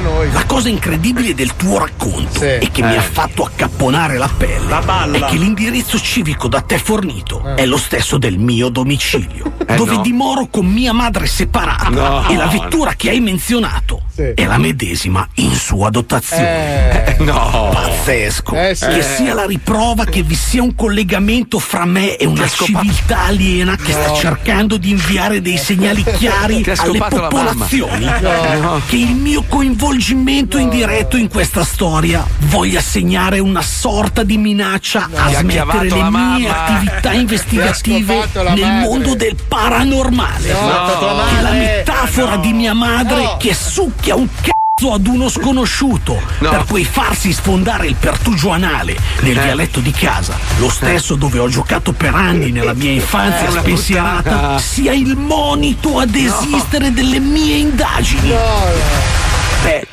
Noi. 0.00 0.30
La 0.32 0.44
cosa 0.44 0.68
incredibile 0.68 1.34
del 1.34 1.56
tuo 1.56 1.78
racconto 1.78 2.42
e 2.42 2.68
che 2.72 2.82
mi 2.82 2.92
Eh. 2.94 2.96
ha 2.98 3.02
fatto 3.02 3.42
accapponare 3.42 4.16
la 4.18 4.30
pelle 4.34 4.78
balla. 4.84 5.26
è 5.26 5.30
che 5.30 5.36
l'indirizzo 5.36 5.98
civico 5.98 6.46
da 6.48 6.60
te 6.60 6.78
fornito 6.78 7.42
è 7.56 7.66
lo 7.66 7.76
stesso 7.76 8.16
del 8.18 8.38
mio 8.38 8.68
domicilio, 8.68 9.52
Eh, 9.66 9.74
dove 9.76 9.96
no. 9.96 10.00
dimoro 10.02 10.46
con 10.48 10.66
mia 10.66 10.92
madre 10.92 11.26
separata 11.26 11.88
No. 11.90 12.28
e 12.28 12.36
la 12.36 12.46
vettura 12.46 12.94
che 12.94 13.10
hai 13.10 13.20
menzionato 13.20 14.02
è 14.34 14.44
la 14.44 14.58
medesima 14.58 15.26
in 15.36 15.54
sua 15.54 15.88
dotazione. 15.90 17.16
Eh, 17.16 17.22
no. 17.24 17.70
Pazzesco. 17.72 18.54
Eh, 18.54 18.74
sì. 18.74 18.86
Che 18.86 18.98
Eh. 18.98 19.02
sia 19.02 19.32
la 19.34 19.46
riprova 19.46 20.04
che 20.04 20.22
vi 20.22 20.34
sia 20.34 20.62
un 20.62 20.74
collegamento 20.74 21.58
fra 21.58 21.84
me 21.86 22.16
e 22.16 22.26
una 22.26 22.46
civiltà 22.48 23.24
aliena 23.24 23.76
che 23.76 23.92
sta 23.92 24.12
cercando 24.14 24.76
di 24.76 24.90
inviare 24.90 25.40
dei 25.40 25.56
segnali 25.56 26.04
chiari 26.04 26.62
alle 26.66 26.76
scopato 26.76 27.28
la 27.78 27.86
popolazioni 27.86 28.08
No. 28.60 28.80
che 28.86 28.96
il 28.96 29.14
mio 29.14 29.42
coinvolgimento 29.48 30.58
indiretto 30.58 31.16
in 31.16 31.28
questa 31.28 31.64
storia 31.64 32.26
voglia 32.48 32.80
segnare 32.80 33.38
una 33.38 33.62
sorta 33.62 34.22
di 34.22 34.36
minaccia 34.36 35.08
a 35.14 35.26
Ti 35.28 35.34
ha 35.34 35.38
smettere 35.40 35.82
le 35.84 35.88
la 35.88 36.10
mie 36.10 36.10
mamma. 36.10 36.64
attività 36.66 37.12
investigative 37.14 38.28
la 38.32 38.54
nel 38.54 38.60
madre. 38.66 38.80
mondo 38.88 39.14
del 39.14 39.36
paranormale. 39.48 40.52
No, 40.52 40.68
la 40.68 41.12
madre. 41.42 41.58
metafora 41.58 42.36
di 42.36 42.52
mia 42.52 42.74
madre 42.74 43.36
che 43.38 43.54
succhia 43.54 44.14
un 44.16 44.26
cazzo 44.40 44.58
ad 44.88 45.06
uno 45.06 45.28
sconosciuto 45.28 46.20
per 46.38 46.64
poi 46.66 46.84
farsi 46.84 47.32
sfondare 47.32 47.86
il 47.86 47.94
pertugio 47.94 48.50
anale 48.50 48.96
nel 49.20 49.36
Eh. 49.36 49.42
vialetto 49.42 49.80
di 49.80 49.90
casa, 49.92 50.36
lo 50.58 50.68
stesso 50.70 51.14
dove 51.14 51.38
ho 51.38 51.48
giocato 51.48 51.92
per 51.92 52.14
anni 52.14 52.50
nella 52.50 52.74
mia 52.74 52.90
infanzia 52.90 53.48
Eh, 53.48 53.50
spensierata, 53.60 54.30
puttana. 54.30 54.58
sia 54.58 54.92
il 54.92 55.16
monito 55.16 55.98
a 55.98 56.06
desistere 56.06 56.92
delle 56.92 57.18
mie 57.20 57.56
indagini. 57.56 58.32
Beh, 59.62 59.86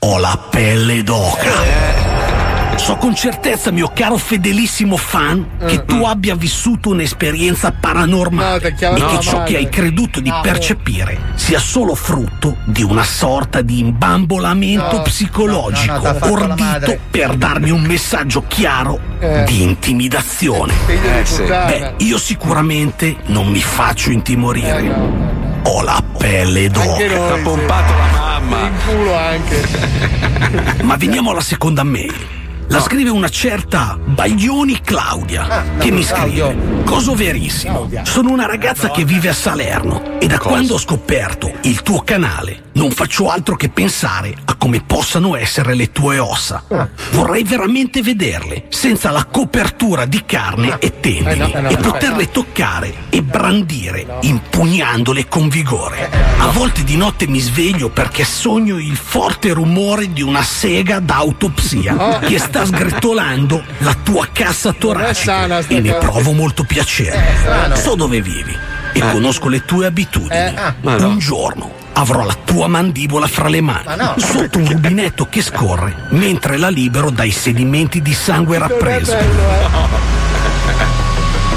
ho 0.00 0.18
la 0.18 0.36
pelle 0.50 1.02
d'oca. 1.02 2.33
So 2.76 2.96
con 2.96 3.14
certezza, 3.14 3.70
mio 3.70 3.90
caro 3.94 4.18
fedelissimo 4.18 4.96
fan, 4.98 5.56
che 5.66 5.84
tu 5.86 6.04
abbia 6.04 6.34
vissuto 6.34 6.90
un'esperienza 6.90 7.72
paranormale 7.72 8.68
e 8.68 8.74
chiamato 8.74 9.06
che 9.06 9.20
ciò 9.20 9.38
madre. 9.38 9.52
che 9.52 9.56
hai 9.58 9.68
creduto 9.70 10.20
di 10.20 10.28
No. 10.28 10.40
percepire 10.42 11.18
sia 11.34 11.58
solo 11.58 11.94
frutto 11.94 12.56
di 12.64 12.82
una 12.82 13.02
sorta 13.04 13.62
di 13.62 13.78
imbambolamento 13.78 14.96
No. 14.96 15.02
psicologico 15.02 15.92
No, 15.94 15.98
no, 16.02 16.12
no, 16.12 16.18
t'ha 16.18 16.30
ordito 16.30 16.98
per 17.10 17.34
darmi 17.36 17.70
un 17.70 17.82
messaggio 17.82 18.44
chiaro 18.48 18.98
Eh. 19.18 19.44
di 19.46 19.62
intimidazione. 19.62 20.74
Eh, 20.86 21.24
sì. 21.24 21.40
puttana. 21.42 21.64
Beh, 21.66 21.94
io 21.98 22.18
sicuramente 22.18 23.16
non 23.26 23.46
mi 23.48 23.60
faccio 23.62 24.10
intimorire. 24.10 25.22
Ho 25.66 25.80
la 25.82 26.02
pelle 26.18 26.68
d'oca. 26.68 26.90
Anche 26.92 27.08
noi, 27.08 27.30
Ha 27.32 27.36
sì. 27.36 27.42
pompato 27.42 27.92
la 27.94 28.18
mamma. 28.18 28.66
In 28.66 28.72
culo 28.86 29.14
anche. 29.16 30.82
Ma 30.82 30.96
veniamo 30.96 31.30
alla 31.30 31.40
seconda 31.40 31.82
mail. 31.82 32.42
La 32.68 32.80
scrive 32.80 33.10
una 33.10 33.28
certa 33.28 33.98
Baglioni 34.02 34.80
Claudia, 34.80 35.64
che 35.78 35.90
mi 35.90 36.02
scrive: 36.02 36.82
Coso 36.84 37.14
verissimo. 37.14 37.88
Sono 38.02 38.30
una 38.32 38.46
ragazza 38.46 38.90
che 38.90 39.04
vive 39.04 39.28
a 39.28 39.34
Salerno 39.34 40.18
e 40.18 40.26
da 40.26 40.38
quando 40.38 40.74
ho 40.74 40.78
scoperto 40.78 41.52
il 41.62 41.82
tuo 41.82 42.02
canale 42.02 42.62
non 42.74 42.90
faccio 42.90 43.28
altro 43.28 43.54
che 43.54 43.68
pensare 43.68 44.34
a 44.46 44.54
come 44.56 44.82
possano 44.84 45.36
essere 45.36 45.74
le 45.74 45.92
tue 45.92 46.18
ossa. 46.18 46.64
Vorrei 47.12 47.44
veramente 47.44 48.02
vederle, 48.02 48.64
senza 48.70 49.10
la 49.10 49.24
copertura 49.24 50.06
di 50.06 50.24
carne 50.24 50.78
e 50.80 50.98
tendini, 50.98 51.30
Eh 51.30 51.34
no, 51.36 51.52
eh 51.52 51.60
no, 51.60 51.68
e 51.68 51.74
no, 51.76 51.80
poterle 51.92 52.30
toccare 52.30 52.94
e 53.10 53.22
brandire, 53.22 54.18
impugnandole 54.22 55.28
con 55.28 55.48
vigore. 55.48 56.10
A 56.38 56.48
volte 56.48 56.82
di 56.82 56.96
notte 56.96 57.28
mi 57.28 57.38
sveglio 57.38 57.90
perché 57.90 58.24
sogno 58.24 58.78
il 58.78 58.96
forte 58.96 59.52
rumore 59.52 60.12
di 60.12 60.22
una 60.22 60.42
sega 60.42 60.98
d'autopsia 60.98 61.82
Oh. 61.96 62.18
che 62.20 62.38
sta 62.38 62.53
sgretolando 62.62 63.62
la 63.78 63.94
tua 64.02 64.28
cassa 64.32 64.72
toracica 64.72 65.32
sana 65.32 65.62
sta 65.62 65.74
e 65.74 65.80
ne 65.80 65.94
provo 65.94 66.32
molto 66.32 66.64
piacere. 66.64 67.20
strano. 67.40 67.74
So 67.76 67.94
dove 67.94 68.20
vivi 68.20 68.56
e 68.92 69.00
conosco 69.10 69.48
le 69.48 69.64
tue 69.64 69.86
abitudini. 69.86 70.34
Eh, 70.34 70.54
ah. 70.54 70.74
Un 70.82 71.18
giorno 71.18 71.72
avrò 71.94 72.24
la 72.24 72.36
tua 72.44 72.66
mandibola 72.68 73.26
fra 73.26 73.48
le 73.48 73.60
mani, 73.60 73.84
Ma 73.86 73.94
no. 73.96 74.14
sotto 74.18 74.58
un 74.58 74.66
rubinetto 74.68 75.26
che 75.28 75.42
scorre, 75.42 76.06
mentre 76.10 76.56
la 76.56 76.68
libero 76.68 77.10
dai 77.10 77.30
sedimenti 77.30 78.02
di 78.02 78.12
sangue 78.12 78.58
Non 78.58 78.66
è 78.68 78.70
rappreso. 78.70 79.12
bello, 79.12 79.42
eh. 79.42 79.68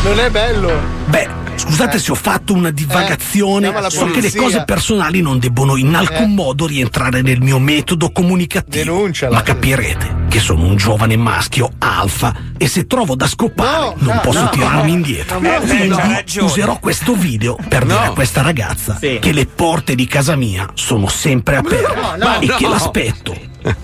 Non 0.04 0.20
è 0.20 0.30
bello. 0.30 0.72
Beh, 1.06 1.28
scusate 1.68 2.00
se 2.00 2.12
ho 2.12 2.16
fatto 2.16 2.54
una 2.54 2.72
divagazione, 2.72 3.72
la 3.72 3.90
so 3.90 4.06
che 4.08 4.22
le 4.22 4.34
cose 4.34 4.64
personali 4.64 5.22
non 5.22 5.38
debbono 5.40 5.76
in 5.76 5.94
alcun 5.96 6.24
Eh. 6.32 6.34
modo 6.34 6.66
rientrare 6.66 7.22
nel 7.22 7.42
mio 7.42 7.60
metodo 7.60 8.12
comunicativo. 8.12 8.84
Denunciala. 8.84 9.36
Ma 9.36 9.42
capirete 9.44 10.16
che 10.30 10.40
sono 10.40 10.64
un 10.66 10.76
giovane 10.76 11.16
maschio 11.18 11.72
alfa 11.80 12.34
e 12.58 12.68
se 12.68 12.86
trovo 12.88 13.16
da 13.16 13.28
scopare 13.28 13.66
No, 13.78 13.94
non 14.00 14.16
no, 14.16 14.22
posso 14.22 14.42
no. 14.44 14.50
tirarmi 14.50 14.92
indietro. 14.92 15.40
No, 15.40 15.50
no, 15.52 15.60
Quindi 15.60 16.40
userò 16.40 16.80
questo 16.80 17.14
video 17.16 17.58
per 17.68 17.86
dire 17.86 18.06
a 18.06 18.12
questa 18.12 18.42
ragazza 18.42 18.98
che 19.00 19.32
le 19.32 19.46
porte 19.46 19.96
di 19.96 20.08
casa 20.08 20.36
mia 20.36 20.70
sono 20.74 21.08
sempre 21.08 21.58
aperte 21.58 21.94
No, 21.96 22.16
no, 22.18 22.40
e 22.40 22.46
no. 22.48 22.56
che 22.56 22.68
l'aspetto. 22.68 23.36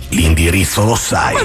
L'indirizzo 0.09 0.85
lo 0.85 0.95
sai. 0.95 1.35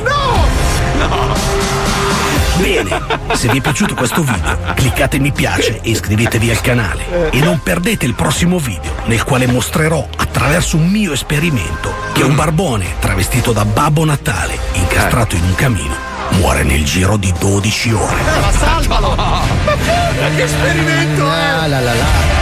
Bene, 2.58 3.00
se 3.34 3.48
vi 3.48 3.58
è 3.58 3.60
piaciuto 3.60 3.94
questo 3.94 4.22
video, 4.22 4.58
cliccate 4.74 5.18
mi 5.18 5.30
piace 5.32 5.80
e 5.80 5.90
iscrivetevi 5.90 6.50
al 6.50 6.60
canale. 6.60 7.30
E 7.30 7.38
non 7.38 7.60
perdete 7.62 8.04
il 8.04 8.14
prossimo 8.14 8.58
video, 8.58 8.92
nel 9.06 9.22
quale 9.22 9.46
mostrerò 9.46 10.06
attraverso 10.16 10.76
un 10.76 10.88
mio 10.88 11.12
esperimento 11.12 11.94
che 12.12 12.24
un 12.24 12.34
barbone 12.34 12.94
travestito 12.98 13.52
da 13.52 13.64
Babbo 13.64 14.04
Natale, 14.04 14.58
incastrato 14.72 15.36
in 15.36 15.44
un 15.44 15.54
camino, 15.54 15.94
muore 16.32 16.64
nel 16.64 16.84
giro 16.84 17.16
di 17.16 17.32
12 17.38 17.92
ore. 17.92 18.22
Ma 18.40 18.50
salvalo! 18.52 19.14
Ma 19.14 20.28
che 20.34 20.42
esperimento 20.42 21.30
è? 21.30 21.44
Ah, 21.44 21.66
la, 21.66 21.80
la, 21.80 21.94
la. 21.94 22.37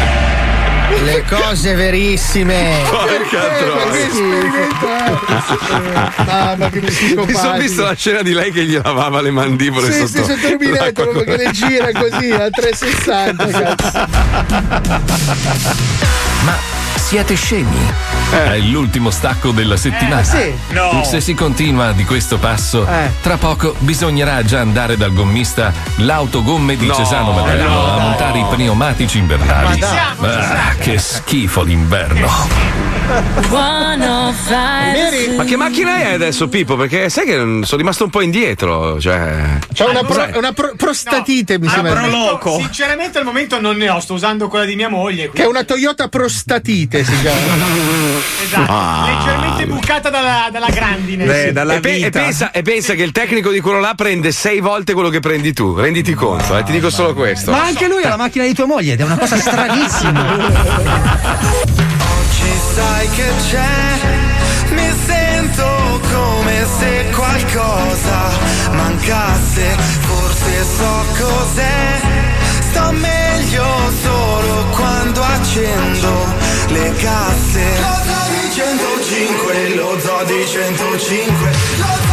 Le 1.04 1.24
cose 1.28 1.74
verissime. 1.74 2.82
Porca 2.88 3.58
Eh, 3.58 3.64
ma 3.74 3.90
che 3.90 4.02
esperimento 4.06 4.86
è? 4.88 6.24
Mamma 6.24 6.70
che 6.70 6.80
Mi 6.80 7.34
sono 7.34 7.56
visto 7.58 7.82
la 7.82 7.94
scena 7.94 8.22
di 8.22 8.32
lei 8.32 8.50
che 8.52 8.64
gli 8.64 8.78
lavava 8.82 9.20
le 9.20 9.30
mandibole 9.30 9.90
Sì, 9.90 10.06
sotto. 10.06 10.24
sì, 10.24 10.32
sotto 10.32 10.46
il 10.46 10.52
rubinetto, 10.52 11.02
proprio 11.02 11.24
che 11.24 11.36
le 11.36 11.50
gira 11.50 11.90
così 11.92 12.30
a 12.32 12.48
360. 12.50 13.46
cazzo. 13.46 14.06
Ma 16.44 16.56
Siete 16.96 17.34
scemi? 17.36 17.76
È 18.30 18.58
l'ultimo 18.58 19.10
stacco 19.10 19.52
della 19.52 19.76
settimana. 19.76 20.20
Eh, 20.20 20.24
sì. 20.68 20.74
No. 20.74 21.04
Se 21.04 21.20
si 21.20 21.34
continua 21.34 21.92
di 21.92 22.04
questo 22.04 22.36
passo, 22.38 22.84
Eh. 22.86 23.10
tra 23.22 23.36
poco 23.36 23.74
bisognerà 23.78 24.42
già 24.44 24.58
andare 24.60 24.96
dal 24.96 25.12
gommista 25.12 25.72
l'autogomme 25.96 26.76
di 26.76 26.86
No, 26.86 26.94
Cesano 26.94 27.30
Madello 27.32 27.68
no. 27.68 27.94
a 27.94 27.98
montare 27.98 28.38
i 28.40 28.44
pneumatici 28.50 29.18
invernali. 29.18 29.78
Ma 29.78 29.86
dai. 29.86 29.98
Ah, 30.28 30.74
che 30.78 30.98
schifo 30.98 31.62
l'inverno. 31.62 32.28
Ma 35.36 35.44
che 35.44 35.56
macchina 35.56 35.96
è 35.98 36.12
adesso, 36.14 36.48
Pippo? 36.48 36.74
Perché 36.76 37.08
sai 37.08 37.24
che 37.24 37.34
sono 37.36 37.76
rimasto 37.76 38.02
un 38.04 38.10
po' 38.10 38.20
indietro. 38.20 38.98
Cioè. 39.00 39.58
C'è 39.72 39.84
una, 39.84 40.00
pro- 40.00 40.08
Cos'è? 40.08 40.36
una 40.36 40.52
pro- 40.52 40.72
prostatite, 40.76 41.58
mi 41.60 41.68
Ah, 41.68 41.70
sembra. 41.70 41.92
proloco. 41.92 42.56
Sinceramente 42.58 43.18
al 43.18 43.24
momento 43.24 43.60
non 43.60 43.76
ne 43.76 43.88
ho, 43.90 44.00
sto 44.00 44.14
usando 44.14 44.48
quella 44.48 44.64
di 44.64 44.74
mia 44.74 44.88
moglie. 44.88 45.30
Che 45.32 45.42
è 45.44 45.46
una 45.46 45.62
Toyota 45.62 46.08
prostatite, 46.08 46.85
si 47.04 47.20
chiama. 47.20 47.34
Esatto, 48.46 48.70
Ah. 48.72 49.04
leggermente 49.06 49.66
bucata 49.66 50.08
dalla, 50.10 50.48
dalla 50.52 50.68
grandine. 50.68 51.24
e, 51.24 51.80
pe- 51.80 51.96
e 51.96 52.10
pensa, 52.10 52.50
e 52.52 52.62
pensa 52.62 52.94
che 52.94 53.02
il 53.02 53.10
tecnico 53.12 53.50
di 53.50 53.60
quello 53.60 53.80
là 53.80 53.94
prende 53.96 54.30
sei 54.30 54.60
volte 54.60 54.92
quello 54.94 55.08
che 55.08 55.18
prendi 55.20 55.52
tu. 55.52 55.74
Renditi 55.74 56.14
conto, 56.14 56.56
eh, 56.56 56.62
ti 56.62 56.70
dico 56.72 56.88
solo 56.90 57.12
questo. 57.14 57.50
Ma 57.50 57.64
anche 57.64 57.88
lui 57.88 58.02
ha 58.04 58.10
la 58.10 58.16
macchina 58.16 58.44
di 58.44 58.54
tua 58.54 58.66
moglie 58.66 58.92
ed 58.92 59.00
è 59.00 59.04
una 59.04 59.16
cosa 59.18 59.36
stranissima. 59.36 60.34
Oggi 61.18 62.52
sai 62.74 63.08
che 63.10 63.24
c'è, 63.50 64.74
mi 64.74 64.90
sento 65.06 66.00
come 66.12 66.66
se 66.78 67.06
qualcosa 67.14 68.30
mancasse, 68.72 69.76
forse 70.00 70.64
so 70.76 71.04
cos'è, 71.24 72.00
sto 72.70 72.90
meglio 72.92 73.64
solo 74.02 74.64
quando 74.70 75.22
accendo 75.22 76.45
le 76.68 76.92
casse. 76.94 77.64
Lo 77.78 77.94
zoo 78.04 78.26
di 78.30 78.50
105, 78.52 79.74
lo 79.74 79.98
zoo 80.00 80.24
di 80.24 80.46
105, 80.46 81.50
lo 81.78 81.86
zoo 81.86 82.05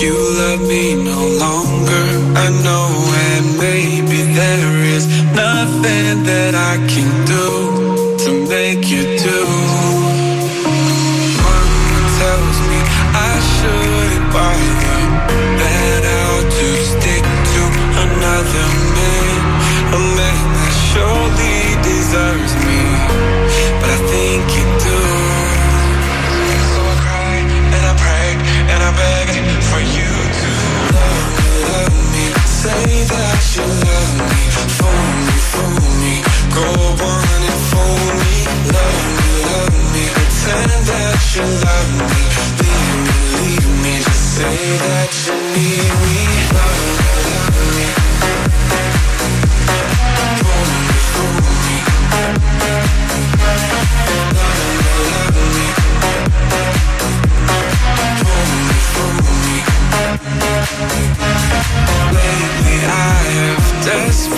You 0.00 0.14
love 0.14 0.62
me 0.62 0.94
no 0.94 1.26
longer, 1.44 2.06
I 2.34 2.48
know, 2.64 2.88
and 3.28 3.58
maybe 3.58 4.22
there 4.32 4.76
is 4.96 5.06
nothing 5.36 6.22
that 6.24 6.54
I 6.54 6.78
can 6.88 7.26
do 7.26 8.16
to 8.24 8.48
make 8.48 8.88
you 8.88 9.18
do. 9.18 9.59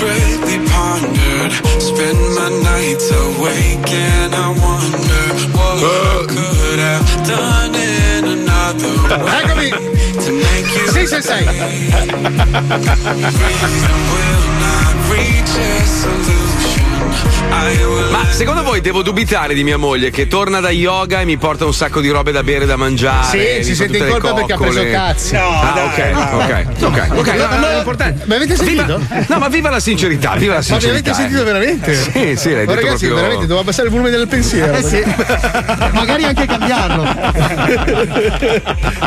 Desperately 0.03 0.59
pondered. 0.69 1.53
Spend 1.81 2.19
my 2.35 2.49
nights 2.63 3.11
awake 3.11 3.93
and 3.93 4.35
I 4.35 4.49
wonder 4.49 5.25
What 5.57 5.83
I 5.83 6.27
could 6.29 6.79
have 6.79 7.27
done 7.27 7.75
in 7.75 8.25
another 8.39 8.95
way 9.27 9.71
To 9.71 10.31
make 10.33 10.69
you 10.77 10.89
Sì, 10.89 11.07
sì, 11.07 11.23
sei. 11.23 11.45
Reason 13.43 13.97
will 14.13 14.47
not 14.61 14.95
reach 15.11 15.55
a 15.57 15.87
solution 15.87 16.62
Ma 18.11 18.27
secondo 18.31 18.63
voi 18.63 18.81
devo 18.81 19.03
dubitare 19.03 19.55
di 19.55 19.63
mia 19.65 19.77
moglie 19.77 20.11
che 20.11 20.27
torna 20.29 20.61
da 20.61 20.71
yoga 20.71 21.21
e 21.21 21.25
mi 21.25 21.37
porta 21.37 21.65
un 21.65 21.75
sacco 21.75 22.01
di 22.01 22.09
robe 22.11 22.33
da 22.33 22.43
bere 22.43 22.67
da 22.67 22.77
mangiare? 22.77 23.25
Sì, 23.27 23.65
si 23.65 23.75
sente 23.75 23.99
in 23.99 24.09
colpa 24.09 24.33
perché 24.35 24.53
ha 24.53 24.57
preso 24.57 24.85
cazzi. 24.91 25.35
No, 25.35 25.61
ah, 25.61 25.73
dai, 25.75 25.87
ok, 25.87 25.97
dai. 26.47 26.67
ok, 26.83 26.83
ok, 26.83 27.19
ok. 27.19 27.27
Ma- 27.27 27.35
no, 27.35 27.55
no, 27.55 27.59
ma- 27.61 27.73
è 27.73 27.77
importante. 27.79 28.23
ma 28.27 28.35
avete 28.37 28.55
Viva- 28.55 28.87
sentito? 28.87 29.25
no, 29.29 29.39
ma 29.39 29.49
viva 29.49 29.71
la 29.71 29.81
sincerità, 29.81 30.35
viva 30.37 30.55
la 30.55 30.65
Ma 30.67 30.75
mi 30.75 30.81
sincerità. 30.81 31.11
avete 31.11 31.15
sentito 31.15 31.45
veramente? 31.45 31.95
Sì, 31.95 32.35
sì, 32.37 32.51
l'hai 32.53 32.65
Ma 32.67 32.73
detto 32.73 32.75
ragazzi, 32.75 33.07
proprio. 33.07 33.15
veramente 33.15 33.47
devo 33.47 33.61
abbassare 33.61 33.89
il 33.89 33.95
volume 33.95 34.11
del 34.11 34.29
pensiero. 34.29 34.73
Eh 34.73 34.83
sì. 34.83 35.03
Magari 35.93 36.25
anche 36.25 36.47
cambiarlo. 36.47 37.05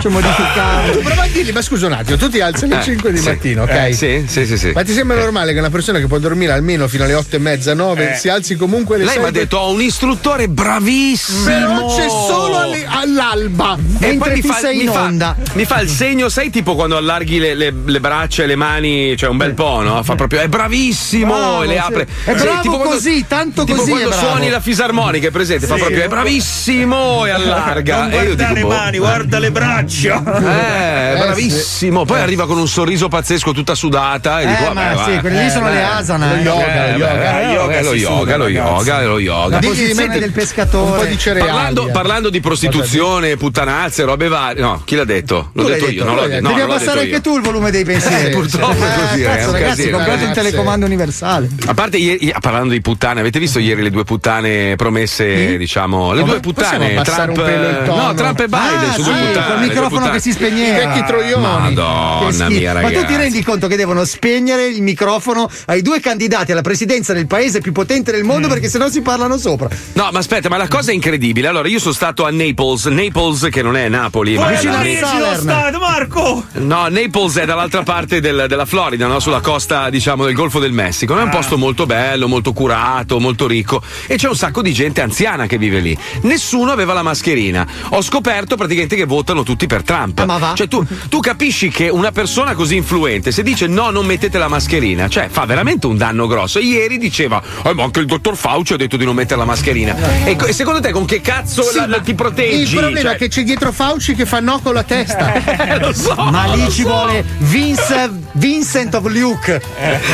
Cioè 0.02 0.12
modificarlo. 0.12 1.00
Prova 1.02 1.22
a 1.24 1.28
dirgli, 1.32 1.52
ma 1.52 1.62
scusa 1.62 1.86
un 1.88 1.94
attimo, 1.94 2.18
tu 2.18 2.30
ti 2.30 2.40
alzi 2.42 2.66
alle 2.66 2.80
Eh, 2.80 2.84
5 2.84 3.12
di 3.12 3.18
sì. 3.18 3.28
mattina, 3.28 3.64
ok? 3.64 3.70
Eh, 3.88 3.94
sì, 3.94 4.26
sì, 4.28 4.46
sì, 4.46 4.58
sì. 4.58 4.72
Ma 4.74 4.84
ti 4.84 4.94
sembra 4.94 5.18
normale 5.18 5.54
che 5.54 5.60
una 5.60 5.70
persona 5.70 6.00
che 6.00 6.08
può 6.08 6.18
dormire 6.20 6.52
almeno 6.52 6.88
fino 6.88 7.04
alle 7.04 7.14
8 7.14 7.36
e 7.36 7.40
mezza, 7.40 7.74
9, 7.74 7.85
Eh. 7.94 8.16
si 8.16 8.30
alzi 8.30 8.56
comunque 8.56 8.96
alle 8.96 9.06
Lei 9.06 9.14
6? 9.14 9.22
mi 9.24 9.28
ha 9.30 9.32
detto 9.32 9.58
ho 9.58 9.72
un 9.72 9.82
istruttore 9.82 10.48
bravissimo. 10.48 11.46
Però 11.46 11.96
c'è 11.96 12.08
solo 12.10 12.58
alle- 12.60 12.86
all'alba. 12.88 13.78
E 14.00 14.08
mentre 14.08 14.18
poi 14.32 14.42
mi 14.42 14.42
fa, 14.42 14.54
sei 14.56 14.78
mi 14.78 14.84
in 14.84 14.92
fa- 14.92 15.02
onda. 15.04 15.36
mi 15.54 15.66
fa 15.66 15.80
il 15.82 15.90
segno, 15.90 16.30
sai, 16.30 16.50
tipo 16.50 16.76
quando 16.76 16.98
allarghi 16.98 17.40
le, 17.40 17.54
le- 17.56 17.74
le 17.86 18.00
braccia 18.00 18.44
e 18.44 18.46
le 18.48 18.56
mani, 18.56 19.16
cioè 19.18 19.30
un 19.30 19.38
bel 19.38 19.54
po', 19.54 19.82
no? 19.82 20.02
Fa 20.04 20.16
proprio, 20.16 20.42
è 20.42 20.48
bravissimo! 20.48 21.34
Bravo, 21.36 21.64
e 21.64 21.68
le 21.68 21.74
sì. 21.74 21.80
apre. 21.80 22.04
È 22.24 22.38
Sì, 22.38 22.44
bravo 22.44 22.62
tipo 22.62 22.76
quando- 22.78 22.94
così, 22.96 23.26
tanto 23.28 23.64
tipo 23.64 23.78
così 23.80 23.90
quando 23.92 24.08
è 24.10 24.12
bravo. 24.12 24.28
suoni 24.28 24.50
la 24.50 24.60
fisarmonica, 24.60 25.28
è 25.28 25.32
presente? 25.32 25.68
Fa 25.68 25.74
Sì. 25.76 25.80
proprio, 25.82 26.04
è 26.04 26.08
bravissimo! 26.08 27.26
E 27.26 27.30
allarga. 27.32 27.98
Non 28.02 28.12
e 28.12 28.16
io 28.16 28.24
guarda 28.36 28.44
dico, 28.44 28.54
le 28.54 28.62
boh. 28.62 28.68
mani, 28.68 28.98
guarda 28.98 29.40
le 29.40 29.52
braccia. 29.52 30.24
Eh, 30.26 30.42
è 30.42 31.14
Eh, 31.16 31.18
bravissimo. 31.20 32.06
Poi 32.06 32.20
arriva 32.20 32.46
con 32.46 32.58
un 32.58 32.68
sorriso 32.68 33.08
pazzesco, 33.08 33.52
tutta 33.52 33.76
sudata. 33.76 34.42
E 34.42 34.44
Eh, 34.44 34.48
dico, 34.48 34.74
ma 34.74 34.94
vabbè, 34.94 35.04
sì, 35.04 35.16
va. 35.16 35.20
quelli 35.22 35.44
lì 35.44 35.50
sono 35.50 35.70
le 35.70 35.84
asana, 35.84 36.38
eh. 36.38 36.42
yoga, 36.42 36.66
Eh, 36.66 36.98
beh, 36.98 37.52
yoga. 37.54 37.75
Yoga 37.82 37.82
lo 37.82 37.94
yoga, 37.94 38.36
lo 38.38 38.48
yoga, 38.48 39.06
lo 39.06 39.20
yoga. 39.20 39.60
La 39.60 39.60
posizione 39.68 40.08
del 40.20 40.24
Un 40.24 40.32
po' 40.32 40.40
pescatore. 40.40 41.08
di 41.08 41.18
cereali. 41.18 41.50
Parlando, 41.50 41.88
eh. 41.88 41.92
parlando 41.92 42.30
di 42.30 42.40
prostituzione, 42.40 43.38
puttanazze, 43.38 44.04
robe 44.04 44.28
varie. 44.28 44.62
No, 44.62 44.82
chi 44.86 44.96
l'ha 44.96 45.04
detto? 45.06 45.50
L'ho 45.54 45.64
detto 45.64 45.86
detto, 45.86 45.92
io. 45.92 46.04
No, 46.06 46.10
tu 46.12 46.16
l'ho 46.16 46.28
detto. 46.28 46.48
Devi 46.48 46.60
non 46.60 46.70
abbassare 46.72 47.00
anche 47.02 47.22
tu 47.22 47.36
il 47.36 47.42
volume 47.42 47.72
dei 47.72 47.84
pensieri. 47.84 48.28
Eh, 48.28 48.30
purtroppo 48.30 48.84
è 48.84 49.08
così, 49.10 49.22
eh, 49.22 49.46
un 49.46 49.52
ragazzi, 49.52 49.90
comprate 49.90 50.20
Ragazzi. 50.22 50.34
telecomando 50.34 50.86
universale. 50.86 51.50
A 51.68 51.74
parte 51.74 51.98
ieri, 51.98 52.34
parlando 52.40 52.74
di 52.74 52.82
puttane, 52.82 53.20
avete 53.20 53.40
visto 53.40 53.60
ieri 53.60 53.82
le 53.82 53.90
due 53.92 54.04
puttane 54.04 54.76
promesse, 54.76 55.58
diciamo, 55.58 56.14
le 56.14 56.22
Ma 56.22 56.28
due 56.28 56.40
possiamo 56.40 56.86
puttane, 56.86 57.02
Trump, 57.04 57.38
un 57.38 57.44
pelo 57.44 57.70
il 57.70 57.82
tono? 57.86 58.02
no, 58.08 58.14
Trump 58.14 58.40
e 58.40 58.48
Biden 58.48 58.90
Ah, 58.90 58.94
su 58.94 59.04
sì, 59.04 59.12
due 59.12 59.20
puttane. 59.28 59.48
col 59.48 59.60
microfono 59.68 60.10
che 60.10 60.20
si 60.20 60.32
spegneva. 60.32 60.82
I 60.82 60.86
vecchi 60.88 61.04
troioni. 61.06 61.42
Madonna 61.42 62.50
mia, 62.50 62.74
Ma 62.74 62.82
ragazzi. 62.82 62.94
tu 63.06 63.06
ti 63.12 63.16
rendi 63.16 63.44
conto 63.44 63.68
che 63.68 63.76
devono 63.76 64.04
spegnere 64.06 64.66
il 64.68 64.82
microfono 64.82 65.50
ai 65.66 65.82
due 65.82 66.00
candidati 66.00 66.52
alla 66.52 66.62
presidenza 66.62 67.14
del 67.14 67.28
paese 67.28 67.55
più 67.62 67.72
potente 67.72 68.12
del 68.12 68.24
Mm. 68.24 68.28
mondo 68.28 68.48
perché 68.48 68.70
sennò 68.70 68.90
si 68.90 69.02
parlano 69.02 69.38
sopra. 69.38 69.68
No, 69.94 70.10
ma 70.12 70.20
aspetta, 70.20 70.50
ma 70.50 70.58
la 70.58 70.68
cosa 70.68 70.92
è 70.92 70.94
incredibile. 70.94 71.48
Allora, 71.48 71.68
io 71.68 71.80
sono 71.80 71.94
stato 71.94 72.26
a 72.26 72.32
Naples, 72.32 72.86
Naples 72.86 73.48
che 73.52 73.62
non 73.62 73.76
è 73.76 73.88
Napoli, 73.90 74.36
ma 74.36 74.46
Poi 74.46 74.54
è 74.54 74.56
vicino 74.58 75.20
la- 75.20 75.30
a 75.32 75.36
stato, 75.38 75.80
Marco. 75.80 76.46
No, 76.54 76.88
Naples 76.88 77.36
è 77.38 77.46
dall'altra 77.46 77.84
parte 77.84 78.20
del- 78.20 78.46
della 78.48 78.66
Florida, 78.66 79.08
no? 79.08 79.20
sulla 79.20 79.40
costa, 79.42 79.90
diciamo, 79.90 80.26
del 80.26 80.34
Golfo 80.34 80.60
del 80.60 80.72
Messico. 80.72 81.18
È 81.18 81.22
un 81.22 81.30
posto 81.30 81.58
molto 81.58 81.86
bello, 81.86 82.28
molto 82.28 82.54
curato, 82.54 83.20
molto 83.20 83.48
ricco. 83.48 83.82
E 84.08 84.16
c'è 84.18 84.28
un 84.28 84.36
sacco 84.36 84.62
di 84.62 84.74
gente 84.74 85.02
anziana 85.02 85.46
che 85.48 85.58
vive 85.58 85.80
lì. 85.80 85.98
Nessuno 86.22 86.72
aveva 86.72 86.94
la 86.94 87.04
mascherina. 87.04 87.66
Ho 87.90 88.02
scoperto 88.02 88.56
praticamente 88.56 88.96
che 88.96 89.06
votano 89.06 89.44
tutti 89.44 89.68
per 89.68 89.84
Trump. 89.84 90.24
ma 90.26 90.38
va? 90.38 90.54
Cioè, 90.56 90.68
tu, 90.68 90.86
tu 91.10 91.20
capisci 91.20 91.70
che 91.70 91.90
una 91.90 92.12
persona 92.12 92.54
così 92.56 92.76
influente, 92.76 93.32
se 93.32 93.44
dice 93.44 93.68
no, 93.68 93.90
non 93.90 94.06
mettete 94.06 94.38
la 94.38 94.48
mascherina, 94.48 95.08
cioè 95.08 95.28
fa 95.30 95.46
veramente 95.46 95.88
un 95.88 95.98
danno 95.98 96.28
grosso. 96.28 96.60
Ieri 96.60 96.98
diceva 96.98 97.42
Eh, 97.64 97.74
ma 97.74 97.84
anche 97.84 98.00
il 98.00 98.06
dottor 98.06 98.36
Fauci 98.36 98.74
ha 98.74 98.78
detto 98.78 98.98
di 98.98 99.06
non 99.06 99.16
mettere 99.16 99.40
la 99.40 99.46
mascherina. 99.46 99.96
E, 100.26 100.36
co- 100.36 100.46
e 100.46 100.54
secondo 100.54 100.80
te 100.80 100.92
con 100.92 101.06
che 101.06 101.22
cazzo 101.22 101.64
Sì, 101.64 101.78
la- 101.78 101.88
ma 101.88 102.00
ti 102.00 102.14
proteggi? 102.14 102.62
Il 102.62 102.70
problema 102.80 103.00
Cioè- 103.02 103.14
è 103.14 103.18
che 103.18 103.28
c'è 103.28 103.44
dietro 103.44 103.72
Fauci 103.72 104.16
che 104.16 104.26
fa 104.26 104.40
no 104.40 104.60
con 104.62 104.74
la 104.74 104.84
testa. 104.84 105.34
lo 105.80 105.94
so. 105.94 106.14
Ma 106.16 106.46
lì 106.54 106.64
lo 106.64 106.70
ci 106.72 106.82
so. 106.82 106.88
vuole 106.90 107.24
Vince- 107.40 108.12
Vincent 108.34 108.94
of 108.96 109.06
Luke. 109.08 109.62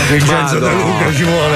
Vincenzo 0.09 0.59
Madonna. 0.59 0.67
De 0.69 0.73
Luca 0.73 1.13
ci 1.15 1.23
vuole. 1.23 1.55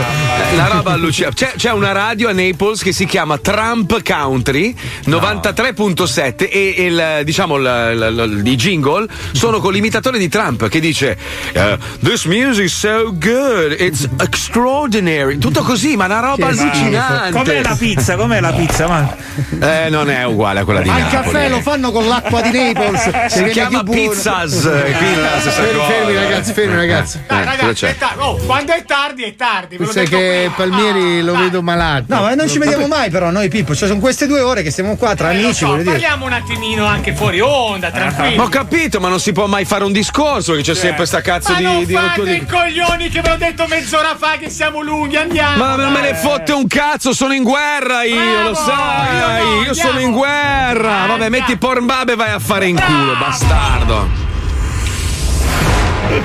Eh, 0.52 0.56
La 0.56 0.68
roba 0.68 0.92
allucinante. 0.94 1.46
C'è, 1.46 1.54
c'è 1.56 1.72
una 1.72 1.92
radio 1.92 2.30
a 2.30 2.32
Naples 2.34 2.82
che 2.82 2.92
si 2.92 3.06
chiama 3.06 3.38
Trump 3.38 4.02
Country 4.04 4.76
93.7 5.06 6.50
e 6.50 6.76
il, 6.78 7.22
diciamo 7.24 7.58
il, 7.58 8.34
il- 8.44 8.56
jingle 8.56 9.08
sono 9.34 9.60
con 9.60 9.74
l'imitatore 9.74 10.18
di 10.18 10.30
Trump 10.30 10.68
che 10.70 10.80
dice 10.80 11.18
eh, 11.54 11.78
This 12.02 12.26
music 12.26 12.66
is 12.66 12.78
so 12.78 13.14
good, 13.18 13.76
it's 13.80 14.08
extraordinary. 14.20 15.38
Tutto 15.38 15.62
così, 15.66 15.96
ma 15.98 16.06
una 16.06 16.20
roba 16.20 16.48
Che 16.48 16.60
allucinante. 16.60 17.32
Com'è 17.32 17.62
la 17.62 17.76
pizza? 17.78 18.16
Com'è 18.16 18.40
la 18.40 18.52
pizza? 18.54 18.88
Ma... 18.88 19.16
Eh, 19.60 19.90
non 19.90 20.10
è 20.10 20.24
uguale 20.26 20.62
a 20.62 20.64
quella 20.64 20.82
di 20.82 20.90
Ma 20.90 20.98
il 20.98 21.04
Napoli. 21.04 21.24
caffè 21.24 21.50
lo 21.50 21.62
fanno 21.62 21.92
con 21.92 22.08
l'acqua 22.08 22.42
di 22.42 22.52
Naples. 22.74 23.26
Si 23.28 23.44
chiama 23.46 23.84
pizzas, 23.84 24.66
eh, 24.66 24.94
Fermi, 24.96 25.80
fermi, 25.88 26.14
ragazzi, 26.16 26.54
fermi, 26.54 26.76
ragazzi. 26.76 27.18
Eh, 27.18 27.22
Dai, 27.28 27.44
cosa 27.46 27.56
ragazzi, 27.58 27.86
è 27.86 27.98
tardi. 27.98 28.20
Oh, 28.22 28.36
quando 28.46 28.74
è 28.74 28.84
tardi, 28.86 29.24
è 29.24 29.36
tardi. 29.36 29.78
detto 29.78 30.04
che. 30.04 30.52
Palmieri 30.56 31.22
lo 31.22 31.36
vedo 31.36 31.62
malato. 31.62 32.06
No, 32.14 32.22
ma 32.22 32.34
non 32.36 32.48
ci 32.48 32.58
vediamo 32.60 32.88
mai, 32.88 33.10
però, 33.10 33.30
noi 33.32 33.50
Pippo. 33.50 33.76
Cioè, 33.76 33.88
sono 33.88 34.00
queste 34.00 34.28
due 34.28 34.42
ore 34.42 34.62
che 34.64 34.72
stiamo 34.72 34.96
qua 34.96 35.16
tra 35.16 35.32
Eh, 35.32 35.36
amici, 35.38 35.66
so, 35.66 35.80
parliamo 35.84 36.26
un 36.26 36.34
attimino 36.34 36.86
anche 36.86 37.14
fuori 37.14 37.40
onda, 37.42 37.90
tranquillo. 37.92 38.36
Ma 38.38 38.44
ho 38.44 38.50
capito, 38.50 39.00
ma 39.00 39.10
non 39.10 39.20
si 39.20 39.32
può 39.32 39.48
mai 39.48 39.66
fare 39.66 39.84
un 39.84 39.92
discorso 39.92 40.54
che 40.54 40.62
c'è 40.62 40.76
sempre 40.76 41.06
sta 41.06 41.22
cazzo 41.22 41.52
Ma 41.52 41.58
di, 41.58 41.64
non 41.64 41.84
di 41.86 41.94
fate 41.94 42.24
di- 42.24 42.36
i 42.36 42.46
coglioni 42.46 43.10
che 43.10 43.22
ve 43.22 43.30
l'ho 43.30 43.36
detto 43.38 43.66
mezz'ora 43.68 44.16
fa 44.18 44.36
che 44.40 44.50
siamo 44.50 44.82
lunghi, 44.82 45.18
andiamo. 45.18 45.55
Ma 45.58 45.76
non 45.76 45.92
me 45.92 46.02
ne 46.02 46.16
fotte 46.16 46.52
un 46.52 46.68
cazzo, 46.68 47.14
sono 47.14 47.34
in 47.34 47.44
guerra 47.44 48.04
io, 48.04 48.16
Bravo, 48.16 48.50
lo 48.50 48.56
sai. 48.56 49.16
io 49.18 49.56
no, 49.56 49.64
Io, 49.64 49.74
sono 49.74 50.00
in 50.00 50.12
guerra. 50.12 51.06
Vabbè, 51.08 51.30
metti 51.30 51.56
Pornbub 51.58 52.10
e 52.10 52.16
vai 52.16 52.32
a 52.32 52.40
fare 52.40 52.68
in 52.68 52.76
culo, 52.80 53.16
bastardo. 53.18 54.24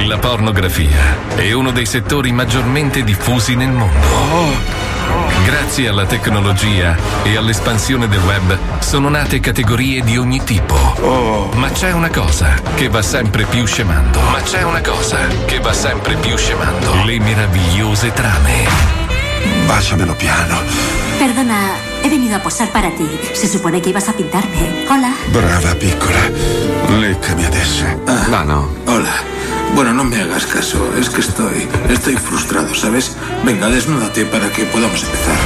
La 0.06 0.18
pornografia 0.18 1.16
è 1.34 1.52
uno 1.52 1.70
dei 1.70 1.86
settori 1.86 2.32
maggiormente 2.32 3.02
diffusi 3.02 3.54
nel 3.56 3.70
mondo. 3.70 4.78
Grazie 5.44 5.88
alla 5.88 6.04
tecnologia 6.04 6.96
e 7.22 7.36
all'espansione 7.36 8.06
del 8.08 8.20
web 8.20 8.56
sono 8.80 9.08
nate 9.08 9.40
categorie 9.40 10.02
di 10.02 10.16
ogni 10.18 10.42
tipo. 10.44 11.48
Ma 11.54 11.70
c'è 11.70 11.92
una 11.92 12.10
cosa 12.10 12.54
che 12.74 12.88
va 12.88 13.02
sempre 13.02 13.44
più 13.44 13.64
scemando. 13.66 14.20
Ma 14.20 14.40
c'è 14.42 14.62
una 14.62 14.80
cosa 14.80 15.18
che 15.46 15.58
va 15.60 15.72
sempre 15.72 16.14
più 16.16 16.36
scemando. 16.36 17.04
Le 17.04 17.18
meravigliose 17.18 18.12
trame. 18.12 18.99
Báciamelo 19.68 20.16
piano. 20.16 20.56
Perdona, 21.18 21.74
he 22.02 22.08
venido 22.08 22.36
a 22.36 22.42
posar 22.42 22.70
para 22.70 22.90
ti. 22.90 23.06
Se 23.34 23.46
supone 23.46 23.80
que 23.80 23.90
ibas 23.90 24.08
a 24.08 24.12
pintarme. 24.12 24.86
Hola. 24.90 25.14
Brava 25.32 25.74
piccola. 25.74 26.30
Leccami 27.00 27.44
adesso. 27.44 27.84
Ma 28.30 28.42
no. 28.44 28.68
Hola. 28.86 29.14
Bueno, 29.74 29.92
no 29.94 30.04
me 30.04 30.20
hagas 30.20 30.46
caso. 30.46 30.92
Es 30.98 31.08
que 31.08 31.20
estoy. 31.20 31.66
Estoy 31.88 32.16
frustrado, 32.16 32.74
¿sabes? 32.74 33.16
Venga, 33.44 33.68
desnúdate 33.68 34.24
para 34.26 34.48
que 34.50 34.64
podamos 34.64 35.02
empezar. 35.02 35.36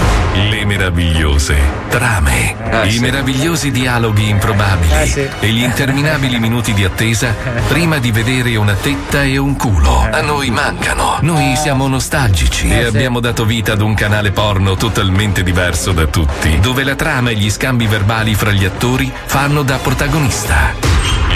Le 0.51 0.67
meravigliose 0.67 1.57
trame. 1.91 2.57
I 2.89 2.99
meravigliosi 2.99 3.71
dialoghi 3.71 4.29
improbabili 4.29 4.93
Eh, 4.93 5.07
sì. 5.07 5.29
e 5.41 5.49
gli 5.49 5.63
interminabili 5.63 6.41
minuti 6.41 6.73
di 6.75 6.85
attesa 6.85 7.35
prima 7.69 7.99
di 7.99 8.11
vedere 8.11 8.57
una 8.57 8.75
tetta 8.75 9.23
e 9.23 9.37
un 9.37 9.55
culo. 9.57 10.09
A 10.11 10.21
noi 10.23 10.51
mancano. 10.51 11.19
Noi 11.21 11.55
siamo 11.57 11.87
nostalgici 11.87 12.69
Eh, 12.69 12.79
e 12.79 12.81
sì. 12.83 12.87
abbiamo 12.97 13.21
dato 13.21 13.45
vita 13.45 13.73
ad 13.73 13.81
un 13.83 13.95
canale 13.95 14.33
porno 14.33 14.75
totalmente 14.75 15.43
diverso 15.45 15.93
da 15.93 16.07
tutti, 16.07 16.59
dove 16.61 16.83
la 16.83 16.97
trama 16.97 17.31
e 17.31 17.37
gli 17.37 17.51
scambi 17.51 17.87
verbali 17.87 18.35
fra 18.35 18.51
gli 18.51 18.65
attori 18.65 19.13
fanno 19.27 19.63
da 19.63 19.77
protagonista. 19.77 20.73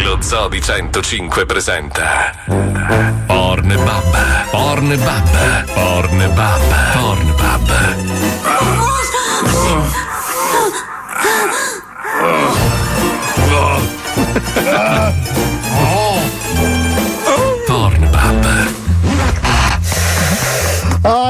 Lo 0.08 0.16
Zodi 0.22 0.58
105 0.58 1.44
presenta 1.44 2.32
Porn 3.26 3.68
Bab, 3.84 4.50
Porn 4.50 4.98
Bab, 5.04 5.28
Porn 5.74 6.32
Bab, 6.34 6.60
Porn 6.94 7.34
Bab. 7.36 7.70
Oh. 8.42 8.88
Oh. 13.52 13.82
Oh. 14.72 15.07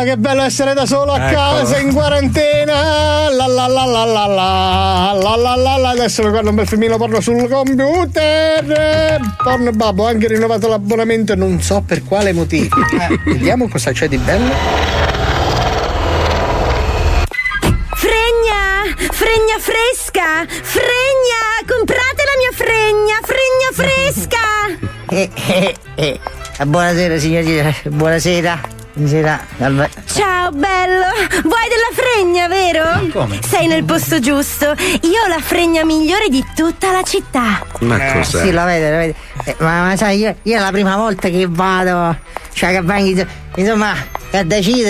Che 0.04 0.16
bello 0.16 0.42
essere 0.42 0.72
da 0.74 0.86
solo 0.86 1.12
a 1.12 1.28
Ecco. 1.30 1.34
casa 1.38 1.76
in 1.78 1.92
quarantena. 1.92 3.28
La 3.30 3.46
la 3.46 3.66
la 3.66 3.84
la 3.84 4.04
la 4.04 4.26
la 4.26 5.14
la 5.14 5.36
la 5.36 5.54
la 5.56 5.76
la. 5.76 5.88
Adesso 5.90 6.22
mi 6.22 6.30
guardo 6.30 6.48
un 6.50 6.54
bel 6.56 6.66
filmino 6.66 6.96
porno 6.96 7.20
sul 7.20 7.46
computer. 7.48 9.20
Porno 9.42 9.70
babbo, 9.72 10.04
ho 10.04 10.06
anche 10.06 10.28
rinnovato 10.28 10.66
l'abbonamento 10.68 11.32
e 11.32 11.36
non 11.36 11.60
so 11.60 11.82
per 11.84 12.04
quale 12.04 12.32
motivo. 12.32 12.76
Eh, 12.76 13.18
vediamo 13.26 13.68
cosa 13.68 13.92
c'è 13.92 14.08
di 14.08 14.16
bello. 14.18 14.54
Fregna! 17.94 18.94
Fregna 19.10 19.58
fresca! 19.58 20.46
Fregna! 20.48 21.66
Comprate 21.66 22.22
la 22.24 22.36
mia 22.38 22.52
fregna! 22.54 23.20
Fregna 23.22 23.70
fresca! 23.72 24.46
Eh, 25.10 25.30
eh, 25.48 25.74
eh. 25.96 26.20
Buonasera 26.64 27.18
signorina, 27.18 27.74
buonasera. 27.84 28.60
Buonasera. 29.02 29.40
Salve. 29.58 29.90
Ciao 30.12 30.50
bello! 30.50 31.04
Vuoi 31.44 31.68
della 31.68 31.92
fregna, 31.94 32.48
vero? 32.48 33.08
come? 33.12 33.38
Sei 33.46 33.68
nel 33.68 33.84
posto 33.84 34.18
giusto. 34.18 34.74
Io 35.02 35.22
ho 35.24 35.28
la 35.28 35.38
fregna 35.40 35.84
migliore 35.84 36.28
di 36.28 36.44
tutta 36.56 36.90
la 36.90 37.04
città. 37.04 37.64
Ma 37.82 38.14
Eh, 38.14 38.24
Sì, 38.24 38.50
la 38.50 38.64
vede, 38.64 38.90
la 38.90 38.96
vede. 38.96 39.14
Eh, 39.44 39.54
ma, 39.60 39.84
ma 39.86 39.96
sai, 39.96 40.18
io, 40.18 40.34
io 40.42 40.56
è 40.56 40.58
la 40.58 40.72
prima 40.72 40.96
volta 40.96 41.28
che 41.28 41.46
vado, 41.48 42.16
cioè 42.52 42.72
che 42.72 42.82
vengo, 42.82 43.24
insomma, 43.54 43.94
che 44.30 44.44
decido 44.44 44.88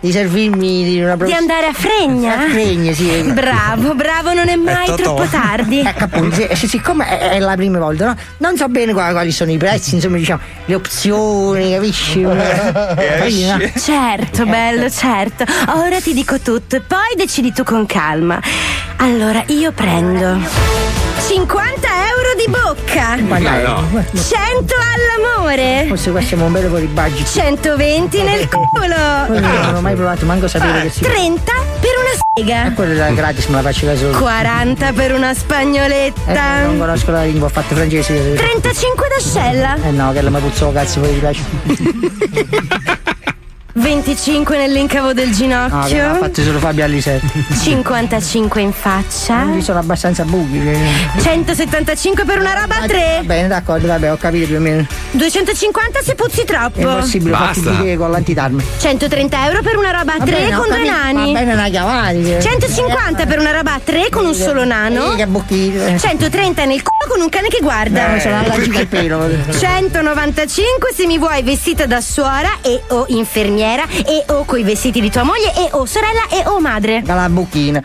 di, 0.00 0.12
servirmi 0.12 0.84
di 0.84 1.00
una 1.00 1.16
Di 1.16 1.32
andare 1.32 1.66
a 1.66 1.72
fregna? 1.72 2.38
A 2.38 2.48
fregna, 2.48 2.92
sì. 2.92 3.22
Bravo, 3.32 3.94
bravo, 3.94 4.32
non 4.32 4.48
è 4.48 4.56
mai 4.56 4.86
Totò. 4.86 5.02
troppo 5.02 5.24
tardi. 5.24 5.80
Ecco 5.80 6.04
appunto, 6.04 6.34
sì, 6.36 6.48
sì, 6.52 6.68
siccome 6.68 7.06
è, 7.06 7.30
è 7.30 7.38
la 7.38 7.54
prima 7.56 7.78
volta, 7.78 8.06
no? 8.06 8.16
Non 8.38 8.56
so 8.56 8.68
bene 8.68 8.92
quali, 8.92 9.12
quali 9.12 9.32
sono 9.32 9.50
i 9.50 9.56
prezzi, 9.56 9.94
insomma, 9.94 10.16
diciamo, 10.16 10.40
le 10.64 10.74
opzioni, 10.74 11.72
capisci? 11.72 12.22
Capisci, 12.28 13.46
no? 13.46 13.58
Certo, 13.76 14.46
bello, 14.46 14.90
certo. 14.90 15.44
Ora 15.74 16.00
ti 16.00 16.12
dico 16.12 16.38
tutto 16.38 16.76
e 16.76 16.80
poi 16.80 17.14
decidi 17.16 17.52
tu 17.52 17.64
con 17.64 17.86
calma. 17.86 18.40
Allora, 18.96 19.42
io 19.46 19.72
prendo 19.72 21.07
50 21.26 21.88
euro 21.88 22.34
di 22.36 22.46
bocca. 22.50 23.16
Ma 23.26 23.38
no. 23.38 23.84
100 24.14 24.74
all'amore. 24.94 25.84
Forse 25.88 26.10
qua 26.10 26.20
siamo 26.20 26.44
un 26.46 26.52
bel 26.52 26.66
po' 26.68 26.78
di 26.78 26.86
budget. 26.86 27.26
120 27.26 28.22
nel 28.22 28.48
Poi 28.48 28.60
culo. 28.72 29.40
non 29.40 29.74
ho 29.76 29.80
mai 29.80 29.94
provato, 29.94 30.24
manco 30.26 30.46
sapere 30.48 30.82
che 30.82 30.90
si 30.90 31.00
30 31.00 31.52
per 31.80 31.90
una 31.98 32.24
sega. 32.34 32.72
Quella 32.74 33.06
è 33.08 33.12
gratis, 33.14 33.46
me 33.46 33.56
la 33.56 33.62
faccio 33.62 33.86
da 33.86 33.96
solo. 33.96 34.18
40 34.18 34.92
per 34.92 35.12
una 35.14 35.30
Eh, 35.30 35.34
spagnoletta. 35.34 36.60
non 36.62 36.78
conosco 36.78 37.10
la 37.10 37.24
lingua, 37.24 37.46
ho 37.46 37.50
fatto 37.50 37.74
francese. 37.74 38.34
35 38.34 39.06
d'ascella. 39.08 39.76
Eh 39.82 39.90
no, 39.90 40.12
che 40.12 40.22
la 40.22 40.30
mi 40.30 40.38
puzzo 40.40 40.70
cazzo, 40.72 41.00
poi 41.00 41.12
ti 41.14 41.18
piace. 41.18 41.42
25 43.82 44.56
nell'incavo 44.56 45.12
del 45.12 45.28
No, 45.28 45.34
che 45.36 45.46
l'ha 45.46 45.84
ginocchio. 45.86 46.14
fatto 46.18 46.42
solo 46.42 46.58
Fabio 46.58 46.84
Alisei. 46.84 47.20
55 47.62 48.60
in 48.60 48.72
faccia. 48.72 49.46
Ci 49.54 49.62
sono 49.62 49.78
abbastanza 49.78 50.24
buchi. 50.24 50.60
che- 50.60 50.76
175 51.22 52.24
per 52.24 52.38
una 52.40 52.54
roba 52.54 52.76
a 52.76 52.80
Va 52.80 52.86
3. 52.86 53.20
bene, 53.24 53.46
d'accordo, 53.48 53.86
vabbè, 53.86 54.10
ho 54.12 54.16
capito 54.16 54.46
più 54.46 54.56
o 54.56 54.60
meno. 54.60 54.84
250 55.12 56.00
se 56.02 56.14
puzzi 56.16 56.40
È 56.40 56.44
troppo. 56.44 56.80
impossibile, 56.80 57.36
fatti 57.36 57.60
dire 57.76 57.96
con 57.96 58.10
l'antitarme. 58.10 58.64
130 58.78 59.46
euro 59.46 59.62
per 59.62 59.76
una 59.76 59.90
roba 59.92 60.14
a 60.14 60.18
Va 60.18 60.24
3 60.24 60.34
bene, 60.34 60.54
ho 60.54 60.58
con 60.58 60.68
due 60.68 60.76
capito, 60.78 60.92
nani. 60.92 61.32
Va 61.32 61.38
bene, 61.38 61.52
una 61.52 61.68
chiavata. 61.68 62.40
150 62.40 63.26
per 63.26 63.38
una 63.38 63.50
roba 63.52 63.74
a 63.74 63.80
3 63.82 64.08
con 64.10 64.26
un 64.26 64.34
solo 64.34 64.64
nano. 64.64 65.14
Che 65.14 65.26
bocchino. 65.26 65.98
130 65.98 66.64
nel 66.64 66.82
culo 66.82 67.12
con 67.12 67.20
un 67.20 67.28
cane 67.28 67.46
che 67.48 67.58
guarda. 67.62 68.16
Eh, 68.16 68.20
sono 68.20 68.38
allergica 68.38 68.80
al 68.80 68.86
pelo. 68.86 69.28
195 69.56 70.90
se 70.94 71.06
mi 71.06 71.18
vuoi 71.18 71.42
vestita 71.42 71.86
da 71.86 72.00
suora 72.00 72.48
e 72.62 72.82
o 72.88 73.04
infermiera 73.08 73.66
e 73.76 74.24
o 74.32 74.44
coi 74.44 74.62
vestiti 74.62 75.00
di 75.00 75.10
tua 75.10 75.24
moglie 75.24 75.52
e 75.54 75.68
o 75.72 75.84
sorella 75.84 76.28
e 76.30 76.46
o 76.46 76.60
madre. 76.60 77.02
Dalla 77.02 77.28
bocchina. 77.28 77.82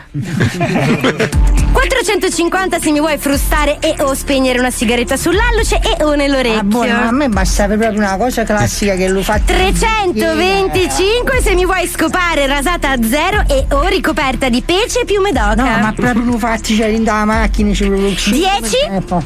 450 1.72 2.78
se 2.80 2.90
mi 2.90 3.00
vuoi 3.00 3.18
frustare 3.18 3.76
e 3.80 3.94
o 4.00 4.14
spegnere 4.14 4.58
una 4.58 4.70
sigaretta 4.70 5.14
sull'alluce 5.16 5.80
e 5.80 6.02
o 6.02 6.14
nell'orecchio. 6.14 6.60
Ah, 6.60 6.62
buono, 6.62 6.92
ma 6.92 7.08
a 7.08 7.12
me 7.12 7.28
basta 7.28 7.66
proprio 7.66 7.90
una 7.90 8.16
cosa 8.16 8.44
classica 8.44 8.94
che 8.94 9.08
lo 9.08 9.22
fa 9.22 9.38
325 9.38 11.40
se 11.42 11.54
mi 11.54 11.66
vuoi 11.66 11.86
scopare 11.86 12.46
rasata 12.46 12.92
a 12.92 12.96
zero 13.02 13.44
e 13.48 13.66
o 13.70 13.86
ricoperta 13.86 14.48
di 14.48 14.62
pece 14.62 15.00
e 15.00 15.04
piume 15.04 15.32
d'oca. 15.32 15.54
No, 15.54 15.78
ma 15.82 15.92
proprio 15.94 16.24
lo 16.24 16.38
fatti 16.38 16.74
c'è 16.76 16.86
in 16.86 17.04
da 17.04 17.24
macchina, 17.26 17.74
ci 17.74 17.86
vuole 17.88 18.14
10 18.14 18.32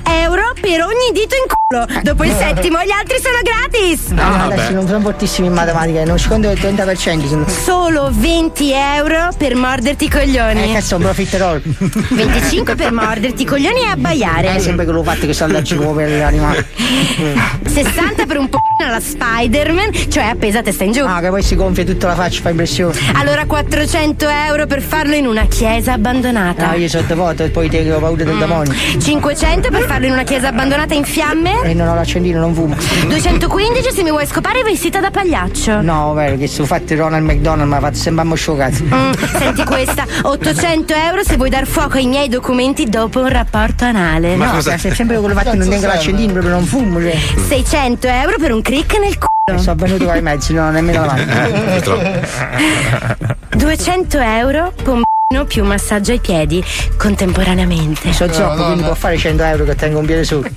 euro 0.05 0.53
per 0.61 0.83
ogni 0.83 1.13
dito 1.13 1.35
in 1.37 1.45
culo. 1.47 1.87
Dopo 2.03 2.25
il 2.25 2.33
settimo 2.33 2.83
gli 2.83 2.91
altri 2.91 3.19
sono 3.21 3.39
gratis. 3.43 4.09
No, 4.09 4.45
adesso 4.45 4.73
non 4.73 4.87
sono 4.87 5.01
fortissimi 5.01 5.49
in 5.49 5.53
matematica, 5.53 6.03
non 6.05 6.19
secondo 6.19 6.48
il 6.53 6.59
30%. 6.61 7.27
se 7.29 7.37
no- 7.37 7.49
Solo 7.49 8.11
20 8.13 8.73
euro 8.73 9.29
per 9.37 9.55
morderti 9.55 10.05
i 10.05 10.09
coglioni. 10.11 10.71
Eh, 10.71 10.73
cazzo, 10.75 10.97
un 10.97 11.03
profiterol. 11.03 11.63
25 12.11 12.75
per 12.75 12.93
morderti 12.93 13.43
i 13.43 13.45
coglioni 13.47 13.81
e 13.81 13.87
abbaiare. 13.91 14.55
Eh, 14.57 14.59
sempre 14.61 14.85
che 14.85 14.93
lo 14.93 15.03
fatto 15.03 15.27
che 15.27 15.33
sta 15.33 15.45
andarci 15.45 15.77
come 15.77 16.05
per 16.05 16.19
l'animale. 16.19 16.67
60 17.67 18.27
per 18.27 18.39
un 18.39 18.49
po' 18.49 18.59
alla 18.85 19.01
Spider-Man, 19.01 19.91
cioè 20.09 20.25
appesa 20.25 20.61
a 20.61 20.63
testa 20.63 20.85
in 20.85 20.93
giù. 20.93 21.05
Ah, 21.05 21.21
che 21.21 21.29
poi 21.29 21.43
si 21.43 21.55
gonfia 21.57 21.85
tutta 21.85 22.07
la 22.09 22.15
faccia, 22.15 22.41
fa 22.43 22.51
impressione. 22.51 22.95
Allora 23.15 23.45
400 23.45 24.27
euro 24.29 24.67
per 24.67 24.81
farlo 24.83 25.15
in 25.15 25.27
una 25.27 25.47
chiesa 25.47 25.93
abbandonata. 25.95 26.69
No, 26.71 26.75
io 26.77 26.89
sono 26.89 27.05
devoto 27.07 27.43
e 27.45 27.51
poi 27.51 27.69
te 27.69 27.91
ho 27.93 27.99
paura 27.99 28.25
del 28.25 28.39
demonio. 28.39 28.73
500 28.99 29.71
per 29.71 29.83
farlo 29.85 30.07
in 30.07 30.13
una 30.13 30.23
chiesa 30.25 30.49
abbandonata 30.49 30.95
in 30.95 31.05
fiamme. 31.05 31.63
E 31.63 31.75
non 31.75 31.89
ho 31.89 31.95
l'accendino, 31.95 32.39
non 32.41 32.55
fumo. 32.55 32.77
215 33.09 33.91
se 33.93 34.03
mi 34.03 34.11
vuoi 34.11 34.27
scopare 34.27 34.63
vestita 34.63 35.01
da 35.01 35.11
pagliaccio. 35.11 35.81
No, 35.83 36.13
vero, 36.15 36.37
che 36.39 36.47
sono 36.47 36.67
fatti 36.67 36.95
Ronald 36.95 37.25
McDonald, 37.25 37.69
mi 37.69 37.77
ha 37.77 37.81
fatto 37.81 37.97
sempre 37.97 38.37
scioccato. 38.37 38.85
Mm, 38.85 39.13
senti 39.37 39.65
questa, 39.65 40.07
800 40.23 40.95
euro 40.95 41.25
se 41.25 41.37
vuoi 41.37 41.51
dar 41.51 41.67
fuoco 41.67 41.97
ai 41.97 42.07
miei 42.07 42.29
documenti 42.29 42.89
dopo 42.89 43.21
un 43.21 43.29
rapporto 43.29 43.85
anale. 43.85 44.37
no, 44.37 44.61
se 44.61 44.75
è 44.75 44.95
sempre 44.95 45.19
quello 45.19 45.35
fatto 45.35 45.55
non 45.55 45.69
tengo 45.69 45.87
l'accendino, 45.87 46.33
proprio 46.33 46.53
non 46.53 46.65
fumo. 46.65 47.01
Cioè. 47.01 47.17
600 47.49 48.07
euro 48.07 48.37
per 48.39 48.53
un 48.53 48.63
crick 48.63 48.99
nel 48.99 49.19
culo. 49.19 49.59
Sono 49.59 49.77
venuto 49.77 50.11
ai 50.11 50.23
mezzi, 50.23 50.53
no, 50.53 50.71
nemmeno 50.71 51.05
la 51.05 51.15
mano. 51.15 53.37
200 53.57 54.19
euro, 54.19 54.73
pompino 54.83 55.07
più 55.47 55.63
massaggio 55.63 56.13
ai 56.13 56.21
piedi 56.21 56.65
contemporaneamente. 56.97 58.15
Sono 58.15 58.33
zoppo, 58.33 58.65
quindi 58.65 58.83
può 58.83 58.95
fare 58.95 59.19
100 59.19 59.43
euro 59.43 59.65
che 59.65 59.75
tengo 59.75 59.99
un 59.99 60.07
piede 60.07 60.25
solo. 60.25 60.49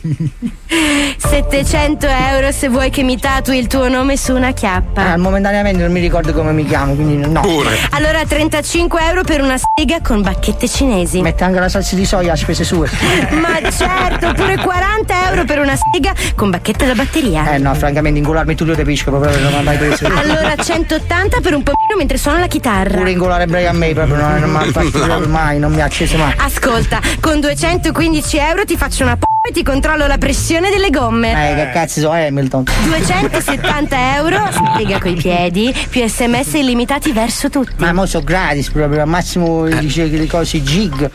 700 1.18 2.08
euro 2.08 2.52
se 2.54 2.70
vuoi 2.70 2.90
che 2.90 3.04
mi 3.04 3.18
tatui 3.20 3.58
il 3.58 3.68
tuo 3.68 3.90
nome 3.90 4.16
su 4.16 4.34
una 4.34 4.54
chiappa. 4.54 5.12
Ah, 5.12 5.18
momentaneamente 5.18 5.82
non 5.82 5.92
mi 5.92 6.00
ricordo 6.00 6.32
come 6.32 6.54
mi 6.54 6.66
chiamo, 6.66 6.94
quindi 6.96 7.18
no. 7.18 7.42
Allora 7.90 8.24
35 8.26 9.02
euro 9.02 9.24
per 9.24 9.42
una 9.42 9.58
sega 9.76 10.00
con 10.02 10.22
bacchette 10.22 10.70
cinesi. 10.70 11.22
Mette 11.22 11.44
anche 11.44 11.60
la 11.60 11.68
salsa 11.68 11.96
di 11.96 12.06
soia 12.06 12.32
a 12.32 12.36
spese 12.38 12.64
sue. 12.64 12.90
Ma 13.42 13.70
certo, 13.70 14.30
oppure 14.30 14.58
40 14.58 15.30
euro 15.30 15.44
per 15.44 15.60
una 15.60 15.76
sega 15.76 16.14
con 16.36 16.50
bacchette 16.50 16.86
da 16.86 16.96
batteria. 16.96 17.54
Eh 17.54 17.58
no, 17.58 17.74
francamente 17.76 18.20
ingolarmi 18.20 18.56
Tullio 18.56 18.76
De 18.76 18.84
Piscopo 18.84 19.20
proprio 19.20 19.42
non 19.42 19.52
mi 19.52 19.58
ha 19.58 19.62
mai 19.62 19.78
preso. 19.78 20.08
Allora 20.08 20.56
180 20.56 21.42
per 21.42 21.56
un 21.56 21.64
pompino 21.64 21.98
mentre 21.98 22.18
suono 22.18 22.40
la 22.40 22.48
chitarra. 22.48 22.98
Pure 22.98 23.12
ingolare 23.12 23.46
Brian 23.48 23.76
May 23.76 23.94
proprio 23.94 24.16
non, 24.16 24.40
non 24.40 24.50
mi 24.64 24.70
ha 24.70 24.72
fatto 24.72 25.00
proprio 25.00 25.28
mai, 25.30 25.60
non 25.60 25.74
mi 25.74 25.82
ha 25.82 25.86
acceso 25.86 26.18
mai. 26.18 26.34
Ascolta, 26.38 27.00
con 27.20 27.40
215 27.40 28.38
euro 28.38 28.66
ti 28.66 28.78
faccio 28.78 29.04
una 29.04 29.16
p***a 29.16 29.50
e 29.50 29.52
ti 29.52 29.64
controllo 29.64 30.08
la 30.08 30.18
pressione 30.18 30.70
delle 30.70 30.90
gomme. 30.90 31.32
Eh, 31.32 31.56
che 31.56 31.72
cazzo 31.72 32.00
so 32.00 32.12
Hamilton. 32.12 32.66
270 32.84 34.16
euro, 34.16 34.50
spiega 34.52 35.00
coi 35.00 35.16
piedi, 35.16 35.74
più 35.90 36.08
sms 36.08 36.54
illimitati 36.54 37.12
verso 37.12 37.50
tutti. 37.50 37.74
Ma 37.78 37.92
mo 37.94 38.06
so 38.06 38.22
gratis 38.22 38.70
proprio, 38.70 39.02
al 39.02 39.08
massimo 39.08 39.68
dice 39.68 40.10
che 40.10 40.18
le 40.18 40.28
cose 40.28 40.62
gig. 40.62 41.10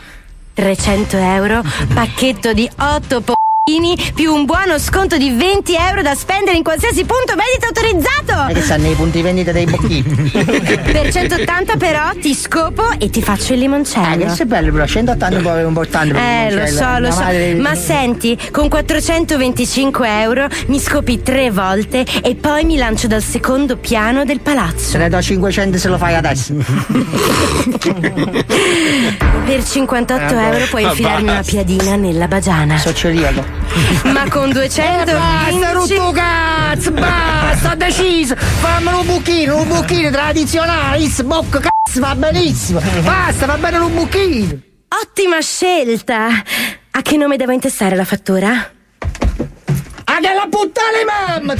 300 0.53 1.17
euro, 1.17 1.63
pacchetto 1.93 2.53
di 2.53 2.69
8 2.77 3.21
p***ini 3.21 3.46
più 4.13 4.33
un 4.33 4.45
buono 4.45 4.79
sconto 4.79 5.17
di 5.17 5.29
20 5.29 5.75
euro 5.75 6.01
da 6.01 6.15
spendere 6.15 6.55
in 6.55 6.63
qualsiasi 6.63 7.03
punto 7.03 7.33
vendita 7.35 7.67
autorizzato. 7.67 8.45
Ma 8.47 8.53
che 8.53 8.61
stanno 8.61 8.83
nei 8.83 8.93
punti 8.93 9.21
vendita 9.21 9.51
dei 9.51 9.65
bocchini. 9.65 10.31
Per 10.87 11.11
180 11.11 11.75
però 11.75 12.11
ti 12.19 12.33
scopo 12.33 12.89
e 12.97 13.09
ti 13.09 13.21
faccio 13.21 13.51
il 13.51 13.59
limoncello. 13.59 14.05
Ah, 14.07 14.15
che 14.15 14.29
sei 14.29 14.45
bello 14.45 14.71
però, 14.71 14.87
180 14.87 15.39
può 15.41 15.51
avere 15.51 15.65
un 15.67 15.73
po' 15.73 15.85
tanto 15.85 16.13
per 16.13 16.23
Eh, 16.23 16.51
lo 16.53 16.65
so, 16.67 16.97
lo 16.99 17.11
so. 17.11 17.19
madre- 17.19 17.55
Ma 17.55 17.75
senti, 17.75 18.37
con 18.51 18.69
425 18.69 20.21
euro 20.21 20.47
mi 20.67 20.79
scopi 20.79 21.21
tre 21.21 21.51
volte 21.51 22.05
e 22.23 22.35
poi 22.35 22.63
mi 22.63 22.77
lancio 22.77 23.07
dal 23.07 23.21
secondo 23.21 23.75
piano 23.75 24.23
del 24.23 24.39
palazzo. 24.39 24.91
Se 24.91 24.97
ne 24.97 25.09
do 25.09 25.21
500 25.21 25.77
se 25.77 25.89
lo 25.89 25.97
fai 25.97 26.15
adesso. 26.15 26.53
Per 29.45 29.63
58 29.63 30.33
Eh, 30.37 30.41
euro 30.53 30.65
puoi 30.69 30.83
infilarmi 30.83 31.29
una 31.29 31.43
piadina 31.43 31.95
nella 31.97 32.27
bagiana. 32.29 32.77
So 32.77 32.93
celiaco. 32.93 33.56
Ma 34.11 34.27
con 34.29 34.51
200 34.51 35.11
Eh, 35.11 35.13
basta, 35.13 35.71
rotto 35.71 36.11
cazzo, 36.11 36.91
basta, 36.91 37.71
ho 37.71 37.75
deciso. 37.75 38.35
Fammelo 38.35 39.01
un 39.01 39.05
buchino, 39.05 39.57
un 39.61 39.67
buchino 39.67 40.09
tradizionale, 40.09 41.05
sbocco 41.07 41.59
cazzo, 41.59 41.99
va 41.99 42.15
benissimo. 42.15 42.81
Basta, 43.01 43.45
va 43.45 43.57
bene 43.57 43.77
un 43.77 43.93
buchino. 43.93 44.57
Ottima 45.01 45.39
scelta! 45.41 46.27
A 46.91 47.01
che 47.01 47.17
nome 47.17 47.37
devo 47.37 47.51
intestare 47.51 47.95
la 47.95 48.05
fattura? 48.05 48.71
Ah, 50.05 50.19
che 50.19 50.33
la 50.33 50.47
puttana 50.49 51.37
mamma! 51.37 51.53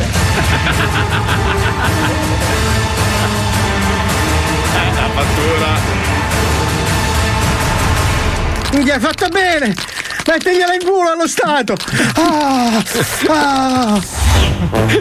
La 4.73 5.09
fattura. 5.13 5.95
Mi 8.73 8.89
hai 8.89 8.99
fatta 8.99 9.27
bene! 9.27 9.75
Mettegliela 10.27 10.73
in 10.73 10.83
culo 10.83 11.11
allo 11.11 11.27
Stato! 11.27 11.73
Ah, 12.15 12.83
ah. 13.29 14.01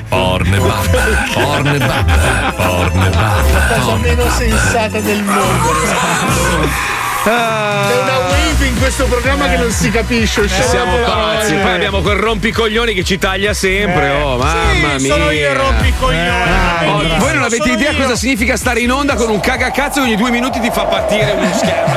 Pornebab, 0.09 1.33
Pornebab, 1.33 2.55
Pornebab. 2.55 3.79
cosa 3.79 3.97
meno 3.97 4.31
sensata 4.31 5.01
del 5.01 5.23
mondo. 5.23 6.95
C'è 7.31 8.01
una 8.03 8.19
wave 8.19 8.67
in 8.67 8.79
questo 8.79 9.05
programma 9.07 9.49
che 9.49 9.57
non 9.57 9.71
si 9.73 9.91
capisce. 9.91 10.43
usciamo 10.43 10.69
Siamo 10.69 10.97
pazzi, 10.99 11.49
parole. 11.55 11.61
poi 11.63 11.73
abbiamo 11.75 12.01
quel 12.01 12.17
rompicoglioni 12.19 12.95
che 12.95 13.03
ci 13.03 13.19
taglia 13.19 13.53
sempre, 13.53 14.11
oh 14.11 14.37
mamma 14.37 14.99
mia. 14.99 15.13
Sono 15.13 15.31
io 15.33 15.51
il 15.51 15.57
rompicoglioni. 15.57 16.51
Oh, 16.87 17.19
voi 17.19 17.33
non 17.35 17.43
avete 17.43 17.63
Sono 17.65 17.73
idea 17.73 17.91
io. 17.91 18.01
cosa 18.03 18.15
significa 18.15 18.57
stare 18.57 18.79
in 18.79 18.93
onda 18.93 19.15
con 19.17 19.29
un 19.29 19.41
cagacazzo 19.41 19.99
e 19.99 20.03
ogni 20.03 20.15
due 20.17 20.31
minuti 20.31 20.61
ti 20.61 20.71
fa 20.71 20.85
partire 20.85 21.33
uno 21.33 21.53
schermo. 21.53 21.95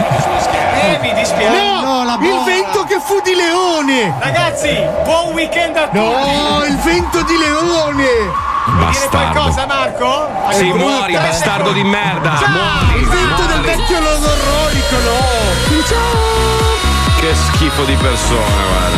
Eh, 0.81 0.97
mi 1.01 1.14
dispiace. 1.14 1.47
No, 1.47 2.18
il 2.22 2.43
vento 2.45 2.84
che 2.85 2.99
fu 2.99 3.22
di 3.23 3.35
leone! 3.35 4.15
Ragazzi, 4.19 4.76
buon 5.03 5.34
weekend 5.34 5.76
a 5.76 5.84
tutti. 5.84 5.97
No, 5.99 6.64
il 6.68 6.77
vento 6.77 7.22
di 7.23 7.38
leone! 7.38 8.47
Vuoi 8.69 8.91
dire 8.91 9.07
qualcosa, 9.09 9.65
Marco? 9.65 10.29
Sì, 10.51 10.69
Brutta. 10.69 10.77
muori, 10.77 11.13
bastardo 11.13 11.71
di 11.71 11.83
merda. 11.83 12.37
Ciao. 12.37 12.49
Muori. 12.49 12.99
Il 12.99 13.07
vento 13.07 13.41
del 13.45 13.59
muori. 13.59 13.75
vecchio 13.75 13.99
logorroico, 13.99 14.97
no! 15.03 15.83
Ciao! 15.87 17.19
Che 17.19 17.35
schifo 17.35 17.83
di 17.83 17.95
persona, 17.95 18.63
guarda. 18.67 18.97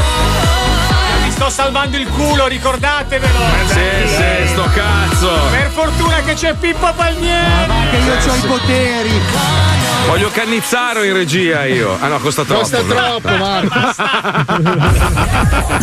Vi 1.23 1.31
sto 1.31 1.49
salvando 1.49 1.98
il 1.98 2.07
culo, 2.07 2.48
ricordatevelo. 2.48 3.39
Sì, 3.68 4.07
sì, 4.07 4.48
sto 4.48 4.69
cazzo. 4.73 5.30
Per 5.49 5.69
fortuna 5.72 6.22
che 6.22 6.34
c'è 6.34 6.53
Pippo 6.53 6.91
Palmieri. 6.93 7.89
Che 7.89 7.98
io 7.98 8.31
ho 8.31 8.35
i 8.35 8.41
poteri! 8.41 9.22
Voglio 10.07 10.30
Cannizzaro 10.31 11.03
in 11.03 11.14
regia 11.14 11.65
io. 11.65 11.98
Ah 11.99 12.07
no, 12.07 12.19
costa 12.19 12.43
troppo. 12.43 12.61
Costa 12.61 12.81
no. 12.81 12.93
troppo, 12.93 13.30
Marco! 13.38 13.80